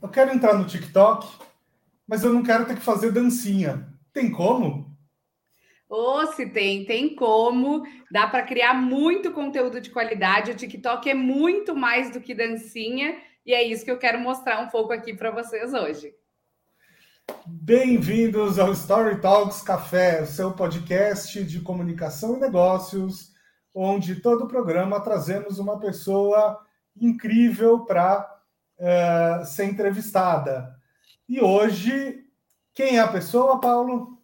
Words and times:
eu 0.00 0.08
quero 0.08 0.32
entrar 0.32 0.54
no 0.54 0.66
TikTok, 0.66 1.26
mas 2.06 2.22
eu 2.22 2.32
não 2.32 2.42
quero 2.42 2.66
ter 2.66 2.76
que 2.76 2.82
fazer 2.82 3.10
dancinha. 3.10 3.88
Tem 4.12 4.30
como? 4.30 4.96
Ou 5.88 6.20
oh, 6.20 6.26
se 6.32 6.46
tem, 6.46 6.84
tem 6.84 7.14
como. 7.14 7.82
Dá 8.10 8.26
para 8.26 8.42
criar 8.42 8.74
muito 8.74 9.32
conteúdo 9.32 9.80
de 9.80 9.90
qualidade. 9.90 10.50
O 10.50 10.56
TikTok 10.56 11.08
é 11.08 11.14
muito 11.14 11.74
mais 11.74 12.10
do 12.12 12.20
que 12.20 12.34
dancinha, 12.34 13.16
e 13.44 13.54
é 13.54 13.62
isso 13.62 13.84
que 13.84 13.90
eu 13.90 13.98
quero 13.98 14.20
mostrar 14.20 14.60
um 14.60 14.68
pouco 14.68 14.92
aqui 14.92 15.14
para 15.14 15.30
vocês 15.30 15.72
hoje. 15.72 16.14
Bem-vindos 17.46 18.58
ao 18.58 18.72
Story 18.72 19.20
Talks 19.20 19.62
Café, 19.62 20.24
seu 20.24 20.52
podcast 20.52 21.42
de 21.44 21.60
comunicação 21.60 22.36
e 22.36 22.40
negócios, 22.40 23.32
onde 23.74 24.16
todo 24.16 24.44
o 24.44 24.48
programa 24.48 25.00
trazemos 25.00 25.58
uma 25.58 25.78
pessoa 25.78 26.58
incrível 27.00 27.84
para 27.84 28.37
uh, 28.78 29.44
ser 29.44 29.64
entrevistada. 29.64 30.74
E 31.28 31.40
hoje, 31.40 32.24
quem 32.74 32.96
é 32.96 33.00
a 33.00 33.08
pessoa, 33.08 33.60
Paulo? 33.60 34.18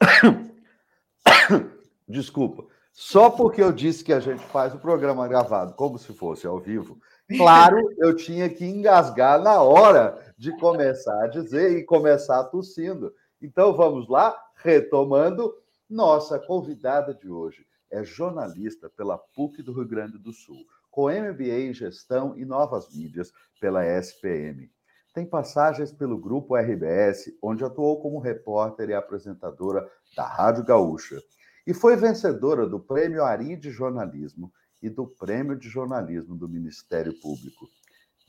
Desculpa. 2.08 2.66
Só 2.92 3.28
porque 3.28 3.60
eu 3.60 3.72
disse 3.72 4.04
que 4.04 4.12
a 4.12 4.20
gente 4.20 4.44
faz 4.44 4.72
o 4.72 4.78
programa 4.78 5.26
gravado 5.26 5.74
como 5.74 5.98
se 5.98 6.12
fosse 6.12 6.46
ao 6.46 6.60
vivo, 6.60 7.00
claro, 7.36 7.76
eu 7.98 8.14
tinha 8.14 8.48
que 8.48 8.64
engasgar 8.64 9.42
na 9.42 9.60
hora 9.60 10.32
de 10.38 10.56
começar 10.58 11.24
a 11.24 11.26
dizer 11.26 11.76
e 11.76 11.84
começar 11.84 12.44
tossindo. 12.44 13.12
Então 13.42 13.72
vamos 13.72 14.08
lá, 14.08 14.36
retomando. 14.56 15.52
Nossa 15.90 16.38
convidada 16.38 17.12
de 17.12 17.28
hoje 17.28 17.66
é 17.90 18.04
jornalista 18.04 18.88
pela 18.88 19.18
PUC 19.18 19.62
do 19.62 19.72
Rio 19.72 19.86
Grande 19.86 20.16
do 20.16 20.32
Sul 20.32 20.64
com 20.94 21.10
MBA 21.10 21.58
em 21.58 21.74
Gestão 21.74 22.38
e 22.38 22.44
Novas 22.44 22.94
Mídias 22.94 23.32
pela 23.60 23.84
SPM. 23.84 24.70
Tem 25.12 25.26
passagens 25.26 25.90
pelo 25.90 26.16
Grupo 26.16 26.54
RBS, 26.54 27.36
onde 27.42 27.64
atuou 27.64 28.00
como 28.00 28.20
repórter 28.20 28.90
e 28.90 28.94
apresentadora 28.94 29.84
da 30.16 30.24
Rádio 30.24 30.62
Gaúcha. 30.62 31.20
E 31.66 31.74
foi 31.74 31.96
vencedora 31.96 32.64
do 32.64 32.78
Prêmio 32.78 33.24
Ari 33.24 33.56
de 33.56 33.72
Jornalismo 33.72 34.52
e 34.80 34.88
do 34.88 35.04
Prêmio 35.04 35.58
de 35.58 35.68
Jornalismo 35.68 36.36
do 36.36 36.48
Ministério 36.48 37.12
Público. 37.20 37.66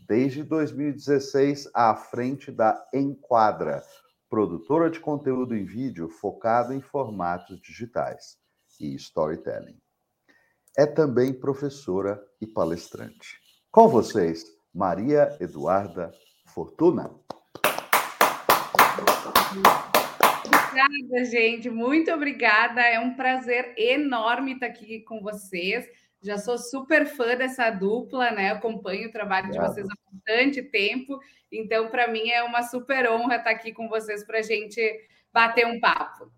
Desde 0.07 0.41
2016, 0.41 1.69
à 1.71 1.95
frente 1.95 2.51
da 2.51 2.83
Enquadra, 2.91 3.83
produtora 4.27 4.89
de 4.89 4.99
conteúdo 4.99 5.55
em 5.55 5.65
vídeo 5.65 6.09
focado 6.09 6.73
em 6.73 6.81
formatos 6.81 7.61
digitais 7.61 8.39
e 8.79 8.95
storytelling 8.95 9.84
é 10.77 10.85
também 10.85 11.33
professora 11.33 12.21
e 12.41 12.45
palestrante. 12.45 13.39
Com 13.71 13.87
vocês, 13.87 14.45
Maria 14.73 15.35
Eduarda 15.39 16.11
Fortuna. 16.47 17.09
Obrigada, 20.45 21.25
gente. 21.25 21.69
Muito 21.69 22.11
obrigada. 22.11 22.81
É 22.81 22.99
um 22.99 23.15
prazer 23.15 23.73
enorme 23.77 24.53
estar 24.53 24.67
aqui 24.67 24.99
com 25.01 25.21
vocês. 25.21 25.87
Já 26.21 26.37
sou 26.37 26.57
super 26.57 27.05
fã 27.05 27.35
dessa 27.35 27.69
dupla, 27.69 28.31
né? 28.31 28.51
Acompanho 28.51 29.07
o 29.07 29.11
trabalho 29.11 29.47
Obrigado. 29.47 29.67
de 29.67 29.73
vocês 29.73 29.87
há 29.87 30.11
bastante 30.11 30.61
tempo. 30.61 31.19
Então, 31.51 31.89
para 31.89 32.07
mim, 32.07 32.29
é 32.29 32.43
uma 32.43 32.63
super 32.63 33.09
honra 33.09 33.37
estar 33.37 33.51
aqui 33.51 33.71
com 33.71 33.87
vocês 33.87 34.25
para 34.25 34.39
a 34.39 34.41
gente 34.41 34.81
bater 35.31 35.65
um 35.65 35.79
papo. 35.79 36.31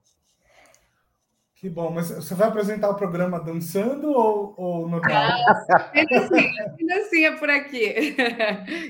Que 1.59 1.72
bom, 1.72 1.89
mas 1.89 2.11
você 2.11 2.36
vai 2.36 2.50
apresentar 2.50 2.88
o 2.88 2.95
programa 2.95 3.39
dançando 3.39 4.11
ou, 4.11 4.53
ou 4.55 4.88
no 4.88 5.02
Ainda 5.91 6.95
assim 6.97 7.25
é 7.25 7.36
por 7.36 7.50
aqui. 7.50 8.16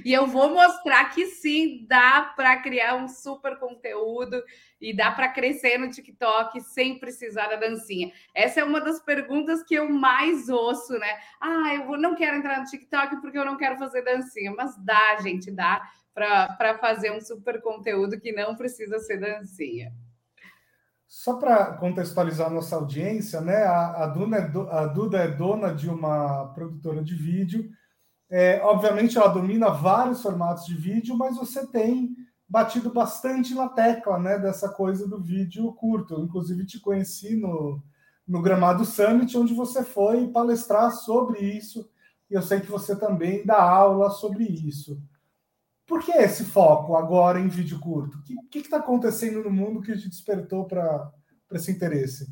E 0.04 0.12
eu 0.12 0.28
vou 0.28 0.50
mostrar 0.50 1.06
que 1.14 1.28
sim, 1.28 1.86
dá 1.88 2.34
para 2.36 2.62
criar 2.62 2.96
um 2.96 3.08
super 3.08 3.58
conteúdo 3.58 4.44
e 4.82 4.94
dá 4.94 5.12
para 5.12 5.30
crescer 5.30 5.78
no 5.78 5.90
TikTok 5.90 6.60
sem 6.60 7.00
precisar 7.00 7.48
da 7.48 7.56
dancinha. 7.56 8.12
Essa 8.36 8.60
é 8.60 8.66
uma 8.66 8.82
das 8.82 9.02
perguntas 9.02 9.64
que 9.64 9.76
eu 9.76 9.90
mais 9.90 10.50
ouço, 10.50 10.92
né? 11.00 11.20
Ah, 11.40 11.74
eu 11.74 11.98
não 11.98 12.16
quero 12.16 12.36
entrar 12.36 12.60
no 12.60 12.66
TikTok 12.66 13.22
porque 13.22 13.38
eu 13.38 13.46
não 13.46 13.56
quero 13.56 13.78
fazer 13.78 14.02
dancinha. 14.02 14.52
Mas 14.52 14.76
dá, 14.84 15.18
gente, 15.22 15.50
dá 15.52 15.82
para 16.14 16.78
fazer 16.80 17.14
um 17.14 17.22
super 17.22 17.62
conteúdo 17.62 18.20
que 18.20 18.34
não 18.34 18.58
precisa 18.58 19.00
ser 19.00 19.22
dancinha. 19.22 19.94
Só 21.08 21.36
para 21.36 21.74
contextualizar 21.74 22.52
nossa 22.52 22.76
audiência, 22.76 23.40
né? 23.40 23.64
A, 23.64 24.04
a, 24.04 24.08
Duna 24.08 24.38
é 24.38 24.48
do, 24.48 24.70
a 24.70 24.86
Duda 24.88 25.18
é 25.20 25.28
dona 25.30 25.74
de 25.74 25.90
uma 25.90 26.48
produtora 26.54 27.02
de 27.02 27.16
vídeo. 27.16 27.70
É, 28.30 28.62
obviamente, 28.62 29.18
ela 29.18 29.30
domina 29.30 29.70
vários 29.70 30.22
formatos 30.22 30.66
de 30.66 30.76
vídeo, 30.76 31.16
mas 31.16 31.38
você 31.38 31.66
tem 31.66 32.14
batido 32.48 32.92
bastante 32.92 33.54
na 33.54 33.70
tecla 33.70 34.20
né, 34.20 34.38
dessa 34.38 34.68
coisa 34.70 35.08
do 35.08 35.22
vídeo 35.22 35.72
curto. 35.74 36.14
Eu, 36.14 36.24
inclusive, 36.26 36.66
te 36.66 36.80
conheci 36.80 37.38
no, 37.38 37.82
no 38.28 38.42
Gramado 38.42 38.84
Summit, 38.84 39.38
onde 39.38 39.54
você 39.54 39.84
foi 39.84 40.28
palestrar 40.28 40.92
sobre 40.92 41.40
isso, 41.40 41.90
e 42.30 42.34
eu 42.34 42.42
sei 42.42 42.60
que 42.60 42.70
você 42.70 42.96
também 42.96 43.46
dá 43.46 43.62
aula 43.62 44.10
sobre 44.10 44.44
isso. 44.44 45.02
Por 45.88 46.04
que 46.04 46.12
esse 46.12 46.44
foco 46.44 46.98
agora 46.98 47.40
em 47.40 47.48
vídeo 47.48 47.80
curto? 47.80 48.18
O 48.18 48.50
que 48.50 48.60
está 48.60 48.78
acontecendo 48.78 49.42
no 49.42 49.50
mundo 49.50 49.82
que 49.82 49.98
te 49.98 50.10
despertou 50.10 50.66
para 50.66 51.10
esse 51.54 51.72
interesse? 51.72 52.28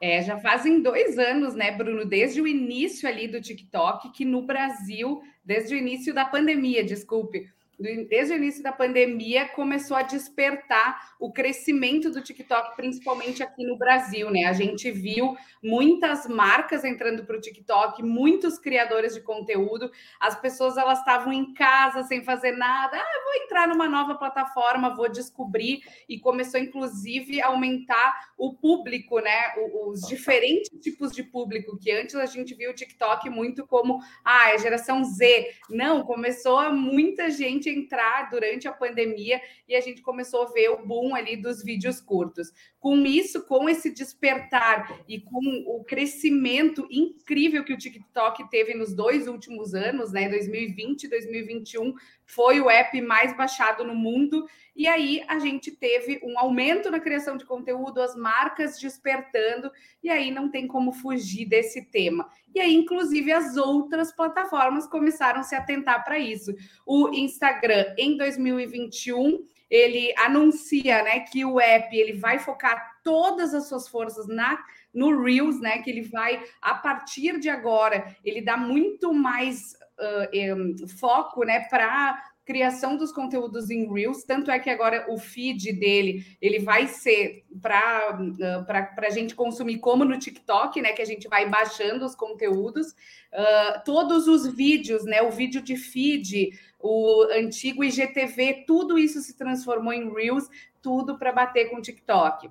É, 0.00 0.20
já 0.22 0.36
fazem 0.40 0.82
dois 0.82 1.16
anos, 1.18 1.54
né, 1.54 1.70
Bruno, 1.70 2.04
desde 2.04 2.40
o 2.40 2.46
início 2.46 3.08
ali 3.08 3.28
do 3.28 3.40
TikTok, 3.40 4.10
que 4.10 4.24
no 4.24 4.44
Brasil, 4.44 5.20
desde 5.44 5.74
o 5.74 5.78
início 5.78 6.12
da 6.12 6.24
pandemia, 6.24 6.82
desculpe, 6.82 7.46
desde 7.78 8.34
o 8.34 8.36
início 8.36 8.62
da 8.62 8.72
pandemia, 8.72 9.48
começou 9.48 9.96
a 9.96 10.02
despertar 10.02 11.14
o 11.18 11.32
crescimento 11.32 12.10
do 12.10 12.22
TikTok, 12.22 12.76
principalmente 12.76 13.42
aqui 13.42 13.64
no 13.64 13.76
Brasil, 13.76 14.30
né? 14.30 14.44
A 14.44 14.52
gente 14.52 14.90
viu 14.90 15.36
muitas 15.62 16.26
marcas 16.26 16.84
entrando 16.84 17.24
para 17.24 17.36
o 17.36 17.40
TikTok, 17.40 18.02
muitos 18.02 18.58
criadores 18.58 19.14
de 19.14 19.20
conteúdo, 19.20 19.90
as 20.20 20.38
pessoas 20.40 20.76
elas 20.76 20.98
estavam 20.98 21.32
em 21.32 21.52
casa 21.54 22.02
sem 22.04 22.22
fazer 22.22 22.52
nada, 22.52 22.96
ah, 22.96 23.22
vou 23.24 23.44
entrar 23.44 23.68
numa 23.68 23.88
nova 23.88 24.14
plataforma, 24.14 24.94
vou 24.94 25.08
descobrir, 25.08 25.80
e 26.08 26.18
começou, 26.18 26.60
inclusive, 26.60 27.40
a 27.40 27.48
aumentar 27.48 28.32
o 28.36 28.54
público, 28.54 29.20
né? 29.20 29.54
Os 29.86 30.02
diferentes 30.02 30.70
tipos 30.80 31.12
de 31.12 31.22
público, 31.22 31.78
que 31.78 31.90
antes 31.90 32.14
a 32.14 32.26
gente 32.26 32.54
viu 32.54 32.70
o 32.70 32.74
TikTok 32.74 33.28
muito 33.30 33.66
como, 33.66 34.00
ah, 34.24 34.50
é 34.50 34.58
geração 34.58 35.04
Z. 35.04 35.48
Não, 35.70 36.02
começou 36.02 36.58
a 36.58 36.70
muita 36.70 37.30
gente 37.30 37.61
entrar 37.68 38.30
durante 38.30 38.68
a 38.68 38.72
pandemia 38.72 39.40
e 39.68 39.74
a 39.74 39.80
gente 39.80 40.02
começou 40.02 40.42
a 40.42 40.52
ver 40.52 40.70
o 40.70 40.86
boom 40.86 41.14
ali 41.14 41.36
dos 41.36 41.62
vídeos 41.62 42.00
curtos. 42.00 42.52
Com 42.82 43.06
isso, 43.06 43.46
com 43.46 43.68
esse 43.68 43.94
despertar 43.94 45.04
e 45.08 45.20
com 45.20 45.40
o 45.68 45.84
crescimento 45.84 46.84
incrível 46.90 47.64
que 47.64 47.72
o 47.72 47.78
TikTok 47.78 48.50
teve 48.50 48.74
nos 48.74 48.92
dois 48.92 49.28
últimos 49.28 49.72
anos, 49.72 50.10
né, 50.10 50.28
2020 50.28 51.04
e 51.04 51.08
2021, 51.08 51.94
foi 52.26 52.60
o 52.60 52.68
app 52.68 53.00
mais 53.00 53.36
baixado 53.36 53.84
no 53.84 53.94
mundo. 53.94 54.48
E 54.74 54.88
aí 54.88 55.22
a 55.28 55.38
gente 55.38 55.70
teve 55.70 56.18
um 56.24 56.36
aumento 56.36 56.90
na 56.90 56.98
criação 56.98 57.36
de 57.36 57.44
conteúdo, 57.44 58.02
as 58.02 58.16
marcas 58.16 58.80
despertando, 58.80 59.70
e 60.02 60.10
aí 60.10 60.32
não 60.32 60.50
tem 60.50 60.66
como 60.66 60.92
fugir 60.92 61.44
desse 61.44 61.84
tema. 61.84 62.28
E 62.52 62.58
aí, 62.58 62.74
inclusive, 62.74 63.30
as 63.30 63.56
outras 63.56 64.12
plataformas 64.12 64.88
começaram 64.88 65.38
a 65.38 65.44
se 65.44 65.54
atentar 65.54 66.04
para 66.04 66.18
isso. 66.18 66.52
O 66.84 67.10
Instagram, 67.10 67.94
em 67.96 68.16
2021, 68.16 69.44
ele 69.72 70.12
anuncia 70.18 71.02
né, 71.02 71.20
que 71.20 71.46
o 71.46 71.58
app 71.58 71.96
ele 71.96 72.12
vai 72.12 72.38
focar 72.38 73.00
todas 73.02 73.54
as 73.54 73.68
suas 73.68 73.88
forças 73.88 74.28
na 74.28 74.62
no 74.92 75.22
Reels, 75.22 75.58
né? 75.58 75.78
Que 75.78 75.88
ele 75.88 76.02
vai, 76.02 76.44
a 76.60 76.74
partir 76.74 77.40
de 77.40 77.48
agora, 77.48 78.14
ele 78.22 78.42
dá 78.42 78.54
muito 78.54 79.14
mais 79.14 79.74
uh, 79.98 80.54
um, 80.54 80.86
foco 80.86 81.44
né, 81.44 81.60
para 81.70 82.22
criação 82.44 82.96
dos 82.96 83.12
conteúdos 83.12 83.70
em 83.70 83.90
Reels, 83.90 84.24
tanto 84.24 84.50
é 84.50 84.58
que 84.58 84.68
agora 84.68 85.06
o 85.08 85.16
feed 85.16 85.72
dele 85.74 86.26
ele 86.40 86.58
vai 86.58 86.88
ser 86.88 87.44
para 87.60 88.18
uh, 88.20 89.04
a 89.06 89.10
gente 89.10 89.34
consumir 89.34 89.78
como 89.78 90.04
no 90.04 90.18
TikTok, 90.18 90.82
né? 90.82 90.92
Que 90.92 91.02
a 91.02 91.06
gente 91.06 91.28
vai 91.28 91.48
baixando 91.48 92.04
os 92.04 92.14
conteúdos, 92.14 92.88
uh, 92.88 93.82
todos 93.84 94.26
os 94.26 94.46
vídeos, 94.46 95.04
né? 95.04 95.22
O 95.22 95.30
vídeo 95.30 95.62
de 95.62 95.76
feed, 95.76 96.50
o 96.82 97.22
antigo 97.30 97.84
IGTV, 97.84 98.64
tudo 98.66 98.98
isso 98.98 99.20
se 99.20 99.36
transformou 99.36 99.92
em 99.92 100.12
Reels, 100.12 100.48
tudo 100.82 101.16
para 101.16 101.32
bater 101.32 101.70
com 101.70 101.76
o 101.76 101.80
TikTok. 101.80 102.50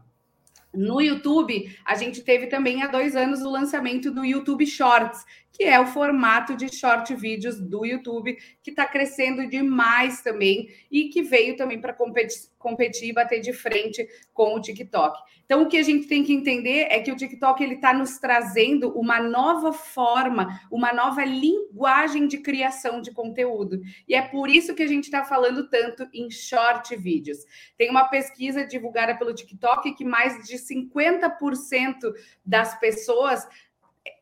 No 0.74 1.02
YouTube, 1.02 1.78
a 1.84 1.96
gente 1.96 2.24
teve 2.24 2.48
também 2.48 2.82
há 2.82 2.88
dois 2.88 3.14
anos 3.14 3.42
o 3.42 3.50
lançamento 3.50 4.10
do 4.10 4.24
YouTube 4.24 4.66
Shorts, 4.66 5.26
que 5.62 5.68
é 5.68 5.80
o 5.80 5.86
formato 5.86 6.56
de 6.56 6.76
short 6.76 7.14
vídeos 7.14 7.62
do 7.62 7.86
YouTube, 7.86 8.36
que 8.64 8.72
está 8.72 8.84
crescendo 8.84 9.48
demais 9.48 10.20
também 10.24 10.68
e 10.90 11.10
que 11.10 11.22
veio 11.22 11.56
também 11.56 11.80
para 11.80 11.94
competir, 11.94 12.50
competir 12.58 13.10
e 13.10 13.14
bater 13.14 13.42
de 13.42 13.54
frente 13.54 14.08
com 14.34 14.56
o 14.56 14.60
TikTok. 14.60 15.20
Então, 15.46 15.62
o 15.62 15.68
que 15.68 15.78
a 15.78 15.84
gente 15.84 16.08
tem 16.08 16.24
que 16.24 16.34
entender 16.34 16.88
é 16.90 17.00
que 17.00 17.12
o 17.12 17.16
TikTok 17.16 17.62
ele 17.64 17.76
está 17.76 17.94
nos 17.94 18.18
trazendo 18.18 18.90
uma 18.98 19.22
nova 19.22 19.72
forma, 19.72 20.60
uma 20.72 20.92
nova 20.92 21.24
linguagem 21.24 22.26
de 22.26 22.40
criação 22.40 23.00
de 23.00 23.12
conteúdo. 23.12 23.80
E 24.08 24.16
é 24.16 24.22
por 24.24 24.50
isso 24.50 24.74
que 24.74 24.82
a 24.82 24.88
gente 24.88 25.04
está 25.04 25.24
falando 25.24 25.70
tanto 25.70 26.08
em 26.12 26.32
short 26.32 26.96
vídeos. 26.96 27.38
Tem 27.78 27.92
uma 27.92 28.06
pesquisa 28.06 28.66
divulgada 28.66 29.16
pelo 29.16 29.36
TikTok 29.36 29.94
que 29.94 30.06
mais 30.06 30.48
de 30.48 30.56
50% 30.58 32.14
das 32.44 32.80
pessoas 32.80 33.46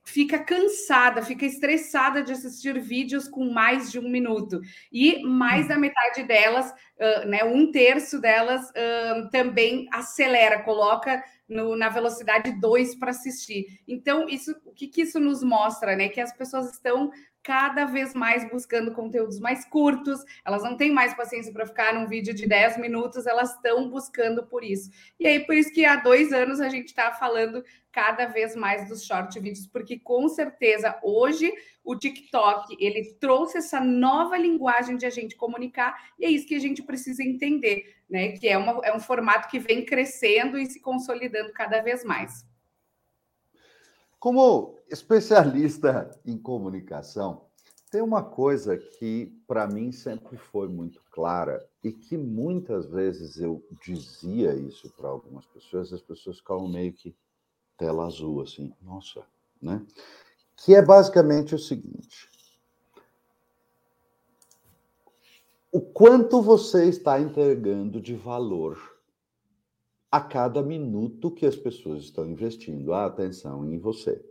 fica 0.10 0.40
cansada, 0.40 1.22
fica 1.22 1.46
estressada 1.46 2.24
de 2.24 2.32
assistir 2.32 2.80
vídeos 2.80 3.28
com 3.28 3.52
mais 3.52 3.92
de 3.92 4.00
um 4.00 4.10
minuto. 4.10 4.60
E 4.92 5.24
mais 5.24 5.68
da 5.68 5.78
metade 5.78 6.24
delas, 6.24 6.72
uh, 6.72 7.28
né, 7.28 7.44
um 7.44 7.72
terço 7.72 8.20
delas, 8.20 8.70
uh, 8.70 9.30
também 9.30 9.88
acelera, 9.92 10.64
coloca 10.64 11.24
no, 11.48 11.76
na 11.76 11.90
velocidade 11.90 12.60
2 12.60 12.96
para 12.96 13.12
assistir. 13.12 13.66
Então, 13.88 14.28
isso, 14.28 14.56
o 14.66 14.74
que, 14.74 14.88
que 14.88 15.02
isso 15.02 15.20
nos 15.20 15.44
mostra? 15.44 15.96
Né? 15.96 16.10
Que 16.10 16.22
as 16.22 16.36
pessoas 16.36 16.72
estão 16.72 17.12
cada 17.44 17.86
vez 17.86 18.14
mais 18.14 18.50
buscando 18.50 18.94
conteúdos 18.94 19.40
mais 19.40 19.66
curtos, 19.66 20.24
elas 20.46 20.64
não 20.64 20.76
têm 20.76 20.92
mais 20.92 21.14
paciência 21.14 21.52
para 21.54 21.66
ficar 21.66 21.94
num 21.94 22.08
vídeo 22.08 22.34
de 22.34 22.48
10 22.48 22.78
minutos, 22.78 23.26
elas 23.26 23.56
estão 23.56 23.90
buscando 23.90 24.46
por 24.46 24.64
isso. 24.64 24.90
E 25.20 25.26
aí, 25.26 25.40
por 25.40 25.56
isso 25.56 25.72
que 25.72 25.86
há 25.86 25.96
dois 25.96 26.32
anos 26.34 26.60
a 26.60 26.70
gente 26.70 26.88
está 26.88 27.12
falando 27.12 27.64
cada 27.92 28.28
vez 28.28 28.56
mais 28.56 28.88
dos 28.88 29.04
short 29.04 29.40
vídeos, 29.40 29.68
porque 29.68 29.98
com 29.98 30.28
certeza 30.28 30.98
hoje 31.02 31.52
o 31.84 31.96
TikTok 31.96 32.76
ele 32.80 33.16
trouxe 33.20 33.58
essa 33.58 33.80
nova 33.80 34.38
linguagem 34.38 34.96
de 34.96 35.06
a 35.06 35.10
gente 35.10 35.36
comunicar, 35.36 35.98
e 36.20 36.26
é 36.26 36.30
isso 36.30 36.48
que 36.48 36.56
a 36.56 36.60
gente 36.60 36.84
precisa 36.84 37.24
entender, 37.24 37.96
né? 38.10 38.34
Que 38.34 38.48
é, 38.48 38.58
uma, 38.58 38.80
é 38.86 38.96
um 38.96 39.00
formato 39.00 39.48
que 39.48 39.60
vem 39.60 39.86
crescendo 39.86 40.58
e 40.58 40.66
se 40.66 40.80
consolidando 40.80 41.52
cada 41.54 41.82
vez 41.82 42.04
mais. 42.04 42.46
Como 44.20 44.76
especialista 44.90 46.12
em 46.26 46.38
comunicação, 46.38 47.46
tem 47.90 48.02
uma 48.02 48.22
coisa 48.22 48.78
que 48.78 49.34
para 49.48 49.66
mim 49.66 49.92
sempre 49.92 50.38
foi 50.38 50.68
muito 50.68 51.02
clara 51.10 51.66
e 51.84 51.92
que 51.92 52.18
muitas 52.18 52.86
vezes 52.86 53.40
eu 53.40 53.64
dizia 53.82 54.54
isso 54.54 54.92
para 54.96 55.08
algumas 55.08 55.46
pessoas, 55.46 55.94
as 55.94 56.02
pessoas 56.02 56.38
ficavam 56.38 56.68
meio 56.68 56.92
que 56.94 57.16
tela 57.78 58.06
azul 58.06 58.42
assim, 58.42 58.74
nossa, 58.82 59.24
né? 59.62 59.84
Que 60.58 60.76
é 60.76 60.82
basicamente 60.82 61.56
o 61.56 61.60
seguinte: 61.60 62.30
o 65.72 65.80
quanto 65.80 66.42
você 66.42 66.90
está 66.90 67.20
entregando 67.20 68.02
de 68.02 68.16
valor 68.16 68.99
a 70.12 70.20
cada 70.20 70.64
minuto 70.64 71.32
que 71.32 71.46
as 71.46 71.56
pessoas 71.56 72.04
estão 72.04 72.26
investindo 72.26 72.94
a 72.94 73.06
atenção 73.06 73.66
em 73.66 73.78
você. 73.78 74.24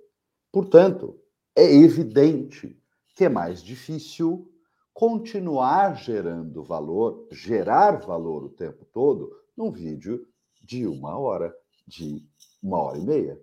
Portanto, 0.53 1.19
é 1.55 1.73
evidente 1.75 2.77
que 3.15 3.25
é 3.25 3.29
mais 3.29 3.63
difícil 3.63 4.51
continuar 4.93 5.95
gerando 5.95 6.63
valor, 6.65 7.29
gerar 7.31 8.01
valor 8.01 8.45
o 8.45 8.49
tempo 8.49 8.85
todo 8.93 9.31
num 9.57 9.71
vídeo 9.71 10.27
de 10.63 10.87
uma 10.87 11.17
hora, 11.17 11.55
de 11.87 12.27
uma 12.63 12.79
hora 12.79 12.99
e 12.99 13.05
meia. 13.05 13.41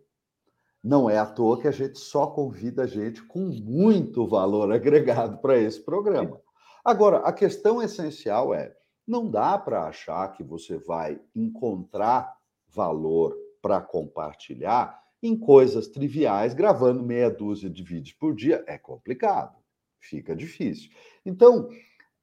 Não 0.83 1.09
é 1.09 1.17
à 1.17 1.25
toa 1.25 1.59
que 1.59 1.67
a 1.67 1.71
gente 1.71 1.97
só 1.97 2.27
convida 2.27 2.83
a 2.83 2.87
gente 2.87 3.23
com 3.23 3.39
muito 3.39 4.27
valor 4.27 4.71
agregado 4.73 5.37
para 5.37 5.57
esse 5.57 5.79
programa. 5.81 6.39
Agora, 6.83 7.19
a 7.19 7.31
questão 7.33 7.81
essencial 7.81 8.53
é 8.53 8.75
não 9.07 9.29
dá 9.29 9.57
para 9.57 9.87
achar 9.87 10.31
que 10.31 10.43
você 10.43 10.77
vai 10.77 11.19
encontrar 11.35 12.35
valor 12.67 13.35
para 13.61 13.81
compartilhar 13.81 15.01
em 15.21 15.37
coisas 15.37 15.87
triviais, 15.87 16.53
gravando 16.53 17.03
meia 17.03 17.29
dúzia 17.29 17.69
de 17.69 17.83
vídeos 17.83 18.15
por 18.17 18.35
dia. 18.35 18.63
É 18.67 18.77
complicado, 18.77 19.55
fica 19.99 20.35
difícil. 20.35 20.91
Então, 21.25 21.69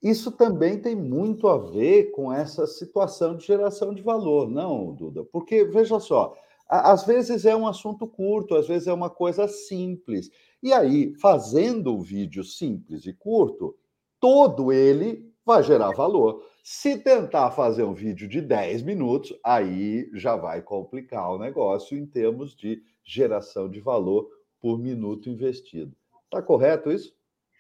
isso 0.03 0.33
também 0.33 0.81
tem 0.81 0.97
muito 0.97 1.49
a 1.49 1.57
ver 1.59 2.11
com 2.11 2.33
essa 2.33 2.67
situação 2.67 3.37
de 3.37 3.47
geração 3.47 3.95
de 3.95 4.03
valor, 4.03 4.51
não, 4.51 4.93
Duda? 4.93 5.25
Porque, 5.25 5.65
veja 5.65 6.01
só, 6.01 6.35
às 6.69 7.05
vezes 7.05 7.45
é 7.45 7.55
um 7.55 7.67
assunto 7.67 8.07
curto, 8.07 8.55
às 8.55 8.67
vezes 8.67 8.89
é 8.89 8.93
uma 8.93 9.11
coisa 9.11 9.47
simples. 9.47 10.31
E 10.63 10.73
aí, 10.73 11.15
fazendo 11.21 11.95
um 11.95 12.01
vídeo 12.01 12.43
simples 12.43 13.07
e 13.07 13.13
curto, 13.13 13.77
todo 14.19 14.73
ele 14.73 15.31
vai 15.45 15.63
gerar 15.63 15.93
valor. 15.93 16.43
Se 16.63 16.97
tentar 16.97 17.51
fazer 17.51 17.83
um 17.83 17.93
vídeo 17.93 18.29
de 18.29 18.41
10 18.41 18.83
minutos, 18.83 19.37
aí 19.45 20.09
já 20.15 20.37
vai 20.37 20.63
complicar 20.63 21.33
o 21.33 21.39
negócio 21.39 21.99
em 21.99 22.07
termos 22.07 22.55
de 22.55 22.81
geração 23.03 23.69
de 23.69 23.81
valor 23.81 24.29
por 24.61 24.79
minuto 24.79 25.29
investido. 25.29 25.93
Está 26.25 26.41
correto 26.41 26.93
isso? 26.93 27.13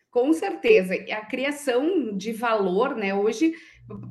Com 0.09 0.33
certeza. 0.33 0.95
A 0.95 1.27
criação 1.27 2.17
de 2.17 2.33
valor, 2.33 2.95
né? 2.95 3.13
Hoje, 3.13 3.55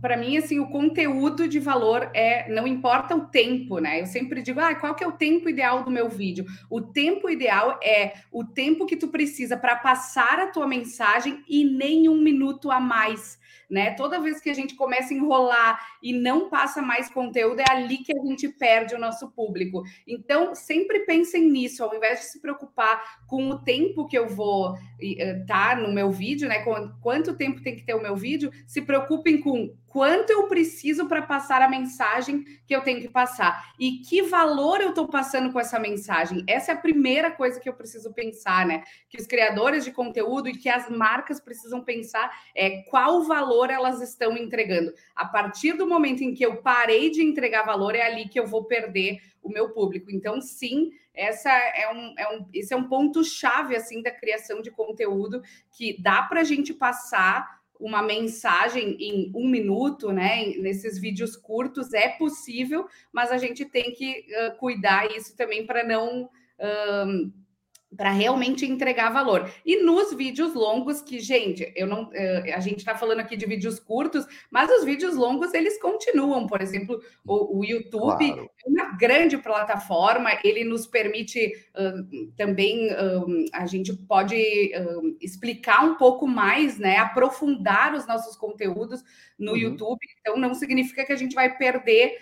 para 0.01 0.17
mim, 0.17 0.37
assim, 0.37 0.59
o 0.59 0.69
conteúdo 0.69 1.47
de 1.47 1.59
valor 1.59 2.09
é 2.13 2.51
não 2.53 2.67
importa 2.67 3.15
o 3.15 3.27
tempo, 3.27 3.79
né? 3.79 4.01
Eu 4.01 4.05
sempre 4.05 4.41
digo, 4.41 4.59
ah, 4.59 4.75
qual 4.75 4.95
que 4.95 5.03
é 5.03 5.07
o 5.07 5.13
tempo 5.13 5.49
ideal 5.49 5.83
do 5.83 5.91
meu 5.91 6.09
vídeo? 6.09 6.45
O 6.69 6.81
tempo 6.81 7.29
ideal 7.29 7.79
é 7.83 8.13
o 8.31 8.43
tempo 8.43 8.85
que 8.85 8.97
tu 8.97 9.07
precisa 9.07 9.57
para 9.57 9.75
passar 9.75 10.39
a 10.39 10.47
tua 10.47 10.67
mensagem 10.67 11.43
e 11.47 11.63
nem 11.63 12.09
um 12.09 12.21
minuto 12.21 12.69
a 12.69 12.79
mais 12.79 13.39
né? 13.71 13.91
Toda 13.91 14.19
vez 14.19 14.41
que 14.41 14.49
a 14.49 14.53
gente 14.53 14.75
começa 14.75 15.13
a 15.13 15.17
enrolar 15.17 15.79
e 16.03 16.11
não 16.11 16.49
passa 16.49 16.81
mais 16.81 17.09
conteúdo, 17.09 17.61
é 17.61 17.71
ali 17.71 17.99
que 17.99 18.11
a 18.11 18.21
gente 18.25 18.49
perde 18.49 18.93
o 18.93 18.99
nosso 18.99 19.31
público. 19.31 19.83
Então, 20.05 20.53
sempre 20.53 21.05
pensem 21.05 21.49
nisso, 21.49 21.81
ao 21.81 21.95
invés 21.95 22.19
de 22.19 22.25
se 22.25 22.41
preocupar 22.41 23.21
com 23.25 23.49
o 23.49 23.59
tempo 23.59 24.07
que 24.07 24.17
eu 24.17 24.27
vou 24.27 24.75
estar 24.99 25.45
tá 25.47 25.75
no 25.75 25.93
meu 25.93 26.11
vídeo, 26.11 26.49
né? 26.49 26.59
Com 26.59 26.91
quanto 27.01 27.37
tempo 27.37 27.63
tem 27.63 27.73
que 27.73 27.85
ter 27.85 27.93
o 27.93 28.01
meu 28.01 28.15
vídeo, 28.15 28.51
se 28.67 28.81
preocupem 28.81 29.39
com 29.39 29.60
quanto 29.87 30.29
eu 30.29 30.47
preciso 30.47 31.07
para 31.07 31.21
passar 31.21 31.61
a 31.61 31.69
mensagem 31.69 32.45
que 32.65 32.73
eu 32.73 32.81
tenho 32.81 33.01
que 33.01 33.09
passar 33.09 33.73
e 33.77 33.99
que 33.99 34.21
valor 34.21 34.79
eu 34.79 34.89
estou 34.89 35.07
passando 35.07 35.51
com 35.51 35.59
essa 35.59 35.77
mensagem. 35.77 36.43
Essa 36.47 36.71
é 36.71 36.75
a 36.75 36.77
primeira 36.77 37.29
coisa 37.29 37.59
que 37.59 37.67
eu 37.67 37.73
preciso 37.73 38.13
pensar, 38.13 38.65
né? 38.65 38.83
Que 39.09 39.19
os 39.19 39.27
criadores 39.27 39.83
de 39.83 39.91
conteúdo 39.91 40.47
e 40.47 40.57
que 40.57 40.69
as 40.69 40.89
marcas 40.89 41.41
precisam 41.41 41.83
pensar 41.83 42.31
é 42.55 42.83
qual 42.83 43.23
valor 43.23 43.69
elas 43.69 44.01
estão 44.01 44.37
entregando. 44.37 44.93
A 45.15 45.25
partir 45.25 45.73
do 45.73 45.85
momento 45.85 46.23
em 46.23 46.33
que 46.33 46.45
eu 46.45 46.61
parei 46.61 47.09
de 47.09 47.21
entregar 47.21 47.65
valor, 47.65 47.93
é 47.95 48.03
ali 48.03 48.29
que 48.29 48.39
eu 48.39 48.47
vou 48.47 48.63
perder 48.63 49.19
o 49.43 49.49
meu 49.49 49.71
público. 49.71 50.11
Então, 50.11 50.39
sim, 50.39 50.91
essa 51.13 51.49
é 51.49 51.91
um, 51.91 52.13
é 52.17 52.27
um, 52.29 52.45
esse 52.53 52.73
é 52.73 52.77
um 52.77 52.87
ponto 52.87 53.23
chave 53.23 53.75
assim 53.75 54.01
da 54.01 54.11
criação 54.11 54.61
de 54.61 54.71
conteúdo 54.71 55.41
que 55.71 56.01
dá 56.01 56.23
para 56.23 56.41
a 56.41 56.43
gente 56.43 56.73
passar 56.73 57.60
uma 57.81 58.01
mensagem 58.01 58.95
em 58.99 59.31
um 59.35 59.47
minuto, 59.47 60.11
né? 60.11 60.45
Nesses 60.57 60.99
vídeos 60.99 61.35
curtos 61.35 61.93
é 61.93 62.09
possível, 62.09 62.87
mas 63.11 63.31
a 63.31 63.37
gente 63.37 63.65
tem 63.65 63.91
que 63.91 64.25
uh, 64.29 64.57
cuidar 64.57 65.11
isso 65.11 65.35
também 65.35 65.65
para 65.65 65.83
não 65.83 66.29
para 67.95 68.09
realmente 68.09 68.65
entregar 68.65 69.11
valor. 69.11 69.51
E 69.65 69.83
nos 69.83 70.13
vídeos 70.13 70.53
longos, 70.53 71.01
que, 71.01 71.19
gente, 71.19 71.71
eu 71.75 71.85
não. 71.85 72.03
Uh, 72.03 72.53
a 72.53 72.59
gente 72.59 72.79
está 72.79 72.95
falando 72.95 73.19
aqui 73.19 73.35
de 73.35 73.45
vídeos 73.45 73.79
curtos, 73.79 74.25
mas 74.49 74.71
os 74.71 74.85
vídeos 74.85 75.15
longos 75.15 75.53
eles 75.53 75.79
continuam. 75.81 76.47
Por 76.47 76.61
exemplo, 76.61 77.01
o, 77.25 77.59
o 77.59 77.65
YouTube 77.65 78.25
claro. 78.25 78.49
é 78.65 78.69
uma 78.69 78.97
grande 78.97 79.37
plataforma, 79.37 80.29
ele 80.43 80.63
nos 80.63 80.87
permite 80.87 81.53
uh, 81.75 82.31
também 82.37 82.91
uh, 82.93 83.45
a 83.53 83.65
gente 83.65 83.93
pode 83.93 84.41
explicar 85.19 85.83
um 85.83 85.95
pouco 85.95 86.27
mais, 86.27 86.77
né? 86.77 86.97
Aprofundar 86.97 87.93
os 87.93 88.07
nossos 88.07 88.37
conteúdos 88.37 89.03
no 89.37 89.51
uhum. 89.51 89.57
YouTube. 89.57 89.99
Então, 90.19 90.37
não 90.37 90.53
significa 90.53 91.05
que 91.05 91.11
a 91.11 91.17
gente 91.17 91.35
vai 91.35 91.57
perder 91.57 92.17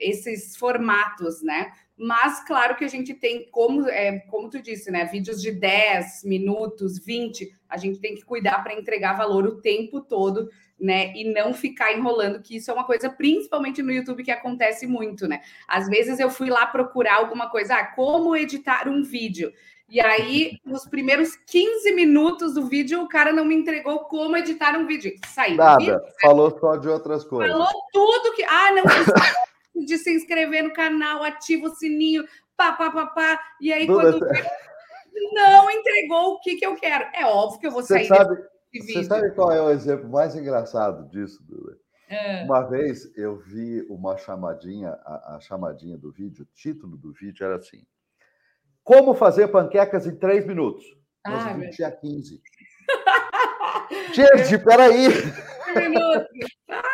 esses 0.00 0.56
formatos, 0.56 1.42
né? 1.42 1.70
Mas, 1.98 2.44
claro 2.44 2.76
que 2.76 2.84
a 2.84 2.88
gente 2.88 3.12
tem, 3.12 3.48
como, 3.50 3.88
é, 3.88 4.20
como 4.30 4.48
tu 4.48 4.62
disse, 4.62 4.88
né? 4.88 5.04
Vídeos 5.04 5.42
de 5.42 5.50
10 5.50 6.22
minutos, 6.24 6.96
20, 7.04 7.52
a 7.68 7.76
gente 7.76 7.98
tem 7.98 8.14
que 8.14 8.24
cuidar 8.24 8.62
para 8.62 8.72
entregar 8.72 9.14
valor 9.14 9.44
o 9.44 9.60
tempo 9.60 10.00
todo, 10.00 10.48
né? 10.78 11.12
E 11.16 11.24
não 11.32 11.52
ficar 11.52 11.92
enrolando, 11.92 12.40
que 12.40 12.56
isso 12.56 12.70
é 12.70 12.74
uma 12.74 12.84
coisa, 12.84 13.10
principalmente 13.10 13.82
no 13.82 13.90
YouTube, 13.90 14.22
que 14.22 14.30
acontece 14.30 14.86
muito, 14.86 15.26
né? 15.26 15.40
Às 15.66 15.88
vezes 15.88 16.20
eu 16.20 16.30
fui 16.30 16.48
lá 16.48 16.66
procurar 16.66 17.16
alguma 17.16 17.50
coisa, 17.50 17.74
ah, 17.74 17.86
como 17.86 18.36
editar 18.36 18.88
um 18.88 19.02
vídeo. 19.02 19.52
E 19.90 20.00
aí, 20.00 20.58
nos 20.64 20.86
primeiros 20.86 21.34
15 21.34 21.92
minutos 21.92 22.54
do 22.54 22.66
vídeo, 22.66 23.02
o 23.02 23.08
cara 23.08 23.32
não 23.32 23.44
me 23.44 23.54
entregou 23.54 24.00
como 24.00 24.36
editar 24.36 24.76
um 24.78 24.86
vídeo. 24.86 25.14
Saí. 25.26 25.56
Nada, 25.56 26.00
falou 26.20 26.56
só 26.60 26.76
de 26.76 26.88
outras 26.88 27.24
coisas. 27.24 27.50
Falou 27.50 27.72
tudo 27.92 28.34
que. 28.34 28.44
Ah, 28.44 28.70
não, 28.72 28.84
de 29.84 29.98
se 29.98 30.14
inscrever 30.14 30.62
no 30.62 30.72
canal, 30.72 31.22
ativa 31.22 31.66
o 31.66 31.74
sininho, 31.74 32.24
pá, 32.56 32.72
pá, 32.72 32.90
pá, 32.90 33.06
pá. 33.06 33.40
E 33.60 33.72
aí, 33.72 33.86
quando. 33.86 34.20
não 35.32 35.70
entregou 35.70 36.34
o 36.34 36.40
que, 36.40 36.56
que 36.56 36.66
eu 36.66 36.76
quero. 36.76 37.04
É 37.14 37.24
óbvio 37.24 37.60
que 37.60 37.66
eu 37.66 37.70
vou 37.70 37.82
sair. 37.82 38.06
Você 38.06 38.14
sabe, 38.14 38.42
você 38.72 39.04
sabe 39.04 39.30
qual 39.32 39.52
é 39.52 39.62
o 39.62 39.70
exemplo 39.70 40.08
mais 40.08 40.34
engraçado 40.34 41.08
disso, 41.08 41.42
Duda? 41.44 41.76
É. 42.08 42.42
Uma 42.44 42.62
vez 42.62 43.10
eu 43.16 43.36
vi 43.36 43.82
uma 43.90 44.16
chamadinha, 44.16 44.90
a, 45.04 45.36
a, 45.36 45.40
chamadinha 45.40 45.98
do 45.98 46.10
vídeo, 46.10 46.42
o 46.42 46.54
título 46.54 46.96
do 46.96 47.12
vídeo 47.12 47.44
era 47.44 47.56
assim: 47.56 47.84
Como 48.82 49.14
fazer 49.14 49.48
panquecas 49.48 50.06
em 50.06 50.16
três 50.16 50.46
minutos? 50.46 50.84
Mas 51.26 51.46
ah, 51.46 51.70
tinha 51.70 51.90
15. 51.90 52.40
Gente, 54.14 54.58
peraí! 54.64 55.08
minutos. 55.76 56.26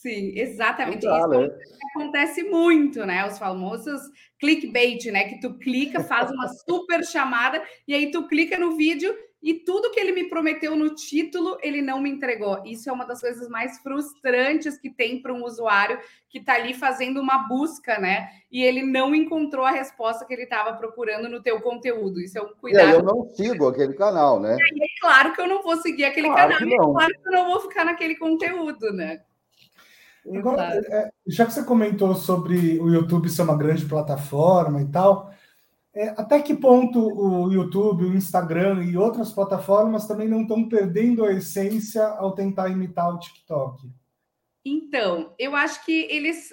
Sim, 0.00 0.32
exatamente. 0.34 1.06
Isso 1.06 1.28
né? 1.28 1.50
acontece 1.94 2.42
muito, 2.44 3.04
né? 3.04 3.26
Os 3.26 3.38
famosos 3.38 4.00
clickbait, 4.38 5.04
né? 5.12 5.24
Que 5.24 5.38
tu 5.38 5.58
clica, 5.58 6.02
faz 6.02 6.30
uma 6.30 6.48
super 6.66 7.04
chamada 7.04 7.62
e 7.86 7.94
aí 7.94 8.10
tu 8.10 8.26
clica 8.26 8.58
no 8.58 8.78
vídeo 8.78 9.14
e 9.42 9.54
tudo 9.54 9.90
que 9.90 10.00
ele 10.00 10.12
me 10.12 10.24
prometeu 10.28 10.74
no 10.74 10.94
título, 10.94 11.58
ele 11.62 11.82
não 11.82 12.00
me 12.00 12.08
entregou. 12.08 12.62
Isso 12.64 12.88
é 12.88 12.92
uma 12.92 13.04
das 13.04 13.20
coisas 13.20 13.46
mais 13.50 13.78
frustrantes 13.80 14.78
que 14.78 14.88
tem 14.88 15.20
para 15.20 15.34
um 15.34 15.44
usuário 15.44 15.98
que 16.30 16.38
está 16.38 16.54
ali 16.54 16.72
fazendo 16.72 17.20
uma 17.20 17.46
busca, 17.46 17.98
né? 17.98 18.30
E 18.50 18.62
ele 18.62 18.82
não 18.82 19.14
encontrou 19.14 19.66
a 19.66 19.70
resposta 19.70 20.24
que 20.24 20.32
ele 20.32 20.44
estava 20.44 20.78
procurando 20.78 21.28
no 21.28 21.42
teu 21.42 21.60
conteúdo. 21.60 22.22
Isso 22.22 22.38
é 22.38 22.42
um 22.42 22.54
cuidado. 22.54 22.86
E 22.86 22.90
aí 22.90 22.94
eu 22.94 23.02
não 23.02 23.28
sigo 23.34 23.68
aquele 23.68 23.92
canal, 23.92 24.40
né? 24.40 24.56
E 24.74 24.82
é 24.82 24.86
claro 24.98 25.34
que 25.34 25.40
eu 25.42 25.46
não 25.46 25.62
vou 25.62 25.76
seguir 25.76 26.04
aquele 26.04 26.28
claro 26.28 26.58
canal, 26.58 26.72
é 26.72 26.92
claro 26.92 27.12
que 27.12 27.28
eu 27.28 27.32
não 27.32 27.46
vou 27.48 27.60
ficar 27.60 27.84
naquele 27.84 28.16
conteúdo, 28.16 28.92
né? 28.94 29.20
Agora, 30.34 30.74
é, 30.74 31.10
já 31.26 31.46
que 31.46 31.52
você 31.52 31.64
comentou 31.64 32.14
sobre 32.14 32.78
o 32.80 32.88
YouTube 32.88 33.28
ser 33.28 33.42
uma 33.42 33.56
grande 33.56 33.86
plataforma 33.86 34.82
e 34.82 34.88
tal, 34.88 35.30
é, 35.94 36.08
até 36.10 36.40
que 36.40 36.54
ponto 36.54 37.00
o 37.00 37.50
YouTube, 37.50 38.04
o 38.04 38.14
Instagram 38.14 38.84
e 38.84 38.96
outras 38.96 39.32
plataformas 39.32 40.06
também 40.06 40.28
não 40.28 40.42
estão 40.42 40.68
perdendo 40.68 41.24
a 41.24 41.32
essência 41.32 42.06
ao 42.06 42.32
tentar 42.32 42.68
imitar 42.68 43.12
o 43.12 43.18
TikTok? 43.18 43.90
Então, 44.64 45.34
eu 45.38 45.56
acho 45.56 45.84
que 45.86 46.06
eles, 46.10 46.52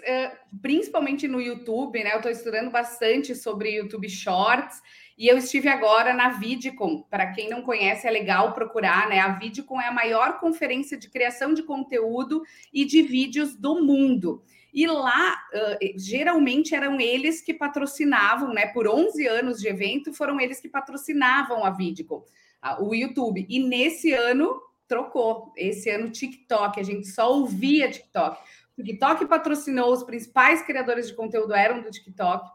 principalmente 0.61 1.27
no 1.27 1.41
YouTube, 1.41 2.01
né? 2.01 2.13
Eu 2.13 2.17
estou 2.17 2.31
estudando 2.31 2.71
bastante 2.71 3.35
sobre 3.35 3.75
YouTube 3.75 4.07
Shorts 4.07 4.81
e 5.17 5.27
eu 5.27 5.37
estive 5.37 5.67
agora 5.67 6.13
na 6.13 6.29
Vidcon. 6.29 7.01
Para 7.09 7.33
quem 7.33 7.49
não 7.49 7.61
conhece, 7.61 8.07
é 8.07 8.11
legal 8.11 8.53
procurar, 8.53 9.09
né? 9.09 9.19
A 9.19 9.33
Vidcon 9.33 9.81
é 9.81 9.87
a 9.87 9.93
maior 9.93 10.39
conferência 10.39 10.97
de 10.97 11.09
criação 11.09 11.53
de 11.53 11.63
conteúdo 11.63 12.43
e 12.71 12.85
de 12.85 13.01
vídeos 13.01 13.55
do 13.55 13.83
mundo. 13.83 14.43
E 14.71 14.85
lá, 14.85 15.35
uh, 15.53 15.99
geralmente 15.99 16.75
eram 16.75 17.01
eles 17.01 17.41
que 17.41 17.53
patrocinavam, 17.53 18.53
né? 18.53 18.67
Por 18.67 18.87
11 18.87 19.25
anos 19.27 19.59
de 19.59 19.67
evento, 19.67 20.13
foram 20.13 20.39
eles 20.39 20.61
que 20.61 20.69
patrocinavam 20.69 21.65
a 21.65 21.71
Vidcom, 21.71 22.23
uh, 22.63 22.83
o 22.85 22.93
YouTube. 22.93 23.45
E 23.49 23.59
nesse 23.59 24.13
ano 24.13 24.61
trocou. 24.87 25.51
Esse 25.55 25.89
ano 25.89 26.09
TikTok, 26.09 26.79
a 26.79 26.83
gente 26.83 27.07
só 27.07 27.31
ouvia 27.31 27.89
TikTok. 27.89 28.39
O 28.77 28.83
TikTok 28.83 29.25
patrocinou, 29.25 29.91
os 29.91 30.03
principais 30.03 30.61
criadores 30.61 31.07
de 31.07 31.15
conteúdo 31.15 31.53
eram 31.53 31.81
do 31.81 31.89
TikTok. 31.89 32.47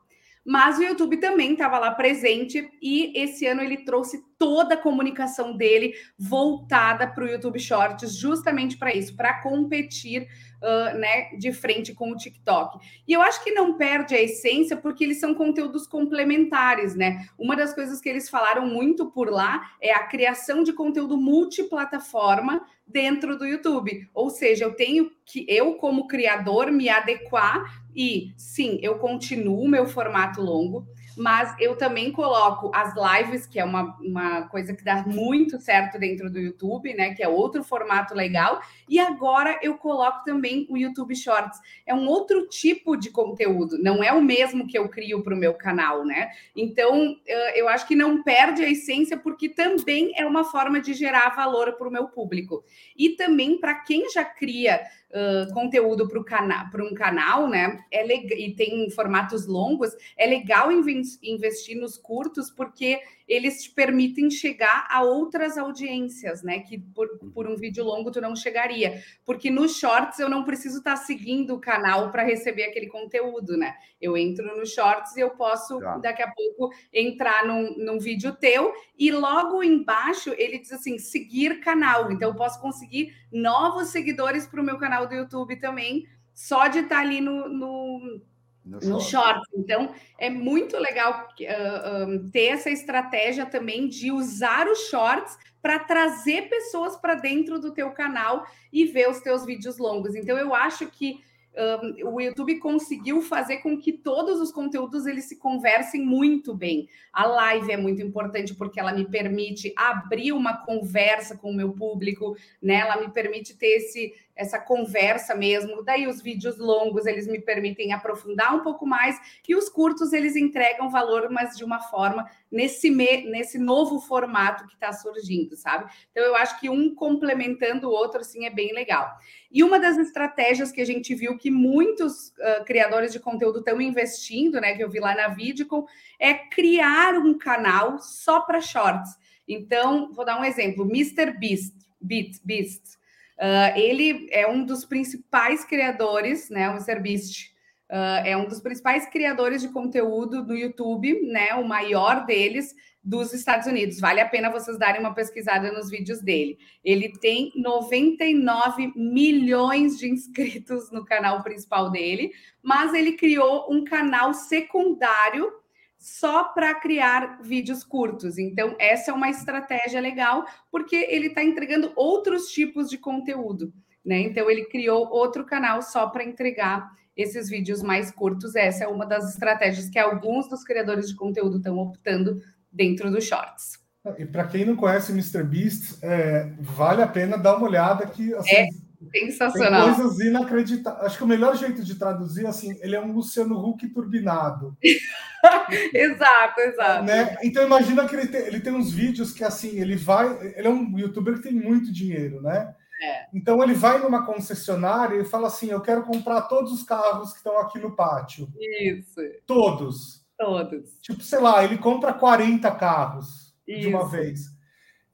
Mas 0.45 0.77
o 0.79 0.83
YouTube 0.83 1.19
também 1.19 1.53
estava 1.53 1.79
lá 1.79 1.93
presente 1.93 2.69
e 2.83 3.13
esse 3.17 3.47
ano 3.47 3.63
ele 3.63 3.85
trouxe 3.85 4.25
toda 4.37 4.75
a 4.75 4.81
comunicação 4.81 5.57
dele 5.57 5.95
voltada 6.19 7.07
para 7.07 7.25
o 7.25 7.29
YouTube 7.29 7.61
Shorts, 7.61 8.17
justamente 8.17 8.77
para 8.77 8.93
isso, 8.93 9.15
para 9.15 9.41
competir 9.41 10.27
uh, 10.63 10.97
né, 10.97 11.31
de 11.37 11.53
frente 11.53 11.93
com 11.93 12.11
o 12.11 12.17
TikTok. 12.17 12.79
E 13.07 13.13
eu 13.13 13.21
acho 13.21 13.43
que 13.43 13.51
não 13.51 13.77
perde 13.77 14.15
a 14.15 14.23
essência 14.23 14.77
porque 14.77 15.05
eles 15.05 15.21
são 15.21 15.35
conteúdos 15.35 15.87
complementares, 15.87 16.95
né? 16.95 17.27
Uma 17.39 17.57
das 17.57 17.75
coisas 17.75 18.01
que 18.01 18.09
eles 18.09 18.31
falaram 18.31 18.67
muito 18.67 19.11
por 19.11 19.31
lá 19.31 19.73
é 19.81 19.93
a 19.93 20.07
criação 20.07 20.63
de 20.63 20.73
conteúdo 20.73 21.17
multiplataforma 21.17 22.65
dentro 22.87 23.37
do 23.37 23.47
YouTube. 23.47 24.09
Ou 24.15 24.31
seja, 24.31 24.65
eu 24.65 24.75
tenho 24.75 25.11
que 25.25 25.45
eu 25.49 25.75
como 25.75 26.07
criador 26.07 26.71
me 26.71 26.89
adequar 26.89 27.83
e 27.95 28.33
sim, 28.37 28.79
eu 28.83 28.99
continuo 28.99 29.69
meu 29.69 29.87
formato 29.87 30.41
longo 30.41 30.87
mas 31.17 31.55
eu 31.61 31.77
também 31.77 32.13
coloco 32.13 32.71
as 32.75 32.95
lives, 32.95 33.47
que 33.47 33.59
é 33.59 33.65
uma, 33.65 33.97
uma 34.01 34.49
coisa 34.49 34.75
que 34.75 34.85
dá 34.85 35.05
muito 35.07 35.61
certo 35.61 35.99
dentro 35.99 36.31
do 36.31 36.39
YouTube, 36.39 36.95
né? 36.95 37.15
Que 37.15 37.23
é 37.23 37.29
outro 37.29 37.63
formato 37.63 38.15
legal. 38.15 38.61
E 38.89 38.99
agora 38.99 39.59
eu 39.63 39.77
coloco 39.77 40.25
também 40.25 40.67
o 40.69 40.77
YouTube 40.77 41.15
Shorts. 41.15 41.59
É 41.87 41.95
um 41.95 42.07
outro 42.07 42.47
tipo 42.49 42.97
de 42.97 43.11
conteúdo, 43.11 43.79
não 43.79 44.03
é 44.03 44.13
o 44.13 44.23
mesmo 44.23 44.67
que 44.67 44.79
eu 44.79 44.89
crio 44.89 45.23
para 45.23 45.35
o 45.35 45.39
meu 45.39 45.55
canal, 45.55 46.05
né? 46.05 46.31
Então 46.57 47.17
eu 47.55 47.69
acho 47.69 47.87
que 47.87 47.97
não 47.97 48.23
perde 48.23 48.65
a 48.65 48.71
essência, 48.71 49.17
porque 49.17 49.49
também 49.49 50.13
é 50.17 50.25
uma 50.25 50.45
forma 50.45 50.81
de 50.81 50.95
gerar 50.95 51.35
valor 51.35 51.73
para 51.75 51.89
o 51.89 51.91
meu 51.91 52.09
público. 52.09 52.65
E 52.97 53.11
também 53.11 53.59
para 53.59 53.75
quem 53.75 54.11
já 54.11 54.25
cria 54.25 54.81
uh, 55.13 55.53
conteúdo 55.53 56.09
para 56.09 56.19
cana 56.25 56.69
um 56.83 56.95
canal, 56.95 57.49
né? 57.49 57.85
É 57.91 58.07
e 58.07 58.55
tem 58.55 58.91
formatos 58.91 59.47
longos, 59.47 59.91
é 60.17 60.27
legal 60.27 60.71
investir 60.73 61.77
nos 61.81 61.97
curtos, 61.97 62.51
porque 62.51 63.01
eles 63.33 63.63
te 63.63 63.71
permitem 63.71 64.31
chegar 64.31 64.87
a 64.91 65.03
outras 65.03 65.57
audiências, 65.57 66.43
né? 66.43 66.59
Que 66.61 66.79
por, 66.79 67.09
por 67.33 67.49
um 67.49 67.57
vídeo 67.57 67.83
longo 67.83 68.11
tu 68.11 68.21
não 68.21 68.37
chegaria. 68.37 69.03
Porque 69.25 69.51
nos 69.51 69.79
shorts 69.79 70.19
eu 70.19 70.29
não 70.29 70.45
preciso 70.45 70.79
estar 70.79 70.97
tá 70.97 70.97
seguindo 70.99 71.55
o 71.55 71.61
canal 71.61 72.11
para 72.11 72.23
receber 72.23 72.65
aquele 72.65 72.89
conteúdo, 72.89 73.57
né? 73.57 73.75
Eu 73.99 74.19
entro 74.19 74.55
no 74.55 74.67
shorts 74.67 75.17
e 75.17 75.21
eu 75.21 75.31
posso, 75.31 75.81
tá. 75.81 75.97
daqui 75.97 76.23
a 76.23 76.31
pouco, 76.31 76.75
entrar 76.93 77.47
num, 77.47 77.75
num 77.79 77.99
vídeo 77.99 78.37
teu 78.37 78.75
e 78.99 79.11
logo 79.11 79.63
embaixo 79.63 80.35
ele 80.37 80.59
diz 80.59 80.73
assim: 80.73 80.99
seguir 80.99 81.61
canal. 81.61 82.13
Então 82.13 82.29
eu 82.29 82.37
posso 82.37 82.61
conseguir 82.61 83.15
novos 83.33 83.89
seguidores 83.89 84.47
para 84.47 84.61
o 84.61 84.65
meu 84.65 84.77
canal 84.77 85.07
do 85.07 85.15
YouTube 85.15 85.57
também, 85.57 86.07
só 86.35 86.69
de 86.69 86.81
estar 86.81 86.97
tá 86.97 87.01
ali 87.01 87.23
no, 87.23 87.49
no 87.49 88.21
no, 88.65 88.79
no 88.81 89.01
short. 89.01 89.41
Então, 89.55 89.95
é 90.19 90.31
muito 90.31 90.77
legal 90.79 91.29
uh, 91.29 92.31
ter 92.31 92.47
essa 92.47 92.71
estratégia 92.71 93.47
também 93.47 93.89
de 93.89 94.11
usar 94.11 94.69
os 94.69 94.89
shorts 94.89 95.37
para 95.61 95.79
trazer 95.79 96.49
pessoas 96.49 96.97
para 96.97 97.15
dentro 97.15 97.59
do 97.59 97.73
teu 97.73 97.91
canal 97.91 98.45
e 98.73 98.85
ver 98.85 99.09
os 99.09 99.21
teus 99.21 99.45
vídeos 99.45 99.79
longos. 99.79 100.15
Então, 100.15 100.37
eu 100.37 100.55
acho 100.55 100.87
que 100.89 101.21
um, 101.55 102.15
o 102.15 102.21
YouTube 102.21 102.59
conseguiu 102.59 103.21
fazer 103.21 103.59
com 103.59 103.79
que 103.79 103.93
todos 103.93 104.41
os 104.41 104.51
conteúdos 104.51 105.07
eles 105.07 105.27
se 105.27 105.37
conversem 105.37 106.01
muito 106.05 106.55
bem. 106.55 106.89
A 107.13 107.27
live 107.27 107.73
é 107.73 107.77
muito 107.77 108.01
importante 108.01 108.55
porque 108.55 108.81
ela 108.81 108.93
me 108.93 109.05
permite 109.05 109.73
abrir 109.77 110.33
uma 110.33 110.65
conversa 110.65 111.37
com 111.37 111.51
o 111.51 111.55
meu 111.55 111.73
público, 111.73 112.37
né? 112.61 112.77
Ela 112.77 113.01
me 113.01 113.11
permite 113.11 113.57
ter 113.57 113.77
esse 113.77 114.15
essa 114.35 114.59
conversa 114.59 115.35
mesmo. 115.35 115.83
Daí 115.83 116.07
os 116.07 116.23
vídeos 116.23 116.59
longos 116.59 117.07
eles 117.07 117.27
me 117.27 117.41
permitem 117.41 117.93
aprofundar 117.93 118.55
um 118.55 118.61
pouco 118.61 118.87
mais 118.87 119.19
e 119.47 119.55
os 119.55 119.69
curtos 119.69 120.13
eles 120.13 120.37
entregam 120.37 120.91
valor, 120.91 121.31
mas 121.31 121.57
de 121.57 121.65
uma 121.65 121.81
forma 121.81 122.29
nesse 122.51 122.91
me, 122.91 123.25
nesse 123.31 123.59
novo 123.59 124.01
formato 124.01 124.67
que 124.67 124.75
está 124.75 124.93
surgindo, 124.93 125.57
sabe? 125.57 125.91
Então 126.11 126.23
eu 126.25 126.35
acho 126.37 126.59
que 126.61 126.69
um 126.69 126.95
complementando 126.95 127.89
o 127.89 127.93
outro 127.93 128.21
assim 128.21 128.45
é 128.45 128.51
bem 128.51 128.73
legal. 128.73 129.11
E 129.51 129.63
uma 129.63 129.79
das 129.79 129.99
estratégias 129.99 130.73
que 130.73 130.81
a 130.81 130.87
gente 130.87 131.15
viu 131.15 131.37
que 131.37 131.51
muitos 131.51 132.29
uh, 132.29 132.65
criadores 132.65 133.13
de 133.13 133.21
conteúdo 133.21 133.59
estão 133.59 133.81
investindo, 133.81 134.61
né, 134.61 134.75
que 134.75 134.83
eu 134.83 134.91
vi 134.91 134.99
lá 134.99 135.15
na 135.15 135.29
Vidcom, 135.29 135.87
é 136.19 136.33
criar 136.33 137.15
um 137.15 137.37
canal 137.37 137.99
só 137.99 138.41
para 138.41 138.61
shorts. 138.61 139.17
Então, 139.47 140.13
vou 140.13 140.25
dar 140.25 140.41
um 140.41 140.45
exemplo, 140.45 140.85
Mr. 140.85 141.37
Beast, 141.39 141.75
Beat, 142.01 142.41
Beast 142.45 143.02
Uh, 143.43 143.77
ele 143.77 144.29
é 144.31 144.47
um 144.47 144.65
dos 144.65 144.85
principais 144.85 145.65
criadores, 145.65 146.49
né? 146.49 146.69
O 146.71 146.75
Mr. 146.75 147.01
Beast 147.01 147.53
uh, 147.91 148.25
é 148.25 148.37
um 148.37 148.47
dos 148.47 148.61
principais 148.61 149.07
criadores 149.07 149.61
de 149.61 149.69
conteúdo 149.71 150.47
do 150.47 150.55
YouTube, 150.55 151.23
né? 151.23 151.53
O 151.55 151.67
maior 151.67 152.25
deles 152.25 152.73
dos 153.03 153.33
Estados 153.33 153.67
Unidos. 153.67 153.99
Vale 153.99 154.21
a 154.21 154.29
pena 154.29 154.49
vocês 154.49 154.79
darem 154.79 155.01
uma 155.01 155.13
pesquisada 155.13 155.73
nos 155.73 155.91
vídeos 155.91 156.23
dele. 156.23 156.57
Ele 156.85 157.13
tem 157.19 157.51
99 157.57 158.93
milhões 158.95 159.99
de 159.99 160.09
inscritos 160.09 160.93
no 160.93 161.05
canal 161.05 161.43
principal 161.43 161.91
dele, 161.91 162.31
mas 162.63 162.95
ele 162.95 163.15
criou 163.15 163.67
um 163.69 163.83
canal 163.83 164.33
secundário 164.33 165.53
só 166.03 166.43
para 166.43 166.75
criar 166.75 167.41
vídeos 167.43 167.85
curtos. 167.85 168.37
Então, 168.37 168.75
essa 168.77 169.13
é 169.13 169.15
uma 169.15 169.31
estratégia 169.31 170.01
legal, 170.01 170.45
porque 170.69 170.97
ele 170.97 171.29
está 171.29 171.45
entregando 171.45 171.93
outros 171.95 172.49
tipos 172.49 172.91
de 172.91 172.99
conteúdo. 172.99 173.73
Né? 174.05 174.19
Então, 174.19 174.51
ele 174.51 174.65
criou 174.65 175.09
outro 175.09 175.45
canal 175.45 175.81
só 175.81 176.09
para 176.09 176.25
entregar 176.25 176.91
esses 177.17 177.49
vídeos 177.49 177.85
mais 177.85 178.11
curtos. 178.11 178.57
Essa 178.57 178.83
é 178.83 178.89
uma 178.89 179.07
das 179.07 179.31
estratégias 179.31 179.89
que 179.89 179.99
alguns 179.99 180.49
dos 180.49 180.65
criadores 180.65 181.09
de 181.09 181.15
conteúdo 181.15 181.59
estão 181.59 181.79
optando 181.79 182.43
dentro 182.71 183.09
dos 183.09 183.23
shorts. 183.23 183.81
E 184.19 184.27
para 184.27 184.49
quem 184.49 184.65
não 184.65 184.75
conhece 184.75 185.13
o 185.13 185.15
MrBeast, 185.15 185.99
é, 186.03 186.51
vale 186.59 187.03
a 187.03 187.07
pena 187.07 187.39
dar 187.39 187.57
uma 187.57 187.69
olhada 187.69 188.05
que 188.07 188.35
assim, 188.35 188.57
é 188.57 188.69
Sensacional. 189.11 189.87
Tem 189.87 189.95
coisas 189.95 190.21
inacreditáveis. 190.21 191.07
Acho 191.07 191.19
que 191.19 191.25
o 191.25 191.29
melhor 191.29 191.57
jeito 191.57 191.83
de 191.83 191.95
traduzir, 191.95 192.47
assim, 192.47 192.79
ele 192.81 192.95
é 192.95 193.01
um 193.01 193.13
Luciano 193.13 193.59
Huck 193.59 193.89
turbinado. 193.89 194.77
exato, 195.93 196.61
exato. 196.61 197.05
Né? 197.05 197.37
Então 197.43 197.65
imagina 197.65 198.07
que 198.09 198.15
ele 198.15 198.27
tem, 198.29 198.41
ele 198.43 198.61
tem 198.61 198.73
uns 198.73 198.93
vídeos 198.93 199.33
que 199.33 199.45
assim, 199.45 199.81
ele 199.81 199.97
vai. 199.97 200.55
Ele 200.57 200.67
é 200.67 200.71
um 200.71 200.99
youtuber 200.99 201.35
que 201.35 201.43
tem 201.43 201.53
muito 201.53 201.93
dinheiro, 201.93 202.41
né? 202.41 202.75
É. 203.03 203.27
Então 203.35 203.63
ele 203.63 203.75
vai 203.75 203.99
numa 203.99 204.25
concessionária 204.25 205.21
e 205.21 205.25
fala 205.25 205.49
assim: 205.49 205.71
eu 205.71 205.81
quero 205.81 206.05
comprar 206.05 206.43
todos 206.43 206.73
os 206.73 206.83
carros 206.83 207.33
que 207.33 207.39
estão 207.39 207.59
aqui 207.59 207.79
no 207.79 207.97
pátio. 207.97 208.49
Isso. 208.59 209.21
Todos. 209.47 210.23
Todos. 210.39 210.99
Tipo, 211.01 211.23
sei 211.23 211.41
lá, 211.41 211.65
ele 211.65 211.79
compra 211.79 212.13
40 212.13 212.71
carros 212.73 213.55
Isso. 213.67 213.81
de 213.81 213.87
uma 213.89 214.09
vez. 214.09 214.53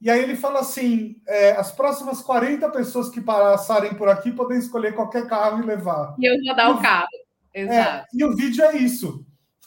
E 0.00 0.11
aí 0.11 0.23
ele 0.23 0.37
fala 0.37 0.61
assim: 0.61 1.17
é, 1.26 1.52
as 1.52 1.73
próximas 1.73 2.21
40 2.23 2.69
pessoas 2.71 3.09
que 3.09 3.21
passarem 3.21 3.95
por 3.95 4.09
aqui 4.09 4.31
podem 4.33 4.59
escolher 4.59 4.95
qualquer 4.95 5.26
carro 5.26 5.62
e 5.62 5.67
levar. 5.67 6.14
E 6.19 6.26
eu 6.26 6.37
vou 6.45 6.57
dar 6.57 6.71
o, 6.71 6.75
o 6.75 6.83
carro. 6.83 7.09
É, 7.52 7.62
Exato. 7.62 7.99
É, 7.99 8.05
e 8.14 8.25
o 8.25 8.37
vídeo 8.37 8.64
é 8.64 8.76
isso. 8.76 9.25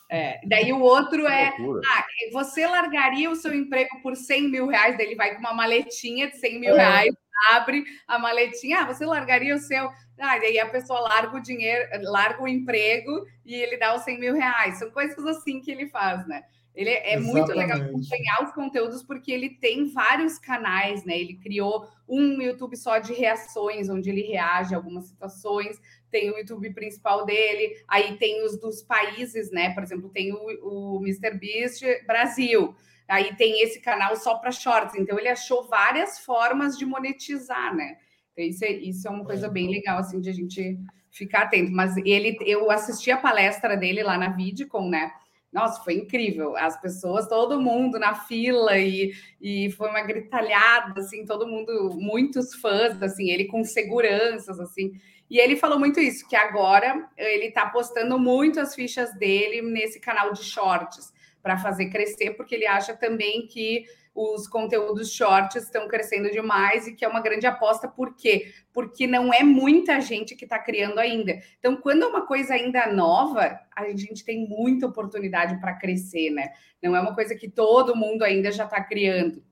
É, 0.09 0.41
daí 0.45 0.73
o 0.73 0.81
outro 0.81 1.25
é, 1.25 1.47
ah, 1.47 2.05
você 2.33 2.67
largaria 2.67 3.31
o 3.31 3.35
seu 3.35 3.53
emprego 3.53 4.01
por 4.03 4.15
100 4.15 4.49
mil 4.49 4.67
reais? 4.67 4.97
Daí 4.97 5.07
ele 5.07 5.15
vai 5.15 5.33
com 5.33 5.39
uma 5.39 5.53
maletinha 5.53 6.29
de 6.29 6.37
100 6.37 6.59
mil 6.59 6.75
é. 6.75 6.77
reais, 6.77 7.15
abre 7.49 7.85
a 8.05 8.19
maletinha, 8.19 8.81
ah, 8.81 8.85
você 8.85 9.05
largaria 9.05 9.55
o 9.55 9.59
seu... 9.59 9.89
Ah, 10.19 10.37
daí 10.37 10.59
a 10.59 10.69
pessoa 10.69 10.99
larga 10.99 11.37
o 11.37 11.41
dinheiro, 11.41 11.89
larga 12.03 12.43
o 12.43 12.47
emprego 12.47 13.25
e 13.45 13.55
ele 13.55 13.77
dá 13.77 13.95
os 13.95 14.03
100 14.03 14.19
mil 14.19 14.33
reais. 14.35 14.77
São 14.79 14.91
coisas 14.91 15.25
assim 15.25 15.61
que 15.61 15.71
ele 15.71 15.87
faz, 15.87 16.27
né? 16.27 16.43
Ele 16.73 16.89
é, 16.89 17.13
é 17.13 17.19
muito 17.19 17.51
legal 17.51 17.81
acompanhar 17.81 18.43
os 18.43 18.53
conteúdos 18.53 19.03
porque 19.03 19.31
ele 19.31 19.49
tem 19.49 19.91
vários 19.91 20.39
canais, 20.39 21.03
né? 21.03 21.19
Ele 21.19 21.35
criou 21.35 21.87
um 22.07 22.41
YouTube 22.41 22.77
só 22.77 22.97
de 22.97 23.13
reações, 23.13 23.89
onde 23.89 24.09
ele 24.09 24.21
reage 24.21 24.73
a 24.73 24.77
algumas 24.77 25.05
situações. 25.05 25.79
Tem 26.09 26.31
o 26.31 26.37
YouTube 26.37 26.73
principal 26.73 27.25
dele, 27.25 27.75
aí 27.87 28.15
tem 28.17 28.45
os 28.45 28.57
dos 28.57 28.81
países, 28.81 29.51
né? 29.51 29.73
Por 29.73 29.83
exemplo, 29.83 30.09
tem 30.09 30.31
o, 30.33 30.97
o 30.97 31.01
Mr. 31.01 31.37
Beast 31.37 31.83
Brasil. 32.07 32.73
Aí 33.07 33.35
tem 33.35 33.61
esse 33.61 33.81
canal 33.81 34.15
só 34.15 34.35
para 34.35 34.51
shorts. 34.51 34.95
Então 34.95 35.19
ele 35.19 35.27
achou 35.27 35.67
várias 35.67 36.19
formas 36.19 36.77
de 36.77 36.85
monetizar, 36.85 37.75
né? 37.75 37.97
Então, 38.31 38.45
isso 38.45 38.63
é, 38.63 38.71
isso 38.71 39.07
é 39.07 39.11
uma 39.11 39.25
coisa 39.25 39.49
bem 39.49 39.69
legal, 39.69 39.99
assim, 39.99 40.21
de 40.21 40.29
a 40.29 40.33
gente 40.33 40.79
ficar 41.09 41.43
atento. 41.43 41.71
Mas 41.71 41.97
ele, 41.97 42.37
eu 42.41 42.71
assisti 42.71 43.11
a 43.11 43.17
palestra 43.17 43.75
dele 43.75 44.01
lá 44.01 44.17
na 44.17 44.29
Vidcon, 44.29 44.89
né? 44.89 45.11
Nossa, 45.51 45.83
foi 45.83 45.95
incrível. 45.95 46.55
As 46.55 46.79
pessoas, 46.79 47.27
todo 47.27 47.59
mundo 47.59 47.99
na 47.99 48.15
fila 48.15 48.77
e, 48.77 49.13
e 49.41 49.69
foi 49.71 49.89
uma 49.89 50.01
gritalhada, 50.01 51.01
assim, 51.01 51.25
todo 51.25 51.47
mundo, 51.47 51.91
muitos 51.93 52.55
fãs, 52.55 53.01
assim, 53.01 53.29
ele 53.29 53.45
com 53.45 53.63
seguranças, 53.63 54.59
assim. 54.59 54.93
E 55.29 55.39
ele 55.39 55.55
falou 55.55 55.77
muito 55.79 55.99
isso, 55.99 56.27
que 56.27 56.35
agora 56.35 57.09
ele 57.17 57.47
está 57.47 57.65
postando 57.69 58.17
muito 58.17 58.59
as 58.59 58.75
fichas 58.75 59.13
dele 59.17 59.61
nesse 59.61 59.99
canal 59.99 60.33
de 60.33 60.43
shorts 60.43 61.13
para 61.41 61.57
fazer 61.57 61.89
crescer, 61.89 62.31
porque 62.31 62.55
ele 62.55 62.67
acha 62.67 62.95
também 62.95 63.47
que 63.47 63.85
os 64.13 64.47
conteúdos 64.47 65.11
shorts 65.11 65.63
estão 65.63 65.87
crescendo 65.87 66.29
demais 66.29 66.85
e 66.85 66.93
que 66.93 67.05
é 67.05 67.07
uma 67.07 67.21
grande 67.21 67.47
aposta. 67.47 67.87
Por 67.87 68.15
quê? 68.15 68.53
Porque 68.73 69.07
não 69.07 69.33
é 69.33 69.41
muita 69.41 70.01
gente 70.01 70.35
que 70.35 70.43
está 70.43 70.59
criando 70.59 70.99
ainda. 70.99 71.39
Então, 71.59 71.77
quando 71.77 72.03
é 72.03 72.07
uma 72.07 72.25
coisa 72.25 72.53
ainda 72.53 72.91
nova, 72.91 73.59
a 73.75 73.87
gente 73.95 74.25
tem 74.25 74.47
muita 74.47 74.87
oportunidade 74.87 75.59
para 75.59 75.75
crescer, 75.75 76.29
né? 76.29 76.51
Não 76.83 76.95
é 76.95 76.99
uma 76.99 77.15
coisa 77.15 77.35
que 77.35 77.49
todo 77.49 77.95
mundo 77.95 78.23
ainda 78.23 78.51
já 78.51 78.65
está 78.65 78.83
criando. 78.83 79.43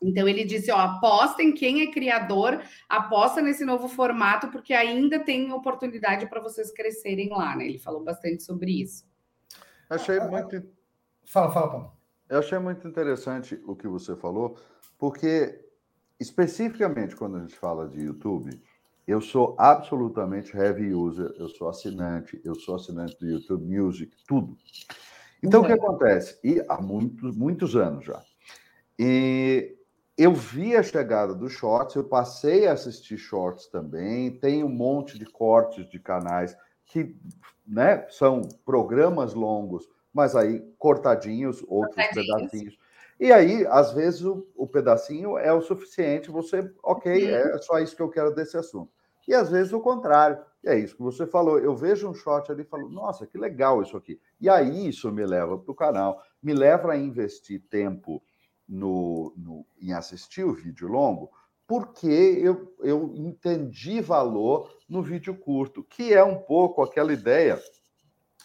Então 0.00 0.26
ele 0.26 0.44
disse: 0.44 0.70
ó, 0.70 0.78
aposta 0.78 1.42
em 1.42 1.52
quem 1.52 1.82
é 1.82 1.90
criador, 1.90 2.62
aposta 2.88 3.42
nesse 3.42 3.64
novo 3.64 3.88
formato, 3.88 4.48
porque 4.48 4.72
ainda 4.72 5.18
tem 5.18 5.52
oportunidade 5.52 6.26
para 6.26 6.40
vocês 6.40 6.72
crescerem 6.72 7.28
lá, 7.28 7.54
né? 7.56 7.66
Ele 7.66 7.78
falou 7.78 8.02
bastante 8.02 8.42
sobre 8.42 8.82
isso. 8.82 9.04
Achei 9.90 10.18
muito. 10.20 10.64
Fala, 11.26 11.50
fala, 11.50 11.70
Paulo. 11.70 11.99
Eu 12.30 12.38
achei 12.38 12.58
muito 12.60 12.86
interessante 12.86 13.60
o 13.66 13.74
que 13.74 13.88
você 13.88 14.14
falou, 14.14 14.56
porque 14.96 15.68
especificamente 16.20 17.16
quando 17.16 17.36
a 17.36 17.40
gente 17.40 17.56
fala 17.56 17.88
de 17.88 18.00
YouTube, 18.02 18.62
eu 19.04 19.20
sou 19.20 19.56
absolutamente 19.58 20.56
heavy 20.56 20.94
user, 20.94 21.34
eu 21.36 21.48
sou 21.48 21.68
assinante, 21.68 22.40
eu 22.44 22.54
sou 22.54 22.76
assinante 22.76 23.18
do 23.18 23.26
YouTube 23.26 23.66
Music, 23.66 24.16
tudo. 24.28 24.56
Então, 25.42 25.60
uhum. 25.60 25.66
o 25.66 25.68
que 25.68 25.72
acontece? 25.72 26.38
E 26.44 26.64
há 26.68 26.80
muitos, 26.80 27.36
muitos 27.36 27.74
anos 27.74 28.04
já. 28.04 28.22
E 28.96 29.76
eu 30.16 30.32
vi 30.32 30.76
a 30.76 30.84
chegada 30.84 31.34
dos 31.34 31.52
shorts, 31.52 31.96
eu 31.96 32.04
passei 32.04 32.68
a 32.68 32.74
assistir 32.74 33.18
shorts 33.18 33.66
também, 33.66 34.30
tem 34.30 34.62
um 34.62 34.68
monte 34.68 35.18
de 35.18 35.26
cortes 35.26 35.90
de 35.90 35.98
canais 35.98 36.56
que 36.86 37.16
né, 37.66 38.06
são 38.08 38.42
programas 38.64 39.34
longos 39.34 39.88
mas 40.12 40.34
aí 40.34 40.60
cortadinhos, 40.78 41.64
outros 41.68 41.94
cortadinhos. 41.94 42.36
pedacinhos. 42.36 42.78
E 43.18 43.32
aí, 43.32 43.66
às 43.66 43.92
vezes, 43.92 44.22
o, 44.22 44.46
o, 44.56 44.66
pedacinho 44.66 45.36
é 45.36 45.52
o 45.52 45.60
suficiente, 45.60 46.30
você, 46.30 46.72
ok, 46.82 47.12
uhum. 47.12 47.36
é 47.36 47.58
só 47.58 47.78
isso 47.78 47.94
que 47.94 48.00
eu 48.00 48.08
quero 48.08 48.34
desse 48.34 48.56
assunto. 48.56 48.90
E 49.28 49.34
às 49.34 49.50
vezes 49.50 49.72
o 49.72 49.80
contrário. 49.80 50.38
E 50.64 50.68
é 50.68 50.78
isso 50.78 50.96
que 50.96 51.02
você 51.02 51.26
falou. 51.26 51.58
Eu 51.58 51.76
vejo 51.76 52.08
um 52.08 52.14
shot 52.14 52.50
ali 52.50 52.62
e 52.62 52.66
falo, 52.66 52.88
nossa, 52.88 53.26
que 53.26 53.38
legal 53.38 53.82
isso 53.82 53.96
aqui. 53.96 54.20
E 54.40 54.48
aí 54.48 54.88
isso 54.88 55.12
me 55.12 55.24
leva 55.24 55.56
para 55.56 55.70
o 55.70 55.74
canal, 55.74 56.20
me 56.42 56.52
leva 56.52 56.92
a 56.92 56.96
investir 56.96 57.62
tempo 57.70 58.22
no, 58.68 59.32
no, 59.36 59.66
em 59.80 59.92
assistir 59.92 60.44
o 60.44 60.52
vídeo 60.52 60.88
longo, 60.88 61.30
porque 61.66 62.06
eu, 62.08 62.74
eu 62.80 63.12
entendi 63.14 64.00
valor 64.00 64.76
no 64.88 65.02
vídeo 65.02 65.36
curto, 65.36 65.84
que 65.84 66.12
é 66.12 66.24
um 66.24 66.36
pouco 66.36 66.82
aquela 66.82 67.12
ideia 67.12 67.60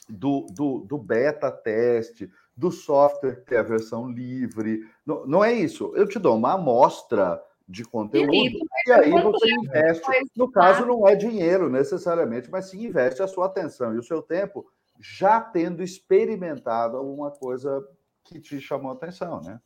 do, 0.10 0.46
do, 0.52 0.80
do 0.80 0.98
beta 0.98 1.52
teste, 1.52 2.30
do 2.56 2.72
software 2.72 3.44
que 3.46 3.56
é 3.56 3.60
a 3.60 3.64
versão 3.64 4.10
livre. 4.10 4.88
Não, 5.06 5.26
não 5.26 5.44
é 5.44 5.54
isso. 5.54 5.92
Eu 5.96 6.08
te 6.08 6.20
dou 6.20 6.36
uma 6.36 6.54
amostra 6.54 7.42
de 7.68 7.84
conteúdo 7.84 8.34
e, 8.34 8.60
e 8.88 8.92
aí 8.92 9.12
você 9.12 9.52
investe. 9.52 10.08
No 10.36 10.52
caso, 10.52 10.86
não 10.86 11.08
é 11.08 11.16
dinheiro 11.16 11.70
necessariamente, 11.70 12.50
mas 12.50 12.70
sim 12.70 12.86
investe 12.86 13.22
a 13.22 13.28
sua 13.28 13.48
atenção 13.48 13.94
e 13.94 13.98
o 13.98 14.04
seu 14.04 14.22
tempo 14.22 14.66
já 15.00 15.42
tendo 15.42 15.84
experimentado 15.84 16.96
alguma 16.96 17.32
coisa 17.32 17.86
que 18.24 18.40
te 18.40 18.60
chamou 18.62 18.92
a 18.92 18.94
atenção, 18.94 19.42
né? 19.42 19.60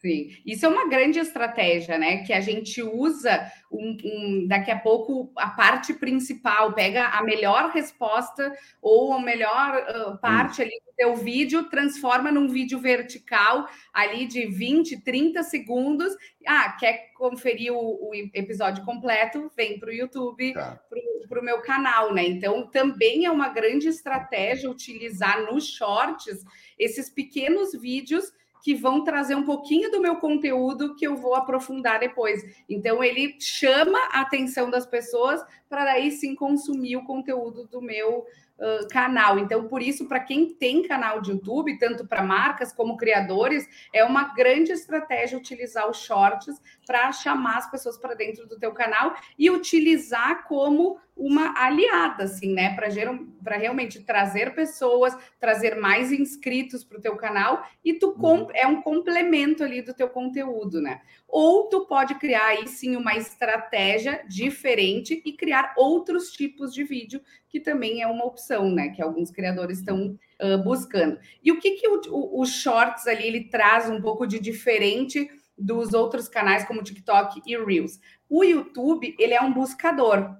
Sim, 0.00 0.30
isso 0.46 0.64
é 0.64 0.68
uma 0.68 0.88
grande 0.88 1.18
estratégia, 1.18 1.98
né? 1.98 2.18
Que 2.18 2.32
a 2.32 2.40
gente 2.40 2.80
usa 2.80 3.50
um, 3.70 3.96
um, 4.04 4.46
daqui 4.46 4.70
a 4.70 4.78
pouco 4.78 5.32
a 5.36 5.48
parte 5.50 5.92
principal, 5.92 6.72
pega 6.72 7.08
a 7.08 7.22
melhor 7.24 7.70
resposta 7.70 8.56
ou 8.80 9.12
a 9.12 9.20
melhor 9.20 9.74
uh, 9.76 10.18
parte 10.18 10.62
ali 10.62 10.80
do 10.86 10.92
teu 10.96 11.16
vídeo, 11.16 11.64
transforma 11.64 12.30
num 12.30 12.46
vídeo 12.46 12.78
vertical 12.78 13.68
ali 13.92 14.24
de 14.26 14.46
20, 14.46 15.02
30 15.02 15.42
segundos. 15.42 16.14
Ah, 16.46 16.76
quer 16.78 17.12
conferir 17.14 17.72
o, 17.72 18.10
o 18.10 18.14
episódio 18.14 18.84
completo? 18.84 19.50
Vem 19.56 19.80
para 19.80 19.88
o 19.88 19.92
YouTube, 19.92 20.54
tá. 20.54 20.80
para 21.28 21.40
o 21.40 21.44
meu 21.44 21.60
canal, 21.60 22.14
né? 22.14 22.24
Então 22.24 22.68
também 22.68 23.24
é 23.24 23.30
uma 23.32 23.48
grande 23.48 23.88
estratégia 23.88 24.70
utilizar 24.70 25.44
nos 25.50 25.66
shorts 25.66 26.44
esses 26.78 27.10
pequenos 27.10 27.72
vídeos 27.72 28.32
que 28.62 28.74
vão 28.74 29.04
trazer 29.04 29.34
um 29.34 29.44
pouquinho 29.44 29.90
do 29.90 30.00
meu 30.00 30.16
conteúdo 30.16 30.94
que 30.94 31.06
eu 31.06 31.16
vou 31.16 31.34
aprofundar 31.34 32.00
depois. 32.00 32.42
Então, 32.68 33.02
ele 33.02 33.36
chama 33.38 33.98
a 34.12 34.20
atenção 34.20 34.70
das 34.70 34.86
pessoas 34.86 35.44
para 35.68 35.84
daí 35.84 36.10
sim 36.10 36.34
consumir 36.34 36.96
o 36.96 37.04
conteúdo 37.04 37.66
do 37.66 37.80
meu 37.80 38.24
uh, 38.58 38.88
canal. 38.88 39.38
Então, 39.38 39.68
por 39.68 39.82
isso, 39.82 40.06
para 40.06 40.20
quem 40.20 40.52
tem 40.54 40.82
canal 40.82 41.20
de 41.20 41.30
YouTube, 41.30 41.78
tanto 41.78 42.06
para 42.06 42.22
marcas 42.22 42.72
como 42.72 42.96
criadores, 42.96 43.68
é 43.92 44.04
uma 44.04 44.34
grande 44.34 44.72
estratégia 44.72 45.38
utilizar 45.38 45.88
os 45.88 45.98
shorts 45.98 46.60
para 46.86 47.10
chamar 47.12 47.58
as 47.58 47.70
pessoas 47.70 47.96
para 47.96 48.14
dentro 48.14 48.46
do 48.46 48.58
teu 48.58 48.72
canal 48.72 49.14
e 49.38 49.50
utilizar 49.50 50.46
como 50.46 50.98
uma 51.18 51.52
aliada, 51.60 52.24
assim, 52.24 52.54
né? 52.54 52.76
Para 52.76 53.56
realmente 53.56 54.00
trazer 54.04 54.54
pessoas, 54.54 55.16
trazer 55.40 55.74
mais 55.74 56.12
inscritos 56.12 56.84
para 56.84 56.98
o 56.98 57.00
teu 57.00 57.16
canal 57.16 57.66
e 57.84 57.94
tu 57.94 58.14
uhum. 58.16 58.46
é 58.54 58.66
um 58.66 58.80
complemento 58.80 59.64
ali 59.64 59.82
do 59.82 59.92
teu 59.92 60.08
conteúdo, 60.08 60.80
né? 60.80 61.00
Ou 61.26 61.68
tu 61.68 61.86
pode 61.86 62.14
criar 62.14 62.46
aí 62.46 62.68
sim 62.68 62.94
uma 62.94 63.16
estratégia 63.16 64.24
diferente 64.28 65.20
e 65.24 65.32
criar 65.32 65.74
outros 65.76 66.30
tipos 66.30 66.72
de 66.72 66.84
vídeo, 66.84 67.20
que 67.48 67.58
também 67.58 68.00
é 68.00 68.06
uma 68.06 68.24
opção, 68.24 68.70
né? 68.70 68.90
Que 68.90 69.02
alguns 69.02 69.32
criadores 69.32 69.78
estão 69.78 70.16
uh, 70.40 70.62
buscando. 70.62 71.18
E 71.42 71.50
o 71.50 71.58
que, 71.58 71.72
que 71.72 71.88
o, 71.88 72.00
o, 72.10 72.42
o 72.42 72.46
Shorts 72.46 73.08
ali 73.08 73.26
ele 73.26 73.44
traz 73.44 73.90
um 73.90 74.00
pouco 74.00 74.24
de 74.24 74.38
diferente 74.38 75.28
dos 75.58 75.92
outros 75.92 76.28
canais 76.28 76.64
como 76.64 76.82
TikTok 76.82 77.42
e 77.44 77.58
Reels? 77.58 77.98
O 78.30 78.44
YouTube 78.44 79.16
ele 79.18 79.34
é 79.34 79.42
um 79.42 79.52
buscador. 79.52 80.36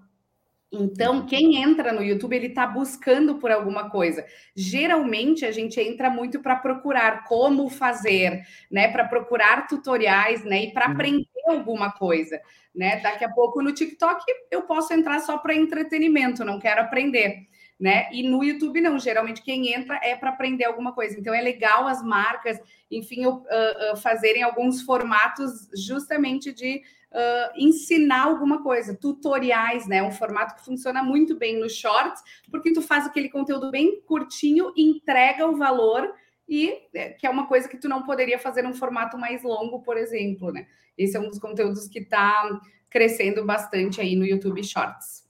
Então, 0.70 1.24
quem 1.24 1.62
entra 1.62 1.92
no 1.92 2.02
YouTube, 2.02 2.36
ele 2.36 2.48
está 2.48 2.66
buscando 2.66 3.36
por 3.36 3.50
alguma 3.50 3.88
coisa. 3.88 4.24
Geralmente, 4.54 5.46
a 5.46 5.50
gente 5.50 5.80
entra 5.80 6.10
muito 6.10 6.40
para 6.40 6.56
procurar 6.56 7.24
como 7.24 7.70
fazer, 7.70 8.42
né? 8.70 8.88
Para 8.88 9.06
procurar 9.06 9.66
tutoriais, 9.66 10.44
né? 10.44 10.64
E 10.64 10.72
para 10.72 10.86
uhum. 10.86 10.92
aprender 10.92 11.26
alguma 11.46 11.90
coisa, 11.90 12.38
né? 12.74 13.00
Daqui 13.00 13.24
a 13.24 13.30
pouco 13.30 13.62
no 13.62 13.72
TikTok 13.72 14.22
eu 14.50 14.62
posso 14.62 14.92
entrar 14.92 15.20
só 15.20 15.38
para 15.38 15.54
entretenimento, 15.54 16.44
não 16.44 16.58
quero 16.58 16.82
aprender. 16.82 17.48
Né? 17.80 18.08
E 18.10 18.28
no 18.28 18.42
YouTube 18.42 18.80
não, 18.80 18.98
geralmente 18.98 19.40
quem 19.40 19.72
entra 19.72 20.00
é 20.02 20.16
para 20.16 20.30
aprender 20.30 20.64
alguma 20.64 20.92
coisa. 20.92 21.16
Então 21.16 21.32
é 21.32 21.40
legal 21.40 21.86
as 21.86 22.02
marcas, 22.02 22.58
enfim, 22.90 23.24
uh, 23.24 23.36
uh, 23.36 23.96
fazerem 23.96 24.42
alguns 24.42 24.82
formatos 24.82 25.68
justamente 25.86 26.52
de 26.52 26.82
uh, 27.12 27.52
ensinar 27.56 28.24
alguma 28.24 28.62
coisa, 28.62 28.94
tutoriais, 28.94 29.86
né? 29.86 30.02
Um 30.02 30.12
formato 30.12 30.56
que 30.56 30.64
funciona 30.64 31.02
muito 31.02 31.36
bem 31.36 31.58
nos 31.58 31.74
shorts, 31.74 32.22
porque 32.50 32.72
tu 32.72 32.82
faz 32.82 33.06
aquele 33.06 33.28
conteúdo 33.28 33.70
bem 33.70 34.00
curtinho, 34.02 34.72
entrega 34.76 35.46
o 35.46 35.56
valor 35.56 36.12
e 36.48 36.72
é, 36.94 37.10
que 37.10 37.26
é 37.26 37.30
uma 37.30 37.46
coisa 37.46 37.68
que 37.68 37.76
tu 37.76 37.88
não 37.88 38.02
poderia 38.04 38.38
fazer 38.38 38.62
num 38.62 38.74
formato 38.74 39.18
mais 39.18 39.42
longo, 39.42 39.82
por 39.82 39.96
exemplo, 39.96 40.50
né? 40.50 40.66
Esse 40.96 41.16
é 41.16 41.20
um 41.20 41.28
dos 41.28 41.38
conteúdos 41.38 41.86
que 41.86 42.00
está 42.00 42.60
crescendo 42.90 43.44
bastante 43.44 44.00
aí 44.00 44.16
no 44.16 44.24
YouTube 44.24 44.62
Shorts. 44.64 45.28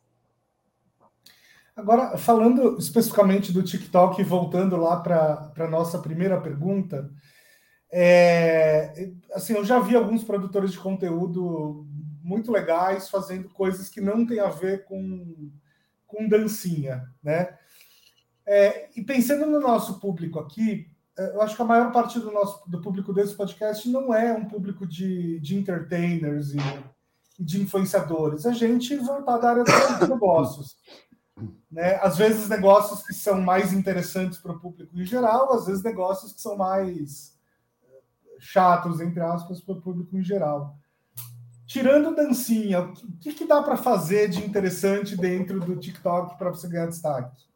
Agora, 1.77 2.17
falando 2.19 2.77
especificamente 2.79 3.53
do 3.53 3.63
TikTok, 3.63 4.23
voltando 4.25 4.77
lá 4.77 4.99
para 5.01 5.53
a 5.57 5.69
nossa 5.69 5.99
primeira 6.01 6.41
pergunta, 6.41 7.09
é, 7.91 9.11
assim, 9.33 9.55
eu 9.55 9.65
já 9.65 9.79
vi 9.79 9.97
alguns 9.97 10.23
produtores 10.23 10.73
de 10.73 10.79
conteúdo 10.79 11.87
muito 12.23 12.53
legais 12.53 13.09
fazendo 13.09 13.49
coisas 13.49 13.89
que 13.89 14.01
não 14.01 14.27
têm 14.27 14.41
a 14.41 14.49
ver 14.49 14.85
com, 14.85 15.51
com 16.07 16.29
dancinha, 16.29 17.09
né? 17.23 17.57
É, 18.47 18.89
e 18.97 19.03
pensando 19.03 19.47
no 19.47 19.61
nosso 19.61 19.99
público 20.01 20.39
aqui, 20.39 20.87
é, 21.19 21.35
eu 21.35 21.43
acho 21.43 21.57
que 21.57 21.63
a 21.63 21.67
maior 21.67 21.93
parte 21.93 22.19
do 22.19 22.31
nosso 22.31 22.69
do 22.69 22.81
público 22.81 23.13
desse 23.13 23.35
podcast 23.35 23.89
não 23.89 24.13
é 24.13 24.33
um 24.33 24.45
público 24.45 24.87
de, 24.87 25.41
de 25.41 25.57
entertainers 25.57 26.55
e, 26.55 26.59
e 27.39 27.45
de 27.45 27.63
influenciadores, 27.63 28.47
a 28.47 28.53
gente 28.53 28.97
voltar 28.97 29.39
da 29.39 29.51
área 29.51 29.65
dos 29.65 29.75
negócios. 30.09 30.77
Né? 31.71 31.97
Às 32.03 32.19
vezes 32.19 32.49
negócios 32.49 33.03
que 33.03 33.15
são 33.15 33.41
mais 33.41 33.73
interessantes 33.73 34.39
para 34.39 34.53
o 34.53 34.59
público 34.59 34.99
em 34.99 35.05
geral, 35.05 35.53
às 35.53 35.67
vezes 35.67 35.83
negócios 35.83 36.33
que 36.33 36.41
são 36.41 36.57
mais 36.57 37.38
chatos, 38.39 39.01
entre 39.01 39.21
aspas, 39.21 39.61
para 39.61 39.75
o 39.75 39.81
público 39.81 40.17
em 40.17 40.23
geral. 40.23 40.77
Tirando 41.67 42.15
dancinha, 42.15 42.81
o 42.81 42.93
que, 43.21 43.35
que 43.35 43.45
dá 43.45 43.63
para 43.63 43.77
fazer 43.77 44.29
de 44.29 44.45
interessante 44.45 45.17
dentro 45.17 45.61
do 45.61 45.77
TikTok 45.77 46.39
para 46.39 46.51
você 46.51 46.69
ganhar 46.69 46.87
destaque? 46.87 47.48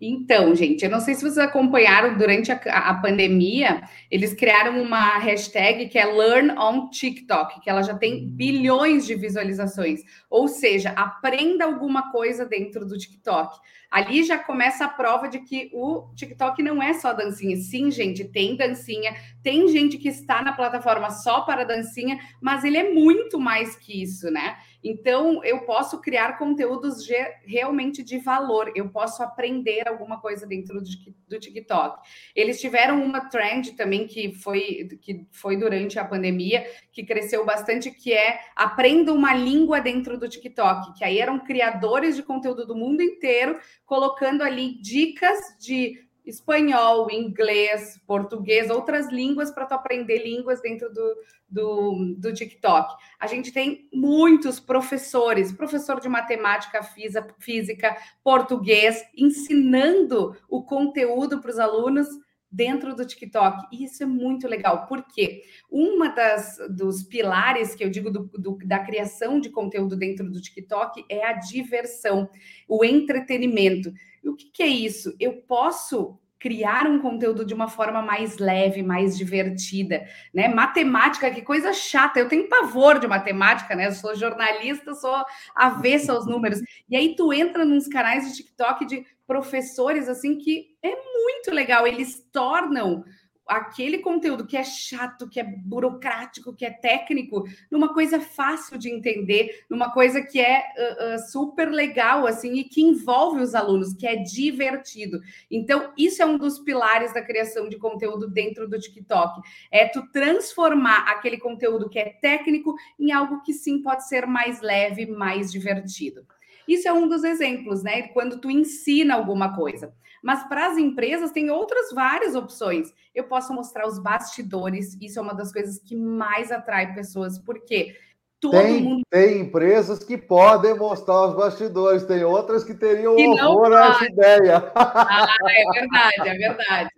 Então, 0.00 0.54
gente, 0.54 0.84
eu 0.84 0.90
não 0.90 1.00
sei 1.00 1.14
se 1.14 1.22
vocês 1.22 1.38
acompanharam 1.38 2.18
durante 2.18 2.50
a, 2.50 2.56
a, 2.56 2.94
pandemia, 2.94 3.82
eles 4.10 4.34
criaram 4.34 4.82
uma 4.82 5.18
hashtag 5.18 5.88
que 5.88 5.98
é 5.98 6.04
Learn 6.04 6.50
on 6.58 6.90
TikTok, 6.90 7.60
que 7.60 7.70
ela 7.70 7.82
já 7.82 7.94
tem 7.94 8.28
bilhões 8.28 9.06
de 9.06 9.14
visualizações. 9.14 10.00
Ou 10.28 10.48
seja, 10.48 10.90
aprenda 10.90 11.64
alguma 11.64 12.10
coisa 12.10 12.44
dentro 12.44 12.84
do 12.84 12.98
TikTok. 12.98 13.56
Ali 13.88 14.24
já 14.24 14.36
começa 14.36 14.84
a 14.84 14.88
prova 14.88 15.28
de 15.28 15.38
que 15.38 15.70
o 15.72 16.12
TikTok 16.16 16.60
não 16.60 16.82
é 16.82 16.92
só 16.94 17.12
dancinha. 17.12 17.56
Sim, 17.56 17.92
gente, 17.92 18.24
tem 18.24 18.56
dancinha, 18.56 19.14
tem 19.40 19.68
gente 19.68 19.96
que 19.96 20.08
está 20.08 20.42
na 20.42 20.52
plataforma 20.52 21.10
só 21.10 21.42
para 21.42 21.64
dancinha, 21.64 22.18
mas 22.40 22.64
ele 22.64 22.76
é 22.76 22.92
muito 22.92 23.38
mais 23.38 23.76
que 23.76 24.02
isso, 24.02 24.28
né? 24.30 24.56
Então, 24.84 25.42
eu 25.42 25.60
posso 25.60 25.98
criar 26.02 26.36
conteúdos 26.36 27.08
realmente 27.46 28.02
de 28.02 28.18
valor, 28.18 28.70
eu 28.74 28.90
posso 28.90 29.22
aprender 29.22 29.88
alguma 29.88 30.20
coisa 30.20 30.46
dentro 30.46 30.82
do 31.26 31.40
TikTok. 31.40 32.06
Eles 32.36 32.60
tiveram 32.60 33.02
uma 33.02 33.30
trend 33.30 33.72
também 33.72 34.06
que 34.06 34.34
foi, 34.34 34.98
que 35.00 35.26
foi 35.32 35.56
durante 35.56 35.98
a 35.98 36.04
pandemia, 36.04 36.66
que 36.92 37.02
cresceu 37.02 37.46
bastante, 37.46 37.90
que 37.90 38.12
é 38.12 38.40
aprenda 38.54 39.10
uma 39.10 39.32
língua 39.32 39.80
dentro 39.80 40.18
do 40.18 40.28
TikTok, 40.28 40.98
que 40.98 41.04
aí 41.04 41.18
eram 41.18 41.38
criadores 41.40 42.14
de 42.14 42.22
conteúdo 42.22 42.66
do 42.66 42.76
mundo 42.76 43.02
inteiro, 43.02 43.58
colocando 43.86 44.42
ali 44.42 44.78
dicas 44.82 45.38
de 45.58 46.04
espanhol, 46.24 47.10
inglês, 47.10 48.00
português, 48.06 48.70
outras 48.70 49.10
línguas 49.10 49.50
para 49.50 49.66
tu 49.66 49.74
aprender 49.74 50.24
línguas 50.24 50.60
dentro 50.60 50.92
do, 50.92 51.16
do, 51.48 52.14
do 52.18 52.32
TikTok. 52.32 52.94
A 53.20 53.26
gente 53.26 53.52
tem 53.52 53.88
muitos 53.92 54.58
professores, 54.58 55.52
professor 55.52 56.00
de 56.00 56.08
matemática, 56.08 56.82
física, 56.82 57.34
física 57.38 57.96
português, 58.22 59.04
ensinando 59.16 60.36
o 60.48 60.62
conteúdo 60.62 61.40
para 61.40 61.50
os 61.50 61.58
alunos 61.58 62.08
dentro 62.54 62.94
do 62.94 63.04
TikTok. 63.04 63.66
E 63.72 63.84
isso 63.84 64.04
é 64.04 64.06
muito 64.06 64.46
legal, 64.46 64.86
porque 64.86 65.42
uma 65.68 66.08
das 66.08 66.56
dos 66.70 67.02
pilares 67.02 67.74
que 67.74 67.82
eu 67.84 67.90
digo 67.90 68.10
do, 68.10 68.30
do, 68.38 68.56
da 68.64 68.78
criação 68.78 69.40
de 69.40 69.50
conteúdo 69.50 69.96
dentro 69.96 70.30
do 70.30 70.40
TikTok 70.40 71.04
é 71.08 71.26
a 71.26 71.32
diversão, 71.32 72.30
o 72.68 72.84
entretenimento. 72.84 73.92
E 74.24 74.28
o 74.28 74.34
que, 74.34 74.46
que 74.50 74.62
é 74.62 74.66
isso? 74.66 75.14
Eu 75.20 75.34
posso 75.42 76.18
criar 76.44 76.86
um 76.86 76.98
conteúdo 76.98 77.42
de 77.42 77.54
uma 77.54 77.68
forma 77.68 78.02
mais 78.02 78.36
leve, 78.36 78.82
mais 78.82 79.16
divertida, 79.16 80.06
né? 80.32 80.46
Matemática, 80.46 81.30
que 81.30 81.40
coisa 81.40 81.72
chata. 81.72 82.20
Eu 82.20 82.28
tenho 82.28 82.50
pavor 82.50 82.98
de 82.98 83.06
matemática, 83.06 83.74
né? 83.74 83.86
Eu 83.86 83.92
sou 83.92 84.14
jornalista, 84.14 84.94
sou 84.94 85.24
avessa 85.54 86.12
aos 86.12 86.26
números. 86.26 86.60
E 86.86 86.96
aí 86.96 87.16
tu 87.16 87.32
entra 87.32 87.64
nos 87.64 87.88
canais 87.88 88.28
de 88.28 88.36
TikTok 88.36 88.84
de 88.84 89.06
professores 89.26 90.06
assim 90.06 90.36
que 90.36 90.76
é 90.82 90.90
muito 90.90 91.50
legal. 91.50 91.86
Eles 91.86 92.22
tornam 92.30 93.04
aquele 93.46 93.98
conteúdo 93.98 94.46
que 94.46 94.56
é 94.56 94.64
chato, 94.64 95.28
que 95.28 95.38
é 95.38 95.44
burocrático, 95.44 96.54
que 96.54 96.64
é 96.64 96.70
técnico, 96.70 97.44
numa 97.70 97.92
coisa 97.92 98.20
fácil 98.20 98.78
de 98.78 98.90
entender, 98.90 99.64
numa 99.68 99.92
coisa 99.92 100.22
que 100.22 100.40
é 100.40 100.64
uh, 100.76 101.14
uh, 101.14 101.30
super 101.30 101.70
legal, 101.70 102.26
assim, 102.26 102.54
e 102.54 102.64
que 102.64 102.82
envolve 102.82 103.40
os 103.40 103.54
alunos, 103.54 103.94
que 103.94 104.06
é 104.06 104.16
divertido. 104.16 105.20
Então, 105.50 105.92
isso 105.96 106.22
é 106.22 106.26
um 106.26 106.38
dos 106.38 106.58
pilares 106.58 107.12
da 107.12 107.22
criação 107.22 107.68
de 107.68 107.76
conteúdo 107.76 108.28
dentro 108.28 108.68
do 108.68 108.78
TikTok. 108.78 109.40
É 109.70 109.86
tu 109.86 110.06
transformar 110.10 111.08
aquele 111.08 111.38
conteúdo 111.38 111.88
que 111.88 111.98
é 111.98 112.10
técnico 112.20 112.74
em 112.98 113.12
algo 113.12 113.42
que 113.42 113.52
sim 113.52 113.82
pode 113.82 114.08
ser 114.08 114.26
mais 114.26 114.60
leve, 114.60 115.06
mais 115.06 115.52
divertido. 115.52 116.26
Isso 116.66 116.88
é 116.88 116.92
um 116.92 117.08
dos 117.08 117.24
exemplos, 117.24 117.82
né? 117.82 118.08
Quando 118.08 118.40
tu 118.40 118.50
ensina 118.50 119.14
alguma 119.14 119.54
coisa. 119.54 119.94
Mas 120.22 120.42
para 120.48 120.68
as 120.68 120.78
empresas 120.78 121.30
tem 121.32 121.50
outras 121.50 121.92
várias 121.92 122.34
opções. 122.34 122.94
Eu 123.14 123.24
posso 123.24 123.52
mostrar 123.52 123.86
os 123.86 123.98
bastidores, 123.98 124.96
isso 125.00 125.18
é 125.18 125.22
uma 125.22 125.34
das 125.34 125.52
coisas 125.52 125.78
que 125.78 125.94
mais 125.94 126.50
atrai 126.50 126.94
pessoas, 126.94 127.38
porque 127.38 127.94
todo 128.40 128.52
tem, 128.52 128.82
mundo. 128.82 129.02
Tem 129.10 129.40
empresas 129.40 130.02
que 130.02 130.16
podem 130.16 130.74
mostrar 130.76 131.26
os 131.26 131.36
bastidores, 131.36 132.04
tem 132.04 132.24
outras 132.24 132.64
que 132.64 132.72
teriam 132.72 133.16
que 133.16 133.26
horror 133.26 133.72
a 133.72 133.88
essa 133.88 134.06
ideia. 134.06 134.72
Ah, 134.74 135.36
é 135.46 135.80
verdade, 135.80 136.28
é 136.28 136.34
verdade. 136.34 136.90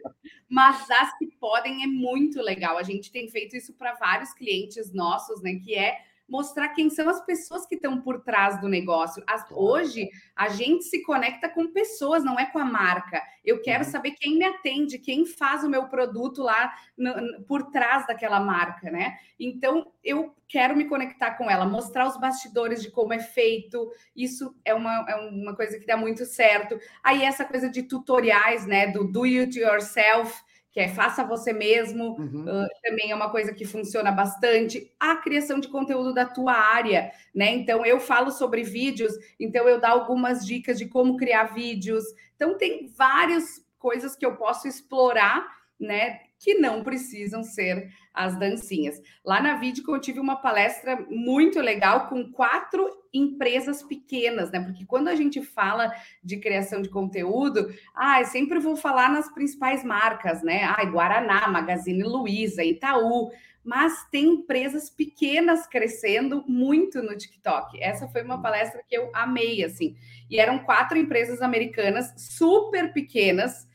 Mas 0.48 0.88
as 0.88 1.18
que 1.18 1.26
podem 1.40 1.82
é 1.82 1.86
muito 1.88 2.40
legal. 2.40 2.78
A 2.78 2.84
gente 2.84 3.10
tem 3.10 3.28
feito 3.28 3.56
isso 3.56 3.74
para 3.74 3.94
vários 3.94 4.32
clientes 4.32 4.92
nossos, 4.92 5.42
né? 5.42 5.56
Que 5.62 5.74
é 5.74 5.98
mostrar 6.28 6.70
quem 6.70 6.90
são 6.90 7.08
as 7.08 7.24
pessoas 7.24 7.66
que 7.66 7.76
estão 7.76 8.00
por 8.00 8.22
trás 8.22 8.60
do 8.60 8.68
negócio. 8.68 9.22
As, 9.26 9.44
hoje, 9.50 10.08
a 10.34 10.48
gente 10.48 10.84
se 10.84 11.02
conecta 11.02 11.48
com 11.48 11.72
pessoas, 11.72 12.24
não 12.24 12.38
é 12.38 12.46
com 12.46 12.58
a 12.58 12.64
marca. 12.64 13.22
Eu 13.44 13.62
quero 13.62 13.84
uhum. 13.84 13.90
saber 13.90 14.12
quem 14.12 14.36
me 14.36 14.44
atende, 14.44 14.98
quem 14.98 15.24
faz 15.24 15.62
o 15.62 15.68
meu 15.70 15.88
produto 15.88 16.42
lá 16.42 16.72
no, 16.96 17.42
por 17.44 17.70
trás 17.70 18.06
daquela 18.06 18.40
marca, 18.40 18.90
né? 18.90 19.16
Então, 19.38 19.92
eu 20.02 20.34
quero 20.48 20.76
me 20.76 20.86
conectar 20.86 21.32
com 21.32 21.50
ela, 21.50 21.64
mostrar 21.64 22.06
os 22.06 22.16
bastidores 22.16 22.82
de 22.82 22.90
como 22.90 23.12
é 23.12 23.18
feito. 23.18 23.90
Isso 24.14 24.54
é 24.64 24.74
uma, 24.74 25.04
é 25.08 25.16
uma 25.16 25.54
coisa 25.54 25.78
que 25.78 25.86
dá 25.86 25.96
muito 25.96 26.24
certo. 26.24 26.78
Aí, 27.02 27.22
essa 27.22 27.44
coisa 27.44 27.68
de 27.68 27.84
tutoriais, 27.84 28.66
né? 28.66 28.88
Do 28.88 29.04
do 29.04 29.24
it 29.24 29.58
yourself 29.58 30.45
que 30.76 30.80
é 30.80 30.88
faça 30.88 31.24
você 31.24 31.54
mesmo, 31.54 32.20
uhum. 32.20 32.42
uh, 32.42 32.68
também 32.82 33.10
é 33.10 33.14
uma 33.14 33.30
coisa 33.30 33.50
que 33.50 33.64
funciona 33.64 34.12
bastante. 34.12 34.92
A 35.00 35.16
criação 35.16 35.58
de 35.58 35.68
conteúdo 35.68 36.12
da 36.12 36.26
tua 36.26 36.52
área, 36.52 37.10
né? 37.34 37.54
Então, 37.54 37.82
eu 37.86 37.98
falo 37.98 38.30
sobre 38.30 38.62
vídeos, 38.62 39.14
então 39.40 39.66
eu 39.66 39.80
dou 39.80 39.88
algumas 39.88 40.44
dicas 40.44 40.76
de 40.76 40.84
como 40.84 41.16
criar 41.16 41.44
vídeos. 41.44 42.04
Então, 42.34 42.58
tem 42.58 42.88
várias 42.88 43.66
coisas 43.78 44.14
que 44.14 44.26
eu 44.26 44.36
posso 44.36 44.68
explorar, 44.68 45.48
né? 45.80 46.20
Que 46.38 46.54
não 46.54 46.82
precisam 46.84 47.42
ser 47.42 47.90
as 48.16 48.38
dancinhas. 48.38 49.00
Lá 49.24 49.42
na 49.42 49.56
Vidco 49.56 49.94
eu 49.94 50.00
tive 50.00 50.18
uma 50.18 50.36
palestra 50.36 51.06
muito 51.10 51.60
legal 51.60 52.08
com 52.08 52.32
quatro 52.32 52.88
empresas 53.12 53.82
pequenas, 53.82 54.50
né? 54.50 54.60
Porque 54.60 54.84
quando 54.86 55.08
a 55.08 55.14
gente 55.14 55.42
fala 55.42 55.92
de 56.22 56.38
criação 56.38 56.80
de 56.80 56.88
conteúdo, 56.88 57.68
ah, 57.94 58.24
sempre 58.24 58.58
vou 58.58 58.76
falar 58.76 59.10
nas 59.10 59.32
principais 59.32 59.84
marcas, 59.84 60.42
né? 60.42 60.64
Ah, 60.64 60.84
Guaraná, 60.84 61.46
Magazine 61.48 62.02
Luiza, 62.02 62.64
Itaú. 62.64 63.30
mas 63.62 64.08
tem 64.10 64.26
empresas 64.28 64.88
pequenas 64.88 65.66
crescendo 65.66 66.44
muito 66.46 67.02
no 67.02 67.16
TikTok. 67.16 67.82
Essa 67.82 68.06
foi 68.08 68.22
uma 68.22 68.40
palestra 68.40 68.82
que 68.86 68.96
eu 68.96 69.10
amei, 69.12 69.64
assim. 69.64 69.96
E 70.30 70.38
eram 70.38 70.60
quatro 70.60 70.96
empresas 70.96 71.42
americanas 71.42 72.14
super 72.16 72.92
pequenas 72.92 73.66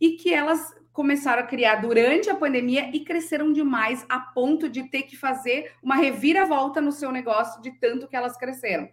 e 0.00 0.12
que 0.12 0.32
elas 0.32 0.79
começaram 0.92 1.42
a 1.42 1.46
criar 1.46 1.76
durante 1.76 2.28
a 2.28 2.34
pandemia 2.34 2.90
e 2.94 3.00
cresceram 3.00 3.52
demais 3.52 4.04
a 4.08 4.18
ponto 4.18 4.68
de 4.68 4.84
ter 4.90 5.02
que 5.02 5.16
fazer 5.16 5.72
uma 5.82 5.96
reviravolta 5.96 6.80
no 6.80 6.92
seu 6.92 7.12
negócio 7.12 7.60
de 7.62 7.70
tanto 7.72 8.08
que 8.08 8.16
elas 8.16 8.36
cresceram. 8.36 8.88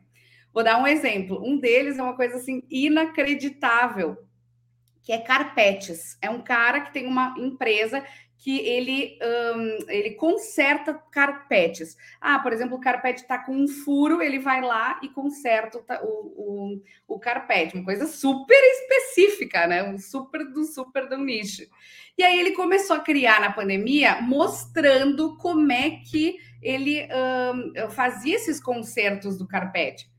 Vou 0.54 0.64
dar 0.64 0.82
um 0.82 0.88
exemplo. 0.88 1.42
Um 1.46 1.60
deles 1.60 2.00
é 2.00 2.04
uma 2.04 2.16
coisa 2.16 2.38
assim 2.38 2.64
inacreditável, 2.70 4.18
que 5.04 5.12
é 5.12 5.20
carpetes. 5.20 6.18
É 6.22 6.30
um 6.30 6.42
cara 6.42 6.82
que 6.82 6.94
tem 6.94 7.06
uma 7.06 7.36
empresa 7.38 8.04
que 8.38 8.60
ele, 8.60 9.18
um, 9.56 9.78
ele 9.90 10.12
conserta 10.12 10.94
carpetes. 11.12 11.98
Ah, 12.22 12.40
por 12.40 12.54
exemplo, 12.54 12.78
o 12.78 12.80
carpete 12.80 13.22
está 13.22 13.38
com 13.40 13.54
um 13.54 13.68
furo, 13.68 14.22
ele 14.22 14.40
vai 14.40 14.62
lá 14.62 15.00
e 15.02 15.10
conserta 15.10 15.80
o, 16.04 16.08
o, 16.08 16.82
o, 17.08 17.20
carpete, 17.20 17.76
uma 17.76 17.84
coisa 17.84 18.06
super 18.06 18.60
específica, 18.60 19.66
né? 19.66 19.84
Um 19.84 19.98
super 19.98 20.46
do 20.46 20.64
super 20.64 21.10
do 21.10 21.18
nicho. 21.18 21.64
E 22.18 22.24
aí 22.24 22.40
ele 22.40 22.52
começou 22.52 22.96
a 22.96 23.00
criar 23.02 23.42
na 23.42 23.52
pandemia, 23.52 24.22
mostrando 24.22 25.36
como 25.38 25.72
é 25.72 26.00
que 26.10 26.38
ele 26.62 27.08
um, 27.08 27.90
fazia 27.90 28.36
esses 28.36 28.60
consertos 28.62 29.38
do 29.38 29.48
carpete. 29.48 30.10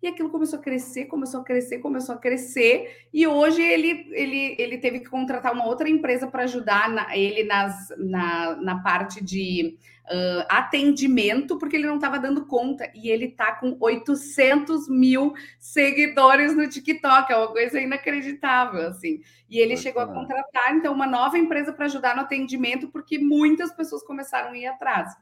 E 0.00 0.06
aquilo 0.06 0.30
começou 0.30 0.58
a 0.58 0.62
crescer, 0.62 1.06
começou 1.06 1.40
a 1.40 1.44
crescer, 1.44 1.78
começou 1.78 2.14
a 2.14 2.18
crescer. 2.18 3.06
E 3.12 3.26
hoje 3.26 3.60
ele, 3.60 4.06
ele, 4.12 4.54
ele 4.58 4.78
teve 4.78 5.00
que 5.00 5.08
contratar 5.08 5.52
uma 5.52 5.66
outra 5.66 5.88
empresa 5.88 6.28
para 6.28 6.44
ajudar 6.44 6.88
na, 6.88 7.16
ele 7.16 7.42
nas, 7.42 7.92
na, 7.98 8.54
na 8.56 8.80
parte 8.80 9.22
de 9.22 9.76
uh, 10.06 10.46
atendimento, 10.48 11.58
porque 11.58 11.74
ele 11.74 11.86
não 11.88 11.96
estava 11.96 12.18
dando 12.18 12.46
conta. 12.46 12.88
E 12.94 13.10
ele 13.10 13.26
está 13.26 13.52
com 13.52 13.76
800 13.80 14.88
mil 14.88 15.34
seguidores 15.58 16.54
no 16.56 16.68
TikTok, 16.68 17.32
é 17.32 17.36
uma 17.36 17.48
coisa 17.48 17.80
inacreditável, 17.80 18.86
assim. 18.86 19.20
E 19.50 19.58
ele 19.58 19.76
chegou 19.76 20.02
a 20.02 20.06
contratar, 20.06 20.76
então, 20.76 20.92
uma 20.92 21.06
nova 21.06 21.36
empresa 21.38 21.72
para 21.72 21.86
ajudar 21.86 22.14
no 22.14 22.22
atendimento, 22.22 22.88
porque 22.88 23.18
muitas 23.18 23.72
pessoas 23.72 24.04
começaram 24.04 24.52
a 24.52 24.56
ir 24.56 24.66
atrás. 24.66 25.12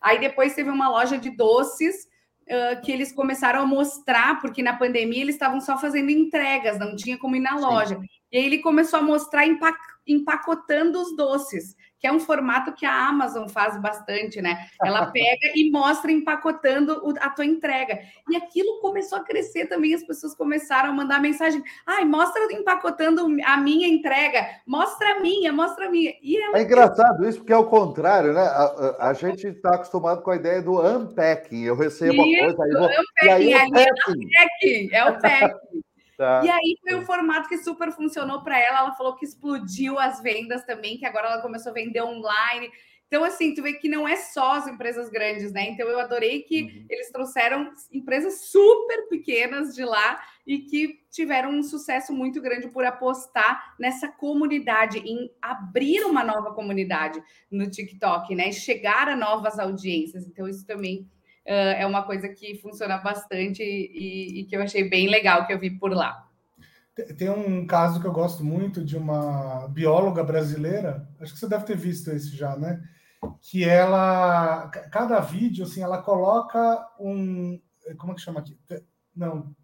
Aí 0.00 0.18
depois 0.18 0.54
teve 0.54 0.70
uma 0.70 0.88
loja 0.88 1.18
de 1.18 1.30
doces 1.30 2.08
uh, 2.48 2.80
que 2.82 2.92
eles 2.92 3.12
começaram 3.12 3.60
a 3.60 3.66
mostrar, 3.66 4.40
porque 4.40 4.62
na 4.62 4.76
pandemia 4.76 5.22
eles 5.22 5.34
estavam 5.34 5.60
só 5.60 5.78
fazendo 5.78 6.10
entregas, 6.10 6.78
não 6.78 6.96
tinha 6.96 7.18
como 7.18 7.36
ir 7.36 7.40
na 7.40 7.56
loja. 7.56 7.96
Sim. 7.96 8.06
E 8.32 8.38
aí 8.38 8.44
ele 8.44 8.58
começou 8.58 8.98
a 8.98 9.02
mostrar 9.02 9.44
empacotando 10.06 11.00
os 11.00 11.16
doces 11.16 11.76
que 12.04 12.08
é 12.08 12.12
um 12.12 12.20
formato 12.20 12.74
que 12.74 12.84
a 12.84 13.08
Amazon 13.08 13.48
faz 13.48 13.80
bastante, 13.80 14.42
né? 14.42 14.66
Ela 14.84 15.06
pega 15.10 15.52
e 15.56 15.70
mostra 15.70 16.12
empacotando 16.12 17.02
a 17.18 17.30
tua 17.30 17.46
entrega. 17.46 17.98
E 18.28 18.36
aquilo 18.36 18.78
começou 18.80 19.16
a 19.16 19.24
crescer 19.24 19.68
também, 19.70 19.94
as 19.94 20.04
pessoas 20.04 20.34
começaram 20.34 20.90
a 20.90 20.92
mandar 20.92 21.18
mensagem: 21.18 21.64
ai, 21.86 22.04
mostra 22.04 22.42
empacotando 22.52 23.26
a 23.46 23.56
minha 23.56 23.88
entrega, 23.88 24.46
mostra 24.66 25.14
a 25.14 25.20
minha, 25.20 25.50
mostra 25.50 25.86
a 25.86 25.90
minha. 25.90 26.12
E 26.22 26.36
ela... 26.36 26.58
É 26.58 26.62
engraçado 26.64 27.26
isso, 27.26 27.38
porque 27.38 27.54
é 27.54 27.56
o 27.56 27.64
contrário, 27.64 28.34
né? 28.34 28.42
A, 28.42 28.96
a, 28.98 29.08
a 29.08 29.12
gente 29.14 29.46
está 29.46 29.76
acostumado 29.76 30.20
com 30.20 30.30
a 30.30 30.36
ideia 30.36 30.60
do 30.60 30.78
unpacking. 30.78 31.62
Eu 31.62 31.74
recebo 31.74 32.22
isso, 32.22 32.44
a 32.44 32.54
coisa, 32.54 32.64
aí 32.64 32.70
vou... 32.72 32.84
unpacking, 32.84 33.24
e 33.24 33.30
aí, 33.30 33.52
é, 33.54 33.64
o 33.64 33.70
packing. 33.72 34.88
é 34.92 35.04
o 35.08 35.20
packing. 35.20 35.84
Tá. 36.16 36.42
E 36.44 36.50
aí 36.50 36.78
foi 36.80 36.94
um 36.94 37.04
formato 37.04 37.48
que 37.48 37.58
super 37.58 37.90
funcionou 37.92 38.42
para 38.42 38.58
ela. 38.58 38.78
Ela 38.80 38.94
falou 38.94 39.16
que 39.16 39.24
explodiu 39.24 39.98
as 39.98 40.22
vendas 40.22 40.64
também, 40.64 40.96
que 40.96 41.06
agora 41.06 41.28
ela 41.28 41.42
começou 41.42 41.70
a 41.70 41.74
vender 41.74 42.02
online. 42.02 42.70
Então, 43.06 43.22
assim, 43.22 43.54
tu 43.54 43.62
vê 43.62 43.74
que 43.74 43.88
não 43.88 44.08
é 44.08 44.16
só 44.16 44.54
as 44.54 44.66
empresas 44.66 45.08
grandes, 45.08 45.52
né? 45.52 45.68
Então, 45.68 45.86
eu 45.88 46.00
adorei 46.00 46.42
que 46.42 46.62
uhum. 46.62 46.86
eles 46.88 47.12
trouxeram 47.12 47.72
empresas 47.92 48.46
super 48.46 49.08
pequenas 49.08 49.74
de 49.74 49.84
lá 49.84 50.20
e 50.44 50.60
que 50.60 50.98
tiveram 51.12 51.50
um 51.50 51.62
sucesso 51.62 52.12
muito 52.12 52.40
grande 52.40 52.68
por 52.68 52.84
apostar 52.84 53.76
nessa 53.78 54.08
comunidade, 54.08 54.98
em 54.98 55.30
abrir 55.40 56.02
uma 56.04 56.24
nova 56.24 56.52
comunidade 56.54 57.22
no 57.50 57.70
TikTok, 57.70 58.34
né? 58.34 58.50
Chegar 58.50 59.08
a 59.08 59.14
novas 59.14 59.58
audiências. 59.60 60.26
Então, 60.26 60.48
isso 60.48 60.66
também 60.66 61.08
uh, 61.46 61.74
é 61.78 61.86
uma 61.86 62.02
coisa 62.02 62.28
que 62.28 62.56
funciona 62.56 62.98
bastante 62.98 63.62
e, 63.62 64.40
e, 64.40 64.44
que 64.44 64.56
eu 64.56 64.62
achei 64.62 64.88
bem 64.88 65.08
legal 65.08 65.46
que 65.46 65.52
eu 65.52 65.58
vi 65.58 65.70
por 65.70 65.92
lá. 65.92 66.26
Tem 67.18 67.28
um 67.28 67.66
caso 67.66 68.00
que 68.00 68.06
eu 68.06 68.12
gosto 68.12 68.44
muito 68.44 68.84
de 68.84 68.96
uma 68.96 69.66
bióloga 69.68 70.22
brasileira, 70.22 71.08
acho 71.20 71.32
que 71.32 71.38
você 71.38 71.48
deve 71.48 71.64
ter 71.64 71.76
visto 71.76 72.10
esse 72.10 72.36
já, 72.36 72.56
né? 72.56 72.82
Que 73.40 73.64
ela, 73.64 74.68
cada 74.92 75.18
vídeo, 75.20 75.64
assim, 75.64 75.82
ela 75.82 76.00
coloca 76.00 76.86
um. 77.00 77.60
Como 77.98 78.12
é 78.12 78.14
que 78.14 78.20
chama 78.20 78.40
aqui? 78.40 78.56
Não. 79.16 79.54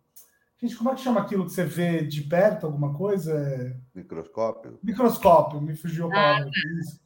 Gente, 0.61 0.77
como 0.77 0.91
é 0.91 0.95
que 0.95 1.01
chama 1.01 1.21
aquilo 1.21 1.45
que 1.45 1.53
você 1.53 1.65
vê 1.65 2.03
de 2.03 2.23
perto, 2.23 2.67
alguma 2.67 2.95
coisa? 2.95 3.81
Microscópio. 3.95 4.79
Microscópio, 4.83 5.61
me 5.61 5.77
fugiu 5.77 6.07
a 6.09 6.11
palavra. 6.11 6.47
Ah, 6.47 6.81
isso. 6.81 7.01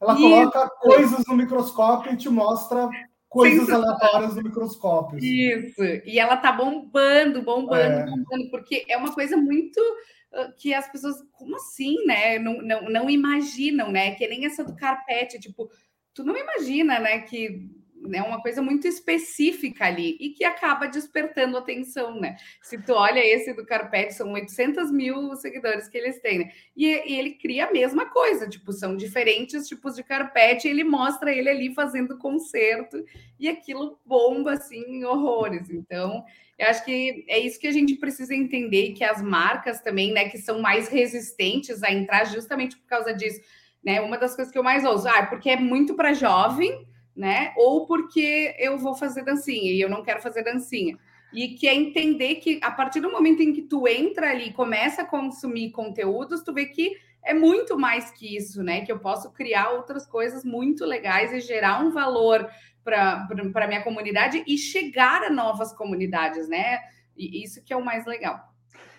Ela 0.00 0.16
coloca 0.16 0.64
isso. 0.64 0.74
coisas 0.80 1.24
no 1.26 1.36
microscópio 1.36 2.12
e 2.12 2.16
te 2.16 2.28
mostra 2.28 2.88
coisas 3.30 3.70
aleatórias 3.70 4.34
no 4.34 4.42
microscópio. 4.42 5.18
Assim. 5.18 5.26
Isso. 5.26 5.82
E 6.04 6.18
ela 6.18 6.36
tá 6.36 6.50
bombando, 6.50 7.42
bombando, 7.42 8.00
é. 8.00 8.04
bombando, 8.04 8.50
porque 8.50 8.84
é 8.88 8.96
uma 8.96 9.14
coisa 9.14 9.36
muito 9.36 9.78
uh, 9.78 10.52
que 10.58 10.74
as 10.74 10.90
pessoas, 10.90 11.16
como 11.32 11.56
assim, 11.56 12.04
né? 12.04 12.40
Não, 12.40 12.60
não, 12.60 12.82
não 12.90 13.08
imaginam, 13.08 13.90
né? 13.90 14.16
Que 14.16 14.26
nem 14.26 14.44
essa 14.44 14.64
do 14.64 14.74
carpete, 14.74 15.38
tipo, 15.38 15.70
tu 16.12 16.24
não 16.24 16.36
imagina, 16.36 16.98
né? 16.98 17.20
Que 17.20 17.70
né, 18.00 18.22
uma 18.22 18.40
coisa 18.40 18.62
muito 18.62 18.88
específica 18.88 19.84
ali 19.84 20.16
e 20.20 20.30
que 20.30 20.44
acaba 20.44 20.86
despertando 20.86 21.56
atenção, 21.56 22.18
né? 22.18 22.36
Se 22.62 22.78
tu 22.78 22.92
olha 22.92 23.20
esse 23.20 23.52
do 23.52 23.64
Carpete, 23.64 24.14
são 24.14 24.32
800 24.32 24.90
mil 24.90 25.36
seguidores 25.36 25.88
que 25.88 25.98
eles 25.98 26.20
têm, 26.20 26.38
né? 26.38 26.50
E, 26.76 26.86
e, 26.86 27.18
ele 27.18 27.32
cria 27.32 27.66
a 27.66 27.72
mesma 27.72 28.06
coisa, 28.06 28.48
tipo, 28.48 28.72
são 28.72 28.96
diferentes 28.96 29.68
tipos 29.68 29.96
de 29.96 30.02
carpete, 30.02 30.66
ele 30.66 30.84
mostra 30.84 31.32
ele 31.32 31.48
ali 31.48 31.74
fazendo 31.74 32.16
concerto 32.18 33.04
e 33.38 33.48
aquilo 33.48 33.98
bomba, 34.04 34.52
assim, 34.52 34.82
em 34.86 35.04
horrores. 35.04 35.68
Então, 35.70 36.24
eu 36.58 36.66
acho 36.68 36.84
que 36.84 37.24
é 37.28 37.38
isso 37.38 37.58
que 37.58 37.66
a 37.66 37.72
gente 37.72 37.96
precisa 37.96 38.34
entender, 38.34 38.92
que 38.92 39.04
as 39.04 39.22
marcas 39.22 39.80
também, 39.80 40.12
né, 40.12 40.28
que 40.28 40.38
são 40.38 40.60
mais 40.60 40.88
resistentes 40.88 41.82
a 41.82 41.92
entrar 41.92 42.24
justamente 42.24 42.76
por 42.76 42.86
causa 42.86 43.12
disso, 43.12 43.40
né? 43.82 44.00
Uma 44.00 44.18
das 44.18 44.34
coisas 44.34 44.52
que 44.52 44.58
eu 44.58 44.62
mais 44.62 44.84
ouço, 44.84 45.08
ah, 45.08 45.26
porque 45.26 45.50
é 45.50 45.56
muito 45.56 45.94
para 45.94 46.12
jovem, 46.12 46.86
né? 47.20 47.52
Ou 47.54 47.86
porque 47.86 48.56
eu 48.58 48.78
vou 48.78 48.94
fazer 48.94 49.22
dancinha 49.22 49.70
e 49.70 49.78
eu 49.78 49.90
não 49.90 50.02
quero 50.02 50.22
fazer 50.22 50.42
dancinha. 50.42 50.98
E 51.34 51.48
que 51.48 51.68
é 51.68 51.74
entender 51.74 52.36
que 52.36 52.58
a 52.62 52.70
partir 52.70 53.00
do 53.00 53.12
momento 53.12 53.42
em 53.42 53.52
que 53.52 53.60
tu 53.60 53.86
entra 53.86 54.30
ali 54.30 54.48
e 54.48 54.52
começa 54.54 55.02
a 55.02 55.04
consumir 55.04 55.70
conteúdos, 55.70 56.42
tu 56.42 56.52
vê 56.54 56.64
que 56.64 56.96
é 57.22 57.34
muito 57.34 57.78
mais 57.78 58.10
que 58.10 58.34
isso, 58.34 58.62
né? 58.62 58.80
Que 58.80 58.90
eu 58.90 58.98
posso 58.98 59.30
criar 59.32 59.70
outras 59.72 60.06
coisas 60.06 60.44
muito 60.44 60.86
legais 60.86 61.30
e 61.30 61.40
gerar 61.40 61.84
um 61.84 61.90
valor 61.90 62.48
para 62.82 63.28
a 63.54 63.66
minha 63.68 63.84
comunidade 63.84 64.42
e 64.46 64.56
chegar 64.56 65.22
a 65.22 65.30
novas 65.30 65.74
comunidades, 65.74 66.48
né? 66.48 66.78
E 67.14 67.44
isso 67.44 67.62
que 67.62 67.74
é 67.74 67.76
o 67.76 67.84
mais 67.84 68.06
legal. 68.06 68.40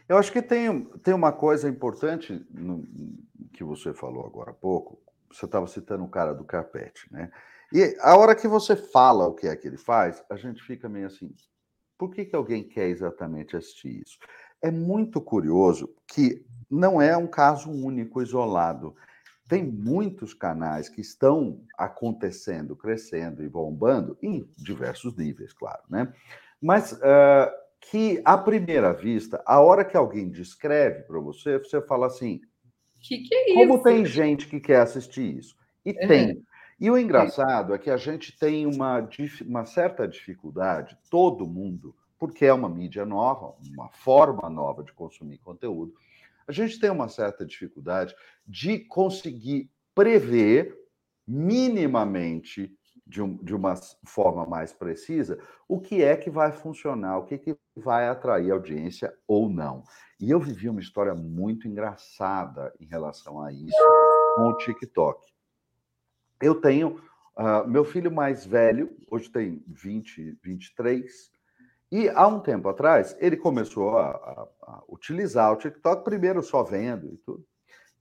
Eu 0.07 0.15
acho 0.15 0.31
que 0.31 0.43
tem, 0.43 0.85
tem 1.01 1.13
uma 1.15 1.31
coisa 1.31 1.67
importante 1.67 2.45
no, 2.53 2.83
que 3.51 3.63
você 3.63 3.95
falou 3.95 4.27
agora 4.27 4.51
há 4.51 4.53
pouco. 4.53 5.01
Você 5.31 5.45
estava 5.45 5.65
citando 5.65 6.03
o 6.03 6.09
cara 6.09 6.33
do 6.33 6.43
carpete, 6.43 7.11
né? 7.11 7.31
E 7.73 7.95
a 8.01 8.17
hora 8.17 8.35
que 8.35 8.47
você 8.47 8.75
fala 8.75 9.27
o 9.27 9.33
que 9.33 9.47
é 9.47 9.55
que 9.55 9.67
ele 9.67 9.77
faz, 9.77 10.23
a 10.29 10.35
gente 10.35 10.61
fica 10.63 10.89
meio 10.89 11.07
assim: 11.07 11.33
por 11.97 12.11
que, 12.11 12.25
que 12.25 12.35
alguém 12.35 12.63
quer 12.63 12.87
exatamente 12.87 13.55
assistir 13.55 14.01
isso? 14.01 14.17
É 14.61 14.69
muito 14.69 15.21
curioso 15.21 15.93
que 16.07 16.45
não 16.69 17.01
é 17.01 17.15
um 17.15 17.27
caso 17.27 17.69
único, 17.69 18.21
isolado. 18.21 18.95
Tem 19.47 19.63
muitos 19.63 20.33
canais 20.33 20.87
que 20.87 21.01
estão 21.01 21.61
acontecendo, 21.77 22.75
crescendo 22.75 23.43
e 23.43 23.49
bombando, 23.49 24.17
em 24.21 24.47
diversos 24.57 25.15
níveis, 25.17 25.51
claro, 25.51 25.81
né? 25.89 26.13
Mas 26.61 26.93
uh, 26.93 27.51
que, 27.81 28.21
à 28.23 28.37
primeira 28.37 28.93
vista, 28.93 29.43
a 29.45 29.59
hora 29.59 29.83
que 29.83 29.97
alguém 29.97 30.29
descreve 30.29 31.01
para 31.03 31.19
você, 31.19 31.57
você 31.57 31.81
fala 31.81 32.07
assim: 32.07 32.39
que 33.01 33.19
que 33.19 33.33
é 33.33 33.49
isso? 33.49 33.55
Como 33.55 33.83
tem 33.83 34.05
gente 34.05 34.47
que 34.47 34.59
quer 34.59 34.81
assistir 34.81 35.37
isso? 35.37 35.55
E 35.85 35.91
uhum. 35.91 36.07
tem. 36.07 36.43
E 36.81 36.89
o 36.89 36.97
engraçado 36.97 37.75
é 37.75 37.77
que 37.77 37.91
a 37.91 37.95
gente 37.95 38.35
tem 38.35 38.65
uma, 38.65 39.07
uma 39.45 39.65
certa 39.65 40.07
dificuldade, 40.07 40.97
todo 41.11 41.45
mundo, 41.45 41.95
porque 42.17 42.43
é 42.43 42.51
uma 42.51 42.67
mídia 42.67 43.05
nova, 43.05 43.53
uma 43.71 43.87
forma 43.89 44.49
nova 44.49 44.83
de 44.83 44.91
consumir 44.91 45.37
conteúdo, 45.37 45.93
a 46.47 46.51
gente 46.51 46.79
tem 46.79 46.89
uma 46.89 47.07
certa 47.07 47.45
dificuldade 47.45 48.15
de 48.47 48.79
conseguir 48.79 49.69
prever 49.93 50.75
minimamente, 51.27 52.75
de, 53.05 53.21
um, 53.21 53.37
de 53.37 53.53
uma 53.53 53.75
forma 54.03 54.43
mais 54.47 54.73
precisa, 54.73 55.37
o 55.67 55.79
que 55.79 56.01
é 56.01 56.17
que 56.17 56.31
vai 56.31 56.51
funcionar, 56.51 57.19
o 57.19 57.25
que, 57.25 57.37
que 57.37 57.55
vai 57.75 58.07
atrair 58.07 58.49
audiência 58.49 59.13
ou 59.27 59.47
não. 59.47 59.83
E 60.19 60.31
eu 60.31 60.39
vivi 60.39 60.67
uma 60.67 60.81
história 60.81 61.13
muito 61.13 61.67
engraçada 61.67 62.73
em 62.79 62.87
relação 62.87 63.39
a 63.39 63.53
isso 63.53 63.77
com 64.35 64.47
o 64.47 64.57
TikTok. 64.57 65.31
Eu 66.41 66.55
tenho 66.55 66.99
Uh, 67.41 67.67
meu 67.67 67.85
filho 67.85 68.11
mais 68.11 68.45
velho, 68.45 68.95
hoje 69.09 69.29
tem 69.29 69.63
20, 69.65 70.37
23, 70.43 71.31
e 71.91 72.09
há 72.09 72.27
um 72.27 72.41
tempo 72.41 72.67
atrás 72.67 73.15
ele 73.19 73.37
começou 73.37 73.97
a, 73.97 74.11
a, 74.11 74.47
a 74.63 74.83
utilizar 74.89 75.51
o 75.51 75.55
TikTok, 75.55 76.03
primeiro 76.03 76.43
só 76.43 76.61
vendo 76.61 77.11
e 77.13 77.17
tudo. 77.17 77.45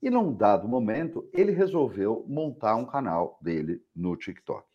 E 0.01 0.09
num 0.09 0.35
dado 0.35 0.67
momento, 0.67 1.29
ele 1.33 1.51
resolveu 1.51 2.25
montar 2.27 2.75
um 2.75 2.85
canal 2.85 3.39
dele 3.41 3.83
no 3.95 4.17
TikTok. 4.17 4.67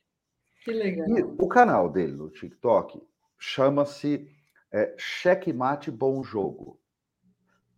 Que 0.64 0.72
legal. 0.72 1.08
E 1.10 1.22
o 1.22 1.46
canal 1.46 1.88
dele 1.88 2.12
no 2.12 2.30
TikTok 2.30 3.02
chama-se 3.38 4.28
é, 4.72 4.94
Checkmate 4.96 5.90
Bom 5.90 6.22
Jogo. 6.24 6.80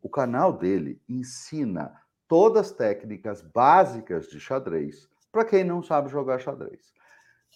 O 0.00 0.08
canal 0.08 0.52
dele 0.52 1.02
ensina 1.08 2.00
todas 2.28 2.68
as 2.68 2.72
técnicas 2.72 3.42
básicas 3.42 4.28
de 4.28 4.38
xadrez 4.38 5.08
para 5.30 5.44
quem 5.44 5.64
não 5.64 5.82
sabe 5.82 6.10
jogar 6.10 6.40
xadrez. 6.40 6.92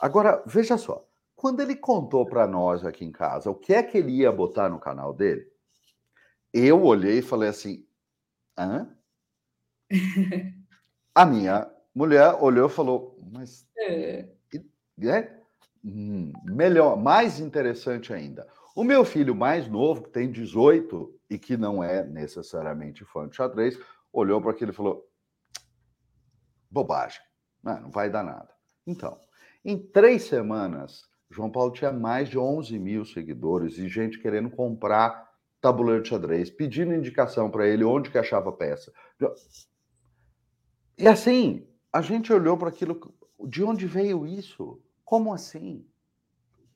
Agora, 0.01 0.43
veja 0.47 0.77
só, 0.77 1.07
quando 1.35 1.61
ele 1.61 1.77
contou 1.77 2.25
para 2.27 2.47
nós 2.47 2.85
aqui 2.85 3.05
em 3.05 3.13
casa 3.13 3.51
o 3.51 3.55
que 3.55 3.75
é 3.75 3.83
que 3.83 3.99
ele 3.99 4.13
ia 4.13 4.31
botar 4.33 4.69
no 4.69 4.79
canal 4.79 5.13
dele, 5.13 5.51
eu 6.53 6.83
olhei 6.83 7.19
e 7.19 7.23
falei 7.23 7.49
assim: 7.49 7.87
hã? 8.59 8.89
A 11.15 11.27
minha 11.27 11.71
mulher 11.95 12.35
olhou 12.41 12.69
e 12.69 12.73
falou, 12.73 13.19
mas. 13.31 13.67
É. 13.77 14.29
é? 15.03 15.43
Hum, 15.85 16.33
melhor, 16.45 16.97
mais 16.97 17.41
interessante 17.41 18.13
ainda. 18.13 18.47
O 18.75 18.85
meu 18.85 19.05
filho 19.05 19.35
mais 19.35 19.69
novo, 19.69 20.03
que 20.03 20.11
tem 20.11 20.31
18 20.31 21.21
e 21.29 21.39
que 21.39 21.57
não 21.57 21.85
é 21.85 22.05
necessariamente 22.05 23.05
fã 23.05 23.29
de 23.29 23.37
xadrez, 23.37 23.79
olhou 24.13 24.41
para 24.41 24.53
aquilo 24.53 24.71
e 24.71 24.75
falou: 24.75 25.07
bobagem, 26.71 27.21
não, 27.63 27.75
né, 27.75 27.81
não 27.81 27.91
vai 27.91 28.11
dar 28.11 28.23
nada. 28.23 28.49
Então, 28.87 29.19
em 29.65 29.79
três 29.79 30.25
semanas, 30.25 31.09
João 31.31 31.51
Paulo 31.51 31.73
tinha 31.73 31.93
mais 31.93 32.29
de 32.29 32.39
11 32.39 32.79
mil 32.79 33.05
seguidores 33.05 33.79
e 33.79 33.89
gente 33.89 34.19
querendo 34.19 34.51
comprar 34.51 35.31
tabuleiro 35.61 36.03
de 36.03 36.09
xadrez, 36.09 36.51
pedindo 36.51 36.93
indicação 36.93 37.49
para 37.49 37.67
ele 37.67 37.85
onde 37.85 38.11
que 38.11 38.19
achava 38.19 38.51
peça. 38.51 38.93
E 40.99 41.07
assim, 41.07 41.67
a 41.93 42.03
gente 42.03 42.33
olhou 42.33 42.57
para 42.57 42.69
aquilo, 42.69 43.15
de 43.47 43.63
onde 43.63 43.87
veio 43.87 44.27
isso? 44.27 44.83
Como 45.05 45.33
assim? 45.33 45.87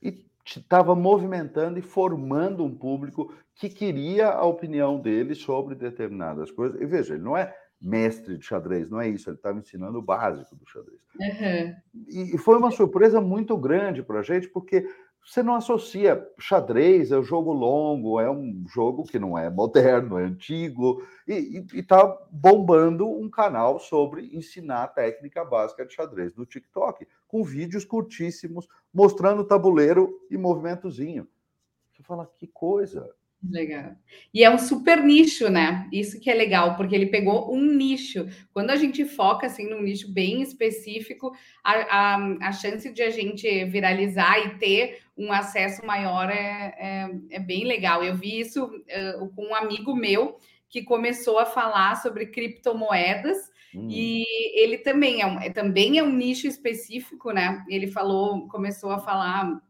E 0.01 0.25
estava 0.45 0.95
movimentando 0.95 1.79
e 1.79 1.83
formando 1.83 2.65
um 2.65 2.77
público 2.77 3.35
que 3.57 3.69
queria 3.69 4.29
a 4.29 4.45
opinião 4.45 5.01
dele 5.01 5.35
sobre 5.35 5.75
determinadas 5.75 6.51
coisas. 6.53 6.81
E 6.81 6.87
veja, 6.87 7.15
ele 7.15 7.25
não 7.25 7.37
é 7.37 7.53
mestre 7.81 8.39
de 8.39 8.45
xadrez, 8.45 8.89
não 8.89 9.01
é 9.01 9.09
isso, 9.09 9.29
ele 9.29 9.37
estava 9.37 9.59
ensinando 9.59 9.99
o 9.99 10.03
básico 10.03 10.57
do 10.57 10.67
xadrez. 10.69 11.01
Uhum. 11.21 11.75
E 12.09 12.39
foi 12.39 12.57
uma 12.57 12.71
surpresa 12.71 13.21
muito 13.21 13.57
grande 13.57 14.03
para 14.03 14.21
a 14.21 14.23
gente, 14.23 14.49
porque 14.49 14.89
você 15.27 15.43
não 15.43 15.57
associa 15.57 16.25
xadrez, 16.39 17.11
é 17.11 17.19
um 17.19 17.25
jogo 17.25 17.53
longo, 17.53 18.21
é 18.21 18.31
um 18.31 18.65
jogo 18.69 19.03
que 19.03 19.19
não 19.19 19.37
é 19.37 19.51
moderno, 19.51 20.19
é 20.19 20.25
antigo, 20.25 21.03
e 21.27 21.65
está 21.75 22.07
bombando 22.31 23.09
um 23.09 23.29
canal 23.29 23.81
sobre 23.81 24.35
ensinar 24.37 24.85
a 24.85 24.89
técnica 24.89 25.45
básica 25.45 25.85
de 25.85 25.93
xadrez 25.93 26.37
no 26.37 26.47
TikTok, 26.47 27.07
com 27.27 27.43
vídeos 27.43 27.85
curtíssimos, 27.85 28.69
mostrando 28.95 29.45
tabuleiro 29.45 30.17
e 30.31 30.39
movimentozinho. 30.39 31.27
Você 31.93 32.05
fala, 32.05 32.31
que 32.39 32.47
coisa! 32.47 33.13
Legal. 33.51 33.93
E 34.33 34.43
é 34.43 34.51
um 34.51 34.59
super 34.59 35.03
nicho, 35.03 35.49
né? 35.49 35.89
Isso 35.93 36.21
que 36.21 36.31
é 36.31 36.35
legal, 36.35 36.77
porque 36.77 36.95
ele 36.95 37.07
pegou 37.07 37.55
um 37.55 37.63
nicho. 37.63 38.27
Quando 38.53 38.71
a 38.71 38.77
gente 38.77 39.05
foca 39.05 39.47
assim 39.47 39.69
num 39.69 39.83
nicho 39.83 40.13
bem 40.13 40.43
específico, 40.43 41.33
a, 41.63 41.73
a, 41.73 42.49
a 42.49 42.53
chance 42.53 42.93
de 42.93 43.03
a 43.03 43.11
gente 43.11 43.65
viralizar 43.67 44.39
e 44.39 44.59
ter 44.59 45.01
um 45.17 45.33
acesso 45.33 45.85
maior 45.87 46.29
é, 46.31 46.75
é, 46.79 47.11
é 47.31 47.39
bem 47.39 47.65
legal. 47.65 48.03
Eu 48.03 48.17
vi 48.17 48.41
isso 48.41 48.65
uh, 48.65 49.29
com 49.35 49.47
um 49.47 49.55
amigo 49.55 49.95
meu 49.95 50.37
que 50.69 50.83
começou 50.83 51.39
a 51.39 51.47
falar 51.47 51.97
sobre 51.97 52.27
criptomoedas. 52.27 53.51
Hum. 53.75 53.89
E 53.91 54.25
ele 54.61 54.79
também 54.79 55.21
é, 55.23 55.27
um, 55.27 55.41
é, 55.41 55.51
também 55.51 55.99
é 55.99 56.03
um 56.03 56.13
nicho 56.13 56.47
específico, 56.47 57.31
né? 57.31 57.65
Ele 57.69 57.87
falou, 57.87 58.49
começou 58.49 58.91
a 58.91 58.99
falar 58.99 59.61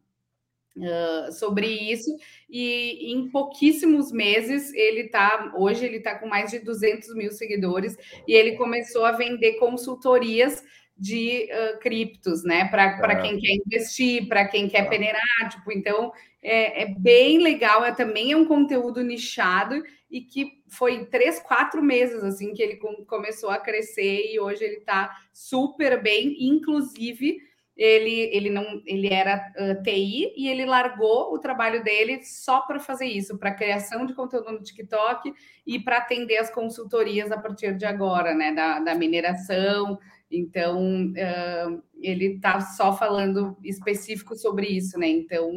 Uh, 0.76 1.32
sobre 1.32 1.66
isso 1.66 2.14
e 2.50 3.10
em 3.10 3.30
pouquíssimos 3.30 4.12
meses 4.12 4.74
ele 4.74 5.04
tá 5.04 5.54
hoje 5.56 5.86
ele 5.86 5.96
está 5.96 6.18
com 6.18 6.28
mais 6.28 6.50
de 6.50 6.58
200 6.58 7.14
mil 7.14 7.32
seguidores 7.32 7.96
e 8.28 8.34
ele 8.34 8.56
começou 8.56 9.06
a 9.06 9.12
vender 9.12 9.54
consultorias 9.54 10.62
de 10.98 11.48
uh, 11.52 11.78
criptos, 11.78 12.42
né? 12.42 12.66
Para 12.68 13.12
é. 13.12 13.22
quem 13.22 13.38
quer 13.38 13.54
investir, 13.54 14.28
para 14.28 14.46
quem 14.46 14.68
quer 14.68 14.88
peneirar, 14.88 15.48
tipo, 15.50 15.70
então 15.70 16.10
é, 16.42 16.82
é, 16.82 16.94
bem 16.98 17.38
legal, 17.38 17.84
é 17.84 17.92
também 17.92 18.32
é 18.32 18.36
um 18.36 18.46
conteúdo 18.46 19.02
nichado 19.02 19.82
e 20.10 20.22
que 20.22 20.62
foi 20.68 21.04
três, 21.06 21.38
quatro 21.38 21.82
meses 21.82 22.22
assim 22.24 22.54
que 22.54 22.62
ele 22.62 22.76
com, 22.76 23.04
começou 23.04 23.50
a 23.50 23.58
crescer 23.58 24.32
e 24.32 24.40
hoje 24.40 24.64
ele 24.64 24.76
está 24.76 25.14
super 25.32 26.02
bem, 26.02 26.36
inclusive 26.38 27.38
ele, 27.76 28.30
ele 28.32 28.48
não 28.48 28.80
ele 28.86 29.12
era 29.12 29.52
uh, 29.54 29.82
TI 29.82 30.32
e 30.34 30.48
ele 30.48 30.64
largou 30.64 31.34
o 31.34 31.38
trabalho 31.38 31.84
dele 31.84 32.24
só 32.24 32.60
para 32.60 32.80
fazer 32.80 33.06
isso, 33.06 33.36
para 33.36 33.54
criação 33.54 34.06
de 34.06 34.14
conteúdo 34.14 34.50
no 34.50 34.62
TikTok 34.62 35.32
e 35.66 35.78
para 35.78 35.98
atender 35.98 36.38
as 36.38 36.50
consultorias 36.50 37.30
a 37.30 37.38
partir 37.38 37.76
de 37.76 37.84
agora, 37.84 38.34
né? 38.34 38.52
Da, 38.52 38.80
da 38.80 38.94
mineração. 38.94 39.98
Então 40.30 41.06
uh, 41.08 41.82
ele 42.00 42.34
está 42.34 42.60
só 42.60 42.96
falando 42.96 43.56
específico 43.62 44.34
sobre 44.34 44.68
isso, 44.68 44.98
né? 44.98 45.08
Então 45.08 45.52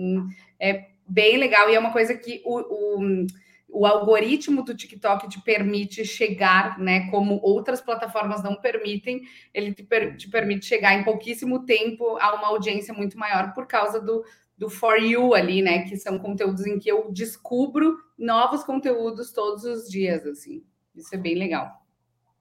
é 0.60 0.90
bem 1.08 1.38
legal 1.38 1.70
e 1.70 1.76
é 1.76 1.80
uma 1.80 1.94
coisa 1.94 2.14
que 2.16 2.42
o, 2.46 2.60
o 2.60 3.28
o 3.72 3.86
algoritmo 3.86 4.64
do 4.64 4.76
TikTok 4.76 5.30
te 5.30 5.42
permite 5.42 6.04
chegar, 6.06 6.80
né? 6.80 7.10
Como 7.10 7.40
outras 7.42 7.82
plataformas 7.82 8.44
não 8.44 8.56
permitem, 8.56 9.22
ele 9.54 9.74
te, 9.74 9.84
per 9.84 10.18
te, 10.18 10.30
permite 10.30 10.66
chegar 10.66 10.94
em 10.94 11.04
pouquíssimo 11.04 11.66
tempo 11.66 12.18
a 12.18 12.36
uma 12.36 12.48
audiência 12.48 12.94
muito 12.94 13.18
maior 13.18 13.54
por 13.54 13.68
causa 13.68 14.02
do, 14.02 14.24
do 14.58 14.70
For 14.70 14.98
You 14.98 15.34
ali, 15.34 15.62
né? 15.62 15.84
Que 15.84 15.98
são 15.98 16.18
conteúdos 16.18 16.66
em 16.66 16.80
que 16.80 16.90
eu 16.90 17.12
descubro 17.12 17.98
novos 18.18 18.64
conteúdos 18.64 19.32
todos 19.32 19.64
os 19.64 19.90
dias, 19.90 20.26
assim. 20.26 20.64
Isso 20.96 21.14
é 21.14 21.18
bem 21.18 21.36
legal. 21.36 21.72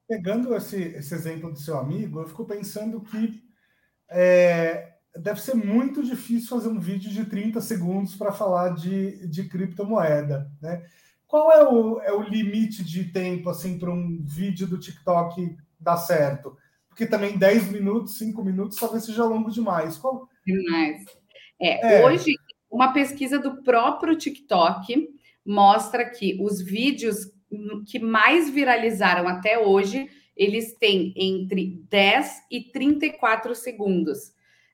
Pegando 0.09 0.55
esse, 0.57 0.83
esse 0.83 1.15
exemplo 1.15 1.53
do 1.53 1.59
seu 1.59 1.77
amigo, 1.77 2.21
eu 2.21 2.27
fico 2.27 2.47
pensando 2.47 3.01
que 3.03 3.43
é, 4.11 4.95
deve 5.15 5.41
ser 5.41 5.55
muito 5.55 6.03
difícil 6.03 6.49
fazer 6.49 6.69
um 6.69 6.81
vídeo 6.81 7.11
de 7.11 7.27
30 7.27 7.61
segundos 7.61 8.15
para 8.15 8.33
falar 8.33 8.71
de, 8.71 9.27
de 9.29 9.45
criptomoeda, 9.45 10.51
né? 10.63 10.83
Qual 11.29 11.53
é 11.53 11.63
o, 11.63 12.01
é 12.01 12.11
o 12.11 12.23
limite 12.23 12.83
de 12.83 13.05
tempo 13.05 13.51
assim 13.51 13.79
para 13.79 13.91
um 13.91 14.19
vídeo 14.25 14.67
do 14.67 14.79
TikTok 14.79 15.55
dar 15.79 15.99
certo? 15.99 16.57
Porque 16.89 17.07
também 17.07 17.37
10 17.37 17.71
minutos, 17.71 18.17
5 18.17 18.43
minutos 18.43 18.79
talvez 18.79 19.05
seja 19.05 19.25
longo 19.25 19.51
demais. 19.51 19.99
Qual... 19.99 20.27
Demais. 20.45 21.05
É, 21.61 22.01
é. 22.01 22.07
Hoje, 22.07 22.35
uma 22.71 22.95
pesquisa 22.95 23.39
do 23.39 23.63
próprio 23.63 24.17
TikTok 24.17 25.07
mostra 25.45 26.09
que 26.09 26.39
os 26.41 26.63
vídeos 26.63 27.31
que 27.87 27.99
mais 27.99 28.49
viralizaram 28.49 29.29
até 29.29 29.59
hoje, 29.59 30.09
eles 30.35 30.75
têm 30.75 31.13
entre 31.15 31.83
10 31.91 32.47
e 32.51 32.63
34 32.73 33.55
segundos. 33.55 34.33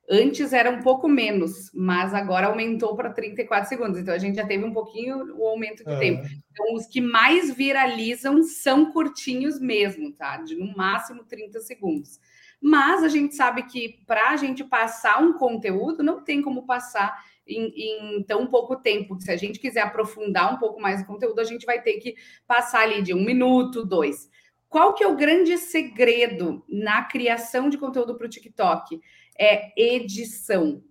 Antes 0.08 0.52
era 0.52 0.70
um 0.70 0.82
pouco 0.82 1.08
menos, 1.08 1.70
mas 1.72 2.12
agora 2.12 2.48
aumentou 2.48 2.94
para 2.94 3.10
34 3.10 3.68
segundos. 3.68 3.98
Então 3.98 4.12
a 4.12 4.18
gente 4.18 4.36
já 4.36 4.46
teve 4.46 4.62
um 4.62 4.72
pouquinho 4.72 5.34
o 5.36 5.46
aumento 5.46 5.78
de 5.84 5.98
tempo. 5.98 6.26
Então, 6.52 6.74
os 6.74 6.86
que 6.86 7.00
mais 7.00 7.54
viralizam 7.54 8.42
são 8.42 8.92
curtinhos 8.92 9.58
mesmo, 9.58 10.12
tá? 10.12 10.36
De 10.38 10.54
no 10.56 10.76
máximo 10.76 11.24
30 11.24 11.58
segundos. 11.60 12.20
Mas 12.60 13.02
a 13.02 13.08
gente 13.08 13.34
sabe 13.34 13.64
que 13.64 14.04
para 14.06 14.30
a 14.30 14.36
gente 14.36 14.62
passar 14.62 15.22
um 15.22 15.32
conteúdo, 15.34 16.02
não 16.02 16.22
tem 16.22 16.42
como 16.42 16.66
passar 16.66 17.14
em, 17.46 18.18
em, 18.18 18.22
tão 18.24 18.46
pouco 18.46 18.76
tempo. 18.76 19.20
Se 19.20 19.30
a 19.30 19.36
gente 19.36 19.58
quiser 19.58 19.82
aprofundar 19.82 20.54
um 20.54 20.58
pouco 20.58 20.80
mais 20.80 21.00
o 21.00 21.06
conteúdo, 21.06 21.40
a 21.40 21.44
gente 21.44 21.66
vai 21.66 21.80
ter 21.80 21.94
que 21.94 22.14
passar 22.46 22.80
ali 22.80 23.02
de 23.02 23.14
um 23.14 23.24
minuto, 23.24 23.84
dois. 23.84 24.28
Qual 24.68 24.92
que 24.92 25.04
é 25.04 25.06
o 25.06 25.16
grande 25.16 25.56
segredo 25.56 26.64
na 26.68 27.04
criação 27.04 27.68
de 27.68 27.78
conteúdo 27.78 28.16
para 28.16 28.26
o 28.26 28.30
TikTok? 28.30 29.00
É 29.38 29.72
edição. 29.76 30.82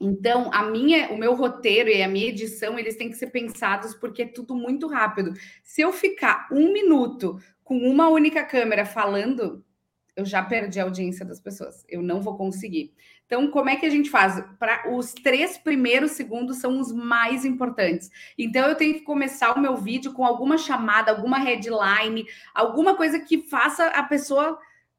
Então, 0.00 0.50
a 0.52 0.64
minha, 0.64 1.10
o 1.10 1.16
meu 1.16 1.34
roteiro 1.34 1.88
e 1.88 2.02
a 2.02 2.08
minha 2.08 2.28
edição, 2.28 2.78
eles 2.78 2.96
têm 2.96 3.08
que 3.08 3.16
ser 3.16 3.28
pensados 3.28 3.94
porque 3.94 4.22
é 4.22 4.26
tudo 4.26 4.54
muito 4.54 4.86
rápido. 4.86 5.32
Se 5.62 5.80
eu 5.80 5.92
ficar 5.92 6.48
um 6.52 6.72
minuto 6.72 7.40
com 7.62 7.78
uma 7.78 8.08
única 8.08 8.44
câmera 8.44 8.84
falando, 8.84 9.64
eu 10.16 10.24
já 10.24 10.42
perdi 10.42 10.78
a 10.78 10.84
audiência 10.84 11.24
das 11.24 11.40
pessoas. 11.40 11.84
Eu 11.88 12.02
não 12.02 12.20
vou 12.20 12.36
conseguir. 12.36 12.92
Então, 13.26 13.50
como 13.50 13.70
é 13.70 13.76
que 13.76 13.86
a 13.86 13.90
gente 13.90 14.10
faz? 14.10 14.42
Para 14.58 14.94
os 14.94 15.12
três 15.12 15.56
primeiros 15.56 16.12
segundos 16.12 16.58
são 16.58 16.78
os 16.78 16.92
mais 16.92 17.44
importantes. 17.44 18.10
Então, 18.38 18.68
eu 18.68 18.74
tenho 18.74 18.94
que 18.94 19.00
começar 19.00 19.56
o 19.56 19.60
meu 19.60 19.76
vídeo 19.76 20.12
com 20.12 20.24
alguma 20.24 20.58
chamada, 20.58 21.10
alguma 21.10 21.38
headline, 21.38 22.26
alguma 22.54 22.94
coisa 22.96 23.18
que 23.18 23.42
faça 23.48 23.86
a 23.86 24.02
pessoa, 24.02 24.58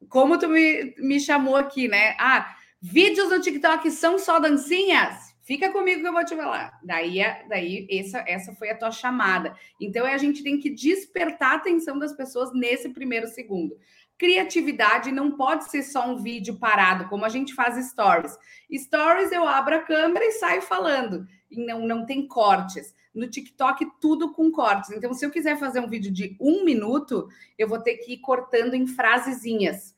como 0.10 0.38
tu 0.38 0.50
me, 0.50 0.96
me 0.98 1.20
chamou 1.20 1.56
aqui, 1.56 1.88
né? 1.88 2.16
Ah, 2.20 2.55
Vídeos 2.88 3.30
do 3.30 3.42
TikTok 3.42 3.90
são 3.90 4.20
só 4.20 4.38
dancinhas? 4.38 5.36
Fica 5.42 5.72
comigo 5.72 6.02
que 6.02 6.08
eu 6.08 6.14
vou 6.14 6.24
te 6.24 6.36
falar. 6.36 6.80
Daí, 6.84 7.18
daí 7.50 7.88
essa, 7.90 8.24
essa 8.28 8.54
foi 8.54 8.70
a 8.70 8.78
tua 8.78 8.92
chamada. 8.92 9.56
Então, 9.82 10.06
a 10.06 10.18
gente 10.20 10.44
tem 10.44 10.60
que 10.60 10.70
despertar 10.70 11.54
a 11.54 11.56
atenção 11.56 11.98
das 11.98 12.14
pessoas 12.14 12.54
nesse 12.54 12.90
primeiro 12.90 13.26
segundo. 13.26 13.76
Criatividade 14.20 15.12
não 15.12 15.32
pode 15.32 15.68
ser 15.72 15.82
só 15.82 16.08
um 16.08 16.22
vídeo 16.22 16.60
parado, 16.60 17.10
como 17.10 17.26
a 17.26 17.30
gente 17.30 17.56
faz 17.56 17.84
stories. 17.88 18.38
Stories 18.72 19.32
eu 19.32 19.48
abro 19.48 19.78
a 19.78 19.82
câmera 19.82 20.24
e 20.24 20.34
saio 20.34 20.62
falando. 20.62 21.28
E 21.50 21.66
não, 21.66 21.88
não 21.88 22.06
tem 22.06 22.28
cortes. 22.28 22.94
No 23.16 23.28
TikTok, 23.28 23.84
tudo 24.00 24.32
com 24.32 24.52
cortes. 24.52 24.92
Então, 24.92 25.12
se 25.12 25.26
eu 25.26 25.32
quiser 25.32 25.58
fazer 25.58 25.80
um 25.80 25.90
vídeo 25.90 26.12
de 26.12 26.38
um 26.40 26.64
minuto, 26.64 27.28
eu 27.58 27.68
vou 27.68 27.80
ter 27.80 27.98
que 27.98 28.14
ir 28.14 28.18
cortando 28.20 28.76
em 28.76 28.86
frasezinhas. 28.86 29.95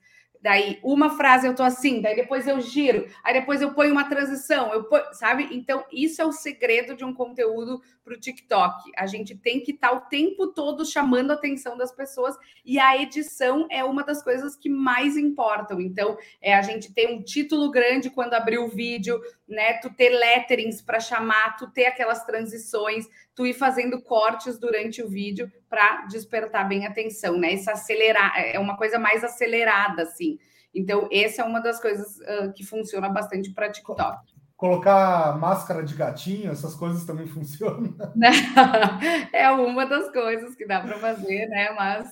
Daí, 0.47 0.79
uma 0.81 1.09
frase 1.09 1.45
eu 1.45 1.53
tô 1.53 1.61
assim, 1.61 1.99
daí 1.99 2.15
depois 2.15 2.47
eu 2.47 2.61
giro, 2.61 3.05
aí 3.21 3.33
depois 3.33 3.61
eu 3.61 3.73
ponho 3.73 3.91
uma 3.91 4.07
transição, 4.07 4.71
eu 4.71 4.85
ponho, 4.85 5.03
sabe? 5.11 5.49
Então, 5.51 5.83
isso 5.91 6.21
é 6.21 6.25
o 6.25 6.31
segredo 6.31 6.95
de 6.95 7.03
um 7.03 7.13
conteúdo 7.13 7.81
para 8.01 8.13
o 8.13 8.17
TikTok. 8.17 8.89
A 8.95 9.05
gente 9.05 9.35
tem 9.35 9.59
que 9.59 9.73
estar 9.73 9.89
tá 9.89 9.95
o 9.95 9.99
tempo 10.07 10.47
todo 10.47 10.85
chamando 10.85 11.31
a 11.31 11.33
atenção 11.33 11.77
das 11.77 11.91
pessoas 11.91 12.33
e 12.63 12.79
a 12.79 12.95
edição 12.95 13.67
é 13.69 13.83
uma 13.83 14.05
das 14.05 14.23
coisas 14.23 14.55
que 14.55 14.69
mais 14.69 15.17
importam. 15.17 15.81
Então, 15.81 16.17
é 16.41 16.55
a 16.55 16.61
gente 16.61 16.93
ter 16.93 17.09
um 17.09 17.21
título 17.21 17.69
grande 17.69 18.09
quando 18.09 18.33
abrir 18.33 18.59
o 18.59 18.69
vídeo, 18.69 19.19
né? 19.45 19.73
Tu 19.79 19.93
ter 19.95 20.11
letterings 20.11 20.81
para 20.81 21.01
chamar, 21.01 21.57
tu 21.57 21.69
ter 21.69 21.87
aquelas 21.87 22.23
transições, 22.23 23.05
tu 23.37 23.45
ir 23.45 23.53
fazendo 23.53 24.01
cortes 24.01 24.57
durante 24.57 25.03
o 25.03 25.07
vídeo 25.07 25.49
para 25.69 26.07
despertar 26.07 26.67
bem 26.67 26.87
a 26.87 26.89
atenção, 26.89 27.37
né? 27.37 27.53
Isso 27.53 27.69
acelerar 27.69 28.33
é 28.35 28.57
uma 28.57 28.75
coisa 28.75 28.97
mais 28.97 29.23
acelerada, 29.23 30.01
assim. 30.01 30.39
Então, 30.73 31.07
essa 31.11 31.43
é 31.43 31.45
uma 31.45 31.59
das 31.59 31.79
coisas 31.79 32.17
uh, 32.17 32.51
que 32.55 32.65
funciona 32.65 33.07
bastante 33.07 33.53
para 33.53 33.69
TikTok 33.69 34.17
colocar 34.57 35.37
máscara 35.37 35.83
de 35.83 35.93
gatinho, 35.93 36.51
essas 36.51 36.73
coisas 36.73 37.05
também 37.05 37.27
funcionam. 37.29 37.95
é 39.31 39.51
uma 39.51 39.85
das 39.85 40.11
coisas 40.11 40.55
que 40.55 40.65
dá 40.65 40.81
para 40.81 40.97
fazer, 40.97 41.45
né? 41.45 41.69
Mas 41.75 42.11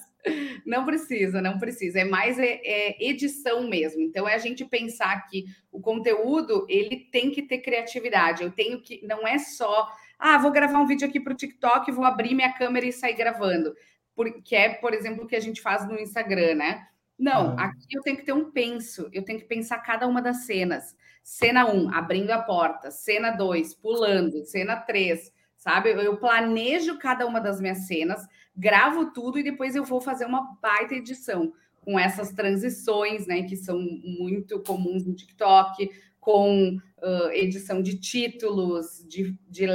não 0.64 0.86
precisa, 0.86 1.42
não 1.42 1.58
precisa. 1.58 2.00
É 2.02 2.06
mais 2.06 2.38
é, 2.38 2.62
é, 2.64 3.04
edição 3.04 3.68
mesmo. 3.68 4.00
Então 4.02 4.30
é 4.30 4.36
a 4.36 4.40
gente 4.40 4.64
pensar 4.64 5.28
que 5.28 5.46
o 5.72 5.82
conteúdo 5.82 6.68
ele 6.70 7.08
tem 7.12 7.32
que 7.32 7.42
ter 7.42 7.60
criatividade. 7.60 8.44
Eu 8.44 8.52
tenho 8.52 8.80
que 8.80 9.04
não 9.04 9.28
é 9.28 9.40
só 9.40 9.88
ah 10.20 10.38
vou 10.38 10.52
gravar 10.52 10.80
um 10.80 10.88
vídeo 10.88 11.08
aqui 11.08 11.20
para 11.20 11.34
o 11.34 11.36
TikTok, 11.36 11.92
vou 11.92 12.06
abrir 12.06 12.34
minha 12.34 12.54
câmera 12.54 12.86
e 12.86 12.94
sair 12.94 13.14
gravando, 13.14 13.76
porque 14.16 14.56
é 14.56 14.70
por 14.70 14.94
exemplo 14.94 15.24
o 15.24 15.28
que 15.28 15.36
a 15.36 15.40
gente 15.40 15.62
faz 15.62 15.88
no 15.88 16.00
Instagram, 16.00 16.56
né? 16.56 16.88
Não, 17.18 17.52
uhum. 17.52 17.60
aqui 17.60 17.88
eu 17.96 18.02
tenho 18.02 18.18
que 18.18 18.26
ter 18.26 18.34
um 18.34 18.52
penso. 18.52 19.10
Eu 19.14 19.24
tenho 19.24 19.40
que 19.40 19.46
pensar 19.46 19.80
cada 19.80 20.06
uma 20.08 20.22
das 20.22 20.46
cenas. 20.46 20.96
Cena 21.24 21.66
1, 21.66 21.94
abrindo 21.94 22.32
a 22.32 22.42
porta. 22.42 22.92
Cena 22.92 23.32
2, 23.32 23.74
pulando. 23.76 24.44
Cena 24.46 24.76
3, 24.76 25.32
sabe? 25.56 25.92
Eu 25.92 26.18
planejo 26.18 27.00
cada 27.00 27.26
uma 27.26 27.40
das 27.40 27.60
minhas 27.60 27.88
cenas, 27.88 28.28
gravo 28.56 29.12
tudo 29.12 29.40
e 29.40 29.44
depois 29.44 29.76
eu 29.76 29.84
vou 29.84 30.02
fazer 30.02 30.26
uma 30.26 30.58
baita 30.62 30.94
edição 30.94 31.54
com 31.82 32.00
essas 32.00 32.32
transições, 32.32 33.28
né, 33.28 33.44
que 33.44 33.56
são 33.56 33.80
muito 33.80 34.60
comuns 34.64 35.06
no 35.06 35.14
TikTok, 35.14 35.90
com 36.26 36.76
uh, 36.76 37.30
edição 37.32 37.82
de 37.82 38.00
títulos, 38.00 39.06
de, 39.08 39.38
de 39.48 39.66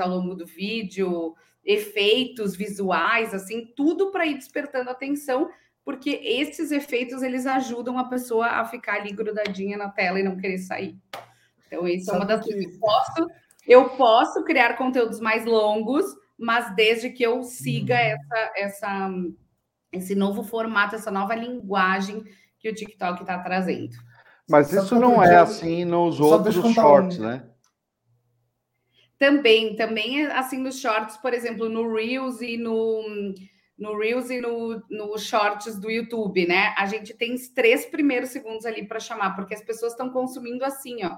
ao 0.00 0.08
longo 0.08 0.34
do 0.34 0.46
vídeo, 0.46 1.34
efeitos 1.62 2.56
visuais, 2.56 3.34
assim, 3.34 3.72
tudo 3.76 4.10
para 4.10 4.26
ir 4.26 4.34
despertando 4.34 4.90
atenção 4.90 5.48
porque 5.84 6.10
esses 6.22 6.70
efeitos 6.70 7.22
eles 7.22 7.46
ajudam 7.46 7.98
a 7.98 8.04
pessoa 8.04 8.46
a 8.46 8.64
ficar 8.64 9.00
ali 9.00 9.12
grudadinha 9.12 9.76
na 9.76 9.88
tela 9.88 10.20
e 10.20 10.22
não 10.22 10.36
querer 10.36 10.58
sair. 10.58 10.96
Então, 11.66 11.86
isso 11.88 12.06
Sabe 12.06 12.18
é 12.18 12.20
uma 12.20 12.26
das 12.26 12.44
coisas 12.44 12.66
que 12.66 12.74
eu 12.74 12.80
posso. 12.80 13.26
Eu 13.66 13.90
posso 13.90 14.44
criar 14.44 14.76
conteúdos 14.76 15.20
mais 15.20 15.44
longos, 15.44 16.04
mas 16.38 16.74
desde 16.74 17.10
que 17.10 17.22
eu 17.22 17.42
siga 17.42 17.94
uhum. 17.94 18.00
essa, 18.00 18.52
essa, 18.56 19.10
esse 19.92 20.14
novo 20.14 20.42
formato, 20.42 20.94
essa 20.94 21.10
nova 21.10 21.34
linguagem 21.34 22.22
que 22.58 22.68
o 22.68 22.74
TikTok 22.74 23.22
está 23.22 23.38
trazendo. 23.38 23.96
Mas 24.52 24.70
isso 24.70 24.96
não 24.96 25.22
é 25.22 25.36
assim 25.36 25.82
nos 25.82 26.20
outros 26.20 26.54
shorts, 26.74 27.18
um... 27.18 27.22
né? 27.22 27.42
Também, 29.18 29.74
também 29.76 30.26
é 30.26 30.32
assim 30.32 30.58
nos 30.58 30.78
shorts, 30.78 31.16
por 31.16 31.32
exemplo, 31.32 31.70
no 31.70 31.90
Reels 31.90 32.42
e 32.42 32.58
no 32.58 33.02
no 33.78 33.98
Reels 33.98 34.28
e 34.28 34.40
no, 34.42 34.82
no 34.90 35.18
Shorts 35.18 35.78
do 35.78 35.90
YouTube, 35.90 36.46
né? 36.46 36.74
A 36.76 36.84
gente 36.84 37.14
tem 37.14 37.32
os 37.32 37.48
três 37.48 37.86
primeiros 37.86 38.28
segundos 38.28 38.66
ali 38.66 38.86
para 38.86 39.00
chamar, 39.00 39.34
porque 39.34 39.54
as 39.54 39.62
pessoas 39.62 39.92
estão 39.92 40.10
consumindo 40.10 40.64
assim, 40.64 41.02
ó. 41.02 41.16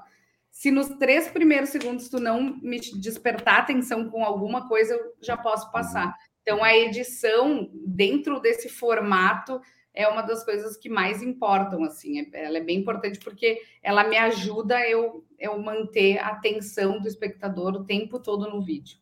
Se 0.50 0.70
nos 0.70 0.88
três 0.90 1.26
primeiros 1.26 1.70
segundos 1.70 2.08
tu 2.08 2.20
não 2.20 2.56
me 2.62 2.78
despertar 2.78 3.58
atenção 3.58 4.08
com 4.08 4.24
alguma 4.24 4.68
coisa, 4.68 4.94
eu 4.94 5.12
já 5.20 5.36
posso 5.36 5.70
passar. 5.72 6.14
Então, 6.40 6.62
a 6.62 6.74
edição 6.74 7.68
dentro 7.84 8.38
desse 8.38 8.68
formato 8.68 9.60
é 9.94 10.08
uma 10.08 10.22
das 10.22 10.44
coisas 10.44 10.76
que 10.76 10.88
mais 10.88 11.22
importam, 11.22 11.84
assim. 11.84 12.18
É, 12.20 12.44
ela 12.44 12.58
é 12.58 12.64
bem 12.64 12.80
importante 12.80 13.20
porque 13.20 13.62
ela 13.82 14.06
me 14.06 14.16
ajuda 14.16 14.86
eu, 14.88 15.24
eu 15.38 15.58
manter 15.62 16.18
a 16.18 16.28
atenção 16.28 17.00
do 17.00 17.06
espectador 17.06 17.74
o 17.74 17.84
tempo 17.84 18.18
todo 18.18 18.50
no 18.50 18.62
vídeo. 18.62 18.98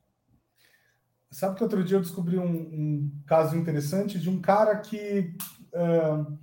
Sabe 1.30 1.56
que 1.56 1.62
outro 1.62 1.82
dia 1.82 1.96
eu 1.96 2.02
descobri 2.02 2.38
um, 2.38 2.44
um 2.44 3.12
caso 3.26 3.56
interessante 3.56 4.18
de 4.18 4.28
um 4.28 4.38
cara 4.38 4.76
que 4.76 5.34
uh, 5.72 6.38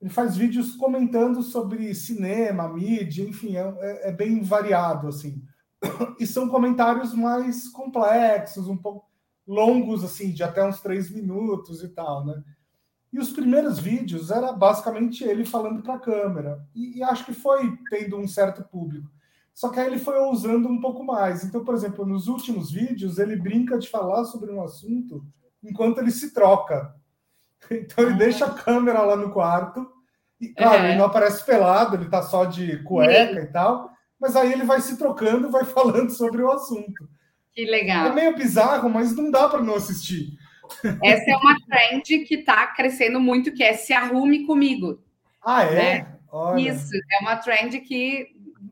ele 0.00 0.10
faz 0.10 0.36
vídeos 0.36 0.74
comentando 0.74 1.42
sobre 1.42 1.94
cinema, 1.94 2.66
mídia, 2.66 3.22
enfim, 3.22 3.56
é, 3.56 3.60
é, 3.60 4.08
é, 4.08 4.12
bem 4.12 4.42
variado 4.42 5.06
assim. 5.06 5.44
E 6.18 6.26
são 6.26 6.48
comentários 6.48 7.12
mais 7.12 7.68
complexos, 7.68 8.68
um 8.68 8.76
pouco 8.76 9.06
longos, 9.46 10.02
assim, 10.02 10.32
de 10.32 10.42
até 10.42 10.64
uns 10.64 10.80
três 10.80 11.10
minutos 11.10 11.82
e 11.82 11.88
tal, 11.88 12.24
né? 12.24 12.42
E 13.12 13.18
os 13.18 13.30
primeiros 13.30 13.78
vídeos 13.78 14.30
era 14.30 14.52
basicamente 14.52 15.22
ele 15.22 15.44
falando 15.44 15.82
para 15.82 15.94
a 15.94 16.00
câmera. 16.00 16.64
E, 16.74 16.98
e 16.98 17.02
acho 17.02 17.26
que 17.26 17.34
foi 17.34 17.76
tendo 17.90 18.16
um 18.16 18.26
certo 18.26 18.62
público. 18.64 19.10
Só 19.54 19.68
que 19.68 19.78
aí 19.78 19.86
ele 19.86 19.98
foi 19.98 20.18
usando 20.18 20.66
um 20.66 20.80
pouco 20.80 21.04
mais. 21.04 21.44
Então, 21.44 21.62
por 21.62 21.74
exemplo, 21.74 22.06
nos 22.06 22.26
últimos 22.26 22.70
vídeos, 22.70 23.18
ele 23.18 23.36
brinca 23.36 23.78
de 23.78 23.88
falar 23.88 24.24
sobre 24.24 24.50
um 24.50 24.62
assunto 24.62 25.24
enquanto 25.62 25.98
ele 25.98 26.10
se 26.10 26.32
troca. 26.32 26.94
Então, 27.70 28.04
ele 28.04 28.14
ah. 28.14 28.18
deixa 28.18 28.44
a 28.44 28.50
câmera 28.52 29.02
lá 29.02 29.14
no 29.16 29.30
quarto. 29.30 29.88
E, 30.40 30.48
claro, 30.48 30.82
é. 30.82 30.88
ele 30.88 30.98
não 30.98 31.04
aparece 31.04 31.46
pelado, 31.46 31.94
ele 31.94 32.10
tá 32.10 32.20
só 32.20 32.44
de 32.44 32.82
cueca 32.82 33.40
e 33.40 33.46
tal. 33.46 33.88
Mas 34.20 34.34
aí 34.34 34.52
ele 34.52 34.64
vai 34.64 34.80
se 34.80 34.98
trocando 34.98 35.48
vai 35.48 35.62
falando 35.64 36.10
sobre 36.10 36.42
o 36.42 36.50
assunto. 36.50 37.08
Que 37.52 37.64
legal. 37.64 38.06
É 38.08 38.12
meio 38.12 38.36
bizarro, 38.36 38.90
mas 38.90 39.14
não 39.14 39.30
dá 39.30 39.48
para 39.48 39.62
não 39.62 39.76
assistir. 39.76 40.36
Essa 41.02 41.30
é 41.30 41.36
uma 41.36 41.56
trend 41.66 42.24
que 42.24 42.34
está 42.36 42.66
crescendo 42.68 43.20
muito, 43.20 43.52
que 43.52 43.62
é 43.62 43.74
se 43.74 43.92
arrume 43.92 44.46
comigo. 44.46 45.00
Ah, 45.44 45.64
é? 45.64 45.74
Né? 45.74 46.06
Isso, 46.58 46.90
é 46.94 47.22
uma 47.22 47.36
trend 47.36 47.80
que 47.80 48.28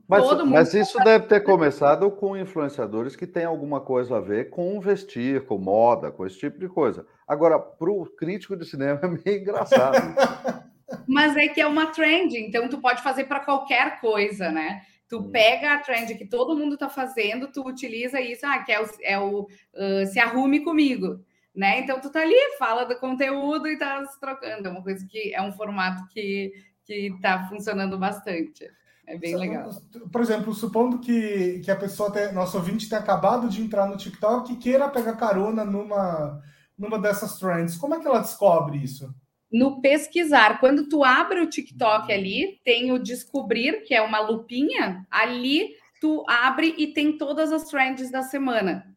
mas, 0.07 0.43
mas 0.45 0.73
isso 0.73 0.97
deve 1.03 1.25
ter 1.27 1.41
começado 1.41 2.09
com 2.11 2.35
influenciadores 2.35 3.15
que 3.15 3.27
têm 3.27 3.45
alguma 3.45 3.79
coisa 3.79 4.17
a 4.17 4.19
ver 4.19 4.49
com 4.49 4.79
vestir, 4.79 5.45
com 5.45 5.57
moda, 5.57 6.11
com 6.11 6.25
esse 6.25 6.37
tipo 6.37 6.59
de 6.59 6.67
coisa. 6.67 7.05
Agora, 7.27 7.57
para 7.59 7.89
o 7.89 8.05
crítico 8.05 8.55
de 8.55 8.65
cinema 8.65 8.99
é 9.01 9.07
meio 9.07 9.41
engraçado. 9.41 9.95
mas 11.07 11.35
é 11.37 11.47
que 11.47 11.61
é 11.61 11.67
uma 11.67 11.87
trend, 11.87 12.37
então 12.37 12.67
tu 12.67 12.79
pode 12.79 13.01
fazer 13.01 13.25
para 13.25 13.39
qualquer 13.39 13.99
coisa, 14.01 14.51
né? 14.51 14.81
Tu 15.07 15.23
pega 15.29 15.73
a 15.73 15.79
trend 15.79 16.15
que 16.15 16.25
todo 16.25 16.57
mundo 16.57 16.73
está 16.73 16.89
fazendo, 16.89 17.51
tu 17.51 17.65
utiliza 17.65 18.19
isso, 18.19 18.45
ah, 18.45 18.59
que 18.59 18.71
é 18.71 18.81
o, 18.81 18.89
é 19.03 19.19
o 19.19 19.41
uh, 19.41 20.05
se 20.07 20.19
arrume 20.19 20.61
comigo, 20.61 21.19
né? 21.55 21.79
Então 21.79 21.99
tu 21.99 22.09
tá 22.09 22.21
ali, 22.21 22.35
fala 22.57 22.85
do 22.85 22.97
conteúdo 22.97 23.67
e 23.67 23.77
tá 23.77 24.05
se 24.05 24.19
trocando. 24.19 24.67
É 24.67 24.71
uma 24.71 24.83
coisa 24.83 25.05
que 25.07 25.33
é 25.33 25.41
um 25.41 25.51
formato 25.51 26.07
que 26.09 26.51
que 26.85 27.07
está 27.07 27.47
funcionando 27.47 27.97
bastante. 27.97 28.69
É 29.07 29.17
bem 29.17 29.35
legal. 29.35 29.69
Por 30.11 30.21
exemplo, 30.21 30.53
supondo 30.53 30.99
que, 30.99 31.59
que 31.59 31.71
a 31.71 31.75
pessoa, 31.75 32.11
tem, 32.11 32.31
nosso 32.33 32.57
ouvinte, 32.57 32.87
tenha 32.87 33.01
acabado 33.01 33.49
de 33.49 33.61
entrar 33.61 33.87
no 33.87 33.97
TikTok 33.97 34.53
e 34.53 34.57
queira 34.57 34.89
pegar 34.89 35.15
carona 35.15 35.65
numa, 35.65 36.41
numa 36.77 36.99
dessas 36.99 37.37
trends, 37.37 37.77
como 37.77 37.95
é 37.95 37.99
que 37.99 38.07
ela 38.07 38.19
descobre 38.19 38.77
isso? 38.77 39.13
No 39.51 39.81
pesquisar, 39.81 40.59
quando 40.59 40.87
tu 40.87 41.03
abre 41.03 41.41
o 41.41 41.49
TikTok 41.49 42.11
ali, 42.11 42.61
tem 42.63 42.91
o 42.91 42.99
descobrir, 42.99 43.83
que 43.83 43.93
é 43.93 44.01
uma 44.01 44.19
lupinha, 44.21 45.05
ali 45.11 45.75
tu 45.99 46.23
abre 46.27 46.73
e 46.77 46.87
tem 46.87 47.17
todas 47.17 47.51
as 47.51 47.65
trends 47.65 48.09
da 48.09 48.23
semana. 48.23 48.90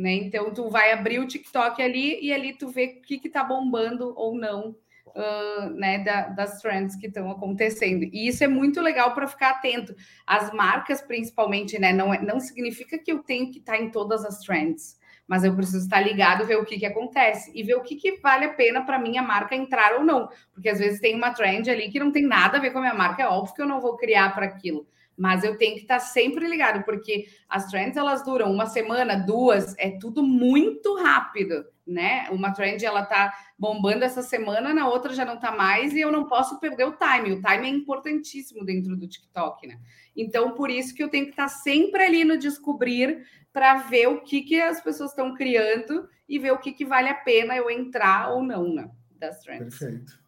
Né? 0.00 0.14
Então, 0.14 0.50
tu 0.50 0.70
vai 0.70 0.92
abrir 0.92 1.18
o 1.18 1.26
TikTok 1.26 1.82
ali 1.82 2.18
e 2.24 2.32
ali 2.32 2.54
tu 2.54 2.68
vê 2.68 2.98
o 2.98 3.02
que 3.02 3.20
está 3.22 3.44
bombando 3.44 4.14
ou 4.16 4.34
não 4.34 4.74
uh, 5.08 5.70
né, 5.74 5.98
da, 5.98 6.28
das 6.28 6.58
trends 6.62 6.96
que 6.96 7.06
estão 7.06 7.30
acontecendo. 7.30 8.04
E 8.04 8.26
isso 8.26 8.42
é 8.42 8.48
muito 8.48 8.80
legal 8.80 9.12
para 9.12 9.28
ficar 9.28 9.50
atento. 9.50 9.94
As 10.26 10.50
marcas, 10.54 11.02
principalmente, 11.02 11.78
né? 11.78 11.92
Não, 11.92 12.14
é, 12.14 12.22
não 12.22 12.40
significa 12.40 12.96
que 12.98 13.12
eu 13.12 13.22
tenho 13.22 13.50
que 13.50 13.58
estar 13.58 13.76
tá 13.76 13.82
em 13.82 13.90
todas 13.90 14.24
as 14.24 14.38
trends, 14.38 14.98
mas 15.28 15.44
eu 15.44 15.54
preciso 15.54 15.84
estar 15.84 16.00
ligado, 16.00 16.46
ver 16.46 16.56
o 16.56 16.64
que, 16.64 16.78
que 16.78 16.86
acontece 16.86 17.52
e 17.54 17.62
ver 17.62 17.74
o 17.74 17.82
que, 17.82 17.96
que 17.96 18.16
vale 18.22 18.46
a 18.46 18.54
pena 18.54 18.80
para 18.80 18.98
minha 18.98 19.22
marca 19.22 19.54
entrar 19.54 19.96
ou 19.96 20.02
não. 20.02 20.30
Porque 20.54 20.70
às 20.70 20.78
vezes 20.78 20.98
tem 20.98 21.14
uma 21.14 21.34
trend 21.34 21.70
ali 21.70 21.90
que 21.90 22.00
não 22.00 22.10
tem 22.10 22.26
nada 22.26 22.56
a 22.56 22.60
ver 22.60 22.70
com 22.70 22.78
a 22.78 22.82
minha 22.82 22.94
marca, 22.94 23.22
é 23.22 23.26
óbvio 23.26 23.54
que 23.54 23.60
eu 23.60 23.68
não 23.68 23.82
vou 23.82 23.98
criar 23.98 24.34
para 24.34 24.46
aquilo. 24.46 24.86
Mas 25.20 25.44
eu 25.44 25.58
tenho 25.58 25.74
que 25.74 25.82
estar 25.82 26.00
sempre 26.00 26.48
ligado, 26.48 26.82
porque 26.82 27.26
as 27.46 27.66
trends 27.66 27.94
elas 27.94 28.24
duram 28.24 28.50
uma 28.50 28.64
semana, 28.64 29.16
duas, 29.16 29.74
é 29.76 29.90
tudo 29.90 30.22
muito 30.22 30.96
rápido, 30.96 31.66
né? 31.86 32.26
Uma 32.30 32.54
trend 32.54 32.82
ela 32.82 33.04
tá 33.04 33.30
bombando 33.58 34.02
essa 34.02 34.22
semana, 34.22 34.72
na 34.72 34.88
outra 34.88 35.12
já 35.12 35.26
não 35.26 35.38
tá 35.38 35.52
mais, 35.52 35.92
e 35.92 36.00
eu 36.00 36.10
não 36.10 36.24
posso 36.24 36.58
perder 36.58 36.84
o 36.84 36.96
time. 36.96 37.32
O 37.32 37.42
time 37.42 37.66
é 37.66 37.68
importantíssimo 37.68 38.64
dentro 38.64 38.96
do 38.96 39.06
TikTok, 39.06 39.66
né? 39.66 39.78
Então, 40.16 40.54
por 40.54 40.70
isso 40.70 40.94
que 40.94 41.02
eu 41.02 41.10
tenho 41.10 41.26
que 41.26 41.32
estar 41.32 41.48
sempre 41.48 42.02
ali 42.02 42.24
no 42.24 42.38
descobrir 42.38 43.22
para 43.52 43.74
ver 43.74 44.06
o 44.06 44.22
que, 44.22 44.40
que 44.40 44.58
as 44.58 44.80
pessoas 44.80 45.10
estão 45.10 45.34
criando 45.34 46.08
e 46.26 46.38
ver 46.38 46.52
o 46.52 46.58
que, 46.58 46.72
que 46.72 46.86
vale 46.86 47.10
a 47.10 47.14
pena 47.14 47.54
eu 47.54 47.70
entrar 47.70 48.32
ou 48.32 48.42
não, 48.42 48.72
né? 48.72 48.90
Das 49.18 49.38
trends. 49.42 49.78
Perfeito. 49.78 50.19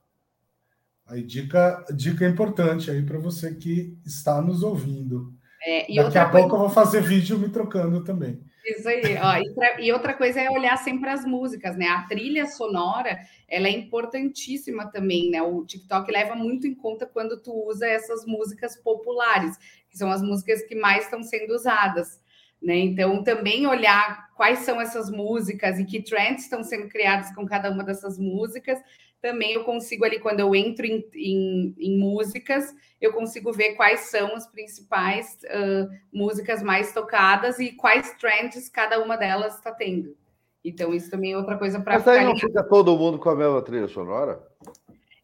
Aí, 1.07 1.23
dica, 1.23 1.85
dica 1.95 2.27
importante 2.27 2.91
aí 2.91 3.03
para 3.03 3.19
você 3.19 3.55
que 3.55 3.99
está 4.05 4.41
nos 4.41 4.63
ouvindo. 4.63 5.33
É, 5.65 5.95
Daqui 5.95 6.19
a 6.19 6.29
pouco 6.29 6.55
eu 6.55 6.61
vou 6.61 6.71
fazer 6.71 7.01
vídeo 7.03 7.39
me 7.39 7.49
trocando 7.49 8.03
também. 8.03 8.41
Isso 8.65 8.89
aí. 8.89 9.03
Ó, 9.21 9.37
e, 9.37 9.55
pra, 9.55 9.81
e, 9.81 9.93
outra 9.93 10.15
coisa 10.15 10.41
é 10.41 10.51
olhar 10.51 10.77
sempre 10.77 11.11
as 11.11 11.25
músicas, 11.25 11.77
né? 11.77 11.87
A 11.89 12.03
trilha 12.03 12.47
sonora, 12.47 13.19
ela 13.49 13.67
é 13.67 13.71
importantíssima 13.71 14.87
também, 14.91 15.31
né? 15.31 15.43
O 15.43 15.65
TikTok 15.65 16.11
leva 16.11 16.35
muito 16.35 16.67
em 16.67 16.75
conta 16.75 17.07
quando 17.07 17.41
tu 17.41 17.53
usa 17.69 17.87
essas 17.87 18.25
músicas 18.25 18.77
populares, 18.77 19.57
que 19.91 19.99
são 19.99 20.11
as 20.11 20.23
músicas 20.23 20.63
que 20.63 20.77
mais 20.77 21.05
estão 21.05 21.23
sendo 21.23 21.55
usadas, 21.55 22.21
né? 22.61 22.77
Então, 22.77 23.23
também 23.25 23.67
olhar 23.67 24.31
quais 24.37 24.61
são 24.61 24.81
essas 24.81 25.11
músicas 25.11 25.79
e 25.79 25.85
que 25.85 26.03
trends 26.03 26.45
estão 26.45 26.63
sendo 26.63 26.89
criados 26.89 27.35
com 27.35 27.45
cada 27.45 27.71
uma 27.71 27.83
dessas 27.83 28.17
músicas 28.17 28.79
também 29.23 29.53
eu 29.53 29.63
consigo 29.63 30.05
ali, 30.05 30.19
quando 30.19 30.41
eu 30.41 30.53
entro 30.53 30.85
em, 30.85 31.09
em, 31.15 31.75
em 31.79 31.97
músicas, 31.97 32.75
eu 33.01 33.13
consigo 33.13 33.53
ver 33.53 33.77
quais 33.77 34.01
são 34.01 34.35
as 34.35 34.49
principais 34.49 35.39
uh, 35.45 35.89
músicas 36.13 36.61
mais 36.61 36.93
tocadas 36.93 37.61
e 37.61 37.71
quais 37.71 38.13
trends 38.19 38.69
cada 38.69 39.01
uma 39.01 39.17
delas 39.17 39.55
está 39.55 39.71
tendo. 39.71 40.17
Então, 40.65 40.93
isso 40.93 41.09
também 41.09 41.33
é 41.33 41.37
outra 41.37 41.57
coisa 41.57 41.81
para 41.81 41.95
Mas 41.95 42.09
aí 42.09 42.25
não 42.25 42.37
fica 42.37 42.65
todo 42.65 42.97
mundo 42.97 43.19
com 43.19 43.31
a 43.31 43.37
mesma 43.37 43.63
trilha 43.63 43.87
sonora? 43.87 44.43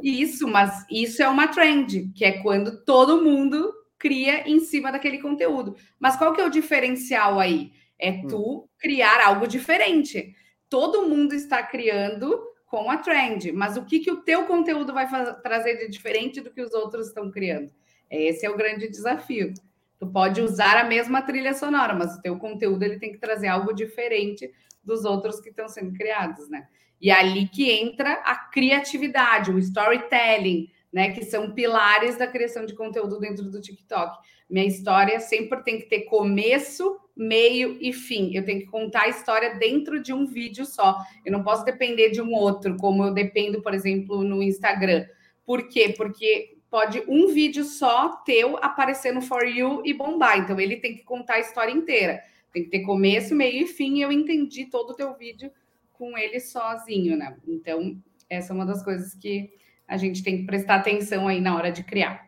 Isso, 0.01 0.47
mas 0.47 0.87
isso 0.89 1.21
é 1.21 1.29
uma 1.29 1.49
trend, 1.49 2.13
que 2.15 2.25
é 2.25 2.41
quando 2.41 2.85
todo 2.85 3.23
mundo 3.23 3.75
cria 3.99 4.49
em 4.49 4.61
cima 4.61 4.93
daquele 4.93 5.19
conteúdo. 5.19 5.75
Mas 5.99 6.17
qual 6.17 6.33
que 6.33 6.41
é 6.41 6.47
o 6.47 6.51
diferencial 6.51 7.41
aí? 7.41 7.73
É 7.99 8.13
hum. 8.13 8.27
tu 8.29 8.69
criar 8.79 9.27
algo 9.27 9.49
diferente. 9.49 10.35
Todo 10.69 11.09
mundo 11.09 11.35
está 11.35 11.65
criando 11.65 12.48
com 12.69 12.91
a 12.91 12.99
trend, 12.99 13.51
mas 13.53 13.77
o 13.77 13.85
que, 13.85 13.99
que 14.01 14.11
o 14.11 14.23
teu 14.23 14.45
conteúdo 14.45 14.93
vai 14.93 15.09
trazer 15.43 15.77
de 15.79 15.89
diferente 15.89 16.41
do 16.41 16.51
que 16.51 16.61
os 16.61 16.73
outros 16.73 17.09
estão 17.09 17.31
criando? 17.31 17.71
Esse 18.11 18.45
é 18.45 18.51
o 18.51 18.57
grande 18.57 18.89
desafio. 18.89 19.53
Tu 19.99 20.07
pode 20.07 20.41
usar 20.41 20.77
a 20.77 20.85
mesma 20.85 21.23
trilha 21.23 21.55
sonora, 21.55 21.95
mas 21.95 22.17
o 22.17 22.23
teu 22.23 22.39
conteúdo 22.39 22.83
ele 22.83 22.99
tem 22.99 23.13
que 23.13 23.19
trazer 23.19 23.49
algo 23.49 23.73
diferente 23.73 24.51
dos 24.85 25.05
outros 25.05 25.41
que 25.41 25.49
estão 25.49 25.69
sendo 25.69 25.93
criados, 25.93 26.49
né? 26.49 26.69
E 27.01 27.11
é 27.11 27.19
ali 27.19 27.49
que 27.49 27.71
entra 27.71 28.13
a 28.25 28.35
criatividade, 28.35 29.51
o 29.51 29.59
storytelling, 29.59 30.69
né? 30.93 31.11
Que 31.11 31.25
são 31.25 31.53
pilares 31.53 32.17
da 32.17 32.27
criação 32.27 32.65
de 32.65 32.75
conteúdo 32.75 33.19
dentro 33.19 33.51
do 33.51 33.61
TikTok. 33.61 34.19
Minha 34.49 34.67
história 34.67 35.21
sempre 35.21 35.63
tem 35.63 35.79
que 35.79 35.87
ter 35.87 36.03
começo, 36.03 36.99
meio 37.15 37.77
e 37.81 37.93
fim. 37.93 38.35
Eu 38.35 38.45
tenho 38.45 38.61
que 38.61 38.67
contar 38.67 39.03
a 39.03 39.09
história 39.09 39.57
dentro 39.57 40.01
de 40.01 40.13
um 40.13 40.25
vídeo 40.25 40.65
só. 40.65 40.97
Eu 41.25 41.33
não 41.33 41.43
posso 41.43 41.65
depender 41.65 42.11
de 42.11 42.23
um 42.23 42.33
outro, 42.33 42.77
como 42.77 43.05
eu 43.05 43.13
dependo, 43.13 43.61
por 43.61 43.75
exemplo, 43.75 44.23
no 44.23 44.43
Instagram. 44.43 45.07
Por 45.45 45.69
quê? 45.69 45.93
Porque 45.97 46.57
pode 46.71 47.03
um 47.09 47.29
vídeo 47.29 47.65
só 47.65 48.17
teu 48.25 48.57
aparecer 48.59 49.13
no 49.13 49.21
For 49.21 49.45
You 49.45 49.83
e 49.85 49.93
bombar. 49.93 50.39
Então, 50.39 50.59
ele 50.59 50.77
tem 50.77 50.95
que 50.97 51.03
contar 51.03 51.35
a 51.35 51.41
história 51.41 51.73
inteira. 51.73 52.23
Tem 52.53 52.65
que 52.65 52.71
ter 52.71 52.81
começo, 52.81 53.35
meio 53.35 53.65
e 53.65 53.67
fim. 53.67 54.01
Eu 54.01 54.11
entendi 54.11 54.67
todo 54.67 54.91
o 54.91 54.95
teu 54.95 55.15
vídeo 55.15 55.51
com 55.93 56.17
ele 56.17 56.41
sozinho, 56.41 57.17
né? 57.17 57.37
Então, 57.47 58.01
essa 58.31 58.53
é 58.53 58.55
uma 58.55 58.65
das 58.65 58.83
coisas 58.83 59.15
que 59.15 59.51
a 59.87 59.97
gente 59.97 60.23
tem 60.23 60.39
que 60.39 60.45
prestar 60.45 60.77
atenção 60.77 61.27
aí 61.27 61.41
na 61.41 61.57
hora 61.57 61.73
de 61.73 61.83
criar. 61.83 62.28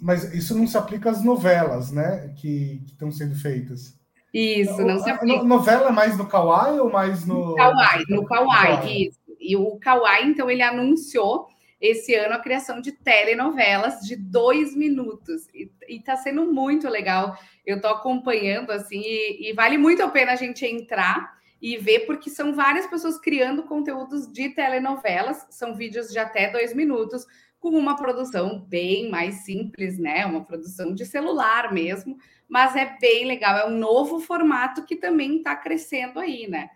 Mas 0.00 0.32
isso 0.32 0.56
não 0.56 0.66
se 0.66 0.76
aplica 0.76 1.10
às 1.10 1.24
novelas, 1.24 1.90
né? 1.90 2.32
Que, 2.36 2.82
estão 2.86 3.10
sendo 3.10 3.34
feitas. 3.34 3.98
Isso, 4.32 4.80
não 4.82 4.98
se 4.98 5.10
aplica. 5.10 5.40
A 5.40 5.44
novela 5.44 5.88
é 5.88 5.92
mais 5.92 6.16
no 6.16 6.26
Kawaii 6.26 6.78
ou 6.78 6.90
mais 6.90 7.26
no. 7.26 7.54
Kawaii, 7.56 8.04
no 8.08 8.24
Kawaii, 8.24 9.08
isso. 9.08 9.20
E 9.40 9.56
o 9.56 9.76
Kawaii, 9.78 10.28
então, 10.28 10.48
ele 10.48 10.62
anunciou 10.62 11.48
esse 11.80 12.14
ano 12.14 12.34
a 12.34 12.38
criação 12.38 12.80
de 12.80 12.92
telenovelas 12.92 14.00
de 14.00 14.14
dois 14.14 14.76
minutos. 14.76 15.48
E 15.52 15.68
está 15.88 16.16
sendo 16.16 16.50
muito 16.52 16.88
legal. 16.88 17.36
Eu 17.66 17.76
estou 17.76 17.90
acompanhando, 17.90 18.70
assim, 18.70 19.02
e, 19.04 19.50
e 19.50 19.52
vale 19.52 19.76
muito 19.76 20.02
a 20.02 20.08
pena 20.08 20.32
a 20.32 20.36
gente 20.36 20.64
entrar 20.64 21.42
e 21.60 21.76
ver, 21.76 22.06
porque 22.06 22.30
são 22.30 22.54
várias 22.54 22.86
pessoas 22.86 23.18
criando 23.18 23.62
conteúdos 23.64 24.26
de 24.32 24.48
telenovelas, 24.48 25.46
são 25.50 25.74
vídeos 25.74 26.08
de 26.08 26.18
até 26.18 26.50
dois 26.50 26.74
minutos, 26.74 27.24
com 27.62 27.70
uma 27.70 27.94
produção 27.94 28.58
bem 28.58 29.08
mais 29.08 29.44
simples, 29.44 29.96
né? 29.96 30.26
Uma 30.26 30.44
produção 30.44 30.92
de 30.92 31.06
celular 31.06 31.72
mesmo, 31.72 32.18
mas 32.48 32.74
é 32.74 32.98
bem 33.00 33.24
legal, 33.24 33.56
é 33.56 33.66
um 33.66 33.78
novo 33.78 34.18
formato 34.18 34.84
que 34.84 34.96
também 34.96 35.36
está 35.36 35.54
crescendo 35.54 36.18
aí, 36.18 36.48
né? 36.48 36.68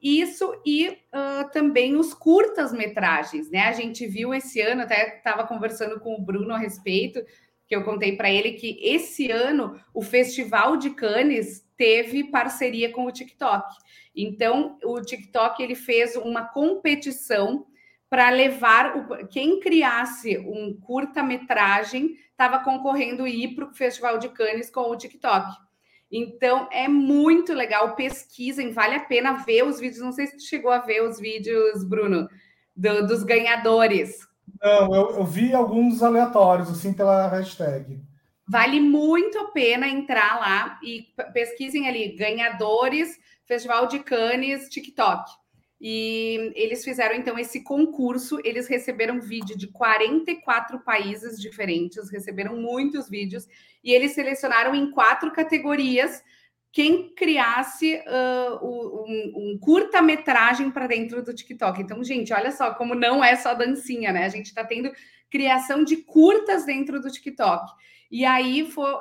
Isso 0.00 0.54
e 0.64 0.90
uh, 0.90 1.50
também 1.52 1.96
os 1.96 2.14
curtas-metragens, 2.14 3.50
né? 3.50 3.62
A 3.62 3.72
gente 3.72 4.06
viu 4.06 4.32
esse 4.32 4.60
ano, 4.60 4.82
até 4.82 5.16
estava 5.16 5.44
conversando 5.44 5.98
com 5.98 6.14
o 6.14 6.22
Bruno 6.22 6.54
a 6.54 6.58
respeito, 6.58 7.20
que 7.66 7.74
eu 7.74 7.82
contei 7.82 8.14
para 8.14 8.30
ele 8.30 8.52
que 8.52 8.78
esse 8.80 9.32
ano 9.32 9.78
o 9.92 10.00
Festival 10.00 10.76
de 10.76 10.90
Cannes 10.90 11.68
teve 11.76 12.30
parceria 12.30 12.92
com 12.92 13.06
o 13.06 13.12
TikTok. 13.12 13.74
Então, 14.14 14.78
o 14.84 15.00
TikTok 15.00 15.60
ele 15.60 15.74
fez 15.74 16.14
uma 16.14 16.44
competição 16.44 17.66
para 18.10 18.30
levar 18.30 18.96
o, 18.96 19.26
quem 19.28 19.60
criasse 19.60 20.38
um 20.38 20.78
curta-metragem 20.80 22.16
estava 22.30 22.60
concorrendo 22.60 23.26
ir 23.26 23.54
para 23.54 23.66
o 23.66 23.74
Festival 23.74 24.18
de 24.18 24.28
Cannes 24.28 24.70
com 24.70 24.90
o 24.90 24.96
TikTok. 24.96 25.46
Então 26.10 26.68
é 26.72 26.88
muito 26.88 27.52
legal, 27.52 27.94
pesquisem, 27.94 28.72
vale 28.72 28.94
a 28.94 29.04
pena 29.04 29.34
ver 29.44 29.64
os 29.64 29.78
vídeos. 29.78 30.02
Não 30.02 30.12
sei 30.12 30.26
se 30.26 30.36
tu 30.38 30.42
chegou 30.42 30.70
a 30.70 30.78
ver 30.78 31.02
os 31.02 31.18
vídeos, 31.18 31.84
Bruno, 31.84 32.28
do, 32.74 33.06
dos 33.06 33.22
ganhadores. 33.22 34.26
Não, 34.62 34.94
eu, 34.94 35.10
eu 35.18 35.24
vi 35.24 35.52
alguns 35.52 36.02
aleatórios, 36.02 36.70
assim, 36.70 36.94
pela 36.94 37.28
hashtag. 37.28 38.00
Vale 38.48 38.80
muito 38.80 39.38
a 39.38 39.50
pena 39.50 39.86
entrar 39.86 40.40
lá 40.40 40.80
e 40.82 41.06
pesquisem 41.34 41.86
ali 41.86 42.16
ganhadores, 42.16 43.18
Festival 43.46 43.86
de 43.86 43.98
Cannes, 43.98 44.70
TikTok. 44.70 45.30
E 45.80 46.52
eles 46.56 46.84
fizeram 46.84 47.14
então 47.14 47.38
esse 47.38 47.62
concurso. 47.62 48.40
Eles 48.44 48.66
receberam 48.66 49.20
vídeo 49.20 49.56
de 49.56 49.68
44 49.68 50.80
países 50.80 51.40
diferentes, 51.40 52.10
receberam 52.10 52.56
muitos 52.56 53.08
vídeos, 53.08 53.46
e 53.82 53.92
eles 53.92 54.12
selecionaram 54.12 54.74
em 54.74 54.90
quatro 54.90 55.30
categorias 55.32 56.22
quem 56.70 57.14
criasse 57.14 57.94
uh, 57.94 58.64
um, 58.64 59.32
um 59.36 59.58
curta-metragem 59.58 60.70
para 60.70 60.86
dentro 60.86 61.22
do 61.22 61.34
TikTok. 61.34 61.80
Então, 61.80 62.04
gente, 62.04 62.32
olha 62.32 62.52
só 62.52 62.74
como 62.74 62.94
não 62.94 63.24
é 63.24 63.36
só 63.36 63.54
dancinha, 63.54 64.12
né? 64.12 64.24
A 64.24 64.28
gente 64.28 64.46
está 64.46 64.64
tendo 64.64 64.92
criação 65.30 65.82
de 65.82 65.96
curtas 65.96 66.66
dentro 66.66 67.00
do 67.00 67.10
TikTok. 67.10 67.72
E 68.10 68.24
aí 68.24 68.70
for, 68.70 69.00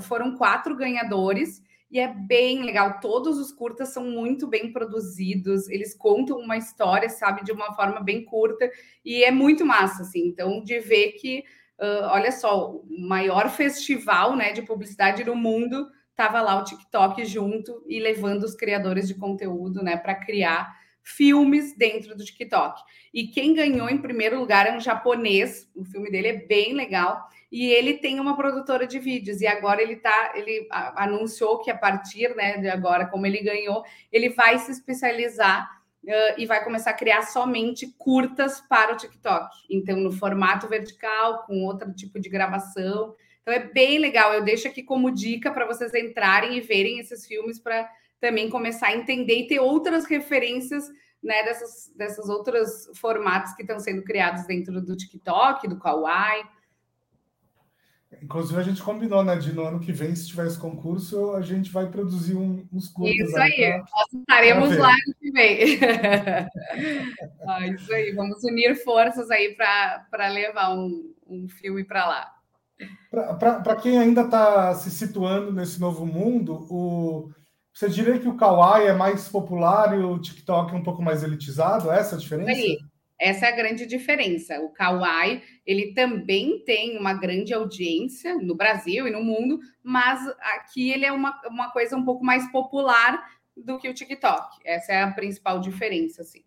foram 0.00 0.36
quatro 0.36 0.76
ganhadores 0.76 1.62
e 1.90 1.98
é 1.98 2.08
bem 2.08 2.62
legal. 2.62 3.00
Todos 3.00 3.38
os 3.38 3.52
curtas 3.52 3.88
são 3.90 4.04
muito 4.04 4.46
bem 4.46 4.72
produzidos, 4.72 5.68
eles 5.68 5.94
contam 5.94 6.38
uma 6.38 6.56
história, 6.56 7.08
sabe, 7.08 7.44
de 7.44 7.52
uma 7.52 7.74
forma 7.74 8.00
bem 8.00 8.24
curta, 8.24 8.70
e 9.04 9.24
é 9.24 9.30
muito 9.30 9.64
massa, 9.64 10.02
assim. 10.02 10.26
Então, 10.26 10.62
de 10.62 10.78
ver 10.80 11.12
que, 11.12 11.44
uh, 11.78 12.08
olha 12.10 12.32
só, 12.32 12.72
o 12.72 12.84
maior 12.88 13.48
festival 13.50 14.36
né, 14.36 14.52
de 14.52 14.62
publicidade 14.62 15.24
no 15.24 15.34
mundo 15.34 15.88
estava 16.10 16.40
lá 16.40 16.60
o 16.60 16.64
TikTok 16.64 17.24
junto 17.24 17.82
e 17.86 18.00
levando 18.00 18.42
os 18.42 18.54
criadores 18.54 19.06
de 19.06 19.14
conteúdo 19.14 19.82
né, 19.82 19.96
para 19.96 20.14
criar 20.14 20.76
filmes 21.02 21.74
dentro 21.74 22.14
do 22.14 22.24
TikTok. 22.24 22.82
E 23.14 23.28
quem 23.28 23.54
ganhou 23.54 23.88
em 23.88 23.98
primeiro 23.98 24.38
lugar 24.38 24.66
é 24.66 24.76
um 24.76 24.80
japonês, 24.80 25.70
o 25.74 25.84
filme 25.84 26.10
dele 26.10 26.28
é 26.28 26.46
bem 26.46 26.74
legal 26.74 27.26
e 27.50 27.70
ele 27.70 27.94
tem 27.94 28.20
uma 28.20 28.36
produtora 28.36 28.86
de 28.86 28.98
vídeos 28.98 29.40
e 29.40 29.46
agora 29.46 29.82
ele 29.82 29.96
tá, 29.96 30.32
ele 30.34 30.68
anunciou 30.70 31.60
que 31.60 31.70
a 31.70 31.76
partir, 31.76 32.34
né, 32.36 32.58
de 32.58 32.68
agora 32.68 33.06
como 33.06 33.26
ele 33.26 33.42
ganhou, 33.42 33.82
ele 34.12 34.28
vai 34.28 34.58
se 34.58 34.70
especializar 34.70 35.66
uh, 36.04 36.34
e 36.36 36.44
vai 36.44 36.62
começar 36.62 36.90
a 36.90 36.94
criar 36.94 37.22
somente 37.22 37.86
curtas 37.96 38.60
para 38.60 38.92
o 38.92 38.96
TikTok. 38.96 39.48
Então 39.70 39.96
no 39.96 40.12
formato 40.12 40.68
vertical, 40.68 41.44
com 41.46 41.64
outro 41.64 41.92
tipo 41.94 42.20
de 42.20 42.28
gravação. 42.28 43.14
Então 43.40 43.54
é 43.54 43.60
bem 43.60 43.98
legal. 43.98 44.34
Eu 44.34 44.44
deixo 44.44 44.68
aqui 44.68 44.82
como 44.82 45.10
dica 45.10 45.50
para 45.50 45.66
vocês 45.66 45.94
entrarem 45.94 46.58
e 46.58 46.60
verem 46.60 46.98
esses 46.98 47.26
filmes 47.26 47.58
para 47.58 47.88
também 48.20 48.50
começar 48.50 48.88
a 48.88 48.96
entender 48.96 49.40
e 49.40 49.46
ter 49.46 49.60
outras 49.60 50.04
referências 50.04 50.86
né, 51.22 51.42
dessas, 51.44 51.92
dessas 51.96 52.28
outros 52.28 52.90
formatos 52.94 53.54
que 53.54 53.62
estão 53.62 53.80
sendo 53.80 54.02
criados 54.02 54.46
dentro 54.46 54.80
do 54.82 54.96
TikTok, 54.96 55.66
do 55.66 55.78
Kawaii. 55.78 56.44
Inclusive, 58.22 58.58
a 58.58 58.64
gente 58.64 58.82
combinou, 58.82 59.22
né? 59.22 59.36
De 59.36 59.52
no 59.52 59.64
ano 59.64 59.80
que 59.80 59.92
vem, 59.92 60.14
se 60.14 60.26
tiver 60.26 60.46
esse 60.46 60.58
concurso, 60.58 61.32
a 61.32 61.42
gente 61.42 61.70
vai 61.70 61.90
produzir 61.90 62.34
um, 62.34 62.66
uns 62.72 62.88
cursos. 62.88 63.14
Isso 63.18 63.36
aí, 63.36 63.54
pra, 63.54 63.78
nós 63.78 64.20
estaremos 64.20 64.76
lá 64.76 64.94
no 65.06 65.14
que 65.14 65.30
vem. 65.30 65.78
ah, 67.46 67.66
isso 67.66 67.92
aí, 67.92 68.12
vamos 68.12 68.42
unir 68.44 68.74
forças 68.82 69.30
aí 69.30 69.54
para 69.54 70.28
levar 70.28 70.74
um, 70.74 71.14
um 71.26 71.48
filme 71.48 71.84
para 71.84 72.08
lá. 72.08 72.32
Para 73.10 73.76
quem 73.76 73.98
ainda 73.98 74.22
está 74.22 74.74
se 74.74 74.90
situando 74.90 75.52
nesse 75.52 75.78
novo 75.78 76.06
mundo, 76.06 76.66
o, 76.70 77.30
você 77.74 77.88
diria 77.88 78.18
que 78.18 78.28
o 78.28 78.36
Kawaii 78.36 78.86
é 78.86 78.92
mais 78.92 79.28
popular 79.28 79.98
e 79.98 80.02
o 80.02 80.18
TikTok 80.18 80.72
é 80.72 80.76
um 80.76 80.82
pouco 80.82 81.02
mais 81.02 81.22
elitizado? 81.22 81.90
Essa 81.90 82.14
é 82.14 82.16
a 82.16 82.20
diferença? 82.20 82.50
Aí. 82.50 82.78
Essa 83.20 83.46
é 83.46 83.48
a 83.48 83.56
grande 83.56 83.84
diferença. 83.84 84.60
O 84.60 84.70
Kawaii, 84.70 85.42
ele 85.66 85.92
também 85.92 86.62
tem 86.64 86.96
uma 86.96 87.14
grande 87.14 87.52
audiência 87.52 88.36
no 88.36 88.54
Brasil 88.54 89.08
e 89.08 89.10
no 89.10 89.22
mundo, 89.22 89.58
mas 89.82 90.20
aqui 90.54 90.90
ele 90.90 91.04
é 91.04 91.12
uma, 91.12 91.40
uma 91.46 91.70
coisa 91.70 91.96
um 91.96 92.04
pouco 92.04 92.24
mais 92.24 92.50
popular 92.52 93.20
do 93.56 93.78
que 93.78 93.88
o 93.88 93.94
TikTok. 93.94 94.58
Essa 94.64 94.92
é 94.92 95.02
a 95.02 95.10
principal 95.10 95.60
diferença, 95.60 96.22
assim. 96.22 96.44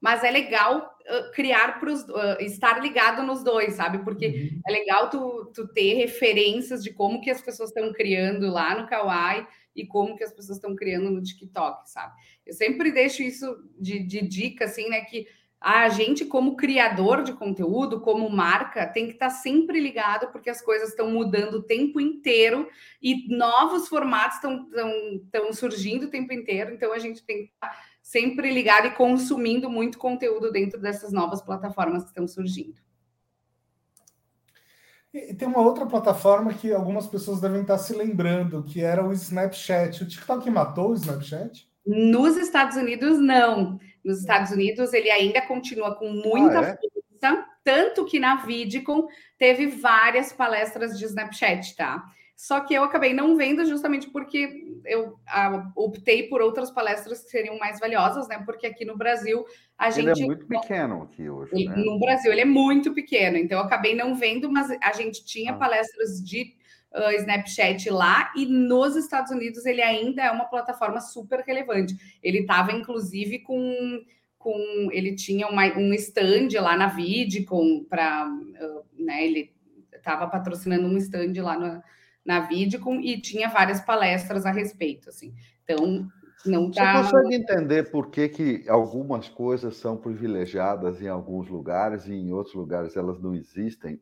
Mas 0.00 0.24
é 0.24 0.30
legal 0.30 0.98
criar 1.34 1.78
para 1.78 1.92
uh, 1.92 2.40
estar 2.40 2.80
ligado 2.80 3.22
nos 3.22 3.42
dois, 3.42 3.74
sabe? 3.74 3.98
Porque 3.98 4.26
uhum. 4.26 4.60
é 4.66 4.72
legal 4.72 5.10
tu, 5.10 5.50
tu 5.54 5.68
ter 5.68 5.94
referências 5.94 6.82
de 6.82 6.92
como 6.92 7.20
que 7.20 7.30
as 7.30 7.40
pessoas 7.40 7.70
estão 7.70 7.92
criando 7.92 8.50
lá 8.50 8.80
no 8.80 8.88
Kawaii 8.88 9.46
e 9.74 9.86
como 9.86 10.16
que 10.16 10.24
as 10.24 10.32
pessoas 10.32 10.58
estão 10.58 10.74
criando 10.74 11.10
no 11.10 11.22
TikTok, 11.22 11.90
sabe? 11.90 12.14
Eu 12.46 12.54
sempre 12.54 12.90
deixo 12.90 13.22
isso 13.22 13.56
de, 13.78 14.00
de 14.00 14.22
dica, 14.22 14.64
assim, 14.64 14.88
né? 14.88 15.02
Que 15.02 15.26
a 15.60 15.88
gente, 15.90 16.24
como 16.24 16.56
criador 16.56 17.22
de 17.22 17.34
conteúdo, 17.34 18.00
como 18.00 18.30
marca, 18.30 18.86
tem 18.86 19.06
que 19.06 19.12
estar 19.12 19.28
sempre 19.28 19.78
ligado, 19.78 20.32
porque 20.32 20.48
as 20.48 20.62
coisas 20.62 20.88
estão 20.88 21.10
mudando 21.10 21.54
o 21.54 21.62
tempo 21.62 22.00
inteiro 22.00 22.66
e 23.02 23.28
novos 23.36 23.86
formatos 23.86 24.38
estão 24.38 25.52
surgindo 25.52 26.06
o 26.06 26.10
tempo 26.10 26.32
inteiro, 26.32 26.72
então 26.72 26.92
a 26.94 26.98
gente 26.98 27.22
tem 27.22 27.44
que 27.44 27.52
estar 27.52 27.78
sempre 28.02 28.50
ligado 28.50 28.86
e 28.86 28.92
consumindo 28.92 29.68
muito 29.68 29.98
conteúdo 29.98 30.50
dentro 30.50 30.80
dessas 30.80 31.12
novas 31.12 31.42
plataformas 31.42 32.04
que 32.04 32.08
estão 32.08 32.26
surgindo. 32.26 32.80
E 35.12 35.34
tem 35.34 35.46
uma 35.46 35.60
outra 35.60 35.84
plataforma 35.84 36.54
que 36.54 36.72
algumas 36.72 37.06
pessoas 37.06 37.40
devem 37.40 37.62
estar 37.62 37.76
se 37.78 37.92
lembrando, 37.92 38.62
que 38.62 38.80
era 38.80 39.04
o 39.04 39.12
Snapchat. 39.12 40.04
O 40.04 40.08
TikTok 40.08 40.48
matou 40.48 40.90
o 40.90 40.94
Snapchat? 40.94 41.68
Nos 41.84 42.36
Estados 42.36 42.76
Unidos, 42.76 43.18
não. 43.18 43.78
Nos 44.04 44.20
Estados 44.20 44.50
Unidos, 44.50 44.92
ele 44.92 45.10
ainda 45.10 45.42
continua 45.42 45.94
com 45.94 46.10
muita 46.10 46.60
ah, 46.60 46.64
é? 46.64 46.76
força, 46.76 47.46
tanto 47.62 48.04
que 48.06 48.18
na 48.18 48.36
Vidcon 48.36 49.06
teve 49.38 49.66
várias 49.66 50.32
palestras 50.32 50.98
de 50.98 51.04
Snapchat, 51.04 51.76
tá? 51.76 52.02
Só 52.40 52.60
que 52.60 52.72
eu 52.72 52.82
acabei 52.82 53.12
não 53.12 53.36
vendo 53.36 53.66
justamente 53.66 54.08
porque 54.08 54.80
eu 54.86 55.20
ah, 55.26 55.70
optei 55.76 56.22
por 56.22 56.40
outras 56.40 56.70
palestras 56.70 57.22
que 57.22 57.28
seriam 57.28 57.58
mais 57.58 57.78
valiosas, 57.78 58.26
né? 58.28 58.42
Porque 58.46 58.66
aqui 58.66 58.82
no 58.82 58.96
Brasil 58.96 59.44
a 59.76 59.90
gente. 59.90 60.08
Ele 60.08 60.22
é 60.22 60.26
muito 60.26 60.46
pequeno 60.46 61.02
aqui 61.02 61.28
hoje. 61.28 61.66
Né? 61.66 61.76
No 61.76 62.00
Brasil 62.00 62.32
ele 62.32 62.40
é 62.40 62.46
muito 62.46 62.94
pequeno, 62.94 63.36
então 63.36 63.58
eu 63.58 63.64
acabei 63.64 63.94
não 63.94 64.14
vendo, 64.14 64.50
mas 64.50 64.70
a 64.82 64.92
gente 64.94 65.22
tinha 65.22 65.52
ah. 65.52 65.56
palestras 65.58 66.24
de 66.24 66.54
uh, 66.94 67.12
Snapchat 67.20 67.90
lá 67.90 68.32
e 68.36 68.46
nos 68.46 68.96
Estados 68.96 69.30
Unidos 69.30 69.64
ele 69.66 69.82
ainda 69.82 70.22
é 70.22 70.30
uma 70.30 70.46
plataforma 70.46 71.00
super 71.00 71.40
relevante. 71.40 71.94
Ele 72.22 72.40
estava, 72.40 72.72
inclusive, 72.72 73.40
com, 73.40 74.02
com. 74.38 74.88
Ele 74.92 75.14
tinha 75.14 75.48
uma, 75.48 75.66
um 75.76 75.92
stand 75.94 76.48
lá 76.60 76.76
na 76.76 76.88
Vidcom 76.88 77.84
para. 77.84 78.26
Uh, 78.28 79.02
né, 79.02 79.24
ele 79.24 79.52
estava 79.92 80.26
patrocinando 80.26 80.86
um 80.86 80.96
stand 80.96 81.34
lá 81.42 81.58
na, 81.58 81.82
na 82.24 82.40
Vidcom 82.40 83.00
e 83.00 83.20
tinha 83.20 83.48
várias 83.48 83.80
palestras 83.80 84.46
a 84.46 84.50
respeito. 84.50 85.08
Assim. 85.08 85.34
Então, 85.64 86.08
não 86.44 86.70
tá... 86.70 87.02
Você 87.02 87.12
consegue 87.12 87.34
entender 87.34 87.90
por 87.90 88.10
que, 88.10 88.28
que 88.28 88.68
algumas 88.68 89.28
coisas 89.28 89.76
são 89.76 89.96
privilegiadas 89.96 91.02
em 91.02 91.08
alguns 91.08 91.48
lugares 91.48 92.06
e 92.06 92.14
em 92.14 92.32
outros 92.32 92.54
lugares 92.54 92.96
elas 92.96 93.20
não 93.20 93.34
existem? 93.34 94.00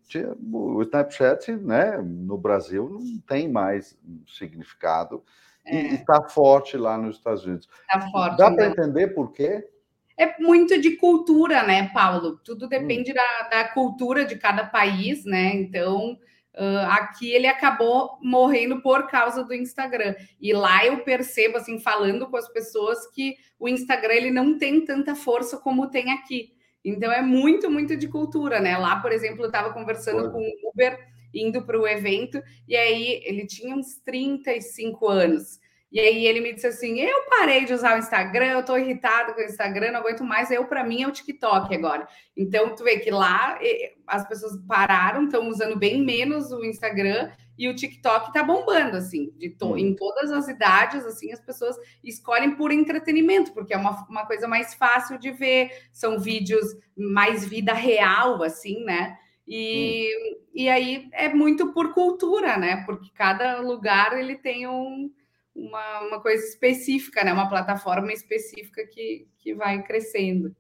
O 0.53 0.82
Snapchat, 0.82 1.53
né, 1.53 1.99
no 2.03 2.39
Brasil, 2.39 2.89
não 2.89 3.18
tem 3.26 3.49
mais 3.49 3.99
significado 4.26 5.22
é. 5.64 5.74
e 5.74 5.95
está 5.95 6.22
forte 6.28 6.76
lá 6.76 6.97
nos 6.97 7.16
Estados 7.16 7.45
Unidos. 7.45 7.68
Tá 7.89 8.01
forte, 8.11 8.39
Dá 8.39 8.51
para 8.51 8.66
entender 8.66 9.09
por 9.09 9.32
quê? 9.32 9.68
É 10.16 10.41
muito 10.41 10.80
de 10.80 10.97
cultura, 10.97 11.62
né, 11.62 11.89
Paulo? 11.95 12.39
Tudo 12.45 12.66
hum. 12.66 12.68
depende 12.68 13.12
hum. 13.12 13.14
da, 13.14 13.49
da 13.49 13.68
cultura 13.68 14.24
de 14.24 14.36
cada 14.36 14.64
país, 14.64 15.24
né? 15.24 15.55
Então, 15.55 16.18
Uh, 16.55 16.87
aqui 16.91 17.31
ele 17.31 17.47
acabou 17.47 18.19
morrendo 18.21 18.83
por 18.83 19.07
causa 19.07 19.45
do 19.45 19.55
Instagram. 19.55 20.15
E 20.41 20.53
lá 20.53 20.85
eu 20.85 21.05
percebo, 21.05 21.57
assim, 21.57 21.79
falando 21.79 22.29
com 22.29 22.37
as 22.37 22.49
pessoas, 22.49 23.07
que 23.13 23.37
o 23.59 23.69
Instagram 23.69 24.15
ele 24.15 24.31
não 24.31 24.59
tem 24.59 24.85
tanta 24.85 25.15
força 25.15 25.57
como 25.59 25.91
tem 25.91 26.11
aqui. 26.11 26.53
Então 26.85 27.13
é 27.13 27.23
muito, 27.23 27.71
muito 27.71 27.97
de 27.97 28.09
cultura, 28.09 28.61
né? 28.61 28.77
Lá, 28.77 29.01
por 29.01 29.13
exemplo, 29.13 29.43
eu 29.43 29.47
estava 29.47 29.73
conversando 29.73 30.31
com 30.31 30.39
o 30.39 30.71
Uber, 30.71 30.99
indo 31.35 31.63
para 31.63 31.79
o 31.79 31.87
evento, 31.87 32.43
e 32.67 32.77
aí 32.77 33.21
ele 33.25 33.47
tinha 33.47 33.75
uns 33.75 33.99
35 34.05 35.07
anos. 35.07 35.61
E 35.91 35.99
aí 35.99 36.26
ele 36.26 36.41
me 36.41 36.53
disse 36.53 36.66
assim: 36.66 37.01
eu 37.01 37.24
parei 37.30 37.64
de 37.64 37.72
usar 37.72 37.97
o 37.97 37.99
Instagram, 37.99 38.47
eu 38.47 38.64
tô 38.64 38.76
irritado 38.76 39.34
com 39.34 39.41
o 39.41 39.45
Instagram, 39.45 39.93
não 39.93 40.01
aguento 40.01 40.22
mais. 40.22 40.51
Eu, 40.51 40.66
para 40.66 40.84
mim, 40.84 41.03
é 41.03 41.09
o 41.09 41.12
TikTok 41.12 41.74
agora. 41.74 42.07
Então, 42.36 42.74
tu 42.74 42.84
vê 42.84 42.99
que 42.99 43.11
lá 43.11 43.59
as 44.07 44.28
pessoas 44.28 44.57
pararam, 44.66 45.24
estão 45.24 45.49
usando 45.49 45.76
bem 45.76 46.05
menos 46.05 46.53
o 46.53 46.62
Instagram 46.64 47.30
e 47.59 47.68
o 47.68 47.74
TikTok 47.74 48.32
tá 48.32 48.43
bombando, 48.43 48.97
assim, 48.97 49.32
de 49.36 49.51
to 49.51 49.76
em 49.76 49.97
todas 49.97 50.30
as 50.30 50.47
idades, 50.47 51.05
assim, 51.05 51.32
as 51.32 51.41
pessoas 51.41 51.76
escolhem 52.05 52.55
por 52.55 52.70
entretenimento, 52.70 53.53
porque 53.53 53.74
é 53.74 53.76
uma, 53.76 54.07
uma 54.09 54.26
coisa 54.26 54.47
mais 54.47 54.74
fácil 54.74 55.18
de 55.18 55.32
ver, 55.32 55.70
são 55.91 56.20
vídeos 56.20 56.64
mais 56.97 57.45
vida 57.45 57.72
real, 57.72 58.43
assim, 58.45 58.84
né? 58.84 59.18
E, 59.47 60.07
hum. 60.07 60.41
e 60.55 60.68
aí 60.68 61.09
é 61.12 61.30
muito 61.34 61.72
por 61.72 61.95
cultura, 61.95 62.57
né? 62.57 62.84
Porque 62.86 63.11
cada 63.12 63.61
lugar 63.61 64.16
ele 64.16 64.36
tem 64.36 64.68
um 64.68 65.11
uma, 65.59 66.01
uma 66.01 66.21
coisa 66.21 66.45
específica, 66.45 67.25
né? 67.25 67.33
Uma 67.33 67.49
plataforma 67.49 68.13
específica 68.13 68.87
que, 68.87 69.29
que 69.39 69.55
vai 69.55 69.83
crescendo. 69.83 70.55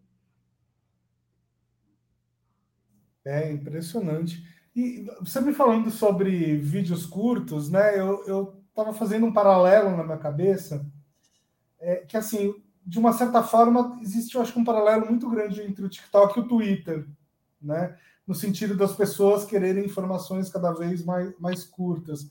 É 3.24 3.50
impressionante. 3.50 4.42
E 4.74 5.06
você 5.20 5.40
me 5.40 5.52
falando 5.52 5.90
sobre 5.90 6.56
vídeos 6.56 7.06
curtos, 7.06 7.70
né? 7.70 7.98
Eu 7.98 8.62
estava 8.68 8.92
fazendo 8.92 9.26
um 9.26 9.32
paralelo 9.32 9.96
na 9.96 10.04
minha 10.04 10.18
cabeça, 10.18 10.86
é, 11.80 11.96
que 11.96 12.16
assim, 12.16 12.54
de 12.84 12.98
uma 12.98 13.12
certa 13.12 13.42
forma, 13.42 13.98
existe, 14.00 14.34
eu 14.34 14.42
acho, 14.42 14.58
um 14.58 14.64
paralelo 14.64 15.06
muito 15.06 15.28
grande 15.28 15.62
entre 15.62 15.84
o 15.84 15.88
TikTok 15.88 16.38
e 16.38 16.42
o 16.42 16.48
Twitter, 16.48 17.06
né? 17.60 17.96
No 18.28 18.34
sentido 18.34 18.76
das 18.76 18.94
pessoas 18.94 19.44
quererem 19.44 19.86
informações 19.86 20.50
cada 20.50 20.70
vez 20.72 21.04
mais, 21.04 21.32
mais 21.40 21.64
curtas. 21.64 22.30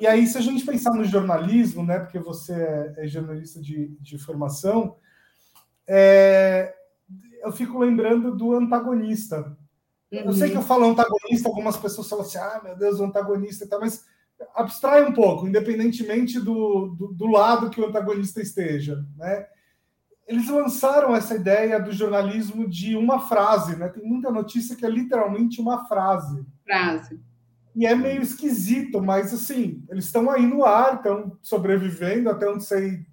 E 0.00 0.06
aí, 0.06 0.26
se 0.26 0.38
a 0.38 0.40
gente 0.40 0.64
pensar 0.64 0.94
no 0.94 1.04
jornalismo, 1.04 1.84
né, 1.84 2.00
porque 2.00 2.18
você 2.18 2.54
é, 2.54 2.94
é 2.96 3.06
jornalista 3.06 3.60
de, 3.60 3.88
de 4.00 4.18
formação, 4.18 4.96
é, 5.86 6.74
eu 7.42 7.52
fico 7.52 7.78
lembrando 7.78 8.34
do 8.34 8.54
antagonista. 8.54 9.56
Uhum. 10.10 10.20
Eu 10.20 10.32
sei 10.32 10.48
que 10.48 10.56
eu 10.56 10.60
uhum. 10.60 10.66
falo 10.66 10.88
antagonista, 10.88 11.48
algumas 11.48 11.76
pessoas 11.76 12.08
falam 12.08 12.24
assim, 12.24 12.38
ah, 12.38 12.60
meu 12.64 12.76
Deus, 12.76 12.98
o 12.98 13.04
antagonista, 13.04 13.68
tá, 13.68 13.78
mas 13.78 14.04
abstrai 14.54 15.04
um 15.04 15.12
pouco, 15.12 15.46
independentemente 15.46 16.40
do, 16.40 16.94
do, 16.98 17.12
do, 17.12 17.26
lado 17.26 17.70
que 17.70 17.80
o 17.80 17.86
antagonista 17.86 18.40
esteja, 18.40 19.04
né? 19.16 19.46
Eles 20.26 20.48
lançaram 20.48 21.14
essa 21.14 21.34
ideia 21.34 21.78
do 21.78 21.92
jornalismo 21.92 22.68
de 22.68 22.96
uma 22.96 23.20
frase, 23.20 23.76
né? 23.76 23.88
Tem 23.88 24.02
muita 24.02 24.30
notícia 24.30 24.74
que 24.74 24.84
é 24.84 24.88
literalmente 24.88 25.60
uma 25.60 25.86
frase. 25.86 26.44
Frase. 26.64 27.20
E 27.76 27.84
é 27.86 27.94
meio 27.94 28.22
esquisito, 28.22 29.02
mas 29.02 29.34
assim, 29.34 29.84
eles 29.90 30.06
estão 30.06 30.30
aí 30.30 30.46
no 30.46 30.64
ar, 30.64 30.94
estão 30.94 31.36
sobrevivendo, 31.42 32.30
até 32.30 32.48
onde 32.48 32.64
sei 32.64 33.04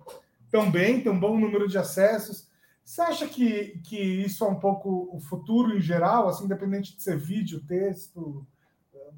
tão 0.51 0.69
bem, 0.69 1.01
tem 1.01 1.11
um 1.11 1.19
bom 1.19 1.37
número 1.37 1.67
de 1.67 1.77
acessos. 1.77 2.47
Você 2.83 3.01
acha 3.01 3.27
que, 3.27 3.79
que 3.85 3.97
isso 3.97 4.43
é 4.43 4.47
um 4.47 4.59
pouco 4.59 5.09
o 5.13 5.19
futuro 5.19 5.75
em 5.75 5.81
geral, 5.81 6.27
assim, 6.27 6.45
independente 6.45 6.95
de 6.95 7.01
ser 7.01 7.17
vídeo, 7.17 7.63
texto, 7.65 8.45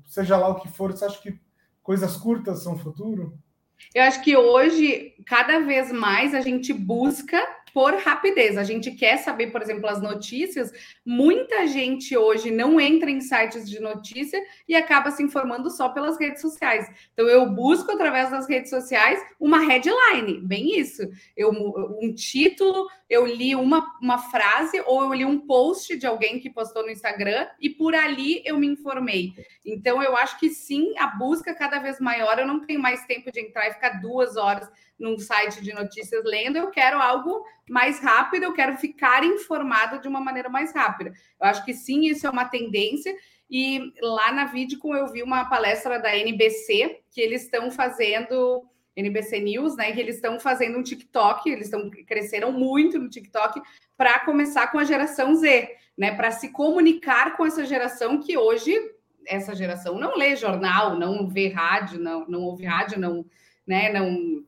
seja 0.06 0.38
lá 0.38 0.48
o 0.48 0.60
que 0.60 0.70
for, 0.70 0.92
você 0.92 1.06
acha 1.06 1.22
que 1.22 1.40
coisas 1.82 2.16
curtas 2.16 2.64
são 2.64 2.78
futuro? 2.78 3.38
Eu 3.94 4.04
acho 4.04 4.24
que 4.24 4.38
hoje, 4.38 5.16
cada 5.26 5.60
vez 5.60 5.92
mais, 5.92 6.34
a 6.34 6.42
gente 6.42 6.72
busca 6.72 7.42
por 7.74 7.96
rapidez. 7.96 8.58
A 8.58 8.64
gente 8.64 8.92
quer 8.92 9.18
saber, 9.18 9.48
por 9.48 9.62
exemplo, 9.62 9.90
as 9.90 10.00
notícias. 10.00 10.72
Muita 11.04 11.66
gente 11.66 12.16
hoje 12.16 12.52
não 12.52 12.80
entra 12.80 13.10
em 13.10 13.20
sites 13.20 13.68
de 13.68 13.80
notícia 13.80 14.40
e 14.68 14.76
acaba 14.76 15.10
se 15.10 15.24
informando 15.24 15.72
só 15.72 15.90
pelas 15.90 16.20
redes 16.20 16.42
sociais. 16.42 16.88
Então, 17.14 17.28
eu 17.28 17.50
busco 17.50 17.92
através 17.92 18.30
das 18.30 18.48
redes 18.48 18.70
sociais 18.70 19.20
uma 19.40 19.60
headline, 19.60 20.40
bem 20.42 20.80
isso. 20.80 21.02
Eu, 21.36 21.50
um 21.50 22.14
título, 22.14 22.88
eu 23.10 23.26
li 23.26 23.56
uma, 23.56 23.84
uma 24.00 24.20
frase 24.20 24.80
ou 24.86 25.02
eu 25.04 25.14
li 25.14 25.26
um 25.26 25.40
post 25.40 25.98
de 25.98 26.06
alguém 26.06 26.40
que 26.40 26.52
postou 26.52 26.84
no 26.84 26.92
Instagram 26.92 27.48
e 27.60 27.70
por 27.70 27.96
ali 27.96 28.44
eu 28.46 28.60
me 28.60 28.68
informei. 28.68 29.34
Então, 29.66 30.02
eu 30.04 30.16
acho 30.16 30.40
que 30.40 30.50
sim, 30.50 30.94
a 31.00 31.08
busca 31.08 31.56
cada 31.56 31.80
vez 31.80 32.00
maior. 32.00 32.38
Eu 32.38 32.46
não 32.46 32.60
tenho 32.60 32.80
mais 32.80 33.04
tempo 33.06 33.32
de 33.32 33.42
entrar 33.42 33.68
e 33.68 33.74
ficar 33.74 34.00
duas 34.00 34.38
horas 34.38 34.70
num 35.04 35.20
site 35.20 35.62
de 35.62 35.74
notícias 35.74 36.24
lendo, 36.24 36.58
eu 36.58 36.72
quero 36.72 36.98
algo 36.98 37.46
mais 37.70 38.00
rápido, 38.00 38.44
eu 38.44 38.54
quero 38.54 38.78
ficar 38.78 39.24
informado 39.26 40.00
de 40.00 40.08
uma 40.08 40.22
maneira 40.22 40.48
mais 40.48 40.74
rápida. 40.74 41.12
Eu 41.40 41.48
acho 41.48 41.66
que 41.66 41.74
sim, 41.74 42.06
isso 42.06 42.26
é 42.26 42.30
uma 42.30 42.46
tendência. 42.46 43.14
E 43.50 43.92
lá 44.02 44.32
na 44.32 44.46
Vidcom 44.46 44.96
eu 44.96 45.12
vi 45.12 45.22
uma 45.22 45.46
palestra 45.46 46.00
da 46.00 46.18
NBC 46.18 47.02
que 47.12 47.20
eles 47.20 47.44
estão 47.44 47.70
fazendo 47.70 48.66
NBC 48.96 49.42
News, 49.42 49.76
né? 49.76 49.92
Que 49.92 50.00
eles 50.00 50.16
estão 50.16 50.40
fazendo 50.40 50.78
um 50.80 50.84
TikTok, 50.84 51.50
eles 51.50 51.66
estão 51.66 51.90
cresceram 52.08 52.54
muito 52.54 52.98
no 52.98 53.10
TikTok 53.10 53.62
para 53.98 54.20
começar 54.20 54.72
com 54.72 54.80
a 54.80 54.86
geração 54.86 55.36
Z, 55.36 55.70
né? 55.98 56.16
Para 56.16 56.32
se 56.32 56.50
comunicar 56.50 57.36
com 57.36 57.46
essa 57.46 57.66
geração 57.66 58.22
que 58.22 58.38
hoje 58.38 58.74
essa 59.28 59.54
geração 59.54 60.00
não 60.00 60.16
lê 60.16 60.36
jornal, 60.36 60.98
não 60.98 61.28
vê 61.28 61.50
rádio, 61.50 62.00
não, 62.00 62.26
não 62.28 62.42
ouve 62.42 62.66
rádio, 62.66 63.00
não, 63.00 63.26
né? 63.68 63.92
Não 63.92 64.44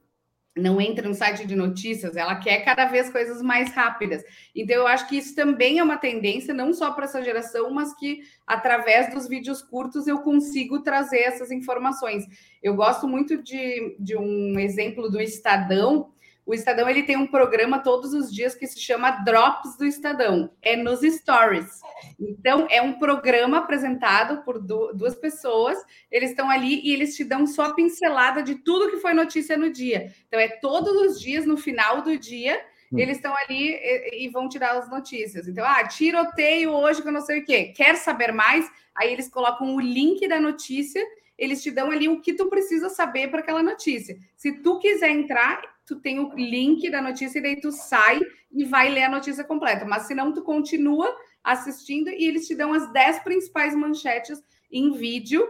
não 0.55 0.79
entra 0.79 1.07
no 1.07 1.13
site 1.13 1.45
de 1.45 1.55
notícias, 1.55 2.15
ela 2.15 2.35
quer 2.35 2.63
cada 2.63 2.85
vez 2.85 3.09
coisas 3.09 3.41
mais 3.41 3.71
rápidas. 3.71 4.23
Então, 4.55 4.75
eu 4.75 4.87
acho 4.87 5.07
que 5.07 5.17
isso 5.17 5.35
também 5.35 5.79
é 5.79 5.83
uma 5.83 5.97
tendência, 5.97 6.53
não 6.53 6.73
só 6.73 6.91
para 6.91 7.05
essa 7.05 7.21
geração, 7.21 7.69
mas 7.71 7.93
que 7.93 8.21
através 8.47 9.13
dos 9.13 9.27
vídeos 9.27 9.61
curtos 9.61 10.07
eu 10.07 10.19
consigo 10.19 10.81
trazer 10.81 11.19
essas 11.19 11.51
informações. 11.51 12.25
Eu 12.63 12.73
gosto 12.75 13.07
muito 13.07 13.41
de, 13.43 13.97
de 13.99 14.15
um 14.15 14.57
exemplo 14.57 15.09
do 15.09 15.19
Estadão, 15.19 16.09
o 16.45 16.53
Estadão 16.53 16.87
ele 16.87 17.03
tem 17.03 17.17
um 17.17 17.25
programa 17.25 17.79
todos 17.79 18.13
os 18.13 18.31
dias 18.31 18.53
que 18.53 18.67
se 18.67 18.79
chama 18.79 19.23
Drops 19.23 19.77
do 19.77 19.85
Estadão, 19.85 20.51
é 20.61 20.75
nos 20.75 21.01
stories. 21.01 21.81
Então 22.19 22.67
é 22.69 22.81
um 22.81 22.99
programa 22.99 23.57
apresentado 23.57 24.43
por 24.43 24.59
duas 24.59 25.15
pessoas, 25.15 25.77
eles 26.11 26.29
estão 26.29 26.49
ali 26.49 26.81
e 26.83 26.93
eles 26.93 27.15
te 27.15 27.23
dão 27.23 27.47
só 27.47 27.65
a 27.65 27.73
pincelada 27.73 28.43
de 28.43 28.55
tudo 28.55 28.91
que 28.91 28.97
foi 28.97 29.13
notícia 29.13 29.57
no 29.57 29.71
dia. 29.71 30.13
Então 30.27 30.39
é 30.39 30.47
todos 30.47 30.93
os 30.95 31.19
dias 31.19 31.45
no 31.45 31.57
final 31.57 32.03
do 32.03 32.17
dia 32.17 32.61
hum. 32.91 32.99
eles 32.99 33.17
estão 33.17 33.33
ali 33.35 33.71
e, 33.71 34.25
e, 34.25 34.29
vão 34.29 34.47
tirar 34.47 34.77
as 34.77 34.89
notícias. 34.89 35.47
Então, 35.47 35.65
ah, 35.65 35.87
tiroteio 35.87 36.71
hoje 36.71 37.01
que 37.01 37.07
eu 37.07 37.13
não 37.13 37.21
sei 37.21 37.39
o 37.39 37.45
quê. 37.45 37.73
Quer 37.75 37.95
saber 37.95 38.31
mais? 38.31 38.69
Aí 38.95 39.11
eles 39.11 39.27
colocam 39.27 39.75
o 39.75 39.79
link 39.79 40.27
da 40.27 40.39
notícia, 40.39 41.03
eles 41.37 41.61
te 41.61 41.71
dão 41.71 41.91
ali 41.91 42.07
o 42.07 42.21
que 42.21 42.33
tu 42.33 42.47
precisa 42.47 42.89
saber 42.89 43.29
para 43.29 43.41
aquela 43.41 43.61
notícia. 43.61 44.17
Se 44.37 44.61
tu 44.61 44.79
quiser 44.79 45.09
entrar, 45.09 45.74
tu 45.85 45.97
tem 45.97 46.19
o 46.19 46.33
link 46.35 46.89
da 46.89 47.01
notícia 47.01 47.39
e 47.39 47.41
daí 47.41 47.59
tu 47.59 47.71
sai 47.71 48.19
e 48.51 48.65
vai 48.65 48.89
ler 48.89 49.03
a 49.03 49.09
notícia 49.09 49.43
completa. 49.43 49.85
Mas 49.85 50.03
se 50.03 50.15
não, 50.15 50.33
tu 50.33 50.41
continua 50.41 51.15
assistindo 51.43 52.09
e 52.09 52.25
eles 52.25 52.47
te 52.47 52.55
dão 52.55 52.73
as 52.73 52.91
10 52.91 53.19
principais 53.19 53.75
manchetes 53.75 54.41
em 54.71 54.91
vídeo, 54.93 55.47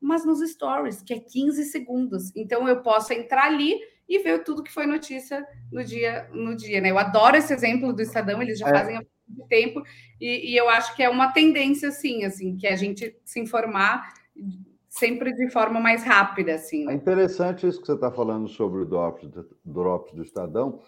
mas 0.00 0.24
nos 0.24 0.40
stories, 0.50 1.02
que 1.02 1.14
é 1.14 1.20
15 1.20 1.64
segundos. 1.64 2.34
Então 2.34 2.68
eu 2.68 2.82
posso 2.82 3.12
entrar 3.12 3.44
ali 3.44 3.78
e 4.08 4.18
ver 4.18 4.44
tudo 4.44 4.62
que 4.62 4.72
foi 4.72 4.86
notícia 4.86 5.46
no 5.72 5.82
dia, 5.84 6.28
no 6.32 6.56
dia, 6.56 6.80
né? 6.80 6.90
Eu 6.90 6.98
adoro 6.98 7.36
esse 7.36 7.52
exemplo 7.52 7.92
do 7.92 8.02
Estadão, 8.02 8.40
eles 8.42 8.58
já 8.58 8.68
é. 8.68 8.70
fazem 8.70 8.96
há 8.96 9.02
muito 9.28 9.48
tempo, 9.48 9.82
e, 10.20 10.52
e 10.52 10.56
eu 10.56 10.68
acho 10.68 10.94
que 10.94 11.02
é 11.02 11.08
uma 11.08 11.32
tendência, 11.32 11.88
assim, 11.88 12.24
assim, 12.24 12.56
que 12.56 12.66
a 12.66 12.76
gente 12.76 13.16
se 13.24 13.40
informar 13.40 14.06
sempre 14.98 15.32
de 15.34 15.50
forma 15.50 15.80
mais 15.80 16.02
rápida, 16.02 16.54
assim. 16.54 16.88
É 16.88 16.94
interessante 16.94 17.66
isso 17.66 17.80
que 17.80 17.86
você 17.86 17.94
está 17.94 18.10
falando 18.10 18.48
sobre 18.48 18.82
o 18.82 18.84
Drops, 18.84 19.28
Drops 19.64 20.14
do 20.14 20.22
Estadão, 20.22 20.80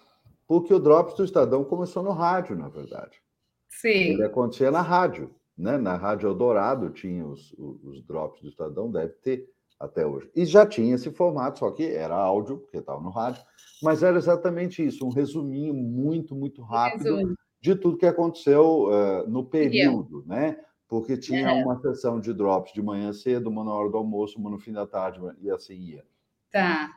porque 0.46 0.72
o 0.72 0.78
Drops 0.78 1.14
do 1.14 1.24
Estadão 1.24 1.64
começou 1.64 2.02
no 2.02 2.12
rádio, 2.12 2.56
na 2.56 2.68
verdade. 2.68 3.20
Sim. 3.68 4.14
Ele 4.14 4.24
acontecia 4.24 4.70
na 4.70 4.80
rádio, 4.80 5.30
né? 5.56 5.76
Na 5.76 5.96
Rádio 5.96 6.28
Eldorado 6.28 6.90
tinha 6.90 7.26
os, 7.26 7.52
os 7.58 8.02
Drops 8.02 8.40
do 8.40 8.48
Estadão, 8.48 8.90
deve 8.90 9.12
ter 9.14 9.48
até 9.78 10.06
hoje. 10.06 10.30
E 10.34 10.44
já 10.44 10.66
tinha 10.66 10.94
esse 10.94 11.10
formato, 11.10 11.60
só 11.60 11.70
que 11.70 11.84
era 11.84 12.14
áudio, 12.14 12.58
porque 12.58 12.78
estava 12.78 13.00
no 13.00 13.10
rádio, 13.10 13.42
mas 13.82 14.02
era 14.02 14.16
exatamente 14.16 14.84
isso, 14.84 15.06
um 15.06 15.10
resuminho 15.10 15.74
muito, 15.74 16.34
muito 16.34 16.62
rápido 16.62 17.16
Resumo. 17.16 17.34
de 17.60 17.74
tudo 17.76 17.98
que 17.98 18.06
aconteceu 18.06 18.86
uh, 18.86 19.28
no 19.28 19.44
período, 19.44 20.24
né? 20.26 20.58
Porque 20.88 21.18
tinha 21.18 21.50
é. 21.50 21.52
uma 21.52 21.78
sessão 21.80 22.18
de 22.18 22.32
drops 22.32 22.72
de 22.72 22.82
manhã 22.82 23.12
cedo, 23.12 23.50
uma 23.50 23.62
na 23.62 23.72
hora 23.72 23.90
do 23.90 23.98
almoço, 23.98 24.38
uma 24.38 24.50
no 24.50 24.58
fim 24.58 24.72
da 24.72 24.86
tarde, 24.86 25.20
e 25.40 25.50
assim 25.50 25.74
ia. 25.74 26.04
Tá. 26.50 26.90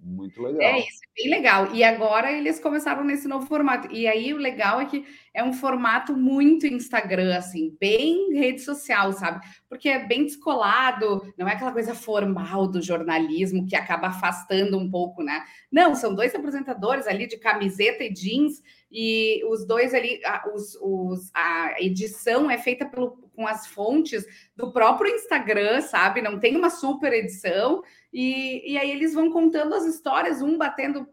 Muito 0.00 0.40
legal. 0.40 0.62
É 0.62 0.78
isso, 0.78 1.00
bem 1.16 1.28
legal. 1.28 1.74
E 1.74 1.82
agora 1.82 2.30
eles 2.30 2.60
começaram 2.60 3.02
nesse 3.02 3.26
novo 3.26 3.46
formato. 3.46 3.92
E 3.92 4.06
aí 4.06 4.32
o 4.32 4.36
legal 4.36 4.80
é 4.80 4.84
que 4.84 5.04
é 5.34 5.42
um 5.42 5.52
formato 5.52 6.16
muito 6.16 6.68
Instagram, 6.68 7.36
assim, 7.36 7.76
bem 7.80 8.32
rede 8.32 8.60
social, 8.60 9.12
sabe? 9.12 9.44
Porque 9.68 9.88
é 9.88 10.06
bem 10.06 10.24
descolado, 10.24 11.22
não 11.36 11.48
é 11.48 11.54
aquela 11.54 11.72
coisa 11.72 11.96
formal 11.96 12.68
do 12.68 12.80
jornalismo 12.80 13.66
que 13.66 13.74
acaba 13.74 14.06
afastando 14.06 14.78
um 14.78 14.88
pouco, 14.88 15.22
né? 15.24 15.42
Não, 15.70 15.96
são 15.96 16.14
dois 16.14 16.32
apresentadores 16.32 17.08
ali 17.08 17.26
de 17.26 17.36
camiseta 17.36 18.04
e 18.04 18.12
jeans 18.12 18.62
e 18.90 19.44
os 19.46 19.66
dois 19.66 19.92
ali, 19.94 20.20
a, 20.24 20.48
os, 20.54 20.76
os, 20.80 21.30
a 21.34 21.74
edição 21.80 22.48
é 22.48 22.56
feita 22.56 22.86
pelo, 22.86 23.27
com 23.38 23.46
as 23.46 23.68
fontes 23.68 24.26
do 24.56 24.72
próprio 24.72 25.14
Instagram, 25.14 25.80
sabe? 25.80 26.20
Não 26.20 26.40
tem 26.40 26.56
uma 26.56 26.70
super 26.70 27.12
edição, 27.12 27.84
e, 28.12 28.72
e 28.72 28.76
aí 28.76 28.90
eles 28.90 29.14
vão 29.14 29.30
contando 29.30 29.76
as 29.76 29.84
histórias, 29.84 30.42
um 30.42 30.58
batendo 30.58 31.06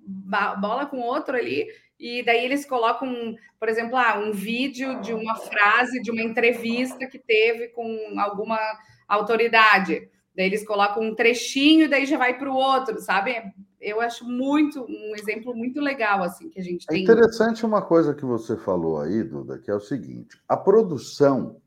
bola 0.59 0.87
com 0.87 0.97
o 0.97 1.05
outro 1.05 1.37
ali, 1.37 1.67
e 1.99 2.23
daí 2.25 2.43
eles 2.43 2.65
colocam, 2.65 3.35
por 3.59 3.69
exemplo, 3.69 3.95
ah, 3.95 4.17
um 4.17 4.31
vídeo 4.31 4.99
de 5.01 5.13
uma 5.13 5.35
frase 5.35 6.01
de 6.01 6.09
uma 6.09 6.23
entrevista 6.23 7.05
que 7.05 7.19
teve 7.19 7.67
com 7.67 8.15
alguma 8.17 8.59
autoridade. 9.07 10.09
Daí 10.35 10.47
eles 10.47 10.65
colocam 10.65 11.03
um 11.03 11.13
trechinho, 11.13 11.87
daí 11.87 12.07
já 12.07 12.17
vai 12.17 12.35
para 12.39 12.51
o 12.51 12.55
outro, 12.55 12.99
sabe? 12.99 13.35
Eu 13.79 14.01
acho 14.01 14.25
muito 14.25 14.83
um 14.83 15.13
exemplo 15.15 15.55
muito 15.55 15.79
legal 15.79 16.23
assim 16.23 16.49
que 16.49 16.59
a 16.59 16.63
gente 16.63 16.85
é 16.89 16.91
tem. 16.91 17.01
É 17.01 17.03
interessante 17.03 17.63
uma 17.63 17.83
coisa 17.83 18.15
que 18.15 18.25
você 18.25 18.57
falou 18.57 18.99
aí, 18.99 19.23
Duda, 19.23 19.59
que 19.59 19.69
é 19.69 19.75
o 19.75 19.79
seguinte: 19.79 20.41
a 20.49 20.57
produção, 20.57 21.61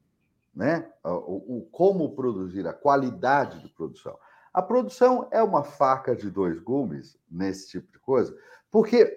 né? 0.59 0.91
O, 1.05 1.59
o 1.59 1.69
como 1.71 2.17
produzir, 2.17 2.67
a 2.67 2.73
qualidade 2.73 3.61
de 3.61 3.69
produção. 3.69 4.19
A 4.53 4.61
produção 4.61 5.29
é 5.31 5.41
uma 5.41 5.63
faca 5.63 6.17
de 6.17 6.29
dois 6.29 6.59
gumes 6.59 7.17
nesse 7.31 7.69
tipo 7.69 7.93
de 7.93 7.99
coisa, 8.01 8.37
porque 8.69 9.17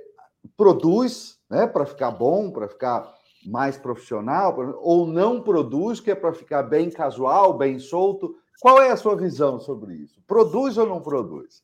produz, 0.56 1.40
né, 1.50 1.66
para 1.66 1.84
ficar 1.84 2.12
bom, 2.12 2.52
para 2.52 2.68
ficar 2.68 3.12
mais 3.44 3.76
profissional, 3.76 4.56
ou 4.82 5.08
não 5.08 5.42
produz, 5.42 6.00
que 6.00 6.12
é 6.12 6.16
para 6.16 6.32
ficar 6.32 6.62
bem 6.62 6.92
casual, 6.92 7.58
bem 7.58 7.80
solto, 7.80 8.36
qual 8.62 8.80
é 8.80 8.92
a 8.92 8.96
sua 8.96 9.16
visão 9.16 9.60
sobre 9.60 9.96
isso? 9.96 10.22
Produz 10.28 10.78
ou 10.78 10.86
não 10.86 11.02
produz? 11.02 11.64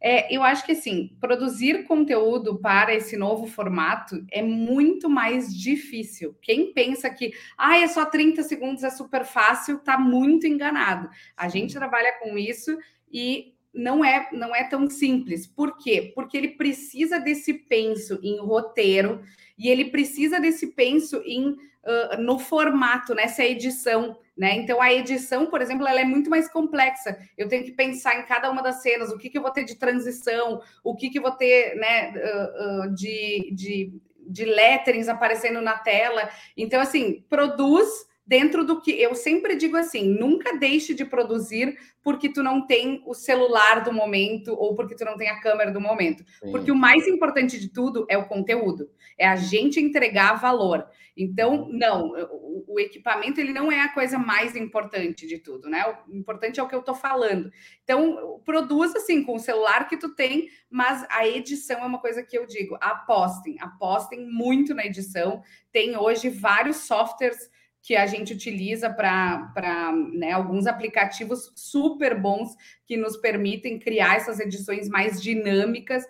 É, 0.00 0.34
eu 0.34 0.42
acho 0.42 0.64
que 0.64 0.72
assim, 0.72 1.14
produzir 1.20 1.84
conteúdo 1.84 2.58
para 2.58 2.94
esse 2.94 3.16
novo 3.18 3.46
formato 3.46 4.24
é 4.30 4.42
muito 4.42 5.10
mais 5.10 5.54
difícil. 5.54 6.34
Quem 6.40 6.72
pensa 6.72 7.10
que 7.10 7.32
ah, 7.58 7.76
é 7.78 7.86
só 7.86 8.06
30 8.06 8.42
segundos, 8.42 8.82
é 8.82 8.88
super 8.88 9.24
fácil, 9.26 9.76
está 9.76 9.98
muito 9.98 10.46
enganado. 10.46 11.10
A 11.36 11.48
gente 11.48 11.74
trabalha 11.74 12.18
com 12.18 12.38
isso 12.38 12.78
e 13.12 13.52
não 13.74 14.04
é 14.04 14.28
não 14.32 14.56
é 14.56 14.64
tão 14.64 14.88
simples. 14.88 15.46
Por 15.46 15.76
quê? 15.76 16.12
Porque 16.14 16.36
ele 16.36 16.48
precisa 16.48 17.18
desse 17.18 17.52
penso 17.52 18.18
em 18.22 18.38
roteiro 18.40 19.22
e 19.58 19.68
ele 19.68 19.86
precisa 19.86 20.40
desse 20.40 20.68
penso 20.68 21.22
em 21.26 21.50
uh, 21.50 22.20
no 22.20 22.38
formato, 22.38 23.14
nessa 23.14 23.44
edição 23.44 24.16
né? 24.40 24.54
Então 24.54 24.80
a 24.80 24.90
edição, 24.90 25.44
por 25.44 25.60
exemplo, 25.60 25.86
ela 25.86 26.00
é 26.00 26.04
muito 26.04 26.30
mais 26.30 26.50
complexa. 26.50 27.18
Eu 27.36 27.46
tenho 27.46 27.62
que 27.62 27.72
pensar 27.72 28.18
em 28.18 28.22
cada 28.24 28.50
uma 28.50 28.62
das 28.62 28.80
cenas, 28.80 29.12
o 29.12 29.18
que, 29.18 29.28
que 29.28 29.36
eu 29.36 29.42
vou 29.42 29.50
ter 29.50 29.64
de 29.64 29.74
transição, 29.74 30.62
o 30.82 30.96
que, 30.96 31.10
que 31.10 31.18
eu 31.18 31.22
vou 31.22 31.32
ter 31.32 31.74
né, 31.74 32.10
uh, 32.16 32.86
uh, 32.86 32.94
de, 32.94 33.50
de, 33.52 33.92
de 34.26 34.44
letterings 34.46 35.10
aparecendo 35.10 35.60
na 35.60 35.76
tela. 35.76 36.30
Então, 36.56 36.80
assim, 36.80 37.22
produz 37.28 37.86
dentro 38.30 38.64
do 38.64 38.80
que 38.80 38.92
eu 38.92 39.12
sempre 39.12 39.56
digo 39.56 39.76
assim, 39.76 40.06
nunca 40.08 40.56
deixe 40.56 40.94
de 40.94 41.04
produzir 41.04 41.76
porque 42.00 42.32
tu 42.32 42.44
não 42.44 42.64
tem 42.64 43.02
o 43.04 43.12
celular 43.12 43.82
do 43.82 43.92
momento 43.92 44.54
ou 44.54 44.76
porque 44.76 44.94
tu 44.94 45.04
não 45.04 45.16
tem 45.16 45.28
a 45.28 45.40
câmera 45.40 45.72
do 45.72 45.80
momento. 45.80 46.24
Sim. 46.40 46.52
Porque 46.52 46.70
o 46.70 46.76
mais 46.76 47.08
importante 47.08 47.58
de 47.58 47.68
tudo 47.68 48.06
é 48.08 48.16
o 48.16 48.28
conteúdo, 48.28 48.88
é 49.18 49.26
a 49.26 49.34
gente 49.34 49.80
entregar 49.80 50.34
valor. 50.34 50.86
Então, 51.16 51.68
não, 51.72 52.12
o, 52.30 52.64
o, 52.68 52.78
equipamento 52.78 53.40
ele 53.40 53.52
não 53.52 53.70
é 53.70 53.80
a 53.80 53.92
coisa 53.92 54.16
mais 54.16 54.54
importante 54.54 55.26
de 55.26 55.38
tudo, 55.38 55.68
né? 55.68 55.84
O 56.06 56.14
importante 56.14 56.60
é 56.60 56.62
o 56.62 56.68
que 56.68 56.74
eu 56.74 56.80
estou 56.80 56.94
falando. 56.94 57.50
Então, 57.82 58.40
produz 58.44 58.94
assim 58.94 59.24
com 59.24 59.34
o 59.34 59.40
celular 59.40 59.88
que 59.88 59.96
tu 59.96 60.14
tem, 60.14 60.48
mas 60.70 61.04
a 61.10 61.26
edição 61.26 61.80
é 61.80 61.84
uma 61.84 61.98
coisa 61.98 62.22
que 62.22 62.38
eu 62.38 62.46
digo: 62.46 62.78
apostem, 62.80 63.56
apostem 63.60 64.24
muito 64.24 64.72
na 64.72 64.86
edição. 64.86 65.42
Tem 65.72 65.96
hoje 65.96 66.30
vários 66.30 66.76
softwares 66.76 67.50
que 67.82 67.96
a 67.96 68.06
gente 68.06 68.32
utiliza 68.34 68.90
para 68.90 69.92
né, 70.12 70.32
alguns 70.32 70.66
aplicativos 70.66 71.50
super 71.56 72.18
bons 72.20 72.54
que 72.86 72.96
nos 72.96 73.16
permitem 73.16 73.78
criar 73.78 74.16
essas 74.16 74.38
edições 74.38 74.88
mais 74.88 75.20
dinâmicas 75.20 76.04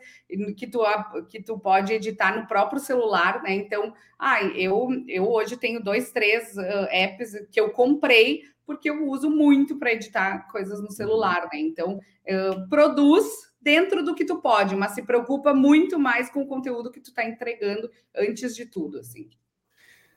que 0.57 0.67
tu, 0.67 0.81
que 1.29 1.43
tu 1.43 1.59
pode 1.59 1.93
editar 1.93 2.39
no 2.39 2.47
próprio 2.47 2.81
celular, 2.81 3.43
né? 3.43 3.55
Então, 3.55 3.95
ah, 4.19 4.43
eu, 4.43 4.89
eu 5.07 5.29
hoje 5.29 5.57
tenho 5.57 5.83
dois, 5.83 6.11
três 6.11 6.57
uh, 6.57 6.89
apps 6.91 7.33
que 7.51 7.61
eu 7.61 7.71
comprei 7.71 8.43
porque 8.67 8.89
eu 8.89 9.09
uso 9.09 9.29
muito 9.29 9.79
para 9.79 9.93
editar 9.93 10.49
coisas 10.51 10.81
no 10.81 10.93
celular, 10.93 11.49
né? 11.53 11.59
Então, 11.59 11.99
uh, 11.99 12.69
produz 12.69 13.27
dentro 13.61 14.03
do 14.05 14.15
que 14.15 14.25
tu 14.25 14.41
pode, 14.41 14.75
mas 14.75 14.93
se 14.93 15.03
preocupa 15.03 15.53
muito 15.53 15.99
mais 15.99 16.31
com 16.31 16.43
o 16.43 16.47
conteúdo 16.47 16.91
que 16.91 17.01
tu 17.01 17.11
está 17.11 17.25
entregando 17.25 17.91
antes 18.15 18.55
de 18.55 18.67
tudo, 18.67 18.99
assim. 18.99 19.29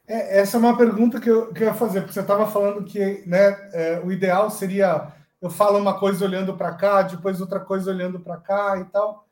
É, 0.08 0.40
essa 0.40 0.58
é 0.58 0.60
uma 0.60 0.78
pergunta 0.78 1.20
que 1.20 1.30
eu, 1.30 1.54
que 1.54 1.64
eu 1.64 1.68
ia 1.68 1.74
fazer, 1.74 2.02
porque 2.02 2.14
você 2.14 2.22
estava 2.22 2.50
falando 2.50 2.84
que 2.84 3.24
né, 3.26 3.70
é, 3.74 4.02
o 4.04 4.12
ideal 4.12 4.50
seria 4.50 5.14
eu 5.44 5.50
falo 5.50 5.78
uma 5.78 6.00
coisa 6.00 6.24
olhando 6.24 6.56
para 6.56 6.74
cá, 6.74 7.02
depois 7.02 7.42
outra 7.42 7.60
coisa 7.60 7.92
olhando 7.92 8.18
para 8.18 8.38
cá 8.38 8.80
e 8.80 8.86
tal. 8.86 9.28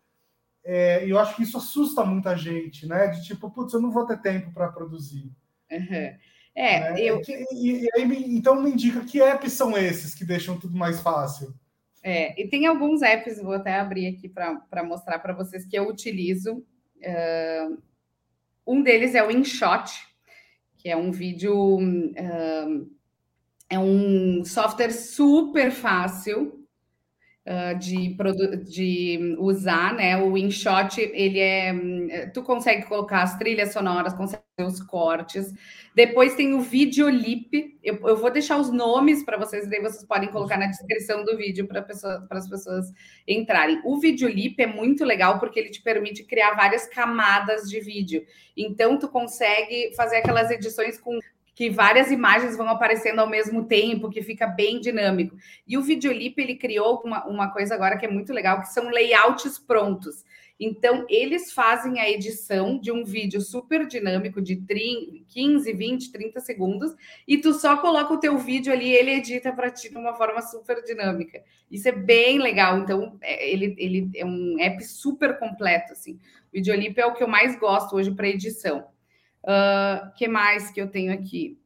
É, 0.61 1.05
e 1.05 1.09
eu 1.09 1.17
acho 1.17 1.37
que 1.37 1.43
isso 1.43 1.57
assusta 1.57 2.03
muita 2.03 2.35
gente, 2.35 2.85
né? 2.85 3.07
De 3.07 3.23
tipo, 3.23 3.49
putz, 3.49 3.73
eu 3.73 3.81
não 3.81 3.91
vou 3.91 4.05
ter 4.05 4.21
tempo 4.21 4.51
para 4.51 4.67
produzir. 4.67 5.31
Uhum. 5.71 6.17
É, 6.53 6.91
né? 6.93 7.01
eu... 7.01 7.21
E, 7.53 7.85
e, 7.85 7.89
aí, 7.95 8.35
então 8.35 8.61
me 8.61 8.71
indica 8.71 9.05
que 9.05 9.21
apps 9.21 9.53
são 9.53 9.77
esses 9.77 10.13
que 10.13 10.25
deixam 10.25 10.59
tudo 10.59 10.77
mais 10.77 10.99
fácil. 10.99 11.55
É, 12.03 12.39
e 12.39 12.45
tem 12.49 12.65
alguns 12.65 13.01
apps, 13.01 13.41
vou 13.41 13.53
até 13.53 13.79
abrir 13.79 14.07
aqui 14.07 14.27
para 14.27 14.83
mostrar 14.83 15.19
para 15.19 15.33
vocês 15.33 15.65
que 15.65 15.79
eu 15.79 15.87
utilizo. 15.87 16.57
Uh, 16.97 17.81
um 18.67 18.83
deles 18.83 19.15
é 19.15 19.25
o 19.25 19.31
InShot, 19.31 19.93
que 20.81 20.89
é 20.89 20.97
um 20.97 21.11
vídeo. 21.11 21.77
Uh, 21.77 22.89
é 23.69 23.79
um 23.79 24.43
software 24.43 24.91
super 24.91 25.71
fácil 25.71 26.60
uh, 27.45 27.77
de, 27.77 28.15
de 28.63 29.35
usar, 29.39 29.93
né? 29.93 30.21
O 30.21 30.37
InShot, 30.37 30.99
ele 30.99 31.39
é. 31.39 32.27
Tu 32.33 32.41
consegue 32.43 32.85
colocar 32.85 33.23
as 33.23 33.37
trilhas 33.37 33.73
sonoras, 33.73 34.13
consegue 34.13 34.43
os 34.59 34.81
cortes. 34.81 35.53
Depois 35.95 36.35
tem 36.35 36.53
o 36.53 36.61
Videolip. 36.61 37.77
Eu, 37.83 37.99
eu 38.07 38.17
vou 38.17 38.31
deixar 38.31 38.57
os 38.57 38.71
nomes 38.71 39.23
para 39.23 39.37
vocês, 39.37 39.67
daí 39.69 39.81
vocês 39.81 40.05
podem 40.05 40.29
colocar 40.29 40.57
na 40.57 40.67
descrição 40.67 41.23
do 41.23 41.35
vídeo 41.35 41.67
para 41.67 41.81
pessoa, 41.81 42.27
as 42.29 42.49
pessoas 42.49 42.85
entrarem. 43.27 43.81
O 43.83 43.99
Videolip 43.99 44.61
é 44.61 44.67
muito 44.67 45.03
legal 45.03 45.39
porque 45.39 45.59
ele 45.59 45.69
te 45.69 45.81
permite 45.81 46.23
criar 46.23 46.53
várias 46.53 46.87
camadas 46.87 47.69
de 47.69 47.79
vídeo. 47.79 48.23
Então, 48.55 48.97
tu 48.97 49.09
consegue 49.09 49.93
fazer 49.95 50.17
aquelas 50.17 50.51
edições 50.51 50.99
com 50.99 51.19
que 51.53 51.69
várias 51.69 52.11
imagens 52.11 52.55
vão 52.55 52.69
aparecendo 52.69 53.19
ao 53.19 53.29
mesmo 53.29 53.65
tempo, 53.65 54.09
que 54.09 54.21
fica 54.21 54.47
bem 54.47 54.79
dinâmico. 54.79 55.35
E 55.67 55.77
o 55.77 55.81
Videolip, 55.81 56.39
ele 56.41 56.55
criou 56.55 57.01
uma, 57.03 57.25
uma 57.27 57.51
coisa 57.51 57.75
agora 57.75 57.97
que 57.97 58.05
é 58.05 58.09
muito 58.09 58.33
legal, 58.33 58.61
que 58.61 58.71
são 58.71 58.89
layouts 58.89 59.59
prontos. 59.59 60.23
Então, 60.63 61.07
eles 61.09 61.51
fazem 61.51 61.99
a 61.99 62.07
edição 62.07 62.79
de 62.79 62.91
um 62.91 63.03
vídeo 63.03 63.41
super 63.41 63.87
dinâmico 63.87 64.39
de 64.39 64.57
30, 64.57 65.23
15, 65.27 65.73
20, 65.73 66.11
30 66.11 66.39
segundos, 66.39 66.95
e 67.27 67.39
tu 67.39 67.51
só 67.53 67.77
coloca 67.77 68.13
o 68.13 68.19
teu 68.19 68.37
vídeo 68.37 68.71
ali, 68.71 68.91
ele 68.91 69.09
edita 69.09 69.51
para 69.51 69.71
ti 69.71 69.89
de 69.89 69.97
uma 69.97 70.13
forma 70.13 70.39
super 70.43 70.83
dinâmica. 70.83 71.43
Isso 71.69 71.89
é 71.89 71.91
bem 71.91 72.37
legal. 72.37 72.77
Então, 72.77 73.17
é, 73.21 73.51
ele, 73.51 73.75
ele 73.77 74.11
é 74.15 74.23
um 74.23 74.57
app 74.59 74.83
super 74.83 75.39
completo, 75.39 75.93
assim. 75.93 76.13
O 76.13 76.53
Videolip 76.53 76.99
é 76.99 77.07
o 77.07 77.13
que 77.15 77.23
eu 77.23 77.27
mais 77.27 77.57
gosto 77.59 77.95
hoje 77.95 78.11
para 78.11 78.29
edição. 78.29 78.85
Uh, 79.43 80.13
que 80.15 80.27
mais 80.27 80.69
que 80.71 80.81
eu 80.81 80.87
tenho 80.87 81.13
aqui? 81.13 81.59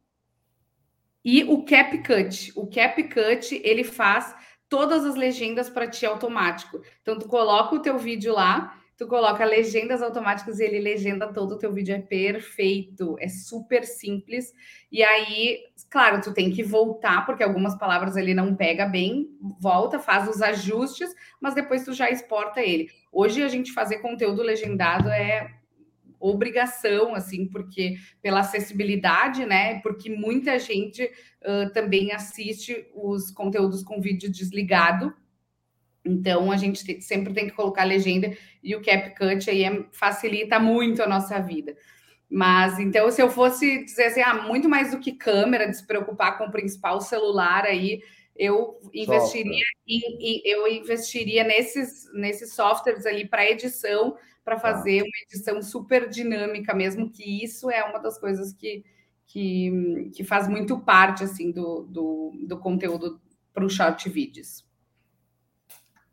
E 1.23 1.43
o 1.43 1.63
CapCut. 1.63 2.53
O 2.55 2.67
CapCut, 2.67 3.59
ele 3.63 3.83
faz 3.83 4.35
todas 4.69 5.05
as 5.05 5.15
legendas 5.15 5.69
para 5.69 5.87
ti 5.87 6.05
automático. 6.05 6.81
Então, 7.01 7.17
tu 7.17 7.27
coloca 7.27 7.75
o 7.75 7.81
teu 7.81 7.97
vídeo 7.97 8.33
lá, 8.33 8.79
tu 8.97 9.07
coloca 9.07 9.43
legendas 9.43 10.01
automáticas 10.01 10.59
e 10.59 10.63
ele 10.63 10.79
legenda 10.79 11.33
todo 11.33 11.53
o 11.53 11.57
teu 11.57 11.73
vídeo. 11.73 11.95
É 11.95 11.99
perfeito, 11.99 13.15
é 13.19 13.27
super 13.27 13.83
simples. 13.83 14.53
E 14.91 15.03
aí, 15.03 15.59
claro, 15.89 16.21
tu 16.21 16.33
tem 16.33 16.51
que 16.51 16.63
voltar, 16.63 17.25
porque 17.25 17.43
algumas 17.43 17.75
palavras 17.77 18.15
ele 18.15 18.33
não 18.33 18.55
pega 18.55 18.85
bem, 18.85 19.27
volta, 19.59 19.99
faz 19.99 20.29
os 20.29 20.41
ajustes, 20.41 21.13
mas 21.41 21.55
depois 21.55 21.83
tu 21.83 21.91
já 21.91 22.09
exporta 22.09 22.61
ele. 22.61 22.87
Hoje 23.11 23.41
a 23.43 23.47
gente 23.47 23.73
fazer 23.73 23.97
conteúdo 23.97 24.41
legendado 24.41 25.09
é 25.09 25.49
obrigação, 26.27 27.13
assim, 27.15 27.47
porque 27.47 27.95
pela 28.21 28.41
acessibilidade, 28.41 29.45
né? 29.45 29.79
Porque 29.81 30.09
muita 30.09 30.57
gente 30.59 31.03
uh, 31.03 31.71
também 31.73 32.11
assiste 32.11 32.87
os 32.93 33.31
conteúdos 33.31 33.83
com 33.83 34.01
vídeo 34.01 34.31
desligado. 34.31 35.13
Então 36.03 36.51
a 36.51 36.57
gente 36.57 36.85
tem, 36.85 37.01
sempre 37.01 37.33
tem 37.33 37.47
que 37.47 37.55
colocar 37.55 37.83
legenda 37.83 38.35
e 38.63 38.75
o 38.75 38.81
CapCut 38.81 39.49
aí 39.49 39.63
é, 39.63 39.85
facilita 39.91 40.59
muito 40.59 41.01
a 41.01 41.07
nossa 41.07 41.39
vida. 41.39 41.75
Mas 42.29 42.79
então, 42.79 43.11
se 43.11 43.21
eu 43.21 43.29
fosse 43.29 43.85
dizer 43.85 44.05
assim, 44.05 44.21
ah, 44.21 44.33
muito 44.33 44.67
mais 44.67 44.91
do 44.91 44.99
que 44.99 45.11
câmera, 45.13 45.67
de 45.67 45.77
se 45.77 45.85
preocupar 45.85 46.37
com 46.37 46.45
o 46.45 46.51
principal 46.51 46.99
celular 46.99 47.65
aí, 47.65 48.01
eu 48.35 48.77
investiria 48.93 49.65
em, 49.87 50.01
em, 50.19 50.41
eu 50.43 50.67
investiria 50.67 51.43
nesses, 51.43 52.11
nesses 52.13 52.53
softwares 52.53 53.05
ali 53.05 53.27
para 53.27 53.49
edição, 53.49 54.17
para 54.45 54.55
tá. 54.55 54.61
fazer 54.61 55.01
uma 55.01 55.17
edição 55.27 55.61
super 55.61 56.07
dinâmica 56.07 56.73
mesmo, 56.73 57.09
que 57.09 57.43
isso 57.43 57.69
é 57.71 57.83
uma 57.83 57.97
das 57.97 58.19
coisas 58.19 58.53
que, 58.53 58.85
que, 59.25 60.11
que 60.13 60.23
faz 60.23 60.47
muito 60.47 60.79
parte 60.79 61.23
assim 61.23 61.51
do, 61.51 61.81
do, 61.89 62.31
do 62.47 62.59
conteúdo 62.59 63.19
para 63.51 63.65
o 63.65 63.69
short 63.69 64.07
vídeos. 64.07 64.63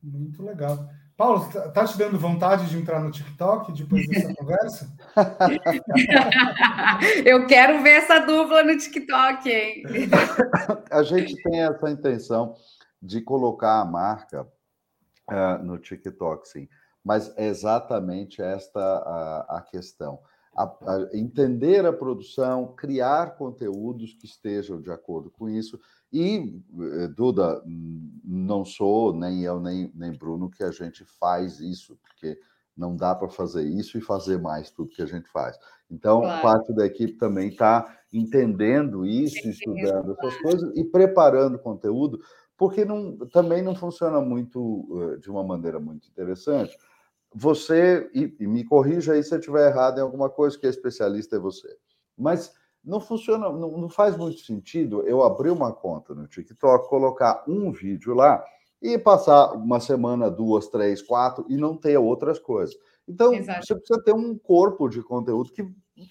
Muito 0.03 0.43
legal. 0.43 0.89
Paulo, 1.15 1.47
tá, 1.53 1.69
tá 1.69 1.85
te 1.85 1.99
dando 1.99 2.19
vontade 2.19 2.71
de 2.71 2.79
entrar 2.79 3.01
no 3.01 3.11
TikTok 3.11 3.71
depois 3.73 4.09
dessa 4.09 4.33
conversa? 4.35 4.91
Eu 7.25 7.47
quero 7.47 7.83
ver 7.83 7.99
essa 7.99 8.19
dupla 8.19 8.65
no 8.65 8.79
TikTok, 8.79 9.49
hein? 9.49 9.83
A 10.91 11.03
gente 11.03 11.37
tem 11.43 11.63
essa 11.63 11.91
intenção 11.91 12.55
de 13.01 13.21
colocar 13.21 13.81
a 13.81 13.85
marca 13.85 14.49
uh, 15.31 15.63
no 15.63 15.79
TikTok, 15.79 16.49
sim 16.49 16.67
mas 17.05 17.33
é 17.37 17.49
exatamente 17.49 18.41
esta 18.41 18.81
a, 18.81 19.59
a 19.59 19.61
questão. 19.63 20.21
A, 20.55 20.65
a 20.65 21.17
entender 21.17 21.87
a 21.87 21.93
produção, 21.93 22.75
criar 22.77 23.37
conteúdos 23.37 24.13
que 24.13 24.27
estejam 24.27 24.81
de 24.81 24.91
acordo 24.91 25.31
com 25.31 25.49
isso. 25.49 25.81
E, 26.13 26.61
eh, 26.79 27.09
Duda, 27.09 27.63
não 28.23 28.63
sou 28.63 29.15
nem 29.15 29.43
eu, 29.43 29.59
nem, 29.59 29.91
nem 29.95 30.13
Bruno, 30.13 30.51
que 30.51 30.63
a 30.63 30.71
gente 30.71 31.07
faz 31.19 31.59
isso, 31.59 31.99
porque 32.03 32.39
não 32.77 32.95
dá 32.95 33.15
para 33.15 33.31
fazer 33.31 33.65
isso 33.65 33.97
e 33.97 34.03
fazer 34.03 34.39
mais 34.39 34.71
tudo 34.71 34.91
que 34.91 35.01
a 35.01 35.07
gente 35.07 35.29
faz. 35.31 35.59
Então, 35.91 36.21
claro. 36.21 36.43
parte 36.43 36.73
da 36.75 36.85
equipe 36.85 37.15
também 37.15 37.49
está 37.49 37.99
entendendo 38.13 39.07
isso, 39.07 39.49
estudando 39.49 40.13
essas 40.13 40.37
coisas 40.43 40.77
e 40.77 40.85
preparando 40.85 41.59
conteúdo, 41.59 42.21
porque 42.59 42.85
não, 42.85 43.17
também 43.29 43.63
não 43.63 43.75
funciona 43.75 44.21
muito 44.21 45.15
eh, 45.15 45.17
de 45.17 45.31
uma 45.31 45.43
maneira 45.43 45.81
muito 45.81 46.07
interessante 46.09 46.77
você, 47.35 48.11
e, 48.15 48.35
e 48.41 48.47
me 48.47 48.65
corrija 48.65 49.13
aí 49.13 49.23
se 49.23 49.35
eu 49.35 49.39
estiver 49.39 49.71
errado 49.71 49.99
em 49.99 50.03
alguma 50.03 50.29
coisa, 50.29 50.59
que 50.59 50.67
é 50.67 50.71
especialista 50.71 51.37
é 51.37 51.39
você. 51.39 51.69
Mas 52.17 52.53
não 52.85 53.01
funciona, 53.01 53.49
não, 53.51 53.79
não, 53.79 53.89
faz 53.89 54.17
muito 54.17 54.41
sentido 54.41 55.07
eu 55.07 55.23
abrir 55.23 55.51
uma 55.51 55.73
conta 55.73 56.15
no 56.15 56.27
TikTok, 56.27 56.89
colocar 56.89 57.45
um 57.47 57.71
vídeo 57.71 58.15
lá 58.15 58.45
e 58.81 58.99
passar 58.99 59.53
uma 59.53 59.79
semana, 59.79 60.31
duas, 60.31 60.67
três, 60.69 61.01
quatro 61.01 61.47
e 61.49 61.57
não 61.57 61.77
ter 61.77 61.97
outras 61.97 62.39
coisas. 62.39 62.77
Então, 63.07 63.33
Exato. 63.33 63.65
você 63.65 63.75
precisa 63.75 64.03
ter 64.03 64.13
um 64.13 64.37
corpo 64.37 64.89
de 64.89 65.03
conteúdo 65.03 65.53
que 65.53 65.65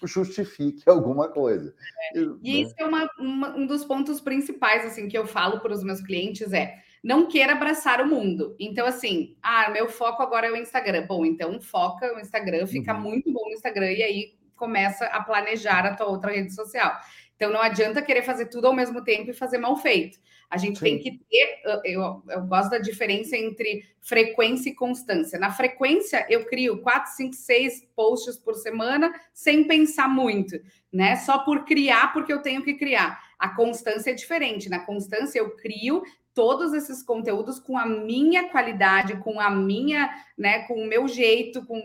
justifique 0.04 0.82
alguma 0.88 1.28
coisa. 1.28 1.74
É. 2.14 2.18
E 2.18 2.26
né? 2.26 2.38
isso 2.42 2.74
é 2.78 2.84
uma, 2.84 3.08
uma, 3.18 3.56
um 3.56 3.66
dos 3.66 3.84
pontos 3.84 4.20
principais 4.20 4.86
assim 4.86 5.08
que 5.08 5.16
eu 5.16 5.26
falo 5.26 5.60
para 5.60 5.74
os 5.74 5.82
meus 5.82 6.00
clientes 6.00 6.52
é 6.52 6.78
não 7.02 7.26
queira 7.26 7.52
abraçar 7.52 8.00
o 8.00 8.06
mundo. 8.06 8.54
Então, 8.60 8.86
assim, 8.86 9.36
ah, 9.42 9.70
meu 9.70 9.88
foco 9.88 10.22
agora 10.22 10.46
é 10.46 10.52
o 10.52 10.56
Instagram. 10.56 11.06
Bom, 11.06 11.26
então 11.26 11.60
foca 11.60 12.14
o 12.14 12.20
Instagram, 12.20 12.66
fica 12.66 12.94
uhum. 12.94 13.00
muito 13.00 13.32
bom 13.32 13.44
no 13.46 13.54
Instagram, 13.54 13.90
e 13.90 14.02
aí 14.02 14.34
começa 14.54 15.06
a 15.06 15.22
planejar 15.22 15.84
a 15.84 15.94
tua 15.94 16.06
outra 16.06 16.30
rede 16.30 16.54
social. 16.54 16.96
Então 17.34 17.50
não 17.50 17.60
adianta 17.60 18.00
querer 18.00 18.22
fazer 18.22 18.46
tudo 18.46 18.68
ao 18.68 18.72
mesmo 18.72 19.02
tempo 19.02 19.30
e 19.30 19.34
fazer 19.34 19.58
mal 19.58 19.76
feito. 19.76 20.16
A 20.48 20.56
gente 20.56 20.78
Sim. 20.78 20.84
tem 20.84 20.98
que 20.98 21.18
ter, 21.28 21.60
eu, 21.86 22.22
eu 22.28 22.42
gosto 22.46 22.70
da 22.70 22.78
diferença 22.78 23.36
entre 23.36 23.84
frequência 24.00 24.68
e 24.68 24.74
constância. 24.74 25.38
Na 25.38 25.50
frequência, 25.50 26.24
eu 26.28 26.44
crio 26.44 26.82
quatro, 26.82 27.10
cinco, 27.12 27.34
seis 27.34 27.84
posts 27.96 28.36
por 28.36 28.54
semana 28.54 29.12
sem 29.32 29.64
pensar 29.64 30.08
muito, 30.08 30.56
né? 30.92 31.16
Só 31.16 31.38
por 31.38 31.64
criar, 31.64 32.12
porque 32.12 32.32
eu 32.32 32.42
tenho 32.42 32.62
que 32.62 32.74
criar. 32.74 33.18
A 33.38 33.48
constância 33.56 34.10
é 34.10 34.14
diferente. 34.14 34.68
Na 34.68 34.80
constância, 34.80 35.38
eu 35.38 35.56
crio 35.56 36.02
todos 36.34 36.72
esses 36.72 37.02
conteúdos 37.02 37.58
com 37.58 37.76
a 37.76 37.86
minha 37.86 38.48
qualidade, 38.48 39.16
com 39.18 39.38
a 39.40 39.50
minha, 39.50 40.10
né, 40.36 40.66
com 40.66 40.74
o 40.74 40.86
meu 40.86 41.06
jeito, 41.06 41.64
com 41.66 41.80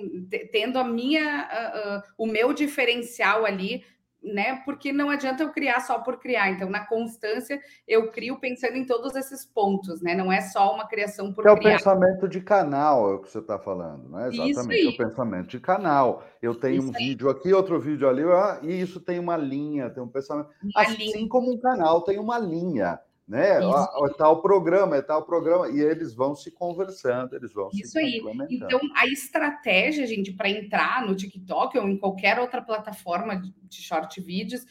tendo 0.52 0.80
a 0.80 0.84
minha, 0.84 1.48
uh, 1.48 1.98
uh, 1.98 2.04
o 2.18 2.26
meu 2.26 2.54
diferencial 2.54 3.46
ali, 3.46 3.84
né? 4.24 4.62
Porque 4.66 4.92
não 4.92 5.10
adianta 5.10 5.44
eu 5.44 5.52
criar 5.52 5.80
só 5.80 6.00
por 6.00 6.20
criar. 6.20 6.50
Então, 6.50 6.70
na 6.70 6.86
constância, 6.86 7.60
eu 7.88 8.12
crio 8.12 8.40
pensando 8.40 8.76
em 8.76 8.86
todos 8.86 9.16
esses 9.16 9.46
pontos, 9.46 10.02
né? 10.02 10.16
Não 10.16 10.32
é 10.32 10.42
só 10.42 10.74
uma 10.74 10.88
criação 10.88 11.32
por 11.34 11.48
é 11.48 11.56
criar. 11.56 11.72
É 11.72 11.76
o 11.76 11.78
pensamento 11.78 12.28
de 12.28 12.42
canal, 12.42 13.12
é 13.12 13.16
o 13.16 13.20
que 13.20 13.32
você 13.32 13.40
está 13.40 13.58
falando, 13.58 14.10
né? 14.10 14.30
Exatamente, 14.30 14.88
é 14.88 14.90
o 14.90 15.10
pensamento 15.10 15.48
de 15.48 15.60
canal. 15.60 16.24
Eu 16.42 16.56
tenho 16.56 16.80
isso 16.80 16.92
um 16.92 16.96
aí. 16.96 17.08
vídeo 17.10 17.30
aqui, 17.30 17.54
outro 17.54 17.80
vídeo 17.80 18.08
ali, 18.10 18.24
e 18.64 18.82
isso 18.82 19.00
tem 19.00 19.20
uma 19.20 19.38
linha, 19.38 19.90
tem 19.90 20.04
um 20.04 20.10
pensamento. 20.10 20.50
Uma 20.64 20.82
assim 20.82 21.14
linha. 21.14 21.30
como 21.30 21.54
um 21.54 21.60
canal 21.60 22.02
tem 22.02 22.20
uma 22.20 22.38
linha 22.38 23.00
né? 23.28 23.60
É 23.60 24.14
tal 24.18 24.42
programa, 24.42 24.96
é 24.96 25.02
tal 25.02 25.24
programa, 25.24 25.70
e 25.70 25.82
eles 25.82 26.14
vão 26.14 26.34
se 26.34 26.50
conversando, 26.50 27.36
eles 27.36 27.52
vão 27.52 27.70
Isso 27.74 27.92
se 27.92 28.00
aí. 28.00 28.22
Então, 28.50 28.80
a 28.96 29.06
estratégia, 29.06 30.08
gente, 30.08 30.32
para 30.32 30.50
entrar 30.50 31.06
no 31.06 31.16
TikTok 31.16 31.78
ou 31.78 31.90
em 31.90 31.98
qualquer 31.98 32.40
outra 32.40 32.62
plataforma 32.62 33.36
de 33.36 33.82
short 33.82 34.22
vídeos, 34.22 34.66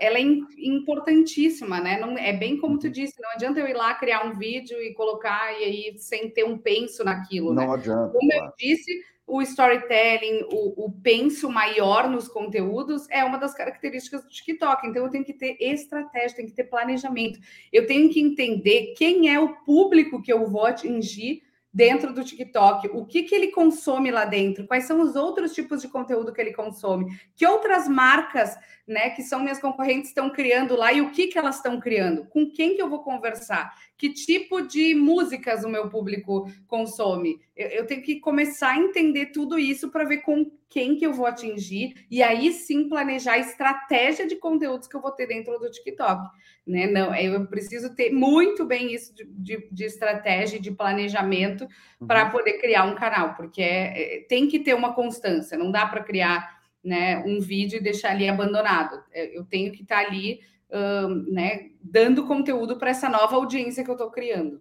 ela 0.00 0.18
é 0.18 0.22
importantíssima, 0.58 1.80
né? 1.80 1.98
Não, 1.98 2.18
é 2.18 2.32
bem 2.32 2.58
como 2.58 2.78
tu 2.78 2.86
uhum. 2.86 2.92
disse, 2.92 3.20
não 3.22 3.30
adianta 3.30 3.58
eu 3.60 3.66
ir 3.66 3.74
lá 3.74 3.94
criar 3.94 4.26
um 4.26 4.34
vídeo 4.34 4.76
e 4.82 4.92
colocar 4.92 5.52
e 5.58 5.64
aí 5.64 5.98
sem 5.98 6.28
ter 6.30 6.44
um 6.44 6.58
penso 6.58 7.02
naquilo. 7.04 7.54
Não 7.54 7.66
né? 7.66 7.72
adianta. 7.72 8.12
Como 8.12 8.32
eu 8.32 8.52
disse, 8.58 8.92
o 9.26 9.40
storytelling, 9.40 10.44
o, 10.50 10.86
o 10.86 10.92
penso 10.92 11.50
maior 11.50 12.08
nos 12.08 12.28
conteúdos 12.28 13.06
é 13.10 13.24
uma 13.24 13.38
das 13.38 13.54
características 13.54 14.22
do 14.22 14.28
TikTok. 14.28 14.86
Então, 14.86 15.04
eu 15.04 15.10
tenho 15.10 15.24
que 15.24 15.32
ter 15.32 15.56
estratégia, 15.60 16.36
tenho 16.36 16.48
que 16.48 16.54
ter 16.54 16.64
planejamento. 16.64 17.38
Eu 17.72 17.86
tenho 17.86 18.10
que 18.10 18.20
entender 18.20 18.94
quem 18.96 19.32
é 19.32 19.40
o 19.40 19.56
público 19.64 20.20
que 20.20 20.32
eu 20.32 20.46
vou 20.46 20.66
atingir 20.66 21.42
dentro 21.74 22.12
do 22.12 22.22
TikTok, 22.22 22.88
o 22.92 23.04
que, 23.04 23.24
que 23.24 23.34
ele 23.34 23.48
consome 23.48 24.12
lá 24.12 24.24
dentro, 24.24 24.64
quais 24.64 24.84
são 24.84 25.00
os 25.00 25.16
outros 25.16 25.52
tipos 25.52 25.82
de 25.82 25.88
conteúdo 25.88 26.32
que 26.32 26.40
ele 26.40 26.52
consome, 26.52 27.18
que 27.34 27.44
outras 27.44 27.88
marcas, 27.88 28.56
né, 28.86 29.10
que 29.10 29.22
são 29.22 29.40
minhas 29.40 29.58
concorrentes, 29.58 30.10
estão 30.10 30.30
criando 30.30 30.76
lá 30.76 30.92
e 30.92 31.00
o 31.00 31.10
que, 31.10 31.26
que 31.26 31.36
elas 31.36 31.56
estão 31.56 31.80
criando, 31.80 32.26
com 32.26 32.48
quem 32.48 32.76
que 32.76 32.82
eu 32.82 32.88
vou 32.88 33.02
conversar, 33.02 33.74
que 33.98 34.12
tipo 34.12 34.62
de 34.62 34.94
músicas 34.94 35.64
o 35.64 35.68
meu 35.68 35.88
público 35.88 36.48
consome. 36.68 37.40
Eu, 37.56 37.68
eu 37.68 37.86
tenho 37.86 38.02
que 38.02 38.20
começar 38.20 38.70
a 38.70 38.78
entender 38.78 39.32
tudo 39.32 39.58
isso 39.58 39.90
para 39.90 40.04
ver 40.04 40.18
com 40.18 40.48
quem 40.68 40.96
que 40.96 41.06
eu 41.06 41.12
vou 41.12 41.26
atingir 41.26 42.06
e 42.10 42.22
aí 42.22 42.52
sim 42.52 42.88
planejar 42.88 43.32
a 43.32 43.38
estratégia 43.38 44.26
de 44.26 44.36
conteúdos 44.36 44.86
que 44.86 44.94
eu 44.94 45.00
vou 45.00 45.10
ter 45.10 45.26
dentro 45.26 45.58
do 45.58 45.70
TikTok. 45.70 46.28
Né? 46.66 46.86
Não, 46.86 47.14
eu 47.14 47.46
preciso 47.46 47.94
ter 47.94 48.10
muito 48.10 48.64
bem 48.64 48.94
isso 48.94 49.14
de, 49.14 49.24
de, 49.26 49.68
de 49.70 49.84
estratégia, 49.84 50.58
de 50.58 50.70
planejamento 50.70 51.66
uhum. 52.00 52.06
para 52.06 52.30
poder 52.30 52.54
criar 52.54 52.84
um 52.84 52.94
canal, 52.94 53.34
porque 53.34 53.60
é, 53.60 54.16
é, 54.16 54.26
tem 54.26 54.48
que 54.48 54.58
ter 54.60 54.74
uma 54.74 54.94
constância, 54.94 55.58
não 55.58 55.70
dá 55.70 55.86
para 55.86 56.02
criar 56.02 56.58
né, 56.82 57.18
um 57.26 57.38
vídeo 57.38 57.78
e 57.78 57.82
deixar 57.82 58.12
ali 58.12 58.28
abandonado. 58.28 59.02
É, 59.12 59.36
eu 59.36 59.44
tenho 59.44 59.72
que 59.72 59.82
estar 59.82 60.02
tá 60.02 60.08
ali 60.08 60.40
né, 61.30 61.70
dando 61.80 62.26
conteúdo 62.26 62.76
para 62.76 62.90
essa 62.90 63.08
nova 63.08 63.36
audiência 63.36 63.84
que 63.84 63.90
eu 63.90 63.94
estou 63.94 64.10
criando. 64.10 64.60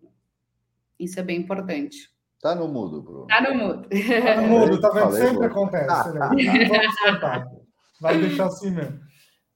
Isso 0.99 1.19
é 1.19 1.23
bem 1.23 1.39
importante. 1.39 2.11
Tá 2.39 2.53
no 2.53 2.67
mudo, 2.67 3.01
Bruno. 3.01 3.27
Tá 3.27 3.41
no 3.41 3.55
mudo. 3.55 3.89
Tá 3.89 4.41
no 4.41 4.47
mudo, 4.47 4.81
tá 4.81 4.89
vendo? 4.89 5.11
Sempre 5.13 5.45
acontece. 5.47 6.11
Né? 6.11 6.67
Vamos 6.69 7.63
Vai 7.99 8.17
deixar 8.19 8.47
assim 8.47 8.69
mesmo. 8.71 8.99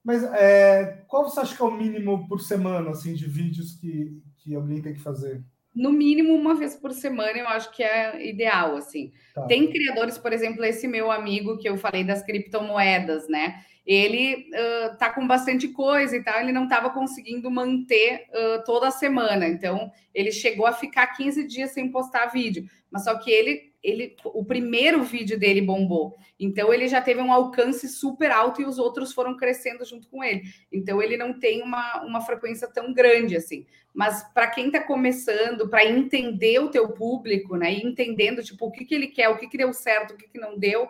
Mas 0.07 0.23
é, 0.23 1.03
qual 1.05 1.25
você 1.25 1.41
acha 1.41 1.53
que 1.53 1.61
é 1.61 1.65
o 1.65 1.69
mínimo 1.69 2.29
por 2.29 2.39
semana 2.39 2.91
assim, 2.91 3.13
de 3.13 3.27
vídeos 3.27 3.73
que, 3.73 4.23
que 4.37 4.55
alguém 4.55 4.81
tem 4.81 4.93
que 4.93 5.01
fazer? 5.01 5.43
No 5.75 5.91
mínimo 5.91 6.33
uma 6.33 6.55
vez 6.55 6.77
por 6.77 6.93
semana, 6.93 7.37
eu 7.37 7.45
acho 7.49 7.75
que 7.75 7.83
é 7.83 8.25
ideal. 8.25 8.77
assim. 8.77 9.11
Tá. 9.35 9.45
Tem 9.47 9.69
criadores, 9.69 10.17
por 10.17 10.31
exemplo, 10.31 10.63
esse 10.63 10.87
meu 10.87 11.11
amigo 11.11 11.57
que 11.57 11.67
eu 11.67 11.75
falei 11.75 12.05
das 12.05 12.23
criptomoedas, 12.23 13.27
né? 13.27 13.61
ele 13.85 14.49
uh, 14.53 14.97
tá 14.97 15.09
com 15.09 15.25
bastante 15.25 15.69
coisa 15.69 16.17
e 16.17 16.21
tal, 16.21 16.41
ele 16.41 16.51
não 16.51 16.65
estava 16.65 16.89
conseguindo 16.89 17.49
manter 17.49 18.25
uh, 18.31 18.63
toda 18.65 18.89
a 18.89 18.91
semana. 18.91 19.47
Então, 19.47 19.89
ele 20.13 20.29
chegou 20.29 20.65
a 20.65 20.73
ficar 20.73 21.07
15 21.07 21.47
dias 21.47 21.71
sem 21.71 21.89
postar 21.89 22.27
vídeo. 22.27 22.65
Mas 22.91 23.05
só 23.05 23.17
que 23.17 23.31
ele, 23.31 23.66
ele, 23.83 24.15
o 24.25 24.43
primeiro 24.43 25.03
vídeo 25.03 25.39
dele 25.39 25.61
bombou. 25.61 26.17
Então, 26.39 26.73
ele 26.73 26.87
já 26.87 27.01
teve 27.01 27.21
um 27.21 27.31
alcance 27.31 27.87
super 27.87 28.31
alto 28.31 28.61
e 28.61 28.65
os 28.65 28.77
outros 28.77 29.13
foram 29.13 29.35
crescendo 29.37 29.85
junto 29.85 30.07
com 30.09 30.23
ele. 30.23 30.43
Então, 30.71 31.01
ele 31.01 31.17
não 31.17 31.39
tem 31.39 31.61
uma, 31.61 32.03
uma 32.03 32.21
frequência 32.21 32.67
tão 32.67 32.93
grande 32.93 33.35
assim. 33.35 33.65
Mas 33.93 34.23
para 34.33 34.47
quem 34.47 34.67
está 34.67 34.83
começando, 34.83 35.67
para 35.67 35.85
entender 35.85 36.59
o 36.59 36.69
teu 36.69 36.89
público, 36.89 37.55
né? 37.55 37.73
E 37.73 37.81
entendendo 37.81 38.43
tipo 38.43 38.67
o 38.67 38.71
que, 38.71 38.85
que 38.85 38.93
ele 38.93 39.07
quer, 39.07 39.29
o 39.29 39.37
que, 39.37 39.47
que 39.47 39.57
deu 39.57 39.73
certo, 39.73 40.13
o 40.13 40.17
que, 40.17 40.27
que 40.27 40.39
não 40.39 40.57
deu 40.57 40.87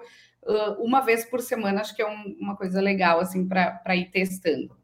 uma 0.79 1.01
vez 1.01 1.25
por 1.25 1.41
semana, 1.41 1.81
acho 1.81 1.95
que 1.95 2.01
é 2.01 2.07
um, 2.07 2.35
uma 2.39 2.55
coisa 2.55 2.81
legal, 2.81 3.19
assim, 3.19 3.47
para 3.47 3.95
ir 3.95 4.09
testando. 4.11 4.75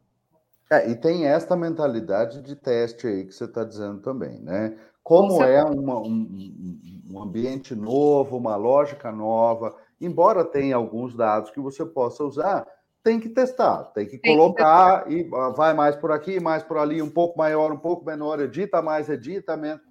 É, 0.70 0.90
e 0.90 0.96
tem 0.96 1.26
esta 1.26 1.56
mentalidade 1.56 2.42
de 2.42 2.56
teste 2.56 3.06
aí 3.06 3.24
que 3.24 3.32
você 3.32 3.44
está 3.44 3.64
dizendo 3.64 4.00
também, 4.00 4.40
né? 4.40 4.76
Como 5.04 5.44
é 5.44 5.62
uma, 5.62 5.98
um, 5.98 6.80
um 7.10 7.22
ambiente 7.22 7.74
novo, 7.74 8.38
uma 8.38 8.56
lógica 8.56 9.12
nova, 9.12 9.76
embora 10.00 10.42
tenha 10.42 10.76
alguns 10.76 11.14
dados 11.14 11.50
que 11.50 11.60
você 11.60 11.84
possa 11.84 12.24
usar, 12.24 12.66
tem 13.02 13.20
que 13.20 13.28
testar, 13.28 13.84
tem 13.92 14.06
que 14.06 14.16
tem 14.16 14.34
colocar 14.34 15.04
que 15.04 15.12
e 15.12 15.28
vai 15.54 15.74
mais 15.74 15.94
por 15.94 16.10
aqui, 16.10 16.40
mais 16.40 16.62
por 16.62 16.78
ali, 16.78 17.02
um 17.02 17.10
pouco 17.10 17.36
maior, 17.36 17.70
um 17.70 17.76
pouco 17.76 18.02
menor, 18.02 18.40
edita 18.40 18.80
mais, 18.80 19.10
edita 19.10 19.58
menos. 19.58 19.82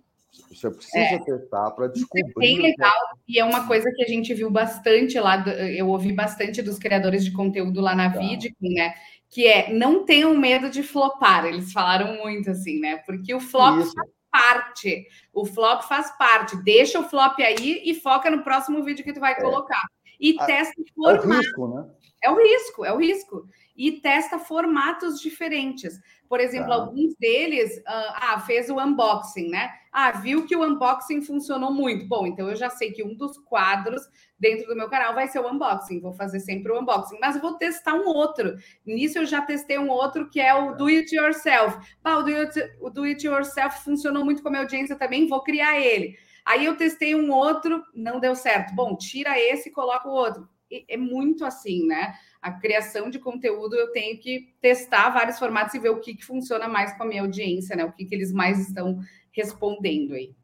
Você 0.50 0.72
precisa 0.72 0.98
é. 0.98 1.20
testar 1.20 1.70
para 1.72 1.86
descobrir. 1.90 2.32
É 2.32 2.40
bem 2.40 2.60
legal, 2.60 2.92
e 3.28 3.40
é 3.40 3.46
uma 3.46 3.68
coisa 3.68 3.88
que 3.96 4.04
a 4.04 4.08
gente 4.08 4.34
viu 4.34 4.50
bastante 4.50 5.20
lá, 5.20 5.48
eu 5.48 5.90
ouvi 5.90 6.12
bastante 6.12 6.60
dos 6.64 6.80
criadores 6.80 7.24
de 7.24 7.32
conteúdo 7.32 7.80
lá 7.82 7.96
na 7.96 8.12
tá. 8.12 8.20
né? 8.20 8.96
Que 9.30 9.46
é 9.46 9.72
não 9.72 10.06
tenham 10.06 10.36
medo 10.36 10.72
de 10.72 10.82
flopar. 10.82 11.46
Eles 11.46 11.72
falaram 11.72 12.18
muito 12.18 12.50
assim, 12.50 12.80
né? 12.80 12.98
Porque 13.06 13.32
o 13.32 13.40
flop 13.40 13.80
Isso. 13.80 13.94
faz 13.94 14.10
parte. 14.34 15.08
O 15.32 15.46
flop 15.46 15.84
faz 15.84 16.10
parte. 16.18 16.58
Deixa 16.64 17.00
o 17.00 17.08
flop 17.08 17.40
aí 17.40 17.84
e 17.86 17.94
foca 17.94 18.32
no 18.32 18.44
próximo 18.44 18.84
vídeo 18.84 19.06
que 19.06 19.14
tu 19.14 19.20
vai 19.20 19.34
é. 19.34 19.36
colocar. 19.40 19.84
E 20.20 20.36
a, 20.40 20.46
testa 20.46 20.82
formato. 20.96 21.24
É 21.24 21.28
o 21.28 21.40
risco, 21.40 21.68
né? 21.68 21.90
É 22.24 22.32
o 22.32 22.36
risco, 22.36 22.86
é 22.86 22.94
o 22.94 22.98
risco. 22.98 23.48
E 23.78 23.92
testa 24.00 24.40
formatos 24.40 25.22
diferentes. 25.22 26.00
Por 26.28 26.40
exemplo, 26.40 26.70
tá. 26.70 26.76
alguns 26.76 27.14
deles, 27.20 27.78
uh, 27.80 28.14
ah, 28.16 28.44
fez 28.46 28.70
o 28.70 28.80
unboxing, 28.80 29.50
né? 29.50 29.70
Ah, 29.92 30.12
viu 30.12 30.48
que 30.48 30.56
o 30.56 30.64
unboxing 30.64 31.22
funcionou 31.22 31.72
muito. 31.72 32.08
Bom, 32.08 32.26
então 32.26 32.50
eu 32.50 32.56
já 32.56 32.70
sei 32.70 32.92
que 32.92 33.04
um 33.04 33.14
dos 33.14 33.38
quadros 33.38 34.02
dentro 34.44 34.68
do 34.68 34.76
meu 34.76 34.90
canal 34.90 35.16
vai 35.16 35.28
ser 35.28 35.40
o 35.40 35.50
unboxing. 35.50 36.00
Vou 36.00 36.14
fazer 36.14 36.40
sempre 36.40 36.72
o 36.72 36.80
unboxing, 36.80 37.18
mas 37.20 37.40
vou 37.40 37.54
testar 37.54 37.96
um 37.96 38.06
outro. 38.06 38.56
Nisso 38.86 39.20
eu 39.20 39.26
já 39.26 39.42
testei 39.42 39.80
um 39.80 39.90
outro 39.90 40.30
que 40.30 40.40
é 40.40 40.54
o 40.54 40.76
do 40.76 40.88
it 40.88 41.16
yourself. 41.16 41.78
Ah, 42.04 42.18
o 42.18 42.24
do 42.24 42.36
it, 42.36 42.60
o 42.82 42.90
do 42.90 43.04
it 43.04 43.26
yourself 43.26 43.84
funcionou 43.84 44.26
muito 44.26 44.42
com 44.42 44.50
a 44.50 44.52
minha 44.52 44.64
audiência 44.64 44.96
também, 44.96 45.28
vou 45.28 45.42
criar 45.42 45.80
ele. 45.80 46.18
Aí 46.46 46.66
eu 46.66 46.76
testei 46.76 47.16
um 47.16 47.32
outro, 47.32 47.82
não 47.96 48.20
deu 48.20 48.36
certo. 48.36 48.76
Bom, 48.76 48.98
tira 48.98 49.40
esse 49.40 49.70
e 49.70 49.72
coloca 49.72 50.08
o 50.08 50.12
outro. 50.12 50.48
É 50.90 50.98
muito 50.98 51.46
assim, 51.46 51.86
né? 51.88 52.14
a 52.44 52.52
criação 52.52 53.10
de 53.10 53.20
conteúdo, 53.20 53.74
eu 53.74 53.90
tenho 53.94 54.20
que 54.20 54.54
testar 54.60 55.10
vários 55.12 55.40
formatos 55.40 55.74
e 55.74 55.80
ver 55.80 55.90
o 55.90 56.02
que, 56.02 56.14
que 56.14 56.26
funciona 56.26 56.68
mais 56.68 56.96
com 56.98 57.04
a 57.04 57.06
minha 57.06 57.22
audiência, 57.22 57.74
né? 57.74 57.86
O 57.86 57.94
que, 57.94 58.04
que 58.04 58.14
eles 58.14 58.34
mais 58.34 58.60
estão 58.60 59.00
respondendo 59.32 60.14
aí. 60.14 60.36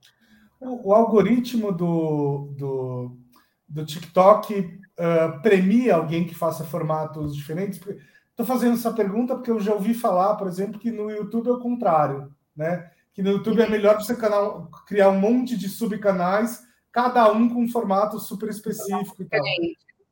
O, 0.61 0.89
o 0.89 0.93
algoritmo 0.93 1.73
do, 1.73 2.53
do, 2.57 3.17
do 3.69 3.85
TikTok 3.85 4.59
uh, 4.59 5.41
premia 5.41 5.95
alguém 5.95 6.25
que 6.25 6.33
faça 6.33 6.63
formatos 6.63 7.35
diferentes? 7.35 7.79
Estou 8.31 8.45
fazendo 8.45 8.73
essa 8.73 8.91
pergunta 8.91 9.35
porque 9.35 9.51
eu 9.51 9.59
já 9.59 9.73
ouvi 9.73 9.93
falar, 9.93 10.35
por 10.35 10.47
exemplo, 10.47 10.79
que 10.79 10.91
no 10.91 11.11
YouTube 11.11 11.49
é 11.49 11.53
o 11.53 11.59
contrário, 11.59 12.33
né? 12.55 12.89
Que 13.13 13.21
no 13.21 13.31
YouTube 13.31 13.61
é 13.61 13.65
uhum. 13.65 13.71
melhor 13.71 13.97
você 13.97 14.15
canal, 14.15 14.69
criar 14.87 15.09
um 15.09 15.19
monte 15.19 15.57
de 15.57 15.69
subcanais, 15.69 16.61
cada 16.91 17.31
um 17.31 17.49
com 17.49 17.61
um 17.61 17.69
formato 17.69 18.19
super 18.19 18.49
específico 18.49 19.21
e 19.21 19.25
tal. 19.25 19.39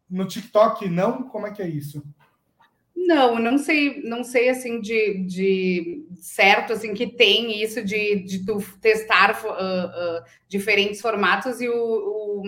No 0.09 0.25
TikTok, 0.25 0.87
não? 0.87 1.23
Como 1.23 1.47
é 1.47 1.51
que 1.51 1.61
é 1.61 1.67
isso? 1.67 2.03
Não, 3.05 3.37
não 3.37 3.59
sei, 3.59 4.01
não 4.01 4.23
sei 4.23 4.49
assim 4.49 4.81
de, 4.81 5.23
de 5.25 6.03
certo 6.19 6.73
assim 6.73 6.95
que 6.95 7.05
tem 7.05 7.61
isso 7.61 7.83
de, 7.83 8.15
de 8.23 8.43
tu 8.43 8.57
testar 8.81 9.39
uh, 9.45 9.49
uh, 9.49 10.23
diferentes 10.47 10.99
formatos 10.99 11.61
e 11.61 11.69
o, 11.69 11.75
o, 11.75 12.43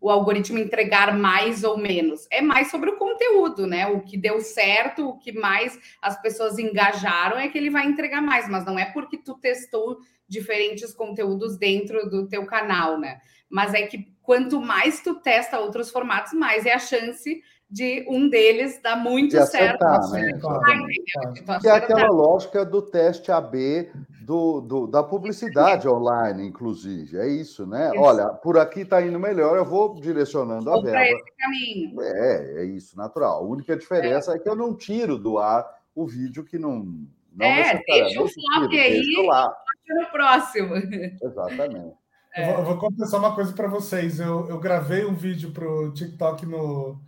o, 0.00 0.10
algoritmo 0.10 0.58
entregar 0.58 1.16
mais 1.16 1.64
ou 1.64 1.76
menos. 1.76 2.26
É 2.30 2.40
mais 2.40 2.70
sobre 2.70 2.88
o 2.88 2.96
conteúdo, 2.96 3.66
né? 3.66 3.86
O 3.88 4.00
que 4.00 4.16
deu 4.16 4.40
certo, 4.40 5.06
o 5.06 5.18
que 5.18 5.32
mais 5.32 5.78
as 6.00 6.20
pessoas 6.22 6.58
engajaram 6.58 7.38
é 7.38 7.48
que 7.48 7.58
ele 7.58 7.68
vai 7.68 7.86
entregar 7.86 8.22
mais, 8.22 8.48
mas 8.48 8.64
não 8.64 8.78
é 8.78 8.86
porque 8.86 9.18
tu 9.18 9.34
testou 9.34 9.98
diferentes 10.26 10.94
conteúdos 10.94 11.58
dentro 11.58 12.08
do 12.08 12.26
teu 12.26 12.46
canal, 12.46 12.98
né? 12.98 13.20
Mas 13.50 13.74
é 13.74 13.82
que 13.82 14.08
quanto 14.22 14.60
mais 14.62 15.02
tu 15.02 15.16
testa 15.16 15.60
outros 15.60 15.90
formatos, 15.90 16.32
mais 16.32 16.64
é 16.64 16.72
a 16.72 16.78
chance 16.78 17.42
de 17.70 18.04
um 18.08 18.28
deles 18.28 18.80
dar 18.82 18.96
muito 18.96 19.38
acertar, 19.38 20.02
certo. 20.02 20.48
Né? 20.48 21.58
que 21.60 21.68
é 21.68 21.70
aquela 21.70 22.08
lógica 22.08 22.64
do 22.64 22.82
teste 22.82 23.30
AB 23.30 23.88
do, 24.22 24.60
do 24.60 24.86
da 24.88 25.04
publicidade 25.04 25.88
online, 25.88 26.48
inclusive. 26.48 27.16
É 27.16 27.28
isso, 27.28 27.64
né? 27.66 27.90
Isso. 27.90 28.00
Olha, 28.00 28.28
por 28.28 28.58
aqui 28.58 28.80
está 28.80 29.00
indo 29.00 29.20
melhor, 29.20 29.56
eu 29.56 29.64
vou 29.64 29.94
direcionando 30.00 30.64
vou 30.64 30.80
a 30.80 30.82
verba. 30.82 31.04
esse 31.04 31.32
caminho. 31.38 32.02
É, 32.02 32.62
é 32.62 32.64
isso, 32.64 32.96
natural. 32.96 33.44
A 33.44 33.46
única 33.46 33.76
diferença 33.76 34.32
é. 34.32 34.36
é. 34.36 34.38
que 34.38 34.48
eu 34.48 34.56
não 34.56 34.74
tiro 34.74 35.16
do 35.16 35.38
ar 35.38 35.64
o 35.94 36.06
vídeo 36.06 36.44
que 36.44 36.58
não. 36.58 36.84
não 37.32 37.46
é, 37.46 37.80
deixa 37.86 38.20
o 38.20 38.28
flop 38.28 38.72
aí 38.72 39.26
lá. 39.26 39.54
no 39.88 40.06
próximo. 40.06 40.74
Exatamente. 41.22 41.94
É. 42.34 42.42
Eu, 42.42 42.46
vou, 42.46 42.58
eu 42.58 42.64
vou 42.64 42.78
confessar 42.78 43.18
uma 43.18 43.34
coisa 43.34 43.52
para 43.52 43.68
vocês. 43.68 44.18
Eu, 44.18 44.48
eu 44.48 44.58
gravei 44.58 45.04
um 45.04 45.14
vídeo 45.14 45.52
para 45.52 45.68
o 45.68 45.92
TikTok 45.92 46.46
no 46.46 47.00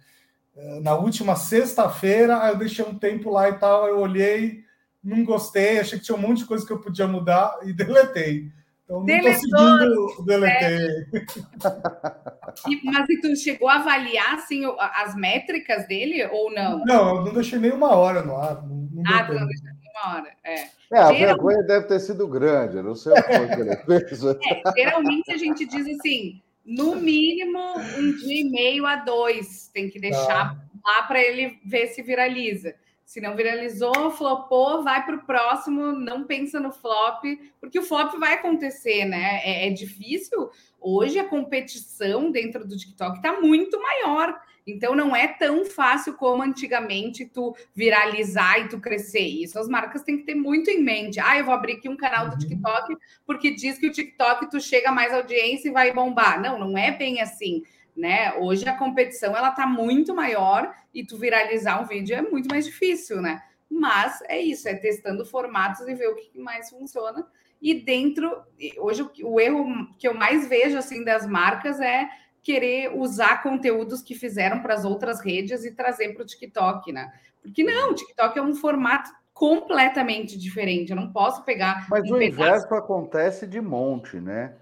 na 0.82 0.94
última 0.94 1.34
sexta-feira, 1.36 2.34
eu 2.48 2.56
deixei 2.56 2.84
um 2.84 2.98
tempo 2.98 3.30
lá 3.30 3.48
e 3.48 3.54
tal, 3.54 3.86
eu 3.88 3.98
olhei, 3.98 4.64
não 5.02 5.24
gostei, 5.24 5.78
achei 5.78 5.98
que 5.98 6.04
tinha 6.04 6.16
um 6.16 6.20
monte 6.20 6.38
de 6.38 6.44
coisa 6.44 6.66
que 6.66 6.72
eu 6.72 6.80
podia 6.80 7.06
mudar 7.06 7.58
e 7.62 7.72
deletei. 7.74 8.50
Então, 8.84 9.04
não 9.04 9.34
seguindo, 9.34 10.24
deletei. 10.24 10.88
E, 12.68 12.84
mas 12.84 13.08
e 13.08 13.18
tu 13.18 13.34
chegou 13.34 13.66
a 13.66 13.76
avaliar 13.76 14.34
assim, 14.34 14.62
as 14.78 15.14
métricas 15.14 15.88
dele 15.88 16.22
ou 16.26 16.52
não? 16.52 16.84
Não, 16.84 17.16
eu 17.16 17.24
não 17.24 17.32
deixei 17.32 17.58
nem 17.58 17.72
uma 17.72 17.94
hora 17.96 18.22
no 18.22 18.36
ar. 18.36 18.62
Não, 18.62 18.88
não 18.92 19.02
ah, 19.06 19.24
tu 19.24 19.32
não 19.32 19.46
deixou 19.46 19.70
uma 19.94 20.16
hora. 20.16 20.28
É, 20.44 20.66
é 20.92 20.98
a 20.98 21.12
vergonha 21.12 21.62
deve 21.62 21.86
ter 21.86 22.00
sido 22.00 22.28
grande, 22.28 22.82
não 22.82 22.94
sei 22.94 23.12
o 23.12 23.22
que 23.22 23.60
ele 23.60 23.76
fez. 23.86 24.22
É, 24.22 24.38
geralmente 24.76 25.32
a 25.32 25.38
gente 25.38 25.64
diz 25.64 25.98
assim 25.98 26.42
no 26.64 26.96
mínimo 26.96 27.58
um 27.98 28.16
dia 28.16 28.40
e 28.40 28.50
meio 28.50 28.86
a 28.86 28.96
dois. 28.96 29.68
Tem 29.72 29.88
que 29.88 29.98
deixar 29.98 30.54
tá. 30.54 30.64
lá 30.84 31.02
para 31.04 31.20
ele 31.20 31.58
ver 31.64 31.88
se 31.88 32.02
viraliza. 32.02 32.74
Se 33.04 33.20
não 33.20 33.36
viralizou, 33.36 34.10
flopou, 34.10 34.82
vai 34.82 35.04
para 35.04 35.16
o 35.16 35.26
próximo, 35.26 35.92
não 35.92 36.24
pensa 36.24 36.58
no 36.58 36.72
flop, 36.72 37.22
porque 37.60 37.78
o 37.78 37.82
flop 37.82 38.14
vai 38.18 38.34
acontecer, 38.34 39.04
né? 39.04 39.40
É, 39.44 39.66
é 39.66 39.70
difícil. 39.70 40.50
Hoje 40.80 41.18
a 41.18 41.28
competição 41.28 42.30
dentro 42.30 42.66
do 42.66 42.76
TikTok 42.76 43.16
está 43.16 43.38
muito 43.38 43.78
maior. 43.82 44.40
Então 44.66 44.94
não 44.94 45.14
é 45.14 45.26
tão 45.26 45.64
fácil 45.64 46.14
como 46.14 46.42
antigamente 46.42 47.26
tu 47.26 47.54
viralizar 47.74 48.58
e 48.60 48.68
tu 48.68 48.80
crescer. 48.80 49.20
Isso 49.20 49.58
as 49.58 49.68
marcas 49.68 50.02
têm 50.02 50.18
que 50.18 50.24
ter 50.24 50.34
muito 50.34 50.70
em 50.70 50.82
mente. 50.82 51.20
Ah, 51.20 51.38
eu 51.38 51.44
vou 51.44 51.54
abrir 51.54 51.74
aqui 51.74 51.88
um 51.88 51.96
canal 51.96 52.28
do 52.28 52.34
uhum. 52.34 52.38
TikTok 52.38 52.96
porque 53.26 53.50
diz 53.54 53.78
que 53.78 53.86
o 53.86 53.92
TikTok 53.92 54.50
tu 54.50 54.60
chega 54.60 54.92
mais 54.92 55.12
audiência 55.12 55.68
e 55.68 55.72
vai 55.72 55.92
bombar. 55.92 56.40
Não, 56.40 56.58
não 56.58 56.78
é 56.78 56.90
bem 56.90 57.20
assim, 57.20 57.62
né? 57.96 58.34
Hoje 58.34 58.68
a 58.68 58.76
competição 58.76 59.36
ela 59.36 59.50
tá 59.50 59.66
muito 59.66 60.14
maior 60.14 60.72
e 60.94 61.04
tu 61.04 61.18
viralizar 61.18 61.82
um 61.82 61.86
vídeo 61.86 62.16
é 62.16 62.22
muito 62.22 62.48
mais 62.48 62.64
difícil, 62.64 63.20
né? 63.20 63.42
Mas 63.68 64.22
é 64.28 64.38
isso, 64.38 64.68
é 64.68 64.74
testando 64.74 65.24
formatos 65.24 65.88
e 65.88 65.94
ver 65.94 66.08
o 66.08 66.14
que 66.14 66.38
mais 66.38 66.68
funciona. 66.68 67.26
E 67.60 67.74
dentro, 67.74 68.42
hoje 68.78 69.08
o 69.22 69.40
erro 69.40 69.88
que 69.96 70.06
eu 70.06 70.12
mais 70.12 70.48
vejo 70.48 70.76
assim 70.76 71.04
das 71.04 71.24
marcas 71.26 71.80
é 71.80 72.08
querer 72.42 72.92
usar 72.94 73.42
conteúdos 73.42 74.02
que 74.02 74.14
fizeram 74.14 74.60
para 74.60 74.74
as 74.74 74.84
outras 74.84 75.20
redes 75.20 75.64
e 75.64 75.70
trazer 75.70 76.12
para 76.12 76.22
o 76.22 76.26
TikTok, 76.26 76.92
né? 76.92 77.12
Porque 77.40 77.62
não, 77.64 77.90
o 77.90 77.94
TikTok 77.94 78.38
é 78.38 78.42
um 78.42 78.54
formato 78.54 79.10
completamente 79.32 80.38
diferente. 80.38 80.90
Eu 80.90 80.96
não 80.96 81.12
posso 81.12 81.44
pegar. 81.44 81.86
Mas 81.88 82.10
um 82.10 82.14
o 82.14 82.18
pedaço... 82.18 82.42
inverso 82.42 82.74
acontece 82.74 83.46
de 83.46 83.60
monte, 83.60 84.20
né? 84.20 84.56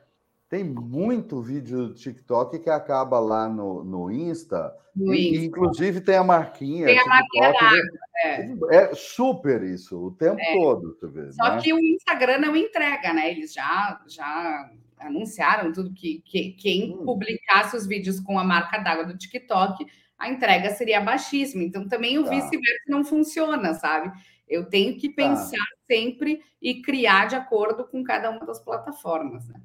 Tem 0.49 0.64
muito 0.64 1.41
vídeo 1.41 1.89
do 1.89 1.95
TikTok 1.95 2.59
que 2.59 2.70
acaba 2.70 3.20
lá 3.20 3.49
no, 3.49 3.85
no 3.85 4.11
Insta. 4.11 4.74
No 4.97 5.14
e, 5.14 5.31
Insta. 5.31 5.45
Inclusive 5.47 6.01
tem 6.01 6.16
a 6.16 6.24
marquinha. 6.24 6.87
Tem 6.87 6.99
a 6.99 7.07
marquinha 7.07 7.53
da 7.53 7.59
água. 7.61 8.01
É. 8.22 8.76
é. 8.76 8.95
super 8.95 9.62
isso, 9.62 10.07
o 10.07 10.11
tempo 10.11 10.41
é. 10.41 10.55
todo. 10.55 10.99
Vê, 11.03 11.33
Só 11.33 11.55
né? 11.55 11.61
que 11.62 11.72
o 11.72 11.78
Instagram 11.78 12.39
não 12.39 12.57
entrega, 12.57 13.12
né? 13.12 13.31
Eles 13.31 13.53
já, 13.53 14.01
já 14.09 14.70
anunciaram 15.01 15.73
tudo 15.73 15.93
que, 15.93 16.21
que 16.25 16.53
quem 16.53 16.95
hum. 16.95 17.05
publicasse 17.05 17.77
os 17.77 17.87
vídeos 17.87 18.21
com 18.21 18.39
a 18.39 18.45
marca 18.45 18.79
d'água 18.79 19.05
do 19.05 19.17
TikTok, 19.17 19.87
a 20.19 20.29
entrega 20.29 20.71
seria 20.71 21.01
baixíssima. 21.01 21.63
Então, 21.63 21.89
também 21.89 22.19
o 22.19 22.25
tá. 22.25 22.31
vice-versa 22.31 22.85
não 22.89 23.05
funciona, 23.05 23.75
sabe? 23.75 24.13
Eu 24.47 24.67
tenho 24.67 24.97
que 24.97 25.09
tá. 25.09 25.15
pensar 25.17 25.57
tá. 25.57 25.77
sempre 25.89 26.43
e 26.61 26.83
criar 26.83 27.27
de 27.27 27.37
acordo 27.37 27.85
com 27.87 28.05
cada 28.05 28.31
uma 28.31 28.45
das 28.45 28.61
plataformas, 28.61 29.49
né? 29.49 29.61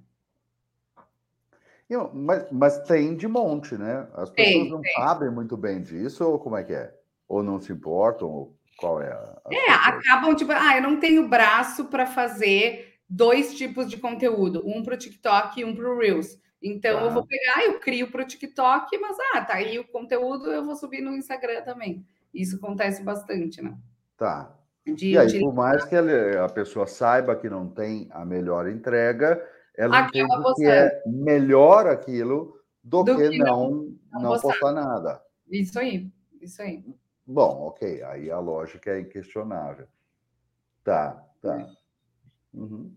Mas, 2.14 2.52
mas 2.52 2.80
tem 2.84 3.16
de 3.16 3.28
monte, 3.28 3.76
né? 3.76 4.08
As 4.16 4.30
pessoas 4.30 4.34
tem, 4.34 4.70
não 4.70 4.82
tem. 4.82 4.94
sabem 4.96 5.30
muito 5.30 5.56
bem 5.56 5.82
disso, 5.82 6.28
ou 6.28 6.40
como 6.40 6.58
é 6.58 6.64
que 6.64 6.74
é? 6.74 6.92
Ou 7.28 7.44
não 7.44 7.60
se 7.60 7.72
importam, 7.72 8.28
ou 8.28 8.58
qual 8.78 9.02
é 9.02 9.12
a. 9.12 9.42
a 9.46 9.54
é, 9.54 9.70
acabam 9.70 10.36
tipo, 10.36 10.52
ah, 10.52 10.78
eu 10.78 10.82
não 10.82 11.00
tenho 11.00 11.28
braço 11.28 11.86
para 11.86 12.08
fazer 12.08 12.95
dois 13.08 13.54
tipos 13.56 13.90
de 13.90 13.98
conteúdo, 13.98 14.64
um 14.66 14.84
para 14.84 14.96
o 14.96 14.98
TikTok 14.98 15.60
e 15.60 15.66
um 15.66 15.76
para 15.76 15.90
o 15.90 15.98
Reels. 15.98 16.40
Então 16.62 17.00
eu 17.06 17.12
vou 17.12 17.22
tá. 17.22 17.28
pegar, 17.28 17.66
eu 17.66 17.80
crio 17.80 18.12
para 18.12 18.24
o 18.24 18.28
TikTok, 18.28 18.98
mas 18.98 19.18
ah, 19.34 19.42
tá 19.42 19.56
aí 19.56 19.78
o 19.78 19.88
conteúdo, 19.88 20.52
eu 20.52 20.66
vou 20.66 20.76
subir 20.76 21.02
no 21.02 21.16
Instagram 21.16 21.62
também. 21.62 22.06
Isso 22.34 22.56
acontece 22.56 23.04
bastante, 23.04 23.62
né? 23.62 23.78
Tá. 24.18 24.58
De, 24.86 25.12
e 25.12 25.18
aí, 25.18 25.28
de... 25.28 25.40
por 25.40 25.54
mais 25.54 25.84
que 25.86 25.96
a 25.96 26.50
pessoa 26.50 26.86
saiba 26.86 27.36
que 27.36 27.50
não 27.50 27.68
tem 27.68 28.08
a 28.12 28.24
melhor 28.24 28.70
entrega, 28.70 29.44
ela 29.76 30.02
entende 30.02 30.30
que 30.56 30.68
é 30.68 31.02
melhor 31.06 31.88
aquilo 31.88 32.60
do, 32.84 33.04
do 33.04 33.18
que, 33.18 33.30
que, 33.30 33.38
não, 33.40 33.72
não, 34.12 34.22
não 34.22 34.30
postar. 34.32 34.48
postar 34.50 34.72
nada. 34.74 35.22
Isso 35.50 35.80
aí, 35.80 36.12
isso 36.42 36.62
aí. 36.62 36.84
Bom, 37.26 37.68
ok, 37.68 38.04
aí 38.04 38.30
a 38.30 38.40
lógica 38.40 38.92
é 38.92 39.00
inquestionável. 39.00 39.88
Tá, 40.84 41.24
tá. 41.42 41.68
Uhum. 42.56 42.92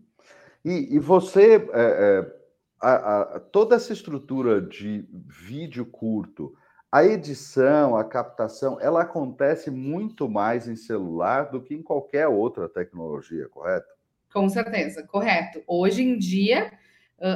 E, 0.63 0.95
e, 0.95 0.99
você, 0.99 1.55
é, 1.55 1.61
é, 1.73 2.35
a, 2.81 3.21
a, 3.21 3.39
toda 3.39 3.75
essa 3.75 3.93
estrutura 3.93 4.61
de 4.61 5.07
vídeo 5.11 5.85
curto, 5.85 6.53
a 6.91 7.03
edição, 7.03 7.95
a 7.95 8.03
captação, 8.03 8.79
ela 8.81 9.03
acontece 9.03 9.69
muito 9.69 10.27
mais 10.27 10.67
em 10.67 10.75
celular 10.75 11.51
do 11.51 11.61
que 11.61 11.75
em 11.75 11.83
qualquer 11.83 12.27
outra 12.27 12.67
tecnologia, 12.67 13.47
correto? 13.47 13.87
Com 14.33 14.49
certeza, 14.49 15.03
correto. 15.03 15.61
Hoje 15.67 16.01
em 16.01 16.17
dia, 16.17 16.71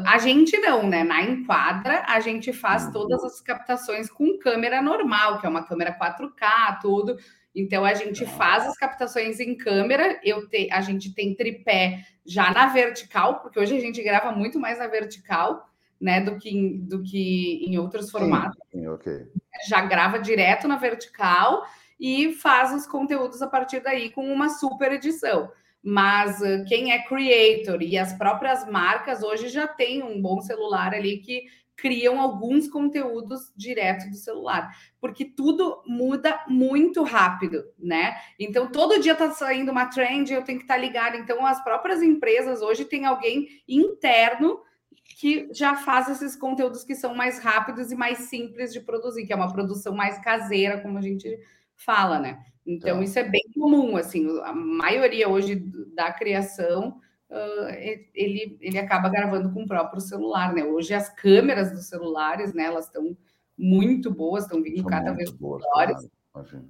a 0.05 0.17
gente 0.17 0.57
não, 0.57 0.88
né? 0.88 1.03
Na 1.03 1.21
Enquadra, 1.21 2.03
a 2.07 2.19
gente 2.19 2.53
faz 2.53 2.86
uhum. 2.86 2.91
todas 2.93 3.24
as 3.24 3.41
captações 3.41 4.09
com 4.09 4.38
câmera 4.39 4.82
normal, 4.82 5.39
que 5.39 5.45
é 5.45 5.49
uma 5.49 5.65
câmera 5.65 5.97
4K, 5.97 6.80
tudo. 6.82 7.17
Então 7.56 7.86
a 7.86 7.93
gente 7.93 8.26
faz 8.26 8.66
as 8.66 8.76
captações 8.76 9.39
em 9.39 9.56
câmera, 9.56 10.20
eu 10.24 10.47
te, 10.47 10.70
a 10.72 10.82
gente 10.82 11.14
tem 11.14 11.36
tripé 11.36 12.04
já 12.26 12.51
na 12.51 12.68
vertical, 12.68 13.41
porque 13.41 13.60
hoje 13.60 13.76
a 13.76 13.80
gente 13.80 14.01
grava 14.01 14.32
muito 14.32 14.60
mais 14.60 14.80
na 14.80 14.88
vertical, 14.88 15.70
né, 16.01 16.20
do 16.20 16.38
que 16.38 16.49
em, 16.49 16.80
do 16.80 17.04
que 17.04 17.64
em 17.66 17.78
outros 17.78 18.10
formatos. 18.10 18.60
Sim, 18.72 18.88
okay. 18.88 19.28
Já 19.70 19.82
grava 19.82 20.20
direto 20.20 20.68
na 20.68 20.78
vertical 20.78 21.66
e 21.99 22.34
faz 22.34 22.74
os 22.74 22.88
conteúdos 22.88 23.41
a 23.41 23.47
partir 23.47 23.80
daí 23.82 24.10
com 24.10 24.26
uma 24.32 24.49
super 24.49 24.91
edição. 24.91 25.51
Mas 25.82 26.39
uh, 26.39 26.66
quem 26.66 26.91
é 26.91 27.04
creator 27.04 27.82
e 27.82 27.97
as 27.97 28.14
próprias 28.14 28.68
marcas 28.70 29.22
hoje 29.22 29.49
já 29.49 29.68
tem 29.68 30.01
um 30.01 30.22
bom 30.22 30.41
celular 30.41 30.93
ali 30.93 31.18
que 31.18 31.43
criam 31.76 32.21
alguns 32.21 32.67
conteúdos 32.67 33.51
direto 33.55 34.09
do 34.09 34.15
celular, 34.15 34.69
porque 34.99 35.26
tudo 35.26 35.84
muda 35.86 36.43
muito 36.47 37.03
rápido, 37.03 37.63
né? 37.78 38.15
Então 38.39 38.71
todo 38.71 38.99
dia 38.99 39.15
tá 39.15 39.32
saindo 39.32 39.71
uma 39.71 39.88
trend, 39.88 40.32
eu 40.32 40.43
tenho 40.43 40.59
que 40.59 40.65
estar 40.65 40.76
tá 40.76 40.80
ligado. 40.80 41.17
Então 41.17 41.45
as 41.45 41.63
próprias 41.63 42.01
empresas 42.01 42.61
hoje 42.61 42.86
têm 42.86 43.05
alguém 43.05 43.47
interno 43.67 44.59
que 45.19 45.49
já 45.51 45.76
faz 45.76 46.09
esses 46.09 46.36
conteúdos 46.36 46.84
que 46.84 46.95
são 46.95 47.15
mais 47.15 47.39
rápidos 47.39 47.91
e 47.91 47.95
mais 47.95 48.19
simples 48.19 48.71
de 48.71 48.80
produzir, 48.80 49.26
que 49.26 49.34
é 49.34 49.36
uma 49.36 49.51
produção 49.51 49.93
mais 49.93 50.17
caseira, 50.19 50.80
como 50.80 50.97
a 50.97 51.01
gente 51.01 51.39
fala, 51.76 52.19
né? 52.19 52.43
Então 52.65 52.99
é. 52.99 53.03
isso 53.03 53.19
é 53.19 53.24
bem 53.24 53.43
comum, 53.53 53.97
assim, 53.97 54.26
a 54.41 54.53
maioria 54.53 55.28
hoje 55.28 55.55
da 55.93 56.11
criação 56.11 56.99
uh, 57.34 57.69
ele, 58.13 58.57
ele 58.61 58.77
acaba 58.77 59.09
gravando 59.09 59.51
com 59.51 59.63
o 59.63 59.67
próprio 59.67 59.99
celular, 59.99 60.53
né? 60.53 60.63
Hoje 60.63 60.93
as 60.93 61.09
câmeras 61.09 61.71
dos 61.71 61.88
celulares, 61.88 62.53
né, 62.53 62.65
elas 62.65 62.86
estão 62.86 63.17
muito 63.57 64.11
boas, 64.11 64.43
estão 64.43 64.61
vindo 64.61 64.81
São 64.81 64.89
cada 64.89 65.11
vez 65.11 65.31
melhores. 65.31 66.07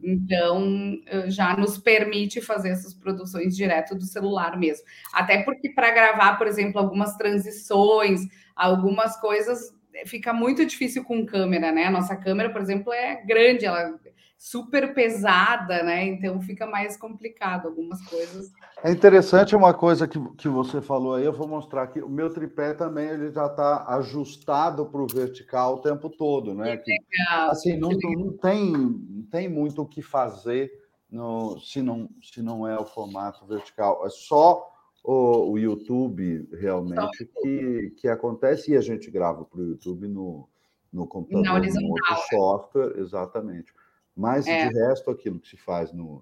Então, 0.03 0.99
já 1.27 1.55
nos 1.55 1.77
permite 1.77 2.41
fazer 2.41 2.69
essas 2.69 2.93
produções 2.93 3.55
direto 3.55 3.95
do 3.95 4.03
celular 4.03 4.59
mesmo. 4.59 4.83
Até 5.13 5.41
porque 5.41 5.69
para 5.69 5.89
gravar, 5.91 6.37
por 6.37 6.47
exemplo, 6.47 6.79
algumas 6.81 7.15
transições, 7.15 8.27
algumas 8.53 9.15
coisas, 9.21 9.73
fica 10.05 10.33
muito 10.33 10.65
difícil 10.65 11.05
com 11.05 11.25
câmera, 11.25 11.71
né? 11.71 11.85
A 11.85 11.91
nossa 11.91 12.15
câmera, 12.15 12.49
por 12.49 12.61
exemplo, 12.61 12.91
é 12.91 13.23
grande, 13.25 13.65
ela 13.65 13.97
super 14.37 14.93
pesada, 14.93 15.83
né? 15.83 16.03
Então 16.05 16.41
fica 16.41 16.65
mais 16.67 16.97
complicado 16.97 17.67
algumas 17.67 18.01
coisas. 18.05 18.51
É 18.83 18.91
interessante 18.91 19.55
uma 19.55 19.73
coisa 19.73 20.05
que, 20.05 20.19
que 20.35 20.49
você 20.49 20.81
falou 20.81 21.15
aí, 21.15 21.23
eu 21.23 21.31
vou 21.31 21.47
mostrar 21.47 21.83
aqui. 21.83 22.01
O 22.01 22.09
meu 22.09 22.29
tripé 22.29 22.73
também 22.73 23.07
ele 23.07 23.31
já 23.31 23.45
está 23.45 23.85
ajustado 23.95 24.85
para 24.85 25.01
o 25.01 25.07
vertical 25.07 25.75
o 25.75 25.79
tempo 25.79 26.09
todo, 26.09 26.53
né? 26.53 26.75
Que 26.75 26.91
legal, 26.91 27.49
assim, 27.49 27.77
não, 27.77 27.91
não, 27.91 28.33
tem, 28.33 28.71
não 28.73 29.23
tem 29.31 29.47
muito 29.47 29.81
o 29.81 29.85
que 29.87 30.01
fazer 30.01 30.69
no, 31.09 31.57
se, 31.61 31.81
não, 31.81 32.09
se 32.21 32.41
não 32.41 32.67
é 32.67 32.77
o 32.77 32.85
formato 32.85 33.45
vertical. 33.45 34.05
É 34.05 34.09
só 34.09 34.69
o, 35.01 35.51
o 35.51 35.57
YouTube 35.57 36.49
realmente 36.51 37.25
que, 37.41 37.93
que 38.01 38.07
acontece 38.09 38.73
e 38.73 38.75
a 38.75 38.81
gente 38.81 39.09
grava 39.09 39.45
para 39.45 39.61
o 39.61 39.65
YouTube 39.65 40.09
no, 40.09 40.49
no 40.91 41.07
computador, 41.07 41.61
no 41.61 41.89
outro 41.89 42.11
né? 42.11 42.21
software, 42.29 42.99
exatamente. 42.99 43.73
Mas, 44.13 44.45
é. 44.45 44.67
de 44.67 44.73
resto, 44.77 45.09
aquilo 45.09 45.39
que 45.39 45.47
se 45.47 45.55
faz 45.55 45.93
no, 45.93 46.21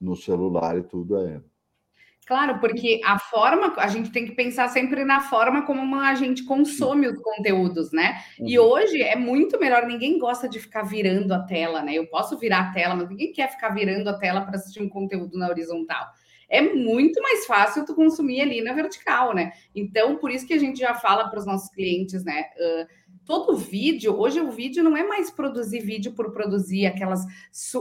no 0.00 0.14
celular 0.14 0.78
e 0.78 0.84
tudo 0.84 1.16
é. 1.16 1.42
Claro, 2.26 2.58
porque 2.58 3.00
a 3.04 3.20
forma, 3.20 3.72
a 3.76 3.86
gente 3.86 4.10
tem 4.10 4.26
que 4.26 4.32
pensar 4.32 4.68
sempre 4.68 5.04
na 5.04 5.20
forma 5.20 5.64
como 5.64 5.94
a 5.94 6.12
gente 6.16 6.42
consome 6.44 7.06
os 7.06 7.16
conteúdos, 7.20 7.92
né? 7.92 8.20
Uhum. 8.40 8.48
E 8.48 8.58
hoje 8.58 9.00
é 9.00 9.14
muito 9.14 9.60
melhor, 9.60 9.86
ninguém 9.86 10.18
gosta 10.18 10.48
de 10.48 10.58
ficar 10.58 10.82
virando 10.82 11.32
a 11.32 11.38
tela, 11.38 11.82
né? 11.82 11.94
Eu 11.94 12.08
posso 12.08 12.36
virar 12.36 12.58
a 12.58 12.72
tela, 12.72 12.96
mas 12.96 13.08
ninguém 13.08 13.32
quer 13.32 13.48
ficar 13.52 13.68
virando 13.68 14.10
a 14.10 14.18
tela 14.18 14.40
para 14.40 14.56
assistir 14.56 14.82
um 14.82 14.88
conteúdo 14.88 15.38
na 15.38 15.48
horizontal. 15.48 16.04
É 16.48 16.60
muito 16.60 17.22
mais 17.22 17.46
fácil 17.46 17.84
tu 17.84 17.94
consumir 17.94 18.40
ali 18.40 18.60
na 18.60 18.72
vertical, 18.72 19.32
né? 19.32 19.52
Então, 19.72 20.16
por 20.16 20.32
isso 20.32 20.46
que 20.46 20.54
a 20.54 20.58
gente 20.58 20.80
já 20.80 20.94
fala 20.94 21.28
para 21.28 21.38
os 21.38 21.46
nossos 21.46 21.70
clientes, 21.70 22.24
né? 22.24 22.46
Uh, 22.56 22.86
todo 23.26 23.56
vídeo, 23.56 24.18
hoje 24.18 24.40
o 24.40 24.50
vídeo 24.50 24.84
não 24.84 24.96
é 24.96 25.02
mais 25.02 25.30
produzir 25.30 25.80
vídeo 25.80 26.12
por 26.12 26.32
produzir 26.32 26.86
aquelas, 26.86 27.26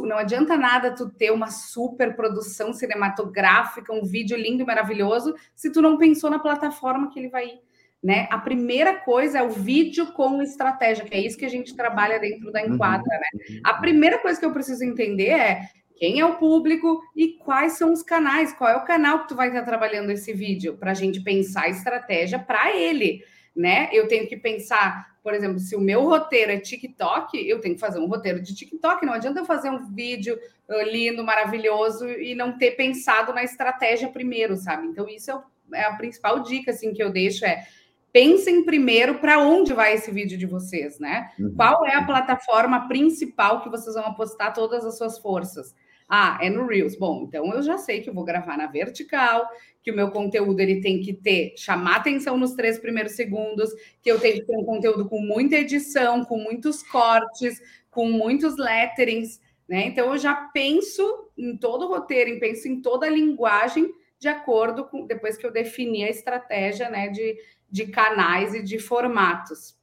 não 0.04 0.18
adianta 0.18 0.58
nada 0.58 0.96
tu 0.96 1.08
ter 1.08 1.32
uma 1.32 1.52
super 1.52 2.16
produção 2.16 2.74
cinematográfica, 2.74 3.94
um 3.94 4.04
vídeo 4.04 4.36
lindo 4.36 4.64
e 4.64 4.66
maravilhoso, 4.66 5.36
se 5.56 5.72
tu 5.72 5.82
não 5.82 5.98
pensou 5.98 6.32
na 6.32 6.40
plataforma 6.40 7.12
que 7.12 7.20
ele 7.20 7.30
vai 7.30 7.46
ir, 7.46 7.60
né? 8.04 8.28
A 8.32 8.40
primeira 8.40 8.96
coisa 8.96 9.38
é 9.38 9.44
o 9.44 9.52
vídeo 9.52 10.12
com 10.14 10.42
estratégia, 10.42 11.06
que 11.06 11.14
é 11.14 11.20
isso 11.22 11.38
que 11.38 11.46
a 11.46 11.50
gente 11.50 11.76
trabalha 11.76 12.20
dentro 12.20 12.52
da 12.52 12.66
Enquadra, 12.66 13.06
né? 13.06 13.60
A 13.64 13.76
primeira 13.76 14.18
coisa 14.18 14.40
que 14.40 14.46
eu 14.46 14.52
preciso 14.52 14.84
entender 14.84 15.30
é 15.30 15.70
quem 15.96 16.20
é 16.20 16.26
o 16.26 16.36
público 16.36 17.02
e 17.16 17.38
quais 17.38 17.74
são 17.74 17.94
os 17.94 18.02
canais, 18.02 18.52
qual 18.52 18.70
é 18.70 18.76
o 18.76 18.84
canal 18.84 19.22
que 19.22 19.30
tu 19.30 19.36
vai 19.36 19.48
estar 19.48 19.64
trabalhando 19.64 20.10
esse 20.10 20.34
vídeo, 20.34 20.76
para 20.76 20.92
a 20.92 20.96
gente 20.96 21.22
pensar 21.22 21.66
a 21.66 21.70
estratégia 21.70 22.40
para 22.40 22.76
ele, 22.76 23.24
né? 23.56 23.90
Eu 23.92 24.08
tenho 24.08 24.28
que 24.28 24.38
pensar 24.38 25.16
por 25.26 25.34
exemplo, 25.34 25.58
se 25.58 25.76
o 25.76 25.82
meu 25.82 26.04
roteiro 26.04 26.52
é 26.52 26.60
TikTok, 26.60 27.36
eu 27.50 27.60
tenho 27.60 27.74
que 27.74 27.82
fazer 27.82 27.98
um 27.98 28.06
roteiro 28.06 28.40
de 28.40 28.54
TikTok. 28.54 29.04
Não 29.04 29.14
adianta 29.14 29.40
eu 29.40 29.46
fazer 29.46 29.72
um 29.72 29.88
vídeo 29.92 30.40
uh, 30.70 30.84
lindo, 30.84 31.24
maravilhoso 31.24 32.08
e 32.08 32.36
não 32.36 32.60
ter 32.60 32.76
pensado 32.76 33.34
na 33.34 33.44
estratégia 33.44 34.08
primeiro, 34.08 34.56
sabe? 34.56 34.86
Então, 34.86 35.10
isso 35.10 35.32
é, 35.32 35.80
é 35.80 35.84
a 35.86 35.96
principal 35.96 36.44
dica 36.44 36.70
assim, 36.70 36.94
que 36.94 37.02
eu 37.02 37.10
deixo: 37.10 37.44
é 37.44 37.66
pensem 38.14 38.64
primeiro 38.64 39.16
para 39.16 39.40
onde 39.40 39.74
vai 39.74 39.96
esse 39.96 40.12
vídeo 40.12 40.38
de 40.38 40.46
vocês, 40.46 41.00
né? 41.00 41.32
Uhum. 41.40 41.56
Qual 41.56 41.84
é 41.88 41.96
a 41.96 42.06
plataforma 42.06 42.88
principal 42.88 43.64
que 43.64 43.70
vocês 43.70 43.96
vão 43.96 44.06
apostar 44.06 44.54
todas 44.54 44.86
as 44.86 44.96
suas 44.96 45.18
forças? 45.18 45.74
Ah, 46.08 46.38
é 46.42 46.50
no 46.50 46.68
Reels. 46.68 46.96
Bom, 46.96 47.26
então 47.28 47.52
eu 47.54 47.62
já 47.64 47.78
sei 47.78 48.02
que 48.02 48.10
eu 48.10 48.14
vou 48.14 48.24
gravar 48.24 48.58
na 48.58 48.68
vertical, 48.68 49.48
que 49.82 49.92
o 49.92 49.96
meu 49.96 50.12
conteúdo 50.12 50.60
ele 50.60 50.82
tem 50.82 51.02
que 51.02 51.14
ter 51.14 51.54
chamar 51.58 51.98
atenção 51.98 52.38
nos 52.38 52.54
três 52.54 52.78
primeiros 52.78 53.14
segundos, 53.14 53.72
que 54.02 54.12
eu 54.12 54.20
tenho 54.20 54.36
que 54.36 54.46
ter 54.46 54.58
um 54.58 54.64
conteúdo 54.66 55.08
com 55.08 55.20
muita 55.20 55.56
edição, 55.56 56.24
com 56.24 56.38
muitos 56.38 56.84
cortes, 56.84 57.60
com 57.90 58.10
muitos 58.10 58.58
letterings, 58.58 59.40
né? 59.68 59.88
Então 59.88 60.12
eu 60.12 60.18
já 60.18 60.36
penso 60.36 61.32
em 61.38 61.58
todo 61.58 61.86
o 61.86 61.88
roteiro, 61.88 62.40
penso 62.40 62.68
em 62.68 62.82
toda 62.82 63.08
a 63.08 63.10
linguagem 63.10 63.92
de 64.20 64.28
acordo 64.28 64.86
com 64.86 65.06
depois 65.06 65.38
que 65.38 65.46
eu 65.46 65.52
defini 65.52 66.04
a 66.04 66.10
estratégia, 66.10 66.90
né, 66.90 67.10
de, 67.10 67.38
de 67.70 67.88
canais 67.88 68.54
e 68.54 68.64
de 68.64 68.80
formatos. 68.80 69.76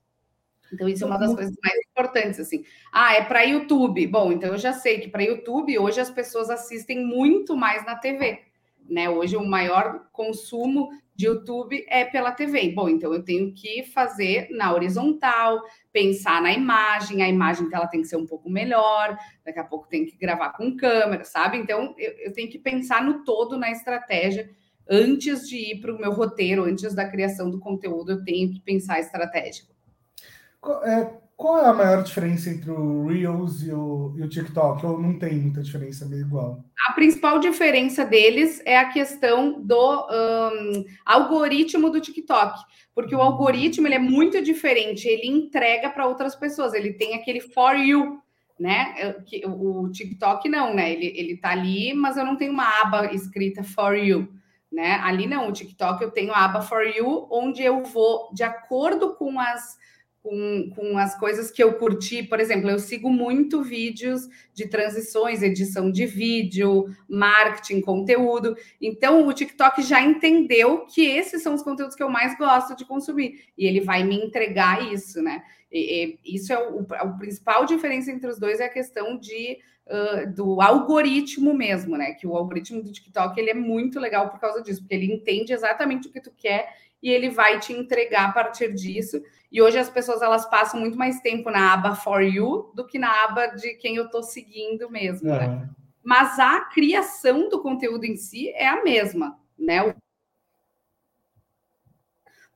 Então, 0.72 0.88
isso 0.88 1.04
é 1.04 1.06
uma 1.06 1.18
das 1.18 1.30
uhum. 1.30 1.36
coisas 1.36 1.54
mais 1.62 1.78
importantes, 1.90 2.40
assim. 2.40 2.64
Ah, 2.92 3.14
é 3.14 3.24
para 3.24 3.42
YouTube. 3.42 4.06
Bom, 4.06 4.32
então 4.32 4.50
eu 4.50 4.58
já 4.58 4.72
sei 4.72 5.00
que 5.00 5.08
para 5.08 5.22
YouTube 5.22 5.78
hoje 5.78 6.00
as 6.00 6.10
pessoas 6.10 6.50
assistem 6.50 7.04
muito 7.04 7.56
mais 7.56 7.84
na 7.84 7.96
TV. 7.96 8.40
Né? 8.88 9.08
Hoje 9.08 9.36
o 9.36 9.44
maior 9.44 10.08
consumo 10.12 10.90
de 11.14 11.26
YouTube 11.26 11.84
é 11.88 12.04
pela 12.04 12.32
TV. 12.32 12.70
Bom, 12.70 12.88
então 12.88 13.12
eu 13.12 13.22
tenho 13.22 13.52
que 13.52 13.84
fazer 13.84 14.48
na 14.50 14.72
horizontal, 14.72 15.60
pensar 15.92 16.40
na 16.42 16.52
imagem, 16.52 17.22
a 17.22 17.28
imagem 17.28 17.68
que 17.68 17.74
ela 17.74 17.86
tem 17.86 18.00
que 18.00 18.08
ser 18.08 18.16
um 18.16 18.26
pouco 18.26 18.50
melhor, 18.50 19.16
daqui 19.44 19.58
a 19.58 19.64
pouco 19.64 19.88
tem 19.88 20.04
que 20.04 20.16
gravar 20.16 20.50
com 20.50 20.76
câmera, 20.76 21.24
sabe? 21.24 21.58
Então 21.58 21.94
eu, 21.98 22.12
eu 22.18 22.32
tenho 22.32 22.50
que 22.50 22.58
pensar 22.58 23.04
no 23.04 23.24
todo 23.24 23.58
na 23.58 23.70
estratégia 23.70 24.50
antes 24.88 25.48
de 25.48 25.56
ir 25.56 25.80
para 25.80 25.94
o 25.94 25.98
meu 25.98 26.12
roteiro, 26.12 26.64
antes 26.64 26.94
da 26.94 27.08
criação 27.08 27.50
do 27.50 27.60
conteúdo, 27.60 28.12
eu 28.12 28.24
tenho 28.24 28.52
que 28.52 28.60
pensar 28.60 28.94
a 28.94 29.00
estratégia. 29.00 29.64
É, 30.84 31.22
qual 31.36 31.58
é 31.58 31.66
a 31.66 31.74
maior 31.74 32.04
diferença 32.04 32.50
entre 32.50 32.70
o 32.70 33.08
Reels 33.08 33.62
e 33.62 33.72
o, 33.72 34.14
e 34.16 34.22
o 34.22 34.28
TikTok? 34.28 34.86
Ou 34.86 35.00
não 35.00 35.18
tem 35.18 35.34
muita 35.34 35.60
diferença, 35.60 36.04
é 36.04 36.08
meio 36.08 36.22
igual? 36.22 36.64
A 36.88 36.92
principal 36.92 37.40
diferença 37.40 38.04
deles 38.04 38.62
é 38.64 38.78
a 38.78 38.88
questão 38.88 39.60
do 39.60 40.06
um, 40.08 40.84
algoritmo 41.04 41.90
do 41.90 42.00
TikTok, 42.00 42.60
porque 42.94 43.14
o 43.14 43.18
hum. 43.18 43.22
algoritmo 43.22 43.88
ele 43.88 43.96
é 43.96 43.98
muito 43.98 44.40
diferente, 44.40 45.08
ele 45.08 45.26
entrega 45.26 45.90
para 45.90 46.06
outras 46.06 46.36
pessoas, 46.36 46.74
ele 46.74 46.92
tem 46.92 47.14
aquele 47.14 47.40
for 47.40 47.74
you, 47.74 48.20
né? 48.56 49.16
O 49.46 49.88
TikTok 49.90 50.48
não, 50.48 50.72
né? 50.72 50.92
Ele, 50.92 51.12
ele 51.16 51.36
tá 51.38 51.50
ali, 51.50 51.92
mas 51.92 52.16
eu 52.16 52.24
não 52.24 52.36
tenho 52.36 52.52
uma 52.52 52.82
aba 52.82 53.12
escrita 53.12 53.64
for 53.64 53.96
you. 53.96 54.28
Né? 54.70 54.94
Ali 55.02 55.26
não, 55.26 55.48
o 55.48 55.52
TikTok 55.52 56.02
eu 56.02 56.10
tenho 56.10 56.32
a 56.32 56.44
aba 56.44 56.62
for 56.62 56.86
you, 56.86 57.26
onde 57.30 57.62
eu 57.62 57.82
vou 57.82 58.32
de 58.32 58.42
acordo 58.42 59.14
com 59.16 59.38
as 59.38 59.76
com, 60.22 60.70
com 60.74 60.96
as 60.96 61.18
coisas 61.18 61.50
que 61.50 61.62
eu 61.62 61.74
curti. 61.74 62.22
Por 62.22 62.38
exemplo, 62.38 62.70
eu 62.70 62.78
sigo 62.78 63.10
muito 63.10 63.62
vídeos 63.62 64.28
de 64.54 64.68
transições, 64.68 65.42
edição 65.42 65.90
de 65.90 66.06
vídeo, 66.06 66.86
marketing, 67.08 67.80
conteúdo. 67.80 68.56
Então, 68.80 69.26
o 69.26 69.32
TikTok 69.32 69.82
já 69.82 70.00
entendeu 70.00 70.86
que 70.86 71.04
esses 71.04 71.42
são 71.42 71.54
os 71.54 71.62
conteúdos 71.62 71.96
que 71.96 72.02
eu 72.02 72.08
mais 72.08 72.38
gosto 72.38 72.76
de 72.76 72.84
consumir. 72.84 73.46
E 73.58 73.66
ele 73.66 73.80
vai 73.80 74.04
me 74.04 74.16
entregar 74.16 74.92
isso, 74.92 75.20
né? 75.20 75.42
E, 75.70 76.18
e 76.24 76.36
isso 76.36 76.52
é 76.52 76.58
o, 76.58 76.86
a 76.90 77.08
principal 77.08 77.66
diferença 77.66 78.10
entre 78.12 78.30
os 78.30 78.38
dois 78.38 78.60
é 78.60 78.66
a 78.66 78.72
questão 78.72 79.18
de 79.18 79.58
Uh, 79.84 80.32
do 80.32 80.62
algoritmo 80.62 81.52
mesmo, 81.52 81.96
né? 81.96 82.12
Que 82.12 82.24
o 82.24 82.36
algoritmo 82.36 82.80
do 82.84 82.92
TikTok 82.92 83.38
ele 83.38 83.50
é 83.50 83.54
muito 83.54 83.98
legal 83.98 84.30
por 84.30 84.38
causa 84.38 84.62
disso, 84.62 84.80
porque 84.80 84.94
ele 84.94 85.12
entende 85.12 85.52
exatamente 85.52 86.06
o 86.06 86.12
que 86.12 86.20
tu 86.20 86.30
quer 86.30 86.72
e 87.02 87.10
ele 87.10 87.30
vai 87.30 87.58
te 87.58 87.72
entregar 87.72 88.28
a 88.28 88.32
partir 88.32 88.72
disso. 88.72 89.20
E 89.50 89.60
hoje 89.60 89.78
as 89.78 89.90
pessoas 89.90 90.22
elas 90.22 90.48
passam 90.48 90.78
muito 90.78 90.96
mais 90.96 91.20
tempo 91.20 91.50
na 91.50 91.72
aba 91.72 91.94
For 91.94 92.22
You 92.22 92.70
do 92.74 92.86
que 92.86 92.98
na 92.98 93.24
aba 93.24 93.48
de 93.48 93.74
quem 93.74 93.96
eu 93.96 94.06
estou 94.06 94.22
seguindo 94.22 94.88
mesmo. 94.88 95.28
Né? 95.28 95.44
É. 95.44 95.82
Mas 96.02 96.38
a 96.38 96.60
criação 96.60 97.48
do 97.48 97.60
conteúdo 97.60 98.04
em 98.04 98.16
si 98.16 98.50
é 98.50 98.68
a 98.68 98.82
mesma, 98.82 99.38
né? 99.58 99.94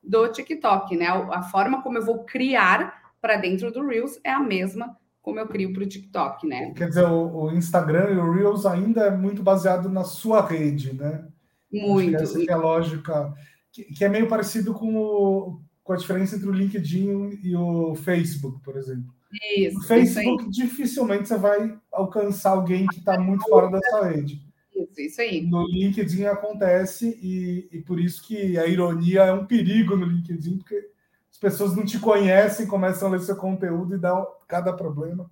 Do 0.02 0.28
TikTok, 0.28 0.96
né? 0.96 1.08
A 1.08 1.42
forma 1.42 1.82
como 1.82 1.98
eu 1.98 2.04
vou 2.04 2.24
criar 2.24 3.12
para 3.20 3.36
dentro 3.36 3.72
do 3.72 3.84
Reels 3.84 4.20
é 4.22 4.30
a 4.30 4.40
mesma 4.40 4.96
como 5.26 5.40
eu 5.40 5.48
crio 5.48 5.72
para 5.72 5.82
o 5.82 5.88
TikTok, 5.88 6.46
né? 6.46 6.72
Quer 6.76 6.88
dizer, 6.88 7.04
o, 7.04 7.50
Instagram 7.50 8.12
e 8.12 8.16
o 8.16 8.30
Reels 8.30 8.64
ainda 8.64 9.06
é 9.06 9.10
muito 9.10 9.42
baseado 9.42 9.88
na 9.88 10.04
sua 10.04 10.40
rede, 10.40 10.94
né? 10.94 11.26
Muito. 11.72 12.14
essa 12.14 12.40
é 12.40 12.52
a 12.52 12.56
lógica 12.56 13.34
que, 13.76 13.84
que 13.84 14.04
é 14.04 14.08
meio 14.08 14.26
parecido 14.26 14.72
com, 14.72 14.96
o, 14.96 15.60
com 15.84 15.92
a 15.92 15.96
diferença 15.96 16.34
entre 16.34 16.48
o 16.48 16.52
LinkedIn 16.52 17.40
e 17.42 17.54
o 17.54 17.94
Facebook, 17.94 18.62
por 18.62 18.76
exemplo. 18.76 19.14
Isso, 19.54 19.76
no 19.76 19.84
Facebook, 19.84 20.44
isso 20.44 20.50
dificilmente 20.50 21.28
você 21.28 21.36
vai 21.36 21.76
alcançar 21.92 22.50
alguém 22.50 22.86
que 22.86 22.98
está 22.98 23.18
muito 23.18 23.46
fora 23.46 23.70
dessa 23.70 24.06
rede. 24.06 24.40
Isso, 24.74 25.00
isso 25.00 25.20
aí. 25.20 25.46
No 25.46 25.66
LinkedIn 25.66 26.24
acontece, 26.24 27.18
e, 27.22 27.68
e 27.70 27.82
por 27.82 28.00
isso 28.00 28.26
que 28.26 28.58
a 28.58 28.66
ironia 28.66 29.24
é 29.24 29.32
um 29.32 29.44
perigo 29.44 29.94
no 29.94 30.06
LinkedIn, 30.06 30.58
porque 30.58 30.88
as 31.30 31.38
pessoas 31.38 31.76
não 31.76 31.84
te 31.84 31.98
conhecem, 31.98 32.66
começam 32.66 33.08
a 33.08 33.10
ler 33.12 33.20
seu 33.20 33.36
conteúdo 33.36 33.94
e 33.94 33.98
dá 33.98 34.26
cada 34.48 34.72
problema. 34.72 35.30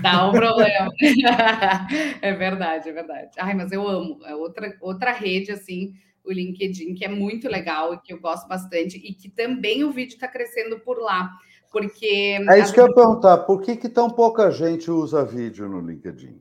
Dá 0.00 0.28
um 0.28 0.32
problema. 0.32 0.90
é 2.22 2.32
verdade, 2.34 2.88
é 2.88 2.92
verdade. 2.92 3.30
Ai, 3.38 3.54
mas 3.54 3.72
eu 3.72 3.86
amo. 3.86 4.20
É 4.24 4.34
outra, 4.34 4.76
outra 4.80 5.12
rede, 5.12 5.50
assim, 5.50 5.94
o 6.24 6.32
LinkedIn, 6.32 6.94
que 6.94 7.04
é 7.04 7.08
muito 7.08 7.48
legal 7.48 7.94
e 7.94 8.00
que 8.00 8.12
eu 8.12 8.20
gosto 8.20 8.48
bastante, 8.48 8.96
e 8.96 9.12
que 9.14 9.28
também 9.28 9.84
o 9.84 9.92
vídeo 9.92 10.14
está 10.14 10.28
crescendo 10.28 10.78
por 10.80 10.98
lá. 10.98 11.30
Porque. 11.70 12.38
É 12.48 12.58
isso 12.58 12.72
que 12.72 12.80
eu 12.80 12.86
ia 12.86 12.94
perguntar, 12.94 13.38
por 13.38 13.60
que, 13.60 13.76
que 13.76 13.88
tão 13.88 14.08
pouca 14.08 14.50
gente 14.50 14.90
usa 14.90 15.24
vídeo 15.24 15.68
no 15.68 15.80
LinkedIn? 15.80 16.40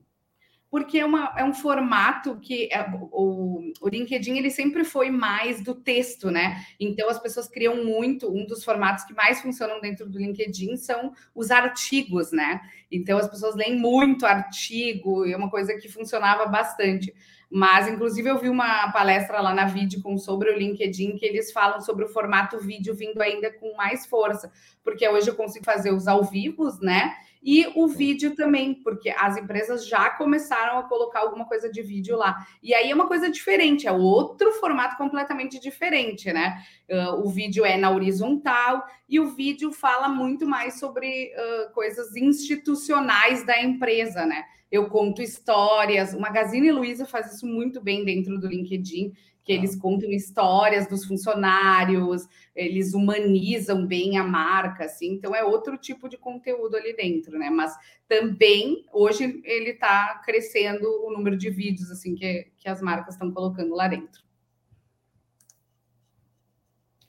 porque 0.74 0.98
é, 0.98 1.06
uma, 1.06 1.32
é 1.38 1.44
um 1.44 1.54
formato 1.54 2.36
que 2.40 2.68
é, 2.74 2.84
o, 3.12 3.72
o 3.80 3.88
LinkedIn 3.88 4.40
ele 4.40 4.50
sempre 4.50 4.84
foi 4.84 5.12
mais 5.12 5.64
do 5.64 5.76
texto, 5.76 6.32
né? 6.32 6.66
Então 6.80 7.08
as 7.10 7.20
pessoas 7.20 7.48
criam 7.48 7.86
muito. 7.86 8.28
Um 8.28 8.44
dos 8.44 8.64
formatos 8.64 9.04
que 9.04 9.14
mais 9.14 9.40
funcionam 9.40 9.80
dentro 9.80 10.10
do 10.10 10.18
LinkedIn 10.18 10.76
são 10.78 11.14
os 11.36 11.52
artigos, 11.52 12.32
né? 12.32 12.60
Então 12.92 13.20
as 13.20 13.30
pessoas 13.30 13.54
leem 13.54 13.78
muito 13.78 14.26
artigo, 14.26 15.28
é 15.28 15.38
uma 15.38 15.48
coisa 15.48 15.78
que 15.78 15.88
funcionava 15.88 16.48
bastante. 16.48 17.14
Mas, 17.56 17.88
inclusive, 17.88 18.28
eu 18.28 18.40
vi 18.40 18.50
uma 18.50 18.92
palestra 18.92 19.40
lá 19.40 19.54
na 19.54 19.66
Vidcom 19.66 20.18
sobre 20.18 20.50
o 20.50 20.58
LinkedIn 20.58 21.18
que 21.18 21.24
eles 21.24 21.52
falam 21.52 21.80
sobre 21.82 22.04
o 22.04 22.08
formato 22.08 22.58
vídeo 22.58 22.96
vindo 22.96 23.22
ainda 23.22 23.54
com 23.54 23.76
mais 23.76 24.08
força, 24.08 24.52
porque 24.84 25.08
hoje 25.08 25.30
eu 25.30 25.36
consigo 25.36 25.64
fazer 25.64 25.94
os 25.94 26.08
ao 26.08 26.24
vivos, 26.24 26.80
né? 26.80 27.14
E 27.44 27.68
o 27.76 27.88
vídeo 27.88 28.36
também, 28.36 28.74
porque 28.74 29.10
as 29.10 29.36
empresas 29.36 29.86
já 29.86 30.10
começaram 30.12 30.80
a 30.80 30.84
colocar 30.84 31.20
alguma 31.20 31.46
coisa 31.46 31.70
de 31.70 31.82
vídeo 31.82 32.16
lá. 32.16 32.38
E 32.62 32.74
aí 32.74 32.90
é 32.90 32.96
uma 32.96 33.08
coisa 33.08 33.30
diferente, 33.30 33.86
é 33.86 33.92
outro 33.92 34.52
formato 34.54 34.96
completamente 34.98 35.60
diferente, 35.60 36.32
né? 36.32 36.64
Uh, 36.90 37.26
o 37.26 37.30
vídeo 37.30 37.66
é 37.66 37.76
na 37.76 37.92
horizontal 37.92 38.84
e 39.10 39.20
o 39.20 39.28
vídeo 39.28 39.74
fala 39.74 40.08
muito 40.08 40.48
mais 40.48 40.80
sobre 40.80 41.34
uh, 41.36 41.74
coisas 41.74 42.16
institucionais 42.16 43.46
da 43.46 43.62
empresa, 43.62 44.26
né? 44.26 44.44
Eu 44.72 44.90
conto 44.90 45.22
histórias. 45.22 46.14
O 46.14 46.20
Magazine 46.20 46.72
Luiza 46.72 47.06
faz 47.06 47.36
isso 47.36 47.46
muito 47.46 47.82
bem 47.82 48.06
dentro 48.06 48.40
do 48.40 48.48
LinkedIn 48.48 49.14
que 49.44 49.52
eles 49.52 49.76
contam 49.76 50.10
histórias 50.10 50.88
dos 50.88 51.06
funcionários, 51.06 52.28
eles 52.56 52.94
humanizam 52.94 53.86
bem 53.86 54.18
a 54.18 54.24
marca, 54.24 54.86
assim, 54.86 55.14
então 55.14 55.36
é 55.36 55.44
outro 55.44 55.78
tipo 55.78 56.08
de 56.08 56.18
conteúdo 56.18 56.78
ali 56.78 56.96
dentro, 56.96 57.38
né? 57.38 57.50
Mas 57.50 57.76
também 58.08 58.86
hoje 58.94 59.42
ele 59.44 59.72
está 59.72 60.22
crescendo 60.26 60.88
o 61.06 61.12
número 61.12 61.38
de 61.38 61.50
vídeos 61.50 61.92
assim 61.92 62.16
que, 62.16 62.52
que 62.58 62.70
as 62.70 62.82
marcas 62.82 63.16
estão 63.16 63.32
colocando 63.32 63.76
lá 63.76 63.88
dentro. 63.88 64.24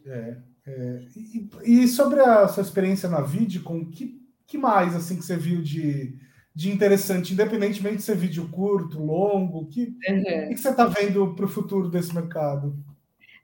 É, 0.06 0.36
é, 0.66 1.06
e, 1.16 1.48
e, 1.64 1.88
sobre 1.88 2.20
a 2.20 2.46
sua 2.48 2.62
experiência 2.62 3.08
na 3.08 3.20
Vidcom, 3.20 3.86
que, 3.90 4.20
que 4.46 4.58
mais 4.58 4.94
assim 4.94 5.16
que 5.16 5.24
você 5.24 5.36
viu 5.36 5.62
de 5.62 6.18
de 6.54 6.70
interessante, 6.70 7.32
independentemente 7.32 7.96
de 7.96 8.02
ser 8.02 8.16
vídeo 8.16 8.48
curto, 8.48 9.02
longo, 9.02 9.66
que, 9.66 9.92
uhum. 10.08 10.48
que 10.50 10.56
você 10.56 10.70
está 10.70 10.86
vendo 10.86 11.34
para 11.34 11.44
o 11.44 11.48
futuro 11.48 11.88
desse 11.88 12.14
mercado? 12.14 12.76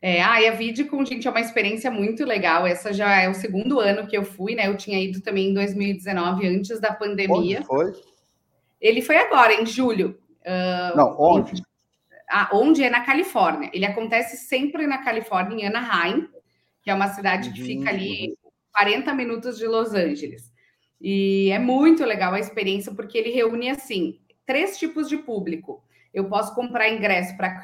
É, 0.02 0.22
ah, 0.22 0.40
e 0.40 0.48
a 0.48 0.52
Vidcom, 0.52 1.04
gente, 1.04 1.26
é 1.26 1.30
uma 1.30 1.40
experiência 1.40 1.90
muito 1.90 2.24
legal. 2.24 2.66
Essa 2.66 2.92
já 2.92 3.20
é 3.20 3.28
o 3.28 3.34
segundo 3.34 3.80
ano 3.80 4.06
que 4.06 4.16
eu 4.16 4.24
fui, 4.24 4.54
né? 4.54 4.66
Eu 4.66 4.76
tinha 4.76 4.98
ido 4.98 5.20
também 5.20 5.50
em 5.50 5.54
2019, 5.54 6.46
antes 6.46 6.80
da 6.80 6.94
pandemia. 6.94 7.58
Onde 7.58 7.66
foi? 7.66 7.92
Ele 8.80 9.02
foi 9.02 9.16
agora, 9.18 9.52
em 9.52 9.66
julho. 9.66 10.18
Uh, 10.40 10.96
Não, 10.96 11.16
onde? 11.18 11.62
Ah, 12.30 12.48
onde 12.52 12.82
é 12.82 12.88
na 12.88 13.02
Califórnia. 13.02 13.70
Ele 13.74 13.84
acontece 13.84 14.36
sempre 14.38 14.86
na 14.86 14.98
Califórnia, 14.98 15.64
em 15.64 15.66
Anaheim, 15.66 16.28
que 16.82 16.90
é 16.90 16.94
uma 16.94 17.08
cidade 17.08 17.48
uhum. 17.48 17.54
que 17.54 17.62
fica 17.62 17.90
ali 17.90 18.38
40 18.72 19.12
minutos 19.14 19.58
de 19.58 19.66
Los 19.66 19.92
Angeles. 19.92 20.49
E 21.00 21.50
é 21.50 21.58
muito 21.58 22.04
legal 22.04 22.34
a 22.34 22.40
experiência, 22.40 22.92
porque 22.94 23.16
ele 23.16 23.30
reúne, 23.30 23.70
assim, 23.70 24.18
três 24.44 24.78
tipos 24.78 25.08
de 25.08 25.16
público. 25.16 25.82
Eu 26.12 26.24
posso 26.24 26.54
comprar 26.54 26.90
ingresso 26.90 27.36
para 27.36 27.62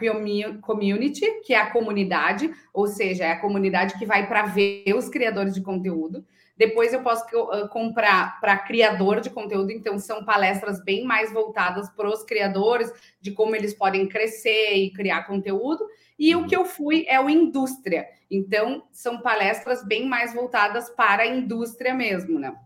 community, 0.62 1.26
que 1.44 1.52
é 1.52 1.58
a 1.58 1.70
comunidade, 1.70 2.50
ou 2.72 2.86
seja, 2.86 3.24
é 3.24 3.32
a 3.32 3.40
comunidade 3.40 3.98
que 3.98 4.06
vai 4.06 4.28
para 4.28 4.46
ver 4.46 4.94
os 4.96 5.08
criadores 5.08 5.52
de 5.52 5.60
conteúdo. 5.60 6.24
Depois 6.56 6.92
eu 6.94 7.02
posso 7.02 7.26
comprar 7.68 8.40
para 8.40 8.56
criador 8.56 9.20
de 9.20 9.28
conteúdo, 9.28 9.70
então 9.72 9.98
são 9.98 10.24
palestras 10.24 10.82
bem 10.82 11.04
mais 11.04 11.30
voltadas 11.30 11.90
para 11.90 12.08
os 12.08 12.22
criadores, 12.22 12.90
de 13.20 13.32
como 13.32 13.54
eles 13.54 13.74
podem 13.74 14.08
crescer 14.08 14.74
e 14.74 14.92
criar 14.92 15.24
conteúdo. 15.24 15.84
E 16.18 16.34
o 16.34 16.46
que 16.46 16.56
eu 16.56 16.64
fui 16.64 17.04
é 17.08 17.20
o 17.20 17.28
indústria. 17.28 18.06
Então, 18.30 18.84
são 18.90 19.20
palestras 19.20 19.84
bem 19.84 20.08
mais 20.08 20.32
voltadas 20.32 20.88
para 20.88 21.24
a 21.24 21.26
indústria 21.26 21.92
mesmo, 21.92 22.38
né? 22.38 22.56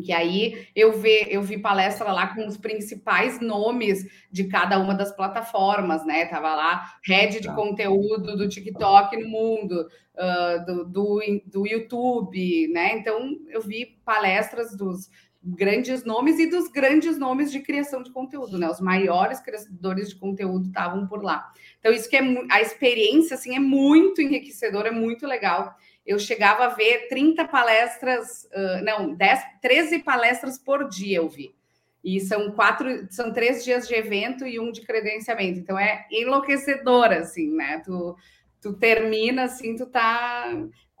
Que 0.00 0.12
aí 0.12 0.66
eu 0.74 0.92
vi, 0.92 1.26
eu 1.28 1.42
vi 1.42 1.58
palestra 1.58 2.10
lá 2.12 2.34
com 2.34 2.46
os 2.46 2.56
principais 2.56 3.40
nomes 3.40 4.06
de 4.30 4.44
cada 4.44 4.78
uma 4.78 4.94
das 4.94 5.14
plataformas, 5.14 6.04
né? 6.06 6.26
Tava 6.26 6.54
lá 6.54 6.94
head 7.04 7.40
de 7.40 7.48
tá. 7.48 7.54
conteúdo 7.54 8.36
do 8.36 8.48
TikTok 8.48 9.16
no 9.16 9.28
mundo, 9.28 9.86
uh, 10.14 10.64
do, 10.64 10.84
do, 10.84 11.20
do 11.46 11.66
YouTube, 11.66 12.68
né? 12.68 12.96
Então 12.96 13.36
eu 13.48 13.60
vi 13.60 13.98
palestras 14.04 14.76
dos 14.76 15.10
grandes 15.44 16.04
nomes 16.04 16.38
e 16.38 16.46
dos 16.46 16.68
grandes 16.68 17.18
nomes 17.18 17.50
de 17.50 17.58
criação 17.60 18.02
de 18.02 18.12
conteúdo, 18.12 18.56
né? 18.58 18.68
Os 18.70 18.80
maiores 18.80 19.40
criadores 19.40 20.08
de 20.08 20.14
conteúdo 20.14 20.66
estavam 20.66 21.06
por 21.06 21.22
lá. 21.22 21.52
Então 21.80 21.92
isso 21.92 22.08
que 22.08 22.16
é 22.16 22.22
a 22.50 22.60
experiência 22.60 23.34
assim 23.34 23.56
é 23.56 23.60
muito 23.60 24.22
enriquecedora, 24.22 24.88
é 24.88 24.92
muito 24.92 25.26
legal 25.26 25.74
eu 26.04 26.18
chegava 26.18 26.64
a 26.64 26.68
ver 26.68 27.08
30 27.08 27.46
palestras, 27.46 28.48
uh, 28.52 28.84
não, 28.84 29.14
10, 29.14 29.40
13 29.60 30.00
palestras 30.00 30.58
por 30.58 30.88
dia 30.88 31.18
eu 31.18 31.28
vi. 31.28 31.54
E 32.02 32.20
são 32.20 32.50
quatro, 32.50 33.06
são 33.10 33.32
três 33.32 33.64
dias 33.64 33.86
de 33.86 33.94
evento 33.94 34.44
e 34.44 34.58
um 34.58 34.72
de 34.72 34.80
credenciamento. 34.80 35.60
Então 35.60 35.78
é 35.78 36.04
enlouquecedor, 36.10 37.12
assim, 37.12 37.54
né? 37.54 37.80
Tu, 37.84 38.16
tu 38.60 38.72
termina 38.72 39.44
assim, 39.44 39.76
tu 39.76 39.86
tá 39.86 40.52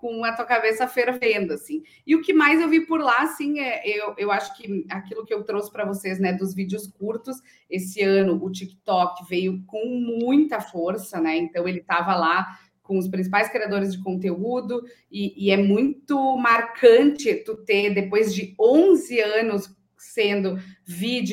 com 0.02 0.24
a 0.24 0.32
tua 0.32 0.44
cabeça 0.44 0.86
fervendo, 0.88 1.52
assim. 1.52 1.84
E 2.04 2.16
o 2.16 2.22
que 2.22 2.32
mais 2.32 2.60
eu 2.60 2.68
vi 2.68 2.84
por 2.86 3.00
lá, 3.00 3.22
assim, 3.22 3.60
é, 3.60 3.82
eu, 3.86 4.14
eu 4.18 4.32
acho 4.32 4.56
que 4.56 4.84
aquilo 4.90 5.24
que 5.24 5.32
eu 5.32 5.44
trouxe 5.44 5.70
para 5.70 5.84
vocês, 5.84 6.18
né, 6.18 6.32
dos 6.32 6.54
vídeos 6.54 6.88
curtos, 6.88 7.36
esse 7.70 8.02
ano 8.02 8.44
o 8.44 8.50
TikTok 8.50 9.24
veio 9.28 9.62
com 9.64 9.86
muita 9.86 10.60
força, 10.60 11.20
né? 11.20 11.36
Então 11.36 11.68
ele 11.68 11.78
estava 11.78 12.16
lá 12.16 12.58
com 12.92 12.98
os 12.98 13.08
principais 13.08 13.48
criadores 13.48 13.94
de 13.94 14.02
conteúdo, 14.02 14.84
e, 15.10 15.46
e, 15.46 15.50
é 15.50 15.56
muito 15.56 16.36
marcante 16.36 17.34
tu 17.36 17.56
ter, 17.56 17.94
depois 17.94 18.34
de 18.34 18.54
11 18.60 19.18
anos 19.18 19.74
sendo 19.96 20.58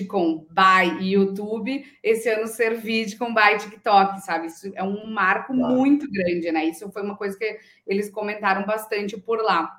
com 0.07 0.47
by 0.49 1.03
YouTube, 1.03 1.83
esse 2.01 2.29
ano 2.29 2.47
ser 2.47 2.79
com 3.17 3.33
by 3.33 3.57
TikTok, 3.59 4.21
sabe? 4.21 4.47
Isso 4.47 4.71
é 4.73 4.83
um 4.83 5.11
marco 5.11 5.53
claro. 5.53 5.75
muito 5.75 6.09
grande, 6.09 6.49
né? 6.49 6.63
Isso 6.65 6.89
foi 6.91 7.01
uma 7.01 7.17
coisa 7.17 7.37
que 7.37 7.57
eles 7.85 8.09
comentaram 8.09 8.65
bastante 8.65 9.17
por 9.17 9.41
lá. 9.41 9.69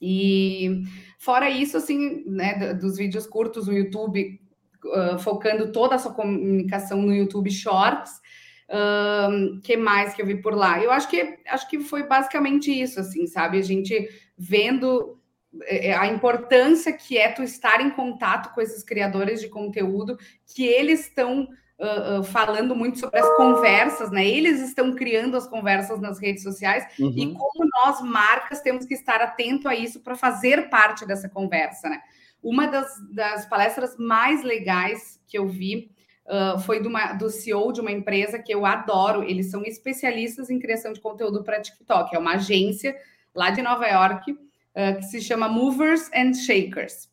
E 0.00 0.82
fora 1.18 1.50
isso, 1.50 1.76
assim, 1.76 2.22
né, 2.24 2.72
dos 2.74 2.96
vídeos 2.96 3.26
curtos, 3.26 3.66
o 3.66 3.72
YouTube 3.72 4.40
uh, 4.84 5.18
focando 5.18 5.72
toda 5.72 5.96
a 5.96 5.98
sua 5.98 6.14
comunicação 6.14 7.02
no 7.02 7.12
YouTube 7.12 7.50
Shorts, 7.50 8.20
um, 8.70 9.60
que 9.60 9.76
mais 9.76 10.14
que 10.14 10.22
eu 10.22 10.26
vi 10.26 10.40
por 10.40 10.54
lá? 10.54 10.82
Eu 10.82 10.90
acho 10.90 11.08
que 11.08 11.38
acho 11.46 11.68
que 11.68 11.80
foi 11.80 12.04
basicamente 12.04 12.70
isso, 12.70 13.00
assim, 13.00 13.26
sabe? 13.26 13.58
A 13.58 13.62
gente 13.62 14.08
vendo 14.38 15.20
é, 15.64 15.88
é, 15.88 15.96
a 15.96 16.06
importância 16.06 16.92
que 16.92 17.18
é 17.18 17.28
tu 17.30 17.42
estar 17.42 17.80
em 17.80 17.90
contato 17.90 18.54
com 18.54 18.60
esses 18.60 18.84
criadores 18.84 19.40
de 19.40 19.48
conteúdo, 19.48 20.16
que 20.54 20.64
eles 20.64 21.00
estão 21.00 21.48
uh, 21.78 22.20
uh, 22.20 22.22
falando 22.22 22.76
muito 22.76 23.00
sobre 23.00 23.18
as 23.18 23.36
conversas, 23.36 24.10
né? 24.12 24.24
Eles 24.24 24.60
estão 24.60 24.94
criando 24.94 25.36
as 25.36 25.48
conversas 25.48 26.00
nas 26.00 26.20
redes 26.20 26.44
sociais 26.44 26.84
uhum. 27.00 27.12
e 27.16 27.34
como 27.34 27.68
nós, 27.74 28.00
marcas, 28.00 28.60
temos 28.60 28.86
que 28.86 28.94
estar 28.94 29.20
atento 29.20 29.68
a 29.68 29.74
isso 29.74 30.00
para 30.00 30.14
fazer 30.14 30.70
parte 30.70 31.04
dessa 31.04 31.28
conversa, 31.28 31.88
né? 31.88 32.00
Uma 32.40 32.66
das, 32.66 32.88
das 33.12 33.44
palestras 33.46 33.96
mais 33.98 34.42
legais 34.44 35.20
que 35.26 35.36
eu 35.36 35.48
vi 35.48 35.90
uh, 36.30 36.58
foi 36.60 36.80
uma, 36.80 37.12
do 37.14 37.28
CEO 37.28 37.72
de 37.72 37.80
uma 37.80 37.90
empresa 37.90 38.38
que 38.38 38.54
eu 38.54 38.64
adoro. 38.64 39.22
Eles 39.22 39.50
são 39.50 39.62
especialistas 39.64 40.48
em 40.48 40.58
criação 40.58 40.92
de 40.92 41.00
conteúdo 41.00 41.42
para 41.42 41.60
TikTok. 41.60 42.14
É 42.14 42.18
uma 42.18 42.34
agência 42.34 42.96
lá 43.34 43.50
de 43.50 43.60
Nova 43.60 43.86
York 43.86 44.32
uh, 44.32 44.96
que 44.96 45.02
se 45.02 45.20
chama 45.20 45.48
Movers 45.48 46.08
and 46.14 46.34
Shakers. 46.34 47.10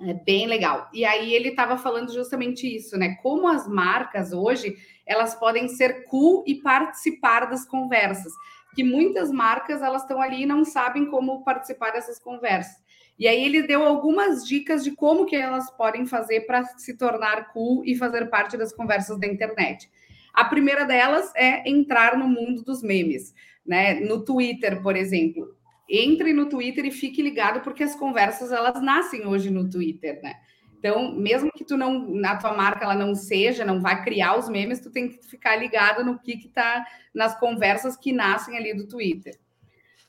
É 0.00 0.14
bem 0.14 0.46
legal. 0.46 0.88
E 0.94 1.04
aí 1.04 1.34
ele 1.34 1.50
estava 1.50 1.76
falando 1.76 2.12
justamente 2.12 2.66
isso, 2.66 2.96
né? 2.96 3.16
Como 3.22 3.46
as 3.46 3.68
marcas 3.68 4.32
hoje 4.32 4.76
elas 5.04 5.34
podem 5.34 5.68
ser 5.68 6.04
cool 6.04 6.44
e 6.46 6.54
participar 6.54 7.46
das 7.46 7.66
conversas. 7.66 8.32
Que 8.74 8.84
muitas 8.84 9.30
marcas 9.30 9.82
elas 9.82 10.02
estão 10.02 10.22
ali 10.22 10.42
e 10.42 10.46
não 10.46 10.64
sabem 10.64 11.10
como 11.10 11.44
participar 11.44 11.90
dessas 11.90 12.18
conversas. 12.18 12.80
E 13.20 13.28
aí 13.28 13.44
ele 13.44 13.62
deu 13.64 13.84
algumas 13.84 14.46
dicas 14.48 14.82
de 14.82 14.92
como 14.92 15.26
que 15.26 15.36
elas 15.36 15.70
podem 15.70 16.06
fazer 16.06 16.46
para 16.46 16.64
se 16.64 16.96
tornar 16.96 17.52
cool 17.52 17.84
e 17.84 17.94
fazer 17.94 18.30
parte 18.30 18.56
das 18.56 18.72
conversas 18.72 19.20
da 19.20 19.26
internet. 19.26 19.90
A 20.32 20.46
primeira 20.46 20.86
delas 20.86 21.30
é 21.36 21.68
entrar 21.68 22.16
no 22.16 22.26
mundo 22.26 22.62
dos 22.62 22.82
memes, 22.82 23.34
né? 23.64 24.00
No 24.00 24.24
Twitter, 24.24 24.80
por 24.82 24.96
exemplo. 24.96 25.54
Entre 25.86 26.32
no 26.32 26.48
Twitter 26.48 26.86
e 26.86 26.90
fique 26.90 27.20
ligado 27.20 27.60
porque 27.60 27.82
as 27.82 27.94
conversas 27.94 28.52
elas 28.52 28.80
nascem 28.80 29.26
hoje 29.26 29.50
no 29.50 29.68
Twitter, 29.68 30.18
né? 30.22 30.36
Então, 30.78 31.14
mesmo 31.14 31.52
que 31.52 31.62
tu 31.62 31.76
não, 31.76 32.08
na 32.08 32.36
tua 32.36 32.56
marca 32.56 32.86
ela 32.86 32.94
não 32.94 33.14
seja, 33.14 33.66
não 33.66 33.82
vai 33.82 34.02
criar 34.02 34.38
os 34.38 34.48
memes, 34.48 34.80
tu 34.80 34.90
tem 34.90 35.10
que 35.10 35.22
ficar 35.26 35.56
ligado 35.56 36.02
no 36.02 36.18
que 36.18 36.38
está 36.38 36.86
nas 37.12 37.38
conversas 37.38 37.98
que 37.98 38.14
nascem 38.14 38.56
ali 38.56 38.72
do 38.72 38.88
Twitter. 38.88 39.38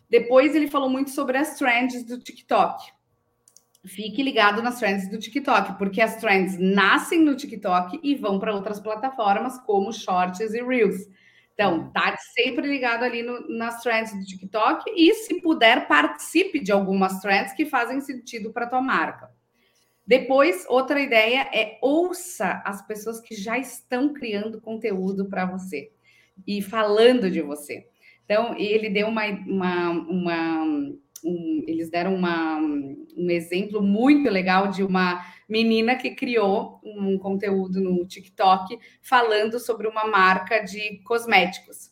Depois 0.09 0.55
ele 0.55 0.69
falou 0.69 0.89
muito 0.89 1.09
sobre 1.09 1.37
as 1.37 1.57
trends 1.57 2.05
do 2.05 2.17
TikTok 2.17 3.00
fique 3.85 4.21
ligado 4.21 4.61
nas 4.61 4.79
trends 4.79 5.09
do 5.09 5.17
TikTok, 5.17 5.77
porque 5.77 6.01
as 6.01 6.17
trends 6.17 6.57
nascem 6.59 7.19
no 7.19 7.35
TikTok 7.35 7.99
e 8.03 8.15
vão 8.15 8.39
para 8.39 8.53
outras 8.53 8.79
plataformas 8.79 9.57
como 9.59 9.91
Shorts 9.91 10.53
e 10.53 10.63
Reels. 10.63 11.07
Então, 11.53 11.91
tá 11.91 12.15
sempre 12.33 12.67
ligado 12.67 13.03
ali 13.03 13.21
no, 13.21 13.47
nas 13.49 13.81
trends 13.81 14.13
do 14.17 14.25
TikTok 14.25 14.89
e, 14.95 15.13
se 15.13 15.41
puder, 15.41 15.87
participe 15.87 16.59
de 16.59 16.71
algumas 16.71 17.19
trends 17.19 17.53
que 17.53 17.65
fazem 17.65 17.99
sentido 18.01 18.51
para 18.51 18.67
tua 18.67 18.81
marca. 18.81 19.29
Depois, 20.05 20.65
outra 20.67 20.99
ideia 20.99 21.47
é 21.53 21.77
ouça 21.81 22.61
as 22.65 22.85
pessoas 22.85 23.19
que 23.19 23.35
já 23.35 23.57
estão 23.57 24.13
criando 24.13 24.61
conteúdo 24.61 25.27
para 25.29 25.45
você 25.45 25.91
e 26.47 26.61
falando 26.61 27.29
de 27.29 27.41
você. 27.41 27.87
Então, 28.25 28.55
ele 28.57 28.89
deu 28.89 29.07
uma, 29.07 29.25
uma, 29.25 29.89
uma 29.89 30.93
um, 31.23 31.63
eles 31.67 31.89
deram 31.89 32.15
uma, 32.15 32.57
um 32.57 33.29
exemplo 33.29 33.81
muito 33.81 34.29
legal 34.29 34.69
de 34.69 34.83
uma 34.83 35.23
menina 35.47 35.95
que 35.95 36.11
criou 36.11 36.79
um 36.83 37.17
conteúdo 37.17 37.81
no 37.81 38.05
TikTok 38.05 38.79
falando 39.01 39.59
sobre 39.59 39.87
uma 39.87 40.05
marca 40.07 40.59
de 40.59 40.99
cosméticos. 41.03 41.91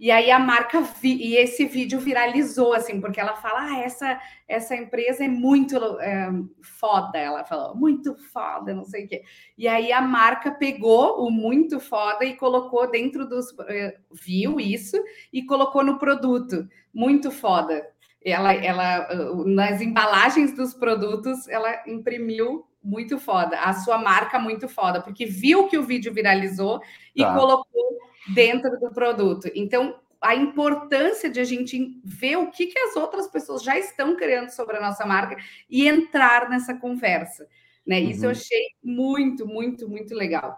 E 0.00 0.12
aí 0.12 0.30
a 0.30 0.38
marca 0.38 0.80
vi, 0.80 1.14
e 1.14 1.36
esse 1.36 1.64
vídeo 1.64 1.98
viralizou 1.98 2.72
assim, 2.72 3.00
porque 3.00 3.18
ela 3.18 3.34
fala: 3.34 3.62
ah, 3.62 3.80
essa 3.80 4.20
essa 4.46 4.76
empresa 4.76 5.24
é 5.24 5.28
muito 5.28 5.76
é, 6.00 6.30
foda, 6.62 7.18
ela 7.18 7.44
falou, 7.44 7.74
muito 7.74 8.14
foda, 8.32 8.72
não 8.72 8.84
sei 8.84 9.04
o 9.04 9.08
quê. 9.08 9.22
E 9.56 9.66
aí 9.66 9.90
a 9.90 10.00
marca 10.00 10.52
pegou 10.52 11.26
o 11.26 11.30
muito 11.30 11.80
foda 11.80 12.24
e 12.24 12.36
colocou 12.36 12.88
dentro 12.88 13.28
dos 13.28 13.52
é, 13.68 13.98
viu 14.12 14.60
isso 14.60 14.96
e 15.32 15.44
colocou 15.44 15.82
no 15.82 15.98
produto, 15.98 16.68
muito 16.94 17.32
foda. 17.32 17.84
Ela, 18.24 18.52
ela 18.52 19.08
nas 19.46 19.80
embalagens 19.80 20.54
dos 20.54 20.74
produtos, 20.74 21.48
ela 21.48 21.82
imprimiu 21.86 22.66
muito 22.82 23.18
foda, 23.18 23.58
a 23.60 23.72
sua 23.74 23.98
marca 23.98 24.38
muito 24.38 24.68
foda, 24.68 25.00
porque 25.00 25.26
viu 25.26 25.68
que 25.68 25.76
o 25.76 25.82
vídeo 25.82 26.12
viralizou 26.12 26.80
e 27.14 27.22
tá. 27.22 27.34
colocou 27.34 27.98
dentro 28.34 28.78
do 28.78 28.90
produto. 28.90 29.50
Então, 29.54 29.98
a 30.20 30.34
importância 30.34 31.30
de 31.30 31.38
a 31.38 31.44
gente 31.44 32.00
ver 32.04 32.36
o 32.36 32.50
que, 32.50 32.66
que 32.66 32.78
as 32.78 32.96
outras 32.96 33.28
pessoas 33.28 33.62
já 33.62 33.78
estão 33.78 34.16
criando 34.16 34.50
sobre 34.50 34.76
a 34.76 34.80
nossa 34.80 35.06
marca 35.06 35.36
e 35.68 35.86
entrar 35.86 36.48
nessa 36.48 36.74
conversa. 36.74 37.46
Né? 37.86 38.00
Isso 38.00 38.24
eu 38.24 38.30
uhum. 38.30 38.36
achei 38.36 38.66
muito, 38.82 39.46
muito, 39.46 39.88
muito 39.88 40.14
legal. 40.14 40.56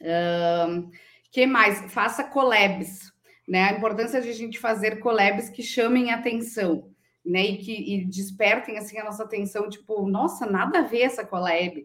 Um, 0.00 0.90
que 1.30 1.46
mais? 1.46 1.92
Faça 1.92 2.24
collabs. 2.24 3.12
Né? 3.48 3.64
A 3.64 3.72
importância 3.72 4.20
de 4.20 4.28
a 4.28 4.34
gente 4.34 4.58
fazer 4.58 5.00
collabs 5.00 5.48
que 5.48 5.62
chamem 5.62 6.12
atenção. 6.12 6.90
Né, 7.26 7.44
e 7.44 7.56
que 7.58 7.72
e 7.72 8.04
despertem 8.06 8.78
assim 8.78 8.96
a 8.96 9.04
nossa 9.04 9.22
atenção, 9.22 9.68
tipo, 9.68 10.08
nossa, 10.08 10.46
nada 10.46 10.78
a 10.78 10.82
ver 10.82 11.02
essa 11.02 11.26
collab. 11.26 11.84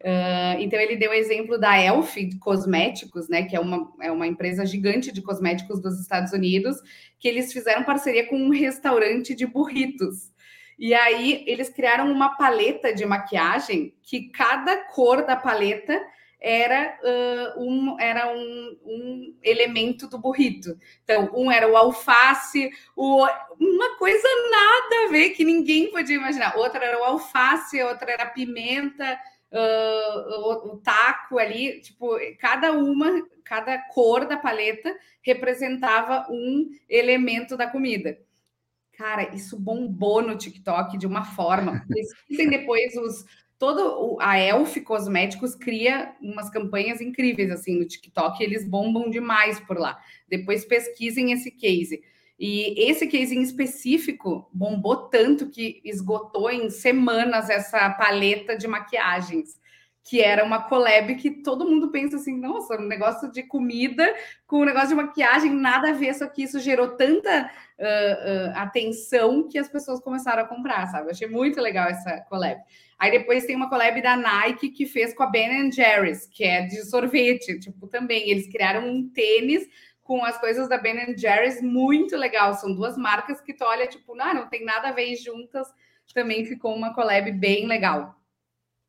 Uh, 0.00 0.60
então 0.60 0.78
ele 0.78 0.94
deu 0.94 1.10
o 1.10 1.14
exemplo 1.14 1.58
da 1.58 1.80
Elf 1.80 2.14
Cosméticos, 2.38 3.28
né, 3.28 3.42
que 3.44 3.56
é 3.56 3.60
uma, 3.60 3.92
é 4.00 4.12
uma 4.12 4.26
empresa 4.26 4.64
gigante 4.64 5.10
de 5.10 5.22
cosméticos 5.22 5.80
dos 5.80 5.98
Estados 5.98 6.32
Unidos, 6.32 6.76
que 7.18 7.26
eles 7.26 7.52
fizeram 7.52 7.82
parceria 7.82 8.28
com 8.28 8.36
um 8.36 8.50
restaurante 8.50 9.34
de 9.34 9.46
burritos. 9.46 10.32
E 10.78 10.92
aí 10.92 11.42
eles 11.46 11.68
criaram 11.68 12.12
uma 12.12 12.36
paleta 12.36 12.92
de 12.92 13.06
maquiagem 13.06 13.94
que 14.02 14.28
cada 14.30 14.76
cor 14.88 15.24
da 15.24 15.36
paleta 15.36 16.00
era, 16.44 16.98
uh, 17.02 17.64
um, 17.64 17.98
era 17.98 18.30
um, 18.30 18.78
um, 18.84 19.38
elemento 19.42 20.06
do 20.06 20.18
burrito. 20.18 20.78
Então, 21.02 21.30
um 21.34 21.50
era 21.50 21.66
o 21.66 21.74
alface, 21.74 22.70
o, 22.94 23.26
uma 23.58 23.96
coisa 23.96 24.28
nada 24.50 25.06
a 25.06 25.10
ver 25.10 25.30
que 25.30 25.42
ninguém 25.42 25.90
podia 25.90 26.16
imaginar. 26.16 26.54
Outra 26.58 26.84
era 26.84 27.00
o 27.00 27.04
alface, 27.04 27.82
outra 27.82 28.12
era 28.12 28.24
a 28.24 28.30
pimenta, 28.30 29.18
uh, 29.50 30.30
o, 30.40 30.74
o, 30.74 30.76
taco 30.80 31.38
ali, 31.38 31.80
tipo, 31.80 32.10
cada 32.38 32.72
uma, 32.72 33.26
cada 33.42 33.78
cor 33.78 34.26
da 34.26 34.36
paleta 34.36 34.94
representava 35.22 36.26
um 36.30 36.68
elemento 36.90 37.56
da 37.56 37.66
comida. 37.66 38.18
Cara, 38.98 39.34
isso 39.34 39.58
bombou 39.58 40.20
no 40.20 40.36
TikTok 40.36 40.98
de 40.98 41.06
uma 41.06 41.24
forma. 41.24 41.84
Pesquisem 41.88 42.50
depois 42.50 42.94
os. 42.96 43.24
Todo 43.58 44.18
a 44.20 44.38
Elf 44.38 44.76
Cosméticos 44.82 45.54
cria 45.54 46.14
umas 46.20 46.50
campanhas 46.50 47.00
incríveis 47.00 47.50
assim 47.50 47.78
no 47.78 47.86
TikTok, 47.86 48.42
eles 48.42 48.68
bombam 48.68 49.08
demais 49.08 49.60
por 49.60 49.78
lá. 49.78 49.98
Depois 50.28 50.64
pesquisem 50.64 51.32
esse 51.32 51.50
case. 51.50 52.02
E 52.38 52.90
esse 52.90 53.06
case 53.06 53.36
em 53.36 53.42
específico 53.42 54.48
bombou 54.52 55.08
tanto 55.08 55.48
que 55.48 55.80
esgotou 55.84 56.50
em 56.50 56.68
semanas 56.68 57.48
essa 57.48 57.88
paleta 57.90 58.56
de 58.58 58.66
maquiagens, 58.66 59.58
que 60.04 60.20
era 60.20 60.44
uma 60.44 60.62
collab 60.62 61.14
que 61.14 61.30
todo 61.30 61.66
mundo 61.66 61.90
pensa 61.90 62.16
assim, 62.16 62.38
nossa, 62.38 62.76
um 62.76 62.86
negócio 62.86 63.32
de 63.32 63.42
comida 63.42 64.14
com 64.46 64.60
um 64.60 64.64
negócio 64.64 64.90
de 64.90 64.94
maquiagem, 64.96 65.50
nada 65.50 65.88
a 65.88 65.92
ver, 65.92 66.14
só 66.14 66.26
que 66.26 66.42
isso 66.42 66.60
gerou 66.60 66.88
tanta 66.88 67.50
uh, 67.78 67.82
uh, 67.82 68.52
atenção 68.54 69.48
que 69.48 69.58
as 69.58 69.66
pessoas 69.66 70.00
começaram 70.00 70.42
a 70.42 70.46
comprar, 70.46 70.86
sabe? 70.88 71.06
Eu 71.06 71.12
achei 71.12 71.26
muito 71.26 71.58
legal 71.58 71.88
essa 71.88 72.20
collab. 72.28 72.60
Aí 72.98 73.10
depois 73.10 73.46
tem 73.46 73.56
uma 73.56 73.70
collab 73.70 74.00
da 74.02 74.14
Nike 74.14 74.68
que 74.68 74.84
fez 74.84 75.14
com 75.14 75.22
a 75.22 75.26
Ben 75.26 75.72
Jerry's, 75.72 76.26
que 76.26 76.44
é 76.44 76.66
de 76.66 76.84
sorvete, 76.84 77.58
tipo, 77.58 77.88
também. 77.88 78.28
Eles 78.28 78.46
criaram 78.46 78.86
um 78.86 79.08
tênis 79.08 79.66
com 80.02 80.22
as 80.22 80.38
coisas 80.38 80.68
da 80.68 80.76
Ben 80.76 81.16
Jerry's, 81.16 81.62
muito 81.62 82.14
legal. 82.14 82.52
São 82.54 82.74
duas 82.74 82.96
marcas 82.98 83.40
que 83.40 83.54
tu 83.54 83.64
olha, 83.64 83.86
tipo, 83.86 84.14
não, 84.14 84.34
não 84.34 84.48
tem 84.50 84.66
nada 84.66 84.88
a 84.88 84.92
ver 84.92 85.16
juntas. 85.16 85.66
Também 86.12 86.44
ficou 86.44 86.76
uma 86.76 86.94
collab 86.94 87.32
bem 87.32 87.66
legal. 87.66 88.14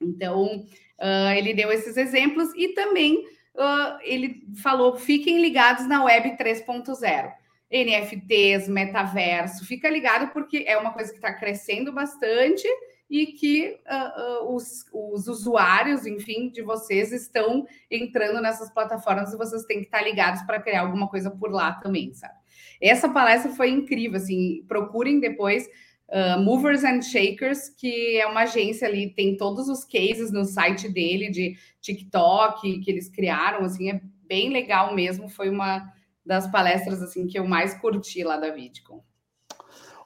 Então, 0.01 0.65
uh, 0.99 1.31
ele 1.35 1.53
deu 1.53 1.71
esses 1.71 1.97
exemplos 1.97 2.49
e 2.55 2.69
também 2.69 3.25
uh, 3.55 3.97
ele 4.01 4.43
falou: 4.61 4.95
fiquem 4.95 5.41
ligados 5.41 5.87
na 5.87 6.03
Web 6.03 6.37
3.0. 6.37 7.33
NFTs, 7.71 8.69
metaverso, 8.69 9.65
fica 9.65 9.89
ligado 9.89 10.31
porque 10.31 10.63
é 10.67 10.77
uma 10.77 10.93
coisa 10.93 11.11
que 11.11 11.17
está 11.17 11.33
crescendo 11.33 11.91
bastante 11.91 12.67
e 13.09 13.27
que 13.27 13.79
uh, 13.85 14.45
uh, 14.45 14.55
os, 14.55 14.85
os, 14.91 15.27
usuários, 15.27 16.05
enfim, 16.05 16.49
de 16.49 16.61
vocês 16.61 17.11
estão 17.11 17.67
entrando 17.89 18.41
nessas 18.41 18.71
plataformas 18.71 19.33
e 19.33 19.37
vocês 19.37 19.63
têm 19.65 19.79
que 19.79 19.85
estar 19.85 20.01
ligados 20.01 20.41
para 20.43 20.61
criar 20.61 20.81
alguma 20.81 21.07
coisa 21.07 21.29
por 21.29 21.51
lá 21.51 21.73
também, 21.73 22.13
sabe? 22.13 22.33
Essa 22.81 23.07
palestra 23.09 23.51
foi 23.51 23.69
incrível, 23.69 24.17
assim, 24.17 24.63
procurem 24.67 25.19
depois 25.19 25.67
uh, 26.09 26.39
Movers 26.41 26.83
and 26.83 27.01
Shakers, 27.01 27.69
que 27.69 28.17
é 28.17 28.25
uma 28.27 28.41
agência 28.41 28.87
ali, 28.87 29.13
tem 29.13 29.37
todos 29.37 29.67
os 29.67 29.83
cases 29.83 30.31
no 30.31 30.45
site 30.45 30.89
dele 30.89 31.29
de 31.29 31.57
TikTok 31.81 32.79
que 32.79 32.91
eles 32.91 33.09
criaram, 33.09 33.65
assim, 33.65 33.89
é 33.89 34.01
bem 34.27 34.49
legal 34.49 34.93
mesmo, 34.93 35.29
foi 35.29 35.49
uma 35.49 35.91
das 36.25 36.49
palestras, 36.51 37.01
assim, 37.01 37.27
que 37.27 37.37
eu 37.37 37.47
mais 37.47 37.73
curti 37.75 38.23
lá 38.23 38.37
da 38.37 38.49
VidCon. 38.49 39.03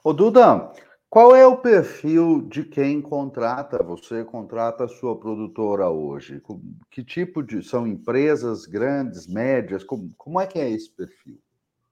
Ô, 0.04 0.12
Duda, 0.12 0.72
qual 1.08 1.34
é 1.34 1.46
o 1.46 1.56
perfil 1.56 2.42
de 2.42 2.62
quem 2.62 3.02
contrata 3.02 3.82
você, 3.82 4.24
contrata 4.24 4.84
a 4.84 4.88
sua 4.88 5.18
produtora 5.18 5.88
hoje? 5.88 6.40
Que 6.90 7.02
tipo 7.02 7.42
de. 7.42 7.62
São 7.62 7.86
empresas 7.86 8.64
grandes, 8.64 9.26
médias? 9.26 9.82
Como, 9.82 10.08
como 10.16 10.40
é 10.40 10.46
que 10.46 10.58
é 10.58 10.70
esse 10.70 10.88
perfil? 10.88 11.38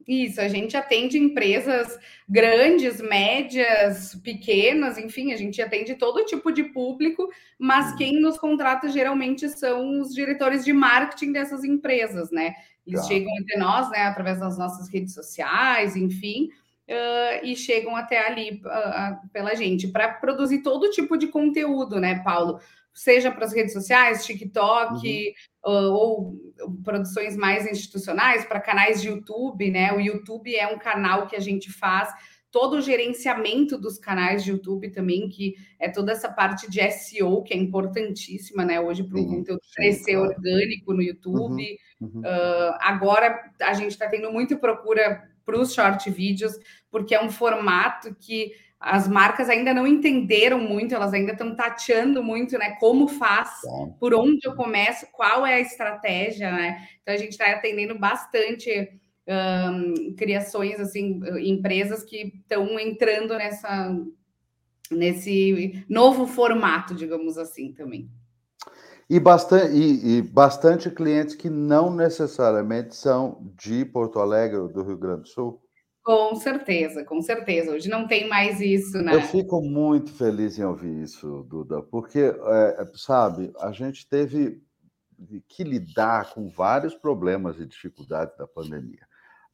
Isso, 0.09 0.41
a 0.41 0.49
gente 0.49 0.75
atende 0.75 1.19
empresas 1.19 1.99
grandes, 2.27 2.99
médias, 2.99 4.15
pequenas, 4.25 4.97
enfim, 4.97 5.33
a 5.33 5.37
gente 5.37 5.61
atende 5.61 5.95
todo 5.97 6.25
tipo 6.25 6.51
de 6.51 6.65
público, 6.65 7.29
mas 7.59 7.91
uhum. 7.91 7.97
quem 7.99 8.21
nos 8.21 8.39
contrata 8.39 8.89
geralmente 8.89 9.47
são 9.51 10.01
os 10.01 10.15
diretores 10.15 10.65
de 10.65 10.73
marketing 10.73 11.33
dessas 11.33 11.63
empresas, 11.63 12.31
né? 12.31 12.55
Eles 12.87 13.03
tá. 13.03 13.07
chegam 13.07 13.31
até 13.43 13.59
nós, 13.59 13.91
né, 13.91 14.07
através 14.07 14.41
das 14.41 14.57
nossas 14.57 14.89
redes 14.89 15.13
sociais, 15.13 15.95
enfim 15.95 16.49
uh, 16.89 17.45
e 17.45 17.55
chegam 17.55 17.95
até 17.95 18.27
ali 18.27 18.63
uh, 18.65 19.29
pela 19.33 19.55
gente 19.55 19.89
para 19.89 20.09
produzir 20.09 20.63
todo 20.63 20.91
tipo 20.91 21.17
de 21.17 21.29
conteúdo, 21.29 22.01
né, 22.01 22.23
Paulo? 22.25 22.61
Seja 22.99 23.31
para 23.31 23.45
as 23.45 23.53
redes 23.53 23.73
sociais, 23.73 24.27
TikTok, 24.27 25.35
uhum. 25.65 25.73
uh, 25.73 25.93
ou 25.93 26.35
produções 26.83 27.37
mais 27.37 27.65
institucionais, 27.65 28.45
para 28.45 28.61
canais 28.61 29.01
de 29.01 29.07
YouTube, 29.07 29.71
né? 29.71 29.93
O 29.93 30.01
YouTube 30.01 30.53
é 30.55 30.67
um 30.67 30.79
canal 30.79 31.29
que 31.29 31.37
a 31.37 31.41
gente 31.41 31.71
faz 31.71 32.13
todo 32.51 32.79
o 32.79 32.81
gerenciamento 32.81 33.79
dos 33.79 33.99
canais 33.99 34.43
de 34.43 34.51
YouTube 34.51 34.91
também, 34.91 35.29
que 35.29 35.55
é 35.79 35.89
toda 35.89 36.11
essa 36.11 36.29
parte 36.29 36.69
de 36.69 36.81
SEO, 36.91 37.45
que 37.45 37.55
é 37.55 37.57
importantíssima, 37.57 38.65
né? 38.65 38.81
Hoje, 38.81 39.05
para 39.05 39.21
o 39.21 39.27
conteúdo 39.27 39.61
crescer 39.77 40.15
claro. 40.15 40.31
orgânico 40.31 40.93
no 40.93 41.03
YouTube. 41.03 41.79
Uhum, 42.01 42.09
uhum. 42.15 42.21
Uh, 42.21 42.75
agora 42.81 43.53
a 43.61 43.73
gente 43.75 43.93
está 43.93 44.09
tendo 44.09 44.33
muita 44.33 44.57
procura 44.57 45.23
para 45.45 45.61
os 45.61 45.73
short 45.73 46.11
vídeos, 46.11 46.53
porque 46.91 47.15
é 47.15 47.23
um 47.23 47.31
formato 47.31 48.13
que 48.19 48.53
as 48.81 49.09
marcas 49.09 49.49
ainda 49.49 49.75
não 49.75 49.87
entenderam 49.87 50.59
muito, 50.59 50.95
elas 50.95 51.13
ainda 51.13 51.33
estão 51.33 51.55
tateando 51.55 52.23
muito, 52.23 52.57
né? 52.57 52.77
Como 52.79 53.09
faz, 53.09 53.61
por 53.99 54.15
onde 54.15 54.47
eu 54.47 54.55
começo, 54.55 55.07
qual 55.13 55.45
é 55.45 55.55
a 55.55 55.61
estratégia, 55.61 56.53
né? 56.53 56.87
Então 57.03 57.15
a 57.15 57.19
gente 57.19 57.33
está 57.33 57.51
atendendo 57.51 57.99
bastante 57.99 58.89
um, 59.27 60.15
criações, 60.15 60.79
assim, 60.79 61.21
empresas 61.41 62.05
que 62.05 62.33
estão 62.41 62.79
entrando 62.79 63.37
nessa 63.37 63.95
nesse 64.91 65.85
novo 65.87 66.27
formato, 66.27 66.95
digamos 66.95 67.37
assim, 67.37 67.73
também. 67.73 68.11
E 69.11 69.19
bastante, 69.19 69.75
e, 69.75 70.19
e 70.19 70.23
bastante 70.23 70.91
clientes 70.91 71.35
que 71.35 71.51
não 71.51 71.95
necessariamente 71.95 72.95
são 72.95 73.53
de 73.57 73.85
Porto 73.85 74.19
Alegre 74.19 74.59
ou 74.59 74.69
do 74.69 74.83
Rio 74.83 74.97
Grande 74.97 75.23
do 75.23 75.29
Sul. 75.29 75.63
Com 76.09 76.35
certeza, 76.37 77.05
com 77.05 77.21
certeza. 77.21 77.73
Hoje 77.73 77.87
não 77.91 78.09
tem 78.09 78.27
mais 78.27 78.63
isso, 78.63 78.97
né? 79.03 79.15
Eu 79.15 79.21
fico 79.21 79.61
muito 79.61 80.11
feliz 80.11 80.59
em 80.59 80.65
ouvir 80.65 81.03
isso, 81.03 81.45
Duda, 81.47 81.83
porque, 81.83 82.21
é, 82.21 82.87
sabe, 82.95 83.53
a 83.61 83.73
gente 83.73 84.09
teve 84.09 84.59
que 85.47 85.63
lidar 85.63 86.33
com 86.33 86.49
vários 86.49 86.95
problemas 86.95 87.61
e 87.61 87.67
dificuldades 87.67 88.35
da 88.39 88.47
pandemia. 88.47 89.07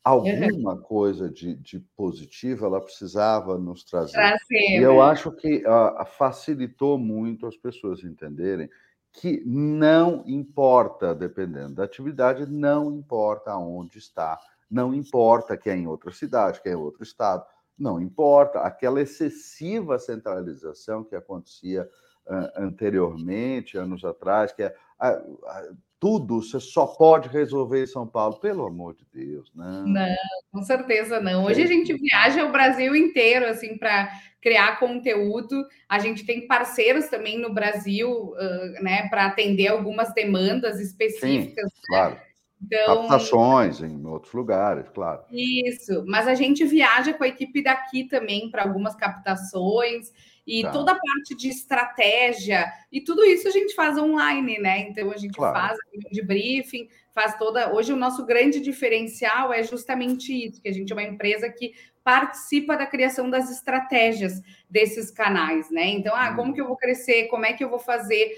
Alguma 0.05 0.81
coisa 0.81 1.29
de, 1.29 1.57
de 1.57 1.81
positivo 1.97 2.67
ela 2.67 2.81
precisava 2.81 3.59
nos 3.59 3.83
trazer. 3.83 4.13
trazer 4.13 4.79
e 4.79 4.81
eu 4.81 4.99
né? 4.99 5.01
acho 5.01 5.33
que 5.33 5.57
uh, 5.67 6.07
facilitou 6.07 6.97
muito 6.97 7.49
as 7.49 7.57
pessoas 7.57 8.05
entenderem 8.05 8.71
que 9.11 9.43
não 9.45 10.23
importa, 10.25 11.17
dependendo 11.17 11.75
da 11.75 11.83
atividade, 11.83 12.47
não 12.47 12.93
importa 12.93 13.57
onde 13.57 13.99
está, 13.99 14.39
não 14.71 14.95
importa 14.95 15.57
que 15.57 15.71
é 15.71 15.77
em 15.77 15.87
outra 15.87 16.11
cidade, 16.13 16.61
que 16.61 16.69
é 16.69 16.73
em 16.73 16.77
outro 16.77 17.03
estado, 17.03 17.45
não 17.79 18.01
importa. 18.01 18.61
Aquela 18.61 19.01
excessiva 19.01 19.99
centralização 19.99 21.05
que 21.05 21.15
acontecia 21.15 21.89
uh, 22.27 22.63
anteriormente, 22.63 23.77
anos 23.77 24.05
atrás, 24.05 24.53
que 24.53 24.63
é 24.63 24.75
uh, 25.03 25.77
tudo 26.05 26.43
você 26.43 26.61
só 26.61 26.87
pode 26.87 27.31
resolver 27.31 27.83
em 27.83 27.87
São 27.87 28.07
Paulo, 28.07 28.39
pelo 28.39 28.67
amor 28.67 28.95
de 28.95 29.07
Deus, 29.11 29.51
não. 29.55 29.87
Não, 29.87 30.17
com 30.53 30.63
certeza 30.63 31.19
não. 31.19 31.47
Hoje 31.47 31.63
a 31.63 31.67
gente 31.67 31.95
viaja 31.95 32.45
o 32.45 32.53
Brasil 32.53 32.95
inteiro 32.95 33.47
assim 33.47 33.79
para 33.79 34.11
criar 34.43 34.79
conteúdo. 34.79 35.67
A 35.89 35.99
gente 35.99 36.27
tem 36.27 36.47
parceiros 36.47 37.09
também 37.09 37.39
no 37.39 37.55
Brasil, 37.55 38.11
uh, 38.11 38.83
né, 38.83 39.09
para 39.09 39.25
atender 39.25 39.69
algumas 39.69 40.13
demandas 40.13 40.79
específicas. 40.79 41.71
Sim, 41.71 41.77
né? 41.77 41.83
claro. 41.89 42.34
Então, 42.65 43.03
Captações 43.03 43.81
em 43.81 44.07
outros 44.07 44.33
lugares, 44.33 44.87
claro. 44.95 45.23
Isso, 45.31 46.05
mas 46.07 46.27
a 46.27 46.35
gente 46.35 46.65
viaja 46.65 47.13
com 47.13 47.25
a 47.25 47.29
equipe 47.29 47.63
daqui 47.63 48.05
também 48.05 48.51
para 48.51 48.63
algumas 48.63 48.95
captações 48.95 50.13
e 50.47 50.63
tá. 50.63 50.71
toda 50.71 50.93
a 50.93 50.99
parte 50.99 51.35
de 51.37 51.49
estratégia 51.49 52.71
e 52.93 53.01
tudo 53.01 53.25
isso 53.25 53.49
a 53.49 53.51
gente 53.51 53.75
faz 53.75 53.97
online, 53.99 54.59
né? 54.59 54.81
Então 54.81 55.11
a 55.11 55.17
gente 55.17 55.35
claro. 55.35 55.55
faz 55.55 55.79
de 56.11 56.23
briefing, 56.23 56.89
faz 57.13 57.37
toda. 57.37 57.73
Hoje 57.75 57.93
o 57.93 57.97
nosso 57.97 58.25
grande 58.25 58.61
diferencial 58.61 59.53
é 59.53 59.63
justamente 59.63 60.33
isso, 60.33 60.61
que 60.61 60.69
a 60.69 60.73
gente 60.73 60.93
é 60.93 60.97
uma 60.97 61.03
empresa 61.03 61.49
que 61.49 61.73
participa 62.05 62.77
da 62.77 62.87
criação 62.87 63.31
das 63.31 63.51
estratégias 63.51 64.43
desses 64.69 65.11
canais, 65.11 65.71
né? 65.71 65.87
Então, 65.87 66.15
ah, 66.15 66.35
como 66.35 66.49
uhum. 66.49 66.55
que 66.55 66.61
eu 66.61 66.69
vou 66.69 66.77
crescer? 66.77 67.29
Como 67.29 67.47
é 67.47 67.55
que 67.55 67.65
eu 67.65 67.71
vou 67.71 67.79
fazer? 67.79 68.31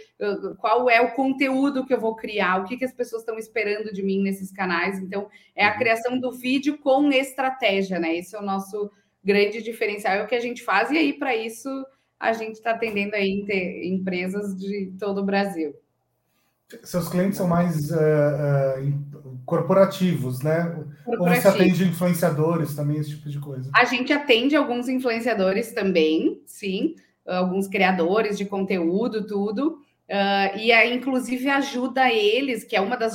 Qual 0.59 0.89
é 0.89 1.01
o 1.01 1.13
conteúdo 1.15 1.85
que 1.85 1.93
eu 1.93 2.01
vou 2.01 2.15
criar? 2.15 2.61
O 2.61 2.65
que, 2.65 2.77
que 2.77 2.85
as 2.85 2.95
pessoas 2.95 3.23
estão 3.23 3.37
esperando 3.37 3.93
de 3.93 4.05
mim 4.05 4.23
nesses 4.23 4.53
canais? 4.53 5.01
Então, 5.01 5.29
é 5.55 5.67
a 5.67 5.73
uhum. 5.73 5.79
criação 5.79 6.21
do 6.21 6.31
vídeo 6.31 6.79
com 6.79 7.11
estratégia, 7.11 7.99
né? 7.99 8.17
Esse 8.17 8.37
é 8.37 8.39
o 8.39 8.45
nosso 8.45 8.89
grande 9.25 9.61
diferencial, 9.61 10.15
é 10.15 10.23
o 10.23 10.29
que 10.29 10.37
a 10.37 10.41
gente 10.41 10.63
faz, 10.63 10.89
e 10.93 10.97
aí, 10.97 11.13
para 11.13 11.35
isso, 11.35 11.69
a 12.19 12.33
gente 12.33 12.55
está 12.55 12.71
atendendo 12.71 13.17
aí 13.17 13.45
empresas 13.83 14.57
de 14.57 14.93
todo 14.97 15.21
o 15.21 15.25
Brasil. 15.25 15.75
Seus 16.83 17.09
clientes 17.09 17.37
são 17.37 17.47
mais 17.47 17.91
uh, 17.91 17.95
uh, 17.95 19.39
corporativos, 19.45 20.43
né? 20.43 20.77
Ou 21.07 21.19
você 21.19 21.47
atende 21.47 21.85
influenciadores 21.85 22.75
também, 22.75 22.99
esse 22.99 23.11
tipo 23.11 23.29
de 23.29 23.39
coisa? 23.39 23.71
A 23.75 23.85
gente 23.85 24.13
atende 24.13 24.57
alguns 24.57 24.89
influenciadores 24.89 25.73
também, 25.73 26.43
sim, 26.45 26.97
alguns 27.25 27.69
criadores 27.69 28.37
de 28.37 28.45
conteúdo, 28.45 29.27
tudo. 29.27 29.79
Uh, 30.09 30.59
e 30.59 30.73
aí, 30.73 30.93
inclusive, 30.93 31.49
ajuda 31.49 32.13
eles, 32.13 32.65
que 32.65 32.75
é 32.75 32.81
uma 32.81 32.97
das 32.97 33.15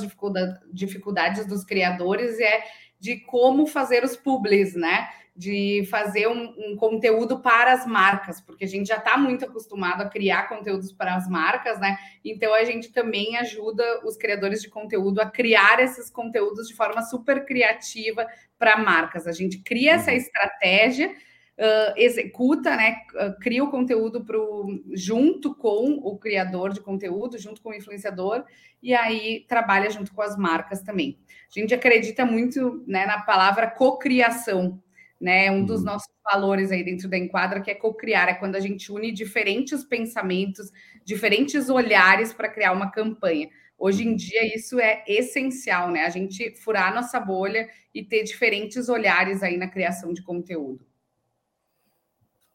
dificuldades 0.72 1.46
dos 1.46 1.64
criadores, 1.64 2.38
é 2.40 2.62
de 2.98 3.16
como 3.16 3.66
fazer 3.66 4.04
os 4.04 4.16
publis, 4.16 4.74
né? 4.74 5.08
De 5.34 5.86
fazer 5.90 6.28
um, 6.28 6.54
um, 6.58 6.76
conteúdo 6.76 7.40
para 7.40 7.72
as 7.72 7.86
marcas, 7.86 8.40
porque 8.40 8.64
a 8.64 8.68
gente 8.68 8.88
já 8.88 8.96
está 8.96 9.16
muito 9.16 9.46
acostumado 9.46 10.02
a 10.02 10.08
criar 10.08 10.46
conteúdos 10.46 10.92
para 10.92 11.14
as 11.14 11.26
marcas, 11.26 11.80
né? 11.80 11.96
Então 12.22 12.52
a 12.52 12.62
gente 12.64 12.92
também 12.92 13.38
ajuda 13.38 13.82
os 14.04 14.16
criadores 14.16 14.60
de 14.60 14.68
conteúdo 14.68 15.20
a 15.20 15.30
criar 15.30 15.80
esses 15.80 16.10
conteúdos 16.10 16.68
de 16.68 16.74
forma 16.74 17.00
super 17.02 17.46
criativa 17.46 18.26
para 18.58 18.76
marcas. 18.76 19.26
A 19.26 19.32
gente 19.32 19.58
cria 19.58 19.92
essa 19.92 20.10
uhum. 20.10 20.16
estratégia. 20.16 21.14
Uh, 21.52 21.92
executa, 21.96 22.74
né? 22.74 22.96
Uh, 23.14 23.38
cria 23.38 23.62
o 23.62 23.70
conteúdo 23.70 24.24
pro, 24.24 24.82
junto 24.94 25.54
com 25.54 26.00
o 26.02 26.18
criador 26.18 26.72
de 26.72 26.80
conteúdo, 26.80 27.38
junto 27.38 27.60
com 27.60 27.68
o 27.68 27.74
influenciador, 27.74 28.42
e 28.82 28.94
aí 28.94 29.44
trabalha 29.46 29.90
junto 29.90 30.14
com 30.14 30.22
as 30.22 30.34
marcas 30.36 30.82
também. 30.82 31.18
A 31.54 31.60
gente 31.60 31.74
acredita 31.74 32.24
muito 32.24 32.82
né, 32.86 33.04
na 33.04 33.20
palavra 33.20 33.70
cocriação 33.70 34.82
né? 35.22 35.48
Um 35.52 35.64
dos 35.64 35.78
uhum. 35.78 35.86
nossos 35.86 36.12
valores 36.24 36.72
aí 36.72 36.82
dentro 36.82 37.08
da 37.08 37.16
Enquadra 37.16 37.60
que 37.60 37.70
é 37.70 37.74
co-criar, 37.76 38.28
é 38.28 38.34
quando 38.34 38.56
a 38.56 38.60
gente 38.60 38.90
une 38.90 39.12
diferentes 39.12 39.84
pensamentos, 39.84 40.72
diferentes 41.04 41.70
olhares 41.70 42.32
para 42.32 42.48
criar 42.48 42.72
uma 42.72 42.90
campanha. 42.90 43.48
Hoje 43.78 44.02
em 44.02 44.10
uhum. 44.10 44.16
dia 44.16 44.54
isso 44.54 44.80
é 44.80 45.04
essencial, 45.06 45.92
né? 45.92 46.04
A 46.04 46.10
gente 46.10 46.56
furar 46.56 46.92
nossa 46.92 47.20
bolha 47.20 47.68
e 47.94 48.02
ter 48.04 48.24
diferentes 48.24 48.88
olhares 48.88 49.44
aí 49.44 49.56
na 49.56 49.68
criação 49.68 50.12
de 50.12 50.22
conteúdo. 50.22 50.84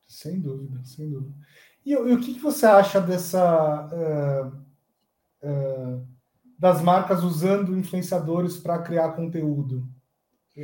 Sem 0.06 0.38
dúvida, 0.41 0.84
sem 0.84 1.10
dúvida. 1.10 1.34
E, 1.85 1.91
e 1.91 1.95
o 1.95 2.19
que, 2.19 2.34
que, 2.34 2.39
você 2.39 2.65
acha 2.65 2.99
dessa 2.99 3.88
uh, 3.94 5.48
uh, 5.48 6.07
das 6.60 6.81
marcas 6.81 7.23
usando 7.23 7.77
influenciadores 7.77 8.57
para 8.57 8.80
criar 8.80 9.14
conteúdo, 9.14 9.88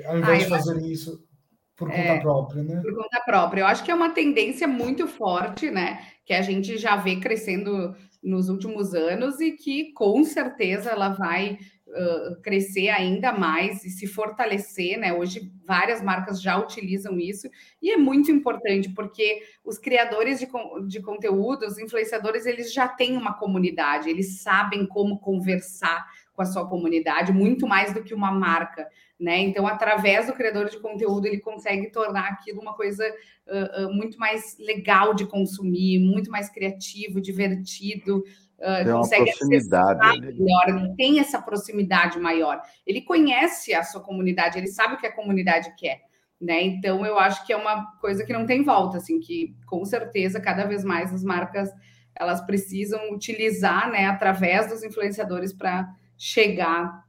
ao 0.06 0.18
invés 0.18 0.42
ah, 0.42 0.44
de 0.44 0.50
fazerem 0.50 0.84
acho... 0.84 0.92
isso? 0.92 1.33
Por 1.76 1.90
conta 1.90 2.02
é, 2.02 2.20
própria, 2.20 2.64
né? 2.64 2.82
Por 2.82 2.96
conta 2.96 3.22
própria. 3.26 3.62
Eu 3.62 3.66
acho 3.66 3.84
que 3.84 3.92
é 3.92 3.96
uma 3.96 4.12
tendência 4.12 4.68
muito 4.68 5.08
forte, 5.08 5.72
né? 5.72 6.06
Que 6.24 6.34
a 6.34 6.42
gente 6.42 6.78
já 6.78 6.96
vê 6.96 7.16
crescendo 7.16 7.96
nos 8.24 8.48
últimos 8.48 8.94
anos 8.94 9.40
e 9.42 9.52
que 9.52 9.92
com 9.94 10.24
certeza 10.24 10.92
ela 10.92 11.10
vai 11.10 11.58
uh, 11.88 12.42
crescer 12.42 12.90
ainda 12.90 13.34
mais 13.34 13.84
e 13.84 13.90
se 13.90 14.08
fortalecer, 14.08 14.98
né? 14.98 15.14
Hoje 15.14 15.52
várias 15.66 16.02
marcas 16.02 16.42
já 16.42 16.58
utilizam 16.58 17.20
isso 17.20 17.50
e 17.82 17.92
é 17.92 17.98
muito 17.98 18.32
importante 18.32 18.90
porque 18.94 19.42
os 19.66 19.78
criadores 19.78 20.40
de, 20.40 20.48
de 20.88 21.02
conteúdo, 21.02 21.66
os 21.66 21.78
influenciadores, 21.78 22.46
eles 22.46 22.72
já 22.72 22.88
têm 22.88 23.18
uma 23.18 23.34
comunidade, 23.34 24.10
eles 24.10 24.42
sabem 24.42 24.86
como 24.86 25.20
conversar 25.20 26.06
com 26.34 26.42
a 26.42 26.46
sua 26.46 26.68
comunidade, 26.68 27.32
muito 27.32 27.68
mais 27.68 27.94
do 27.94 28.04
que 28.04 28.14
uma 28.14 28.32
marca, 28.32 28.88
né? 29.20 29.38
Então, 29.40 29.68
através 29.68 30.28
do 30.28 30.34
criador 30.34 30.70
de 30.70 30.80
conteúdo, 30.80 31.28
ele 31.28 31.40
consegue 31.40 31.92
tornar 31.92 32.28
aquilo 32.30 32.60
uma 32.60 32.74
coisa 32.74 33.08
uh, 33.48 33.86
uh, 33.86 33.94
muito 33.94 34.18
mais 34.18 34.58
legal 34.60 35.14
de 35.14 35.26
consumir, 35.26 36.00
muito 36.00 36.32
mais 36.32 36.50
criativo, 36.50 37.22
divertido. 37.22 38.24
Uh, 38.60 38.84
tem 38.84 38.94
consegue 38.94 39.26
proximidade 39.26 40.22
melhor, 40.22 40.70
ele 40.70 40.96
tem 40.96 41.20
essa 41.20 41.42
proximidade 41.42 42.20
maior. 42.20 42.62
Ele 42.86 43.02
conhece 43.02 43.74
a 43.74 43.84
sua 43.84 44.02
comunidade, 44.02 44.58
ele 44.58 44.68
sabe 44.68 44.96
o 44.96 44.98
que 44.98 45.08
a 45.08 45.16
comunidade 45.16 45.74
quer. 45.78 46.02
Né? 46.42 46.62
Então, 46.64 47.06
eu 47.06 47.18
acho 47.18 47.46
que 47.46 47.54
é 47.54 47.58
uma 47.58 47.86
coisa 48.02 48.26
que 48.26 48.34
não 48.34 48.46
tem 48.46 48.64
volta, 48.64 48.98
assim, 48.98 49.20
que 49.20 49.56
com 49.66 49.86
certeza 49.86 50.42
cada 50.42 50.66
vez 50.66 50.84
mais 50.84 51.14
as 51.14 51.24
marcas 51.24 51.70
elas 52.16 52.46
precisam 52.46 53.12
utilizar, 53.12 53.90
né, 53.90 54.06
através 54.06 54.68
dos 54.70 54.84
influenciadores 54.84 55.52
para 55.52 55.90
chegar, 56.18 57.06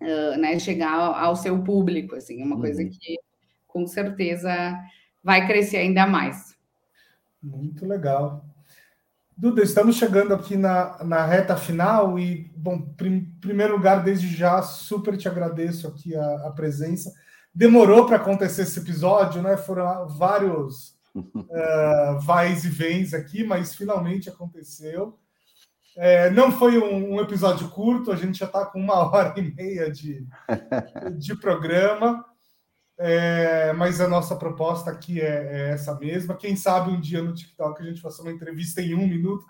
uh, 0.00 0.38
né, 0.38 0.58
chegar 0.58 0.92
ao 0.92 1.36
seu 1.36 1.62
público, 1.62 2.16
assim, 2.16 2.40
é 2.40 2.44
uma 2.44 2.56
uhum. 2.56 2.60
coisa 2.60 2.84
que 2.84 3.18
com 3.66 3.86
certeza 3.86 4.52
vai 5.22 5.46
crescer 5.46 5.78
ainda 5.78 6.06
mais. 6.06 6.54
Muito 7.42 7.86
legal. 7.86 8.44
Duda, 9.36 9.62
estamos 9.62 9.96
chegando 9.96 10.32
aqui 10.32 10.56
na, 10.56 11.02
na 11.02 11.26
reta 11.26 11.56
final 11.56 12.16
e, 12.18 12.52
bom, 12.56 12.80
prim, 12.80 13.24
primeiro 13.40 13.74
lugar, 13.76 14.04
desde 14.04 14.28
já, 14.28 14.62
super 14.62 15.16
te 15.16 15.28
agradeço 15.28 15.88
aqui 15.88 16.14
a, 16.14 16.46
a 16.46 16.50
presença. 16.52 17.12
Demorou 17.52 18.06
para 18.06 18.16
acontecer 18.16 18.62
esse 18.62 18.78
episódio, 18.78 19.42
né? 19.42 19.56
Foram 19.56 20.08
vários 20.08 20.96
uh, 21.14 22.20
vais 22.20 22.64
e 22.64 22.68
vens 22.68 23.12
aqui, 23.12 23.42
mas 23.42 23.74
finalmente 23.74 24.28
aconteceu. 24.28 25.18
É, 25.96 26.28
não 26.30 26.50
foi 26.50 26.76
um, 26.78 27.14
um, 27.14 27.20
episódio 27.20 27.68
curto, 27.68 28.10
a 28.10 28.16
gente 28.16 28.38
já 28.38 28.46
está 28.46 28.66
com 28.66 28.80
uma 28.80 28.94
hora 29.10 29.32
e 29.36 29.54
meia 29.54 29.90
de, 29.90 30.26
de 31.16 31.36
programa, 31.36 32.24
é, 32.98 33.72
mas 33.72 34.00
a 34.00 34.08
nossa 34.08 34.36
proposta 34.36 34.90
aqui 34.90 35.20
é, 35.20 35.24
é, 35.26 35.70
essa 35.70 35.94
mesma. 35.98 36.36
Quem 36.36 36.56
sabe 36.56 36.90
um 36.90 37.00
dia 37.00 37.22
no 37.22 37.34
TikTok 37.34 37.80
a 37.80 37.86
gente 37.86 38.00
faça 38.00 38.22
uma 38.22 38.32
entrevista 38.32 38.80
em 38.80 38.94
um 38.94 39.06
minuto. 39.06 39.44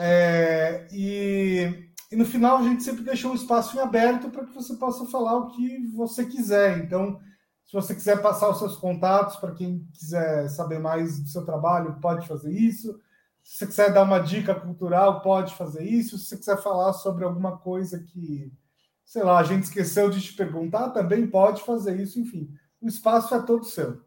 É, 0.00 0.86
e, 0.92 1.90
e, 2.12 2.14
no 2.14 2.24
final 2.24 2.58
a 2.58 2.62
gente 2.62 2.84
sempre 2.84 3.02
deixou 3.02 3.32
um 3.32 3.34
espaço 3.34 3.76
em 3.76 3.80
aberto 3.80 4.30
para 4.30 4.44
que 4.44 4.54
você 4.54 4.76
possa 4.76 5.04
falar 5.06 5.36
o 5.36 5.48
que 5.48 5.88
você 5.96 6.24
quiser. 6.24 6.78
Então, 6.78 7.18
Se 7.68 7.74
você 7.74 7.94
quiser 7.94 8.22
passar 8.22 8.48
os 8.48 8.58
seus 8.58 8.76
contatos 8.76 9.36
para 9.36 9.52
quem 9.52 9.86
quiser 9.92 10.48
saber 10.48 10.78
mais 10.78 11.20
do 11.20 11.28
seu 11.28 11.44
trabalho, 11.44 12.00
pode 12.00 12.26
fazer 12.26 12.50
isso. 12.50 12.98
Se 13.42 13.58
você 13.58 13.66
quiser 13.66 13.92
dar 13.92 14.04
uma 14.04 14.20
dica 14.20 14.54
cultural, 14.54 15.20
pode 15.20 15.54
fazer 15.54 15.84
isso. 15.84 16.16
Se 16.16 16.24
você 16.24 16.38
quiser 16.38 16.56
falar 16.62 16.94
sobre 16.94 17.24
alguma 17.24 17.58
coisa 17.58 17.98
que, 17.98 18.50
sei 19.04 19.22
lá, 19.22 19.38
a 19.38 19.42
gente 19.42 19.64
esqueceu 19.64 20.08
de 20.08 20.18
te 20.18 20.32
perguntar, 20.32 20.88
também 20.90 21.26
pode 21.26 21.62
fazer 21.62 22.00
isso. 22.00 22.18
Enfim, 22.18 22.50
o 22.80 22.88
espaço 22.88 23.34
é 23.34 23.42
todo 23.42 23.66
seu. 23.66 24.00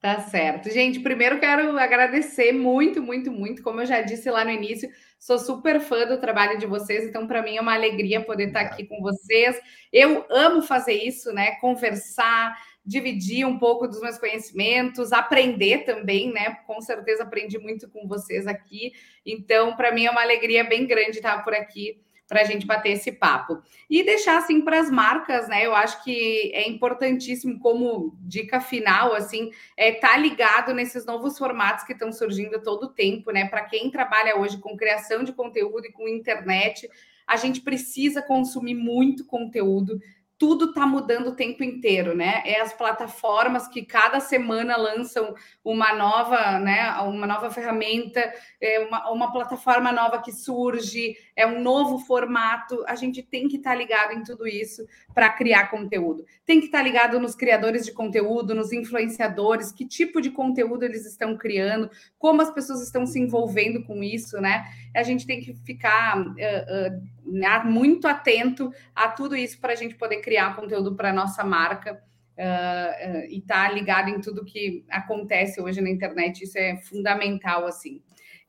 Tá 0.00 0.18
certo. 0.20 0.70
Gente, 0.70 0.98
primeiro 1.00 1.38
quero 1.38 1.78
agradecer 1.78 2.52
muito, 2.52 3.02
muito, 3.02 3.30
muito. 3.30 3.62
Como 3.62 3.82
eu 3.82 3.86
já 3.86 4.00
disse 4.00 4.30
lá 4.30 4.42
no 4.42 4.50
início, 4.50 4.90
sou 5.18 5.38
super 5.38 5.78
fã 5.78 6.06
do 6.06 6.18
trabalho 6.18 6.58
de 6.58 6.64
vocês, 6.64 7.04
então 7.04 7.26
para 7.26 7.42
mim 7.42 7.58
é 7.58 7.60
uma 7.60 7.74
alegria 7.74 8.24
poder 8.24 8.46
estar 8.46 8.60
aqui 8.62 8.86
com 8.86 9.02
vocês. 9.02 9.60
Eu 9.92 10.24
amo 10.30 10.62
fazer 10.62 10.94
isso, 10.94 11.30
né? 11.34 11.56
Conversar, 11.56 12.56
dividir 12.82 13.46
um 13.46 13.58
pouco 13.58 13.86
dos 13.86 14.00
meus 14.00 14.16
conhecimentos, 14.16 15.12
aprender 15.12 15.84
também, 15.84 16.32
né? 16.32 16.56
Com 16.66 16.80
certeza 16.80 17.24
aprendi 17.24 17.58
muito 17.58 17.86
com 17.90 18.08
vocês 18.08 18.46
aqui. 18.46 18.92
Então, 19.26 19.76
para 19.76 19.92
mim 19.92 20.06
é 20.06 20.10
uma 20.10 20.22
alegria 20.22 20.64
bem 20.64 20.86
grande 20.86 21.18
estar 21.18 21.44
por 21.44 21.52
aqui 21.52 22.00
para 22.30 22.42
a 22.42 22.44
gente 22.44 22.64
bater 22.64 22.90
esse 22.90 23.10
papo. 23.10 23.60
E 23.90 24.04
deixar 24.04 24.38
assim 24.38 24.60
para 24.60 24.78
as 24.78 24.88
marcas, 24.88 25.48
né? 25.48 25.66
Eu 25.66 25.74
acho 25.74 26.04
que 26.04 26.52
é 26.54 26.68
importantíssimo 26.68 27.58
como 27.58 28.16
dica 28.20 28.60
final, 28.60 29.12
assim, 29.12 29.50
é 29.76 29.96
estar 29.96 30.12
tá 30.12 30.16
ligado 30.16 30.72
nesses 30.72 31.04
novos 31.04 31.36
formatos 31.36 31.84
que 31.84 31.92
estão 31.92 32.12
surgindo 32.12 32.62
todo 32.62 32.84
o 32.84 32.88
tempo, 32.88 33.32
né? 33.32 33.48
Para 33.48 33.64
quem 33.64 33.90
trabalha 33.90 34.38
hoje 34.38 34.58
com 34.58 34.76
criação 34.76 35.24
de 35.24 35.32
conteúdo 35.32 35.86
e 35.86 35.92
com 35.92 36.06
internet, 36.06 36.88
a 37.26 37.34
gente 37.34 37.62
precisa 37.62 38.22
consumir 38.22 38.74
muito 38.74 39.24
conteúdo 39.24 40.00
tudo 40.40 40.70
está 40.70 40.86
mudando 40.86 41.28
o 41.28 41.34
tempo 41.34 41.62
inteiro, 41.62 42.16
né? 42.16 42.42
É 42.46 42.62
as 42.62 42.72
plataformas 42.72 43.68
que 43.68 43.84
cada 43.84 44.20
semana 44.20 44.74
lançam 44.74 45.34
uma 45.62 45.92
nova, 45.92 46.58
né? 46.58 46.92
Uma 47.02 47.26
nova 47.26 47.50
ferramenta, 47.50 48.32
é 48.58 48.80
uma, 48.80 49.10
uma 49.10 49.32
plataforma 49.32 49.92
nova 49.92 50.22
que 50.22 50.32
surge, 50.32 51.14
é 51.36 51.46
um 51.46 51.60
novo 51.62 51.98
formato. 51.98 52.82
A 52.86 52.94
gente 52.94 53.22
tem 53.22 53.48
que 53.48 53.58
estar 53.58 53.72
tá 53.72 53.76
ligado 53.76 54.14
em 54.14 54.22
tudo 54.22 54.48
isso 54.48 54.82
para 55.14 55.28
criar 55.28 55.70
conteúdo. 55.70 56.24
Tem 56.46 56.58
que 56.58 56.66
estar 56.66 56.78
tá 56.78 56.84
ligado 56.84 57.20
nos 57.20 57.34
criadores 57.34 57.84
de 57.84 57.92
conteúdo, 57.92 58.54
nos 58.54 58.72
influenciadores, 58.72 59.70
que 59.70 59.86
tipo 59.86 60.22
de 60.22 60.30
conteúdo 60.30 60.84
eles 60.84 61.04
estão 61.04 61.36
criando, 61.36 61.90
como 62.18 62.40
as 62.40 62.50
pessoas 62.50 62.80
estão 62.80 63.04
se 63.04 63.20
envolvendo 63.20 63.84
com 63.84 64.02
isso, 64.02 64.40
né? 64.40 64.64
A 64.96 65.02
gente 65.02 65.26
tem 65.26 65.42
que 65.42 65.52
ficar 65.66 66.18
uh, 66.18 66.30
uh, 66.30 67.19
muito 67.64 68.08
atento 68.08 68.72
a 68.94 69.08
tudo 69.08 69.36
isso 69.36 69.60
para 69.60 69.72
a 69.72 69.76
gente 69.76 69.94
poder 69.94 70.20
criar 70.20 70.56
conteúdo 70.56 70.94
para 70.94 71.10
a 71.10 71.14
nossa 71.14 71.44
marca. 71.44 72.02
Uh, 72.38 73.18
uh, 73.18 73.24
e 73.28 73.36
estar 73.36 73.68
tá 73.68 73.74
ligado 73.74 74.08
em 74.08 74.18
tudo 74.18 74.46
que 74.46 74.82
acontece 74.88 75.60
hoje 75.60 75.82
na 75.82 75.90
internet, 75.90 76.42
isso 76.42 76.56
é 76.56 76.78
fundamental, 76.78 77.66
assim. 77.66 78.00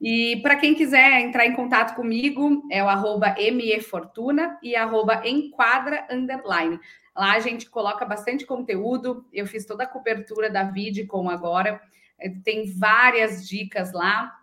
E 0.01 0.37
para 0.41 0.55
quem 0.55 0.73
quiser 0.73 1.21
entrar 1.21 1.45
em 1.45 1.53
contato 1.53 1.95
comigo, 1.95 2.63
é 2.71 2.83
o 2.83 2.89
arroba 2.89 3.35
mefortuna 3.53 4.57
e 4.63 4.75
arroba 4.75 5.21
enquadra 5.27 6.07
underline. 6.09 6.79
Lá 7.15 7.33
a 7.33 7.39
gente 7.39 7.69
coloca 7.69 8.03
bastante 8.03 8.43
conteúdo, 8.43 9.23
eu 9.31 9.45
fiz 9.45 9.63
toda 9.63 9.83
a 9.83 9.87
cobertura 9.87 10.49
da 10.49 10.63
Vidcom 10.63 11.29
agora, 11.29 11.79
é, 12.17 12.29
tem 12.29 12.73
várias 12.73 13.47
dicas 13.47 13.91
lá. 13.91 14.35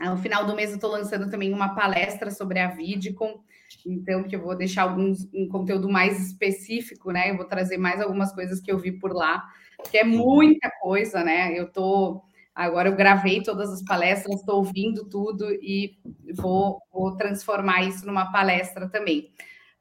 No 0.00 0.16
final 0.16 0.46
do 0.46 0.54
mês 0.54 0.70
eu 0.70 0.76
estou 0.76 0.90
lançando 0.90 1.30
também 1.30 1.52
uma 1.52 1.74
palestra 1.74 2.30
sobre 2.30 2.58
a 2.58 2.68
Vidcom, 2.68 3.42
então, 3.84 4.24
que 4.24 4.34
eu 4.34 4.42
vou 4.42 4.56
deixar 4.56 4.82
alguns, 4.82 5.28
um 5.32 5.48
conteúdo 5.48 5.88
mais 5.88 6.20
específico, 6.26 7.10
né? 7.10 7.30
Eu 7.30 7.36
vou 7.36 7.46
trazer 7.46 7.78
mais 7.78 8.00
algumas 8.00 8.32
coisas 8.32 8.60
que 8.60 8.70
eu 8.70 8.78
vi 8.78 8.92
por 8.92 9.12
lá, 9.12 9.44
que 9.90 9.98
é 9.98 10.04
muita 10.04 10.70
coisa, 10.80 11.22
né? 11.22 11.58
Eu 11.58 11.70
tô 11.70 12.22
agora 12.54 12.88
eu 12.88 12.96
gravei 12.96 13.42
todas 13.42 13.70
as 13.70 13.84
palestras, 13.84 14.40
estou 14.40 14.56
ouvindo 14.56 15.04
tudo 15.08 15.52
e 15.52 15.98
vou, 16.34 16.80
vou 16.90 17.14
transformar 17.14 17.82
isso 17.82 18.06
numa 18.06 18.32
palestra 18.32 18.88
também. 18.88 19.30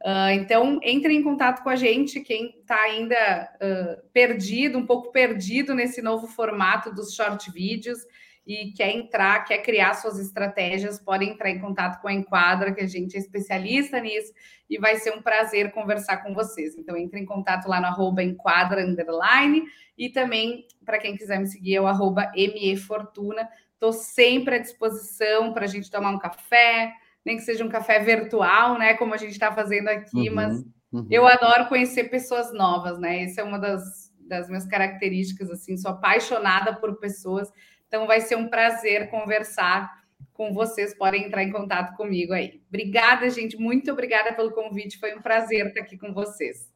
Uh, 0.02 0.30
então, 0.34 0.80
entre 0.84 1.14
em 1.14 1.24
contato 1.24 1.64
com 1.64 1.70
a 1.70 1.76
gente, 1.76 2.20
quem 2.20 2.60
está 2.60 2.80
ainda 2.82 3.16
uh, 3.56 4.08
perdido, 4.12 4.78
um 4.78 4.86
pouco 4.86 5.12
perdido 5.12 5.74
nesse 5.74 6.02
novo 6.02 6.28
formato 6.28 6.94
dos 6.94 7.16
short 7.16 7.50
vídeos 7.50 8.00
e 8.46 8.72
quer 8.74 8.92
entrar, 8.92 9.44
quer 9.44 9.60
criar 9.60 9.96
suas 9.96 10.20
estratégias, 10.20 11.00
pode 11.00 11.26
entrar 11.26 11.50
em 11.50 11.60
contato 11.60 12.00
com 12.00 12.08
a 12.08 12.14
Enquadra, 12.14 12.74
que 12.74 12.82
a 12.82 12.88
gente 12.88 13.16
é 13.16 13.20
especialista 13.20 14.00
nisso, 14.00 14.32
e 14.70 14.78
vai 14.78 14.98
ser 14.98 15.12
um 15.16 15.22
prazer 15.22 15.72
conversar 15.72 16.18
com 16.18 16.34
vocês. 16.34 16.78
Então, 16.78 16.96
entre 16.96 17.20
em 17.20 17.26
contato 17.26 17.68
lá 17.68 17.80
no 17.80 17.88
arroba 17.88 18.24
Enquadra 18.24 18.86
Underline, 18.86 19.64
e 19.98 20.10
também, 20.10 20.68
para 20.86 21.00
quem 21.00 21.16
quiser 21.16 21.40
me 21.40 21.48
seguir, 21.48 21.76
é 21.76 21.82
o 21.82 21.88
arroba 21.88 22.32
MeFortuna. 22.36 23.50
Estou 23.74 23.92
sempre 23.92 24.56
à 24.56 24.60
disposição 24.60 25.52
para 25.52 25.66
a 25.66 25.68
gente 25.68 25.90
tomar 25.90 26.12
um 26.12 26.20
café, 26.20 26.94
nem 27.26 27.38
que 27.38 27.44
seja 27.44 27.66
um 27.66 27.70
café 27.70 28.00
virtual, 28.00 28.78
né? 28.78 28.94
Como 28.94 29.14
a 29.14 29.18
gente 29.18 29.32
está 29.32 29.52
fazendo 29.52 29.88
aqui, 29.88 30.30
uhum, 30.30 30.36
mas 30.36 30.64
uhum. 30.92 31.08
eu 31.10 31.26
adoro 31.26 31.68
conhecer 31.68 32.06
pessoas 32.06 32.54
novas, 32.54 33.00
né? 33.00 33.24
Isso 33.24 33.40
é 33.40 33.44
uma 33.44 33.58
das, 33.58 34.14
das 34.20 34.48
minhas 34.48 34.68
características, 34.68 35.50
assim, 35.50 35.76
sou 35.78 35.92
apaixonada 35.92 36.76
por 36.76 37.00
pessoas 37.00 37.52
então 37.88 38.08
vai 38.08 38.22
ser 38.22 38.36
um 38.36 38.48
prazer 38.48 39.10
conversar 39.10 40.06
com 40.34 40.54
vocês. 40.54 40.96
Podem 40.96 41.26
entrar 41.26 41.44
em 41.44 41.52
contato 41.52 41.96
comigo 41.96 42.34
aí. 42.34 42.62
Obrigada, 42.70 43.30
gente. 43.30 43.58
Muito 43.58 43.92
obrigada 43.92 44.34
pelo 44.34 44.52
convite. 44.52 45.00
Foi 45.00 45.16
um 45.16 45.22
prazer 45.22 45.68
estar 45.68 45.82
aqui 45.82 45.98
com 45.98 46.14
vocês. 46.14 46.70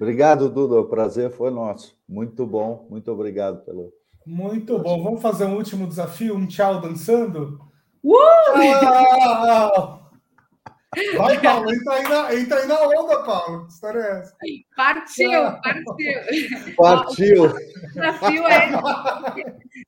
Obrigado, 0.00 0.48
Duda. 0.48 0.80
O 0.80 0.88
prazer 0.88 1.30
foi 1.30 1.50
nosso. 1.50 1.98
Muito 2.08 2.46
bom. 2.46 2.86
Muito 2.88 3.10
obrigado 3.10 3.64
pelo. 3.64 3.92
Muito 4.24 4.78
bom. 4.78 5.02
Vamos 5.02 5.22
fazer 5.22 5.44
um 5.44 5.56
último 5.56 5.86
desafio, 5.86 6.36
um 6.36 6.46
tchau 6.46 6.80
dançando? 6.80 7.58
Uh! 8.04 8.14
Tchau! 8.54 10.07
Vai, 11.16 11.40
Paulo, 11.40 11.70
entra 11.70 11.94
aí 11.94 12.02
na, 12.04 12.34
entra 12.34 12.60
aí 12.60 12.66
na 12.66 12.80
onda, 12.80 13.22
Paulo. 13.22 13.66
Que 13.66 13.72
história 13.72 13.98
é 13.98 14.20
essa? 14.20 14.36
Partiu, 14.74 15.30
partiu. 15.62 16.74
Partiu. 16.76 17.44
O 17.78 18.00
desafio 18.00 18.46
é. 18.46 18.70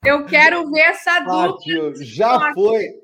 Eu 0.03 0.25
quero 0.25 0.69
ver 0.71 0.81
essa 0.81 1.19
dupla. 1.19 1.53
Partiu. 1.53 1.93
Já 2.03 2.53
foi. 2.53 3.01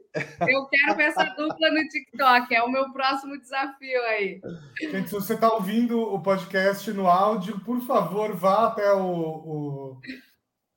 Eu 0.47 0.65
quero 0.65 0.95
ver 0.95 1.03
essa 1.03 1.23
dupla 1.23 1.69
no 1.71 1.87
TikTok. 1.87 2.55
É 2.55 2.63
o 2.63 2.71
meu 2.71 2.91
próximo 2.91 3.37
desafio 3.39 4.01
aí. 4.03 4.41
Gente, 4.79 5.09
se 5.09 5.15
você 5.15 5.33
está 5.33 5.51
ouvindo 5.53 5.99
o 5.99 6.19
podcast 6.21 6.91
no 6.91 7.07
áudio, 7.07 7.59
por 7.61 7.81
favor, 7.81 8.35
vá 8.35 8.67
até 8.67 8.91
o, 8.93 9.01
o 9.01 10.01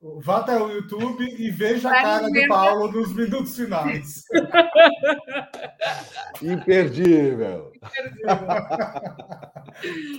Vá 0.02 0.38
até 0.38 0.56
o 0.56 0.70
YouTube 0.70 1.26
e 1.38 1.50
veja 1.50 1.90
a 1.90 2.02
cara 2.02 2.30
do 2.30 2.48
Paulo 2.48 2.90
nos 2.90 3.14
minutos 3.14 3.54
finais. 3.54 4.24
Imperdível. 6.40 7.70
Imperdível. 7.74 8.30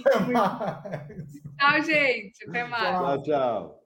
Até 0.05 0.19
mais. 0.31 1.23
Tchau, 1.59 1.81
gente. 1.83 2.47
Até 2.47 2.63
mais. 2.63 2.97
Tchau, 2.97 3.23
tchau. 3.23 3.80